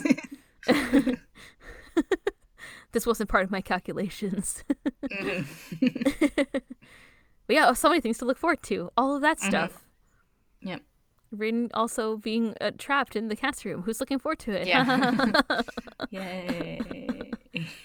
this 2.93 3.07
wasn't 3.07 3.29
part 3.29 3.45
of 3.45 3.51
my 3.51 3.61
calculations. 3.61 4.62
Mhm. 5.03 5.47
But 7.47 7.57
yeah, 7.57 7.73
so 7.75 7.89
many 7.91 8.01
things 8.01 8.17
to 8.19 8.25
look 8.25 8.39
forward 8.39 8.62
to. 8.65 8.91
All 8.97 9.15
of 9.17 9.21
that 9.23 9.39
Mm-hmm. 9.39 9.49
stuff. 9.51 9.85
Yep. 10.62 10.81
Rin 11.31 11.71
also 11.75 12.17
being 12.17 12.55
uh, 12.61 12.71
trapped 12.79 13.17
in 13.17 13.29
the 13.29 13.37
cat's 13.37 13.65
room. 13.67 13.83
Who's 13.83 14.01
looking 14.01 14.19
forward 14.19 14.39
to 14.41 14.53
it? 14.53 14.67
Yeah. 14.67 15.33
Yay. 16.11 16.81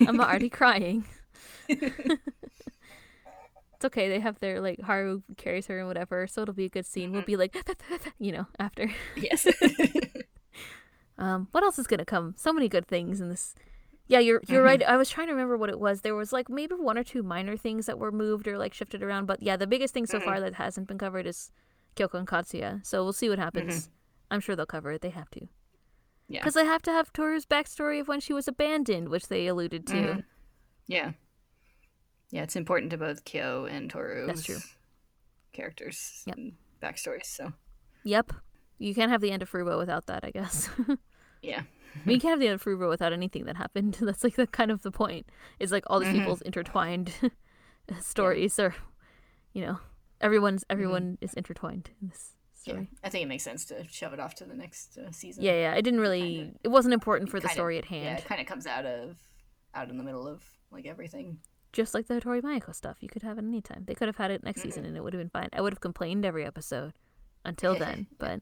I'm 0.08 0.22
already 0.22 0.50
crying. 0.50 1.04
It's 1.70 2.20
okay. 3.86 4.10
They 4.10 4.20
have 4.20 4.40
their 4.40 4.62
like 4.62 4.82
Haru 4.82 5.22
carries 5.38 5.68
her 5.68 5.80
and 5.80 5.88
whatever, 5.88 6.28
so 6.28 6.42
it'll 6.42 6.54
be 6.54 6.66
a 6.66 6.70
good 6.70 6.86
scene. 6.86 7.06
Mm-hmm. 7.10 7.14
We'll 7.14 7.24
be 7.24 7.38
like, 7.38 7.56
you 8.20 8.32
know, 8.32 8.48
after. 8.60 8.92
yes. 9.16 9.48
Um, 11.18 11.50
what 11.52 11.66
else 11.66 11.78
is 11.78 11.86
gonna 11.86 12.06
come? 12.06 12.34
So 12.38 12.54
many 12.54 12.70
good 12.70 12.88
things 12.88 13.20
in 13.20 13.28
this. 13.28 13.54
Yeah, 14.08 14.20
you're 14.20 14.40
Mm-hmm. 14.40 14.54
you're 14.54 14.64
right. 14.64 14.82
I 14.82 14.96
was 14.96 15.10
trying 15.10 15.28
to 15.28 15.34
remember 15.34 15.58
what 15.58 15.70
it 15.70 15.78
was. 15.78 16.00
There 16.00 16.16
was 16.16 16.32
like 16.32 16.48
maybe 16.50 16.76
one 16.76 16.98
or 16.98 17.04
two 17.04 17.24
minor 17.24 17.58
things 17.58 17.88
that 17.88 18.00
were 18.00 18.10
moved 18.10 18.48
or 18.48 18.58
like 18.58 18.74
shifted 18.74 19.04
around, 19.04 19.26
but 19.26 19.44
yeah, 19.44 19.58
the 19.58 19.68
biggest 19.68 19.94
thing 19.94 20.06
so 20.06 20.18
Mm-hmm. 20.18 20.26
far 20.26 20.40
that 20.40 20.54
hasn't 20.56 20.88
been 20.88 20.98
covered 20.98 21.28
is 21.28 21.52
Kyoko 21.98 22.20
and 22.20 22.26
Katsuya. 22.28 22.86
So 22.86 23.04
we'll 23.04 23.12
see 23.12 23.28
what 23.28 23.38
happens. 23.38 23.82
Mm-hmm. 23.84 23.92
I'm 24.32 24.40
sure 24.40 24.56
they'll 24.56 24.66
cover 24.66 24.94
it. 24.94 25.02
They 25.02 25.10
have 25.10 25.30
to. 25.32 25.50
Yeah. 26.30 26.40
Because 26.40 26.54
they 26.54 26.64
have 26.64 26.84
to 26.84 26.92
have 26.94 27.12
Toru's 27.12 27.46
backstory 27.46 28.00
of 28.00 28.08
when 28.08 28.22
she 28.22 28.32
was 28.32 28.48
abandoned, 28.48 29.10
which 29.10 29.28
they 29.28 29.46
alluded 29.48 29.86
to. 29.88 29.94
Mhm. 29.94 30.24
Yeah. 30.88 31.12
Yeah, 32.32 32.44
it's 32.44 32.56
important 32.56 32.92
to 32.92 32.98
both 32.98 33.26
Kyo 33.26 33.66
and 33.66 33.90
Toru. 33.90 34.26
That's 34.28 34.44
true. 34.44 34.60
Characters 35.54 36.24
Yep. 36.28 36.38
and 36.38 36.54
backstories. 36.82 37.26
So 37.26 37.54
Yep. 38.04 38.34
You 38.78 38.96
can't 38.96 39.12
have 39.12 39.22
the 39.22 39.32
end 39.32 39.42
of 39.42 39.52
Furuba 39.52 39.78
without 39.78 40.06
that, 40.06 40.24
I 40.24 40.32
guess. 40.32 40.70
yeah. 41.42 41.64
I 41.96 42.08
mean, 42.08 42.16
you 42.16 42.22
can't 42.22 42.32
have 42.32 42.40
the 42.40 42.48
end 42.48 42.56
of 42.56 42.64
Furuba 42.64 42.88
without 42.88 43.12
anything 43.12 43.46
that 43.46 43.58
happened. 43.58 43.98
That's 44.02 44.24
like 44.24 44.36
the 44.36 44.48
kind 44.48 44.72
of 44.72 44.84
the 44.84 44.92
point. 44.92 45.26
Is 45.60 45.72
like 45.72 45.84
all 45.88 46.00
these 46.00 46.10
Mm-hmm. 46.10 46.20
people's 46.20 46.42
intertwined 46.44 47.12
stories, 48.02 48.60
or 48.60 48.76
you 49.54 49.66
know, 49.66 49.80
everyone's 50.22 50.64
everyone 50.70 51.18
is 51.22 51.34
intertwined 51.34 51.90
in 52.02 52.10
this 52.10 52.32
Yeah. 52.64 52.74
story. 52.74 52.90
I 53.04 53.10
think 53.10 53.24
it 53.24 53.28
makes 53.28 53.44
sense 53.44 53.66
to 53.66 53.86
shove 53.90 54.14
it 54.14 54.20
off 54.20 54.36
to 54.36 54.46
the 54.46 54.56
next 54.56 54.98
uh, 54.98 55.12
season. 55.12 55.44
Yeah, 55.44 55.54
yeah. 55.54 55.74
It 55.74 55.82
didn't 55.82 56.00
really. 56.00 56.54
It 56.64 56.70
wasn't 56.70 56.94
important 56.94 57.30
for 57.32 57.40
the 57.40 57.48
Kinda- 57.48 57.54
story 57.56 57.78
at 57.80 57.90
Yeah, 57.92 57.98
hand. 58.04 58.20
it 58.20 58.26
kind 58.26 58.40
of 58.40 58.48
comes 58.48 58.66
out 58.68 58.86
of 58.86 59.18
out 59.74 59.90
in 59.90 59.98
the 59.98 60.04
middle 60.04 60.28
of 60.28 60.44
like 60.72 60.86
everything. 60.86 61.40
Just 61.72 61.94
like 61.94 62.08
the 62.08 62.20
Tori 62.20 62.42
Mayuko 62.42 62.74
stuff, 62.74 62.98
you 63.02 63.08
could 63.10 63.22
have 63.22 63.38
it 63.38 63.44
anytime. 63.44 63.84
They 63.86 63.94
could 63.94 64.08
have 64.08 64.18
had 64.18 64.32
it 64.32 64.44
next 64.44 64.62
season, 64.62 64.86
and 64.86 64.98
it 64.98 65.04
would 65.04 65.14
have 65.14 65.20
been 65.22 65.30
fine. 65.30 65.50
I 65.54 65.62
would 65.62 65.72
have 65.74 65.80
complained 65.82 66.26
every 66.26 66.46
episode 66.46 66.94
until 67.46 67.76
then, 67.78 68.08
but 68.18 68.42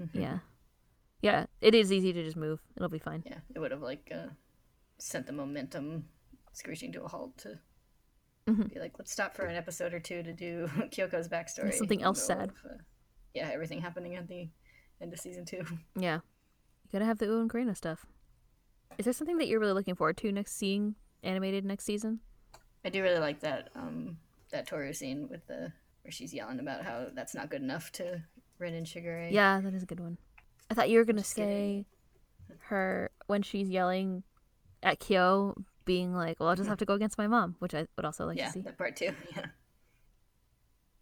Mm-hmm. 0.00 0.18
yeah, 0.20 0.38
yeah. 1.20 1.46
It 1.60 1.74
is 1.74 1.92
easy 1.92 2.12
to 2.14 2.24
just 2.24 2.36
move. 2.36 2.60
It'll 2.76 2.88
be 2.88 2.98
fine. 2.98 3.22
Yeah, 3.26 3.38
it 3.54 3.58
would 3.58 3.70
have 3.70 3.82
like 3.82 4.10
uh, 4.12 4.28
sent 4.98 5.26
the 5.26 5.32
momentum 5.34 6.06
screeching 6.54 6.92
to 6.92 7.02
a 7.02 7.08
halt 7.08 7.36
to 7.38 7.58
Mhm. 8.48 8.72
be 8.72 8.80
like, 8.80 8.98
let's 8.98 9.12
stop 9.12 9.36
for 9.36 9.44
an 9.44 9.54
episode 9.54 9.92
or 9.94 10.00
two 10.00 10.22
to 10.22 10.32
do 10.32 10.66
Kyoko's 10.90 11.28
backstory. 11.28 11.74
something 11.74 12.02
else 12.02 12.24
sad. 12.26 12.48
of, 12.50 12.56
uh, 12.70 12.74
yeah, 13.34 13.50
everything 13.52 13.80
happening 13.82 14.16
at 14.16 14.26
the 14.26 14.48
end 15.00 15.12
of 15.12 15.20
season 15.20 15.44
two. 15.44 15.62
Yeah. 15.94 16.16
You 16.16 16.90
gotta 16.92 17.04
have 17.04 17.18
the 17.18 17.26
Uo 17.26 17.40
and 17.42 17.50
Kureno 17.50 17.76
stuff. 17.76 18.06
Is 18.98 19.04
there 19.04 19.12
something 19.14 19.36
that 19.38 19.46
you're 19.48 19.60
really 19.60 19.72
looking 19.74 19.94
forward 19.94 20.16
to 20.18 20.32
next 20.32 20.56
seeing 20.56 20.96
animated 21.22 21.64
next 21.64 21.84
season? 21.84 22.20
I 22.84 22.88
do 22.90 23.02
really 23.02 23.20
like 23.20 23.40
that 23.40 23.70
um 23.74 24.18
that 24.50 24.66
Toru 24.66 24.92
scene 24.92 25.28
with 25.28 25.46
the 25.46 25.72
where 26.02 26.10
she's 26.12 26.34
yelling 26.34 26.58
about 26.58 26.84
how 26.84 27.06
that's 27.14 27.34
not 27.34 27.48
good 27.50 27.62
enough 27.62 27.92
to 27.92 28.22
Rin 28.58 28.74
and 28.74 28.86
Shigure. 28.86 29.30
Yeah, 29.30 29.60
that 29.60 29.72
is 29.74 29.82
a 29.82 29.86
good 29.86 30.00
one. 30.00 30.18
I 30.70 30.74
thought 30.74 30.90
you 30.90 30.98
were 30.98 31.04
gonna 31.04 31.20
Just 31.20 31.34
say 31.34 31.86
her 32.66 33.10
when 33.26 33.42
she's 33.42 33.68
yelling 33.68 34.22
at 34.82 34.98
Kyo 35.00 35.54
being 35.84 36.14
like, 36.14 36.38
Well, 36.40 36.48
I'll 36.48 36.56
just 36.56 36.68
have 36.68 36.78
to 36.78 36.84
go 36.84 36.94
against 36.94 37.18
my 37.18 37.26
mom, 37.26 37.56
which 37.60 37.74
I 37.74 37.86
would 37.96 38.04
also 38.04 38.26
like 38.26 38.38
yeah, 38.38 38.46
to 38.46 38.52
see. 38.52 38.60
that 38.62 38.78
part 38.78 38.96
too. 38.96 39.10
Yeah, 39.36 39.46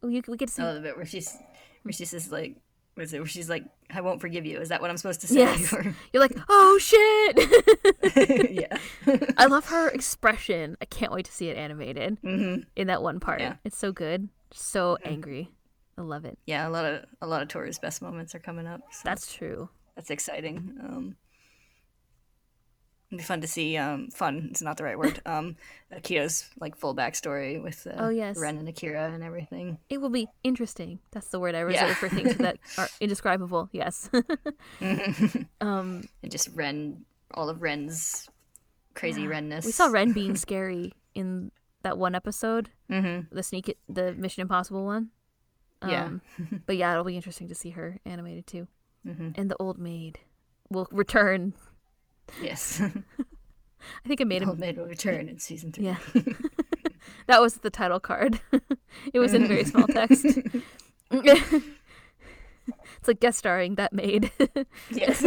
Oh, 0.03 0.09
you, 0.09 0.23
we 0.29 0.37
get 0.39 0.49
to 0.49 0.55
see 0.55 0.63
love 0.63 0.77
the 0.77 0.81
bit 0.81 0.97
where 0.97 1.05
she's 1.05 1.37
where 1.83 1.93
she 1.93 2.05
says 2.07 2.31
like, 2.33 2.57
what 3.01 3.05
is 3.05 3.15
it? 3.15 3.19
Where 3.19 3.27
she's 3.27 3.49
like, 3.49 3.65
I 3.89 4.03
won't 4.03 4.21
forgive 4.21 4.45
you. 4.45 4.59
Is 4.59 4.69
that 4.69 4.83
what 4.83 4.91
I'm 4.91 4.99
supposed 4.99 5.23
to 5.23 5.27
say? 5.27 5.37
Yes. 5.37 5.73
Or- 5.73 5.95
You're 6.13 6.21
like, 6.23 6.37
Oh 6.51 6.79
shit 6.79 8.51
yeah. 8.51 8.77
I 9.39 9.47
love 9.47 9.65
her 9.71 9.89
expression. 9.89 10.77
I 10.83 10.85
can't 10.85 11.11
wait 11.11 11.25
to 11.25 11.33
see 11.33 11.49
it 11.49 11.57
animated 11.57 12.19
hmm 12.23 12.57
in 12.77 12.89
that 12.89 13.03
one 13.03 13.19
part. 13.21 13.41
Yeah. 13.41 13.55
It's 13.65 13.79
so 13.79 13.91
good. 13.91 14.29
So 14.53 14.99
angry. 15.03 15.51
I 15.97 16.03
love 16.03 16.27
it. 16.27 16.39
Yeah, 16.47 16.69
a 16.69 16.71
lot 16.71 16.85
of 16.85 17.05
a 17.23 17.27
lot 17.27 17.41
of 17.41 17.49
Toru's 17.49 17.79
best 17.79 18.03
moments 18.03 18.35
are 18.35 18.39
coming 18.39 18.67
up. 18.67 18.81
So. 18.93 19.01
That's 19.05 19.33
true. 19.33 19.71
That's 19.97 20.11
exciting. 20.11 20.77
Um, 20.83 21.17
it'd 23.11 23.19
be 23.19 23.25
fun 23.25 23.41
to 23.41 23.47
see. 23.47 23.77
Um, 23.77 24.09
fun. 24.11 24.49
It's 24.51 24.63
not 24.63 24.77
the 24.77 24.85
right 24.85 24.99
word. 24.99 25.21
Um, 25.27 25.57
Akito's 25.93 26.49
like 26.61 26.77
full 26.77 26.95
backstory 26.95 27.63
with 27.63 27.87
uh, 27.87 27.95
Oh, 27.99 28.09
yes. 28.09 28.39
Ren 28.39 28.57
and 28.59 28.69
Akira 28.69 29.11
and 29.13 29.23
everything. 29.23 29.79
It 29.89 30.01
will 30.01 30.11
be 30.11 30.29
interesting. 30.45 31.01
That's 31.11 31.29
the 31.29 31.41
word 31.41 31.55
I 31.55 31.61
reserve 31.61 31.89
Yeah. 31.89 31.95
for 31.95 32.09
things 32.09 32.37
that 32.37 32.59
are 32.79 32.89
indescribable. 33.01 33.69
Yes. 33.73 34.09
um, 35.61 36.03
And 36.23 36.31
just 36.31 36.49
Ren, 36.55 37.05
all 37.35 37.49
of 37.49 37.63
Ren's 37.63 38.29
crazy 38.95 39.27
Renness. 39.27 39.65
we 39.65 39.73
saw 39.73 39.87
Ren 39.87 40.13
being 40.21 40.37
scary 40.37 40.93
in 41.15 41.51
that 41.83 41.99
one 41.99 42.15
episode, 42.15 42.71
Mm-hmm. 42.91 43.35
the 43.35 43.43
sneak, 43.43 43.77
the 43.89 44.13
Mission 44.15 44.43
Impossible 44.43 44.85
one. 44.85 45.11
Yeah. 45.87 46.05
Um, 46.07 46.21
but 46.67 46.77
yeah, 46.77 46.93
it'll 46.93 47.05
be 47.05 47.17
interesting 47.17 47.49
to 47.49 47.55
see 47.55 47.71
her 47.71 47.99
animated 48.05 48.47
too. 48.47 48.67
Mm-hmm. 49.07 49.31
And 49.37 49.51
the 49.51 49.57
old 49.59 49.79
maid 49.79 50.19
will 50.69 50.87
return. 50.91 51.55
Yes. 52.43 52.81
I 54.05 54.09
think 54.09 54.21
I 54.21 54.25
made 54.25 54.43
a 54.43 54.55
Maid 54.55 54.77
will 54.79 54.87
return 54.87 55.29
in 55.29 55.39
season 55.39 55.73
three. 55.73 55.87
Yeah. 55.87 55.97
that 57.27 57.41
was 57.41 57.55
the 57.57 57.71
title 57.71 58.01
card. 58.01 58.41
it 59.13 59.19
was 59.19 59.35
in 59.35 59.47
very 59.49 59.65
small 59.65 59.87
text. 59.87 60.25
it's 61.11 61.65
like 63.07 63.21
guest 63.21 63.39
starring 63.39 63.77
that 63.77 63.93
maid. 63.93 64.31
Yes. 64.91 65.25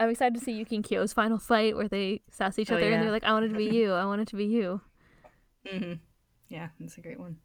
I'm 0.00 0.08
excited 0.08 0.34
to 0.38 0.44
see 0.44 0.52
Yuki 0.52 0.76
and 0.76 0.84
Kyo's 0.84 1.12
final 1.12 1.38
fight 1.38 1.76
where 1.76 1.88
they 1.88 2.22
sass 2.30 2.58
each 2.58 2.70
Oh, 2.72 2.76
other 2.76 2.90
and 2.90 3.02
they're 3.02 3.10
like, 3.10 3.24
I 3.24 3.32
wanted 3.32 3.50
to 3.50 3.56
be 3.56 3.66
you. 3.66 3.92
I 3.92 4.04
wanted 4.06 4.28
to 4.28 4.36
be 4.36 4.46
you. 4.46 4.80
hmm 5.68 5.94
Yeah, 6.48 6.68
that's 6.78 6.96
a 6.98 7.00
great 7.00 7.20
one. 7.20 7.36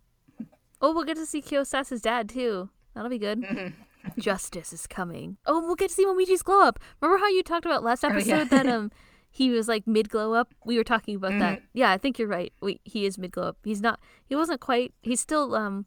Oh, 0.82 0.94
we'll 0.94 1.04
get 1.04 1.18
to 1.18 1.26
see 1.26 1.42
Kiyosas's 1.42 2.02
dad 2.02 2.30
too. 2.30 2.70
That'll 2.94 3.10
be 3.10 3.18
good. 3.20 3.42
Mm-hmm. 3.42 3.74
Justice 4.18 4.72
is 4.74 4.88
coming. 4.88 5.38
Oh, 5.46 5.62
we'll 5.66 5.76
get 5.76 5.90
to 5.90 5.96
see 5.96 6.06
Momiji's 6.06 6.42
glow 6.44 6.62
up. 6.62 6.80
Remember 7.02 7.20
how 7.20 7.30
you 7.30 7.44
talked 7.44 7.66
about 7.66 7.84
last 7.84 8.04
episode 8.04 8.32
Oh, 8.32 8.36
yeah. 8.38 8.44
that 8.46 8.68
um 8.68 8.92
he 9.30 9.50
was 9.50 9.68
like 9.68 9.86
mid 9.88 10.10
glow 10.10 10.34
up? 10.34 10.54
We 10.66 10.78
were 10.78 10.84
talking 10.84 11.16
about 11.16 11.38
that. 11.40 11.60
Mm-hmm. 11.60 11.66
Yeah, 11.74 11.92
I 11.92 11.98
think 11.98 12.18
you're 12.18 12.28
right. 12.28 12.54
Wait, 12.62 12.82
he 12.86 13.06
is 13.06 13.18
mid 13.18 13.32
glow 13.32 13.50
up. 13.50 13.58
He's 13.64 13.82
not. 13.82 14.00
He 14.26 14.36
wasn't 14.36 14.62
quite. 14.62 14.94
He's 15.02 15.20
still 15.20 15.56
um 15.56 15.86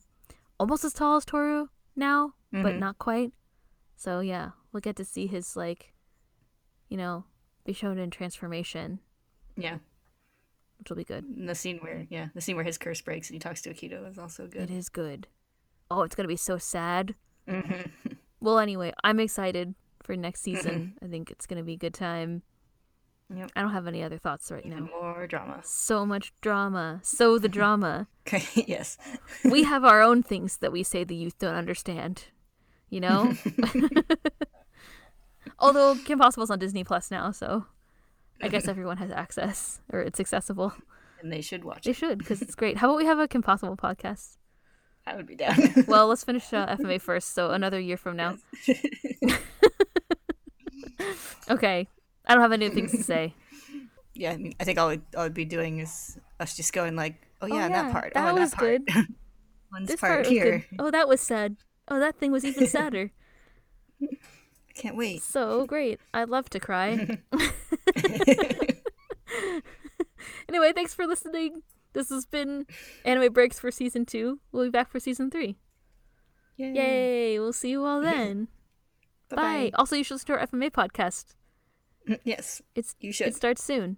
almost 0.61 0.85
as 0.85 0.93
tall 0.93 1.17
as 1.17 1.25
Toru 1.25 1.69
now, 1.97 2.35
but 2.53 2.75
Mhm. 2.75 2.79
not 2.79 2.99
quite. 2.99 3.33
So 3.97 4.21
yeah, 4.21 4.51
we'll 4.73 4.81
get 4.81 4.97
to 4.97 5.05
see 5.05 5.27
his 5.27 5.57
like, 5.57 5.93
you 6.89 6.97
know, 6.97 7.25
be 7.65 7.73
shown 7.73 7.99
in 7.99 8.11
transformation, 8.11 9.01
Yeah, 9.57 9.79
which 10.79 10.91
will 10.91 10.97
be 10.97 11.05
good. 11.05 11.25
and 11.25 11.49
the 11.49 11.55
scene 11.55 11.79
where 11.79 12.07
yeah, 12.11 12.29
the 12.35 12.41
scene 12.41 12.57
where 12.57 12.65
his 12.65 12.79
curse 12.79 13.01
breaks 13.01 13.29
and 13.29 13.35
he 13.35 13.39
talks 13.41 13.63
to 13.63 13.73
Akito 13.75 14.09
is 14.11 14.19
also 14.19 14.47
good. 14.47 14.63
It 14.63 14.71
is 14.71 14.89
good. 14.89 15.27
Oh, 15.91 16.03
it's 16.03 16.15
gonna 16.15 16.29
be 16.29 16.37
so 16.37 16.59
sad. 16.59 17.15
Mhm. 17.49 17.91
Well, 18.41 18.61
anyway, 18.61 18.93
I'm 19.03 19.19
excited 19.19 19.75
for 20.03 20.15
next 20.17 20.43
season. 20.49 20.95
I 21.03 21.07
think 21.09 21.31
it's 21.33 21.47
gonna 21.47 21.65
be 21.65 21.73
a 21.73 21.77
good 21.77 21.95
time. 21.95 22.43
Yep. 23.35 23.51
I 23.57 23.61
don't 23.63 23.73
have 23.73 23.87
any 23.89 24.03
other 24.05 24.17
thoughts 24.17 24.51
right 24.51 24.65
Even 24.65 24.85
now. 24.85 24.91
more 25.03 25.27
drama. 25.27 25.61
So 25.65 26.07
much 26.07 26.33
drama. 26.41 27.01
So 27.03 27.39
the 27.39 27.49
drama. 27.49 28.07
Okay, 28.27 28.45
yes. 28.69 28.97
we 29.45 29.65
have 29.65 29.85
our 29.85 30.01
own 30.01 30.23
things 30.23 30.59
that 30.59 30.71
we 30.73 30.83
say 30.83 31.03
the 31.05 31.17
youth 31.17 31.37
don't 31.39 31.55
understand. 31.57 32.27
You 32.91 33.01
know? 33.01 33.35
Although 35.59 35.97
Kim 36.05 36.19
Possible's 36.19 36.51
on 36.51 36.59
Disney 36.59 36.85
Plus 36.85 37.11
now, 37.11 37.31
so 37.33 37.67
I 38.41 38.49
guess 38.49 38.69
everyone 38.69 38.99
has 38.99 39.11
access 39.11 39.81
or 39.93 40.01
it's 40.01 40.21
accessible. 40.21 40.73
And 41.21 41.33
they 41.33 41.41
should 41.41 41.65
watch 41.65 41.85
They 41.85 41.91
it. 41.91 41.95
They 41.95 41.99
should 41.99 42.19
because 42.19 42.41
it's 42.41 42.55
great. 42.55 42.77
How 42.79 42.89
about 42.89 42.99
we 42.99 43.05
have 43.07 43.19
a 43.19 43.27
Kim 43.29 43.43
Possible 43.43 43.77
podcast? 43.77 44.37
I 45.09 45.17
would 45.17 45.27
be 45.27 45.37
down. 45.37 45.57
Well, 45.87 46.09
let's 46.09 46.25
finish 46.25 46.53
uh, 46.53 46.77
FMA 46.77 47.01
first. 47.01 47.35
So 47.35 47.51
another 47.51 47.81
year 47.81 47.97
from 47.97 48.17
now. 48.17 48.37
okay. 51.51 51.89
I 52.27 52.35
don't 52.35 52.43
have 52.43 52.53
any 52.53 52.69
things 52.69 52.91
to 52.93 53.03
say. 53.03 53.35
yeah, 54.15 54.33
I, 54.33 54.37
mean, 54.37 54.55
I 54.61 54.65
think 54.65 54.79
all 54.79 54.89
we'd, 54.89 55.01
all 55.17 55.25
we'd 55.25 55.35
be 55.35 55.47
doing 55.47 55.79
is 55.79 56.19
us 56.41 56.55
just 56.57 56.75
going 56.75 56.95
like, 56.95 57.15
oh 57.41 57.47
yeah, 57.47 57.55
yeah, 57.55 57.69
that 57.69 57.93
part. 57.93 58.13
that 58.15 58.35
oh, 58.35 58.35
was 58.39 58.51
that 58.51 58.59
part. 58.59 58.85
good. 58.87 59.07
One's 59.73 59.89
This 59.89 60.01
part, 60.01 60.25
part 60.25 60.27
here. 60.27 60.59
good. 60.71 60.79
Oh, 60.79 60.91
that 60.91 61.09
was 61.09 61.21
sad. 61.23 61.57
Oh, 61.89 61.99
that 61.99 62.19
thing 62.19 62.31
was 62.31 62.45
even 62.45 62.67
sadder. 62.67 63.11
Can't 64.75 64.97
wait. 64.97 65.23
so 65.23 65.65
great. 65.67 66.01
I 66.13 66.25
love 66.25 66.51
to 66.51 66.61
cry. 66.61 67.19
anyway, 70.49 70.73
thanks 70.75 70.93
for 70.95 71.07
listening. 71.07 71.63
This 71.99 72.11
has 72.11 72.27
been 72.27 72.65
Anime 73.05 73.33
Breaks 73.33 73.59
for 73.59 73.73
season 73.73 74.07
two. 74.07 74.39
We'll 74.53 74.63
be 74.67 74.71
back 74.71 74.89
for 74.89 75.01
season 75.01 75.33
three. 75.33 75.57
Yay. 76.57 76.73
Yay! 76.73 77.39
We'll 77.41 77.53
see 77.53 77.71
you 77.71 77.85
all 77.85 78.01
then. 78.11 78.47
Bye. 79.29 79.73
Also, 79.75 79.97
you 79.97 80.05
should 80.05 80.15
listen 80.15 80.29
to 80.29 80.33
our 80.39 80.47
FMA 80.47 80.71
podcast. 80.71 81.35
Yes, 82.23 82.63
It's 82.77 82.95
you 83.01 83.13
should. 83.13 83.27
it 83.27 83.35
starts 83.35 83.65
soon. 83.65 83.97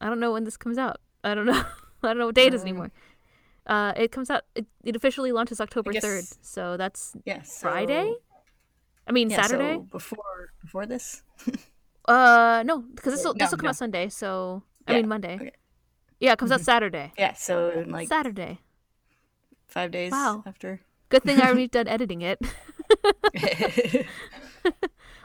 I 0.00 0.08
don't 0.08 0.20
know 0.20 0.32
when 0.32 0.44
this 0.44 0.56
comes 0.56 0.78
out. 0.78 0.96
I 1.22 1.34
don't 1.34 1.44
know. 1.44 1.52
I 2.02 2.08
don't 2.08 2.18
know 2.18 2.26
what 2.26 2.34
day 2.34 2.46
it 2.46 2.54
is 2.54 2.62
Um, 2.62 2.68
anymore. 2.68 2.90
Uh, 3.66 3.92
it 3.96 4.10
comes 4.10 4.30
out. 4.30 4.44
It, 4.54 4.64
it 4.84 4.96
officially 4.96 5.32
launches 5.32 5.60
October 5.60 5.92
third, 5.92 6.24
so 6.40 6.78
that's 6.78 7.14
Yes. 7.26 7.52
so- 7.58 7.68
Friday. 7.68 8.14
I 9.06 9.12
mean 9.12 9.28
yeah, 9.28 9.42
Saturday. 9.42 9.74
so 9.74 9.80
before 9.80 10.52
before 10.62 10.86
this. 10.86 11.22
Uh, 12.06 12.62
no, 12.66 12.80
because 12.80 13.14
this 13.14 13.24
will 13.24 13.32
No, 13.34 13.38
this 13.44 13.50
will 13.50 13.56
come 13.58 13.64
no. 13.64 13.70
out 13.70 13.76
Sunday. 13.76 14.08
So 14.10 14.62
I 14.86 14.92
Yeah, 14.92 14.98
mean 15.00 15.08
Monday. 15.08 15.34
okay. 15.36 15.52
Yeah, 16.20 16.32
it 16.32 16.38
comes 16.38 16.52
out 16.52 16.60
Saturday. 16.60 17.12
Yeah, 17.18 17.34
so 17.34 17.70
in 17.70 17.90
like 17.90 18.08
Saturday. 18.08 18.60
five 19.66 19.90
days 19.90 20.12
Wow. 20.12 20.42
after. 20.46 20.80
Good 21.08 21.22
thing 21.22 21.40
I 21.40 21.46
already 21.46 21.68
done 21.78 21.88
editing 21.88 22.22
it. 22.22 22.40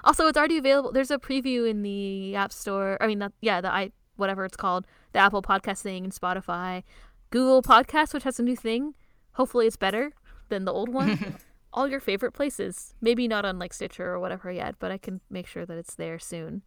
Also, 0.06 0.28
it's 0.28 0.38
already 0.38 0.58
available. 0.58 0.94
There's 0.94 1.12
a 1.12 1.18
preview 1.18 1.70
in 1.70 1.82
the 1.82 2.34
App 2.34 2.54
Store. 2.54 2.98
I 3.02 3.06
mean, 3.08 3.20
not, 3.20 3.34
yeah, 3.42 3.60
the 3.60 3.70
i 3.72 3.92
whatever 4.16 4.46
it's 4.46 4.56
called, 4.56 4.88
the 5.12 5.20
Apple 5.20 5.42
Podcast 5.42 5.82
thing, 5.82 6.06
and 6.06 6.14
Spotify, 6.14 6.84
Google 7.32 7.62
Podcast, 7.62 8.14
which 8.14 8.24
has 8.24 8.40
a 8.40 8.44
new 8.44 8.56
thing. 8.56 8.94
Hopefully, 9.34 9.68
it's 9.68 9.76
better 9.76 10.14
than 10.48 10.64
the 10.64 10.72
old 10.72 10.88
one. 10.88 11.36
All 11.74 11.86
your 11.90 12.00
favorite 12.00 12.32
places. 12.32 12.94
Maybe 13.02 13.28
not 13.28 13.44
on 13.44 13.60
like 13.60 13.74
Stitcher 13.74 14.06
or 14.10 14.20
whatever 14.22 14.50
yet, 14.50 14.76
but 14.80 14.90
I 14.90 14.98
can 14.98 15.20
make 15.30 15.48
sure 15.48 15.66
that 15.66 15.78
it's 15.78 15.96
there 15.96 16.18
soon. 16.18 16.62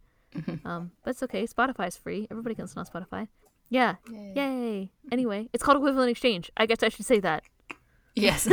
Um, 0.63 0.91
but 1.03 1.11
it's 1.11 1.23
okay. 1.23 1.45
Spotify's 1.47 1.97
free. 1.97 2.27
Everybody 2.29 2.53
can 2.53 2.65
listen 2.65 2.79
on 2.79 2.85
Spotify. 2.85 3.27
Yeah. 3.73 3.95
Yay. 4.11 4.33
Yay. 4.35 4.91
Anyway, 5.11 5.49
it's 5.51 5.63
called 5.63 5.77
Equivalent 5.77 6.11
Exchange. 6.11 6.51
I 6.55 6.67
guess 6.67 6.83
I 6.83 6.89
should 6.89 7.07
say 7.07 7.19
that. 7.21 7.43
yes. 8.15 8.47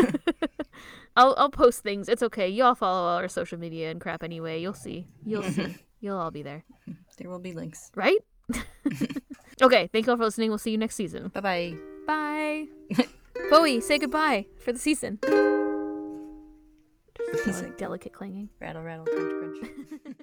I'll 1.16 1.34
I'll 1.36 1.50
post 1.50 1.82
things. 1.82 2.08
It's 2.08 2.22
okay. 2.22 2.48
You 2.48 2.64
all 2.64 2.74
follow 2.74 3.06
our 3.18 3.28
social 3.28 3.58
media 3.58 3.90
and 3.90 4.00
crap 4.00 4.22
anyway. 4.22 4.62
You'll 4.62 4.72
see. 4.72 5.06
You'll 5.26 5.42
see. 5.42 5.62
Mm-hmm. 5.62 5.72
You'll 6.00 6.16
all 6.16 6.30
be 6.30 6.42
there. 6.42 6.64
Mm-hmm. 6.88 7.02
there 7.18 7.28
will 7.28 7.38
be 7.38 7.52
links. 7.52 7.90
Right? 7.94 8.16
okay, 9.62 9.90
thank 9.92 10.06
you 10.06 10.12
all 10.12 10.16
for 10.16 10.24
listening. 10.24 10.48
We'll 10.48 10.56
see 10.56 10.70
you 10.70 10.78
next 10.78 10.94
season. 10.94 11.28
Bye 11.28 11.40
bye. 11.40 11.74
Bye. 12.06 12.68
Bowie, 13.50 13.82
say 13.82 13.98
goodbye 13.98 14.46
for 14.58 14.72
the 14.72 14.78
season. 14.78 15.18
Just 17.44 17.62
like 17.62 17.76
delicate 17.76 18.14
clanging. 18.14 18.48
Rattle, 18.58 18.82
rattle, 18.82 19.04
crunch, 19.04 19.60
crunch. 19.60 20.16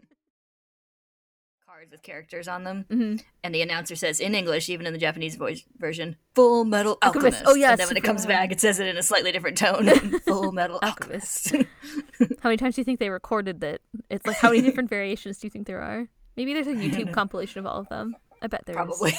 Cards 1.78 1.92
with 1.92 2.02
characters 2.02 2.48
on 2.48 2.64
them, 2.64 2.86
Mhm. 2.90 3.22
and 3.44 3.54
the 3.54 3.62
announcer 3.62 3.96
says 3.96 4.20
in 4.20 4.34
English, 4.34 4.68
even 4.68 4.88
in 4.88 4.94
the 4.94 4.98
Japanese 5.00 5.36
voice 5.36 5.64
version, 5.78 6.16
"Full 6.34 6.66
Metal 6.66 6.98
Alchemist. 7.04 7.38
Alchemist." 7.38 7.44
Oh, 7.46 7.54
yeah, 7.54 7.70
and 7.72 7.80
then 7.80 7.88
when 7.88 7.98
it 7.98 8.04
comes 8.04 8.26
back, 8.26 8.52
it 8.52 8.60
says 8.60 8.80
it 8.80 8.88
in 8.88 8.98
a 8.98 9.04
slightly 9.04 9.32
different 9.32 9.60
tone. 9.60 9.86
Full 10.26 10.52
Metal 10.54 10.80
Alchemist. 10.82 11.52
How 12.42 12.50
many 12.50 12.58
times 12.58 12.74
do 12.74 12.82
you 12.82 12.84
think 12.84 13.00
they 13.00 13.12
recorded 13.12 13.60
that? 13.62 13.82
It's 14.10 14.26
like 14.26 14.38
how 14.38 14.50
many 14.50 14.62
different 14.64 14.90
variations 14.90 15.38
do 15.38 15.46
you 15.46 15.52
think 15.52 15.68
there 15.68 15.82
are? 15.84 16.08
Maybe 16.36 16.56
there's 16.56 16.66
a 16.66 16.72
YouTube 16.74 17.14
compilation 17.14 17.60
of 17.60 17.68
all 17.68 17.80
of 17.82 17.90
them. 17.90 18.16
I 18.42 18.48
bet 18.48 18.66
there 18.66 18.74
is. 18.74 18.98
Probably. 18.98 19.14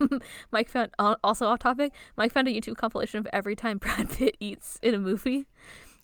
Mike 0.50 0.70
found 0.70 0.90
also 0.98 1.46
off 1.46 1.58
topic. 1.58 1.92
Mike 2.16 2.32
found 2.32 2.48
a 2.48 2.50
YouTube 2.52 2.76
compilation 2.76 3.18
of 3.18 3.26
every 3.34 3.54
time 3.56 3.76
Brad 3.78 4.08
Pitt 4.10 4.36
eats 4.40 4.78
in 4.82 4.94
a 4.94 4.98
movie, 4.98 5.46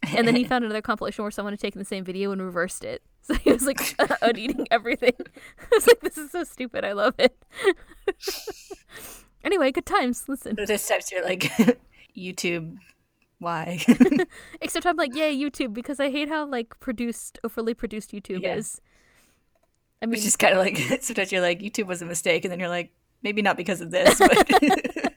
and 0.02 0.26
then 0.26 0.34
he 0.36 0.44
found 0.52 0.64
another 0.64 0.82
compilation 0.82 1.22
where 1.24 1.30
someone 1.30 1.52
had 1.52 1.60
taken 1.60 1.78
the 1.78 1.84
same 1.84 2.04
video 2.04 2.32
and 2.32 2.42
reversed 2.42 2.84
it. 2.84 3.02
So 3.22 3.34
he 3.34 3.52
was 3.52 3.66
like 3.66 3.94
uneating 4.22 4.66
everything. 4.70 5.12
I 5.18 5.66
was 5.74 5.86
like, 5.86 6.00
"This 6.00 6.16
is 6.18 6.30
so 6.32 6.42
stupid. 6.42 6.84
I 6.84 6.92
love 6.92 7.14
it." 7.18 7.36
anyway, 9.44 9.70
good 9.72 9.86
times. 9.86 10.24
Listen, 10.26 10.56
There's 10.56 10.86
types 10.86 11.12
you're 11.12 11.22
like 11.24 11.42
YouTube. 12.16 12.76
Why? 13.38 13.78
except 14.60 14.86
I'm 14.86 14.96
like, 14.96 15.14
"Yay, 15.14 15.36
YouTube!" 15.36 15.74
Because 15.74 16.00
I 16.00 16.10
hate 16.10 16.28
how 16.28 16.46
like 16.46 16.80
produced, 16.80 17.38
overly 17.44 17.74
produced 17.74 18.10
YouTube 18.12 18.42
Yeah. 18.42 18.54
is. 18.56 18.80
I 20.02 20.06
mean, 20.06 20.14
It's 20.14 20.24
just 20.24 20.38
kind 20.38 20.54
of 20.54 20.58
like 20.60 20.78
sometimes 21.02 21.30
you're 21.30 21.42
like 21.42 21.60
YouTube 21.60 21.86
was 21.86 22.00
a 22.02 22.06
mistake, 22.06 22.44
and 22.44 22.50
then 22.50 22.58
you're 22.58 22.68
like 22.70 22.90
maybe 23.22 23.42
not 23.42 23.56
because 23.58 23.80
of 23.82 23.90
this, 23.90 24.18
but 24.18 25.12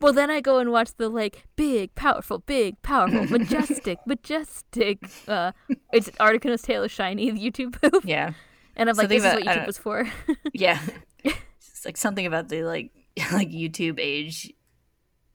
Well, 0.00 0.12
then 0.12 0.30
I 0.30 0.40
go 0.40 0.58
and 0.58 0.70
watch 0.70 0.90
the 0.96 1.08
like 1.08 1.44
big, 1.56 1.94
powerful, 1.94 2.40
big, 2.40 2.80
powerful, 2.82 3.24
majestic, 3.38 3.98
majestic. 4.06 4.98
Uh, 5.26 5.52
it's 5.92 6.10
Articuno's 6.20 6.62
tail 6.62 6.82
is 6.82 6.92
shiny. 6.92 7.30
The 7.30 7.50
YouTube 7.50 7.80
poop, 7.80 8.04
yeah, 8.04 8.32
and 8.76 8.90
I'm 8.90 8.96
like, 8.96 9.04
Something 9.04 9.22
this 9.22 9.32
is 9.32 9.44
what 9.44 9.56
YouTube 9.56 9.66
was 9.66 9.78
for. 9.78 10.10
yeah. 10.52 10.80
It's 11.24 11.84
like 11.84 11.96
something 11.96 12.26
about 12.26 12.48
the 12.48 12.62
like 12.62 12.90
like 13.32 13.50
YouTube 13.50 13.98
age 13.98 14.52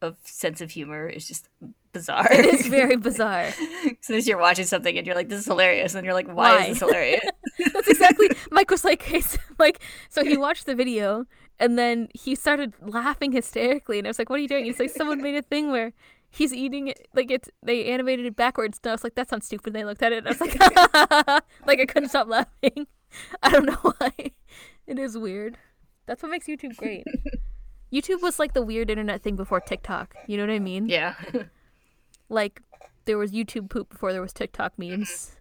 of 0.02 0.18
sense 0.23 0.61
of 0.61 0.72
humor 0.72 1.07
is 1.07 1.27
just 1.27 1.48
bizarre. 1.91 2.27
it's 2.30 2.68
very 2.68 2.95
bizarre. 2.95 3.52
so 4.02 4.15
as 4.15 4.27
you're 4.27 4.40
watching 4.40 4.65
something 4.65 4.98
and 4.98 5.06
you're 5.06 5.15
like, 5.15 5.30
"This 5.30 5.40
is 5.40 5.45
hilarious," 5.45 5.95
and 5.95 6.06
you're 6.06 6.14
like, 6.14 6.27
"Why, 6.27 6.56
Why? 6.56 6.61
is 6.65 6.80
this 6.80 6.80
hilarious?" 6.80 7.22
That's 7.73 7.88
exactly. 7.88 8.30
Mike 8.52 8.69
was 8.69 8.84
like, 8.84 9.11
like, 9.60 9.81
so 10.10 10.23
he 10.23 10.38
watched 10.38 10.65
the 10.65 10.76
video 10.76 11.26
and 11.61 11.77
then 11.79 12.09
he 12.13 12.35
started 12.35 12.73
laughing 12.81 13.31
hysterically, 13.31 13.99
and 13.99 14.07
I 14.07 14.09
was 14.09 14.19
like, 14.19 14.29
what 14.29 14.39
are 14.39 14.41
you 14.41 14.49
doing? 14.49 14.65
He's 14.65 14.79
like, 14.79 14.89
someone 14.89 15.21
made 15.21 15.35
a 15.35 15.41
thing 15.41 15.71
where. 15.71 15.93
He's 16.33 16.53
eating 16.53 16.88
it 16.88 17.09
like 17.13 17.29
it's 17.29 17.49
they 17.61 17.91
animated 17.91 18.25
it 18.25 18.38
backwards. 18.38 18.79
And 18.81 18.91
I 18.91 18.93
was 18.93 19.03
like, 19.03 19.15
that 19.15 19.27
sounds 19.27 19.45
stupid. 19.45 19.75
And 19.75 19.83
I 19.83 19.85
looked 19.85 20.01
at 20.01 20.13
it 20.13 20.25
and 20.25 20.27
I 20.27 20.31
was 20.31 20.39
like, 20.39 20.57
like 21.67 21.79
I 21.81 21.85
couldn't 21.85 22.07
stop 22.07 22.29
laughing. 22.29 22.88
I 23.43 23.49
don't 23.51 23.65
know 23.65 23.75
why. 23.97 24.13
It 24.88 24.97
is 24.97 25.17
weird. 25.17 25.57
That's 26.05 26.23
what 26.23 26.31
makes 26.31 26.47
YouTube 26.47 26.77
great. 26.77 27.03
YouTube 27.93 28.21
was 28.21 28.39
like 28.39 28.53
the 28.53 28.61
weird 28.61 28.89
internet 28.89 29.21
thing 29.21 29.35
before 29.35 29.59
TikTok. 29.59 30.15
You 30.25 30.38
know 30.38 30.43
what 30.43 30.53
I 30.53 30.59
mean? 30.59 30.88
yeah, 30.88 31.15
Like 32.29 32.61
there 33.03 33.17
was 33.17 33.33
YouTube 33.33 33.69
poop 33.69 33.89
before 33.89 34.13
there 34.13 34.21
was 34.21 34.31
TikTok 34.31 34.79
memes. 34.79 35.35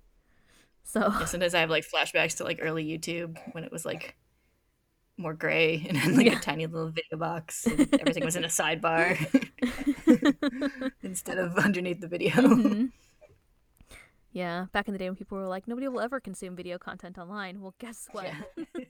So 0.83 1.03
Yeah, 1.03 1.25
sometimes 1.27 1.55
I 1.55 1.61
have 1.61 1.71
like 1.71 1.85
flashbacks 1.89 2.37
to 2.39 2.43
like 2.45 2.59
early 2.61 2.85
YouTube 2.85 3.39
when 3.53 3.63
it 3.63 3.71
was 3.71 3.85
like 3.85 4.17
more 5.21 5.35
gray 5.35 5.85
and 5.89 5.97
had 5.97 6.17
like 6.17 6.27
Yeah. 6.27 6.39
a 6.39 6.41
tiny 6.41 6.67
little 6.67 6.91
video 6.91 7.19
box. 7.19 7.67
And 7.67 7.89
everything 8.01 8.25
was 8.25 8.37
in 8.37 8.45
a 8.45 8.49
sidebar 8.61 9.17
instead 11.03 11.39
of 11.39 11.57
underneath 11.59 12.01
the 12.01 12.09
video. 12.09 12.33
Mhm. 12.33 12.91
Yeah, 14.33 14.67
back 14.73 14.87
in 14.87 14.93
the 14.93 14.99
day 14.99 15.09
when 15.09 15.17
people 15.17 15.37
were 15.39 15.49
like, 15.49 15.67
nobody 15.67 15.89
will 15.89 16.01
ever 16.01 16.21
consume 16.21 16.55
video 16.55 16.79
content 16.79 17.19
online. 17.19 17.61
Well, 17.61 17.75
guess 17.81 18.07
what? 18.13 18.27
Yeah. 18.27 18.85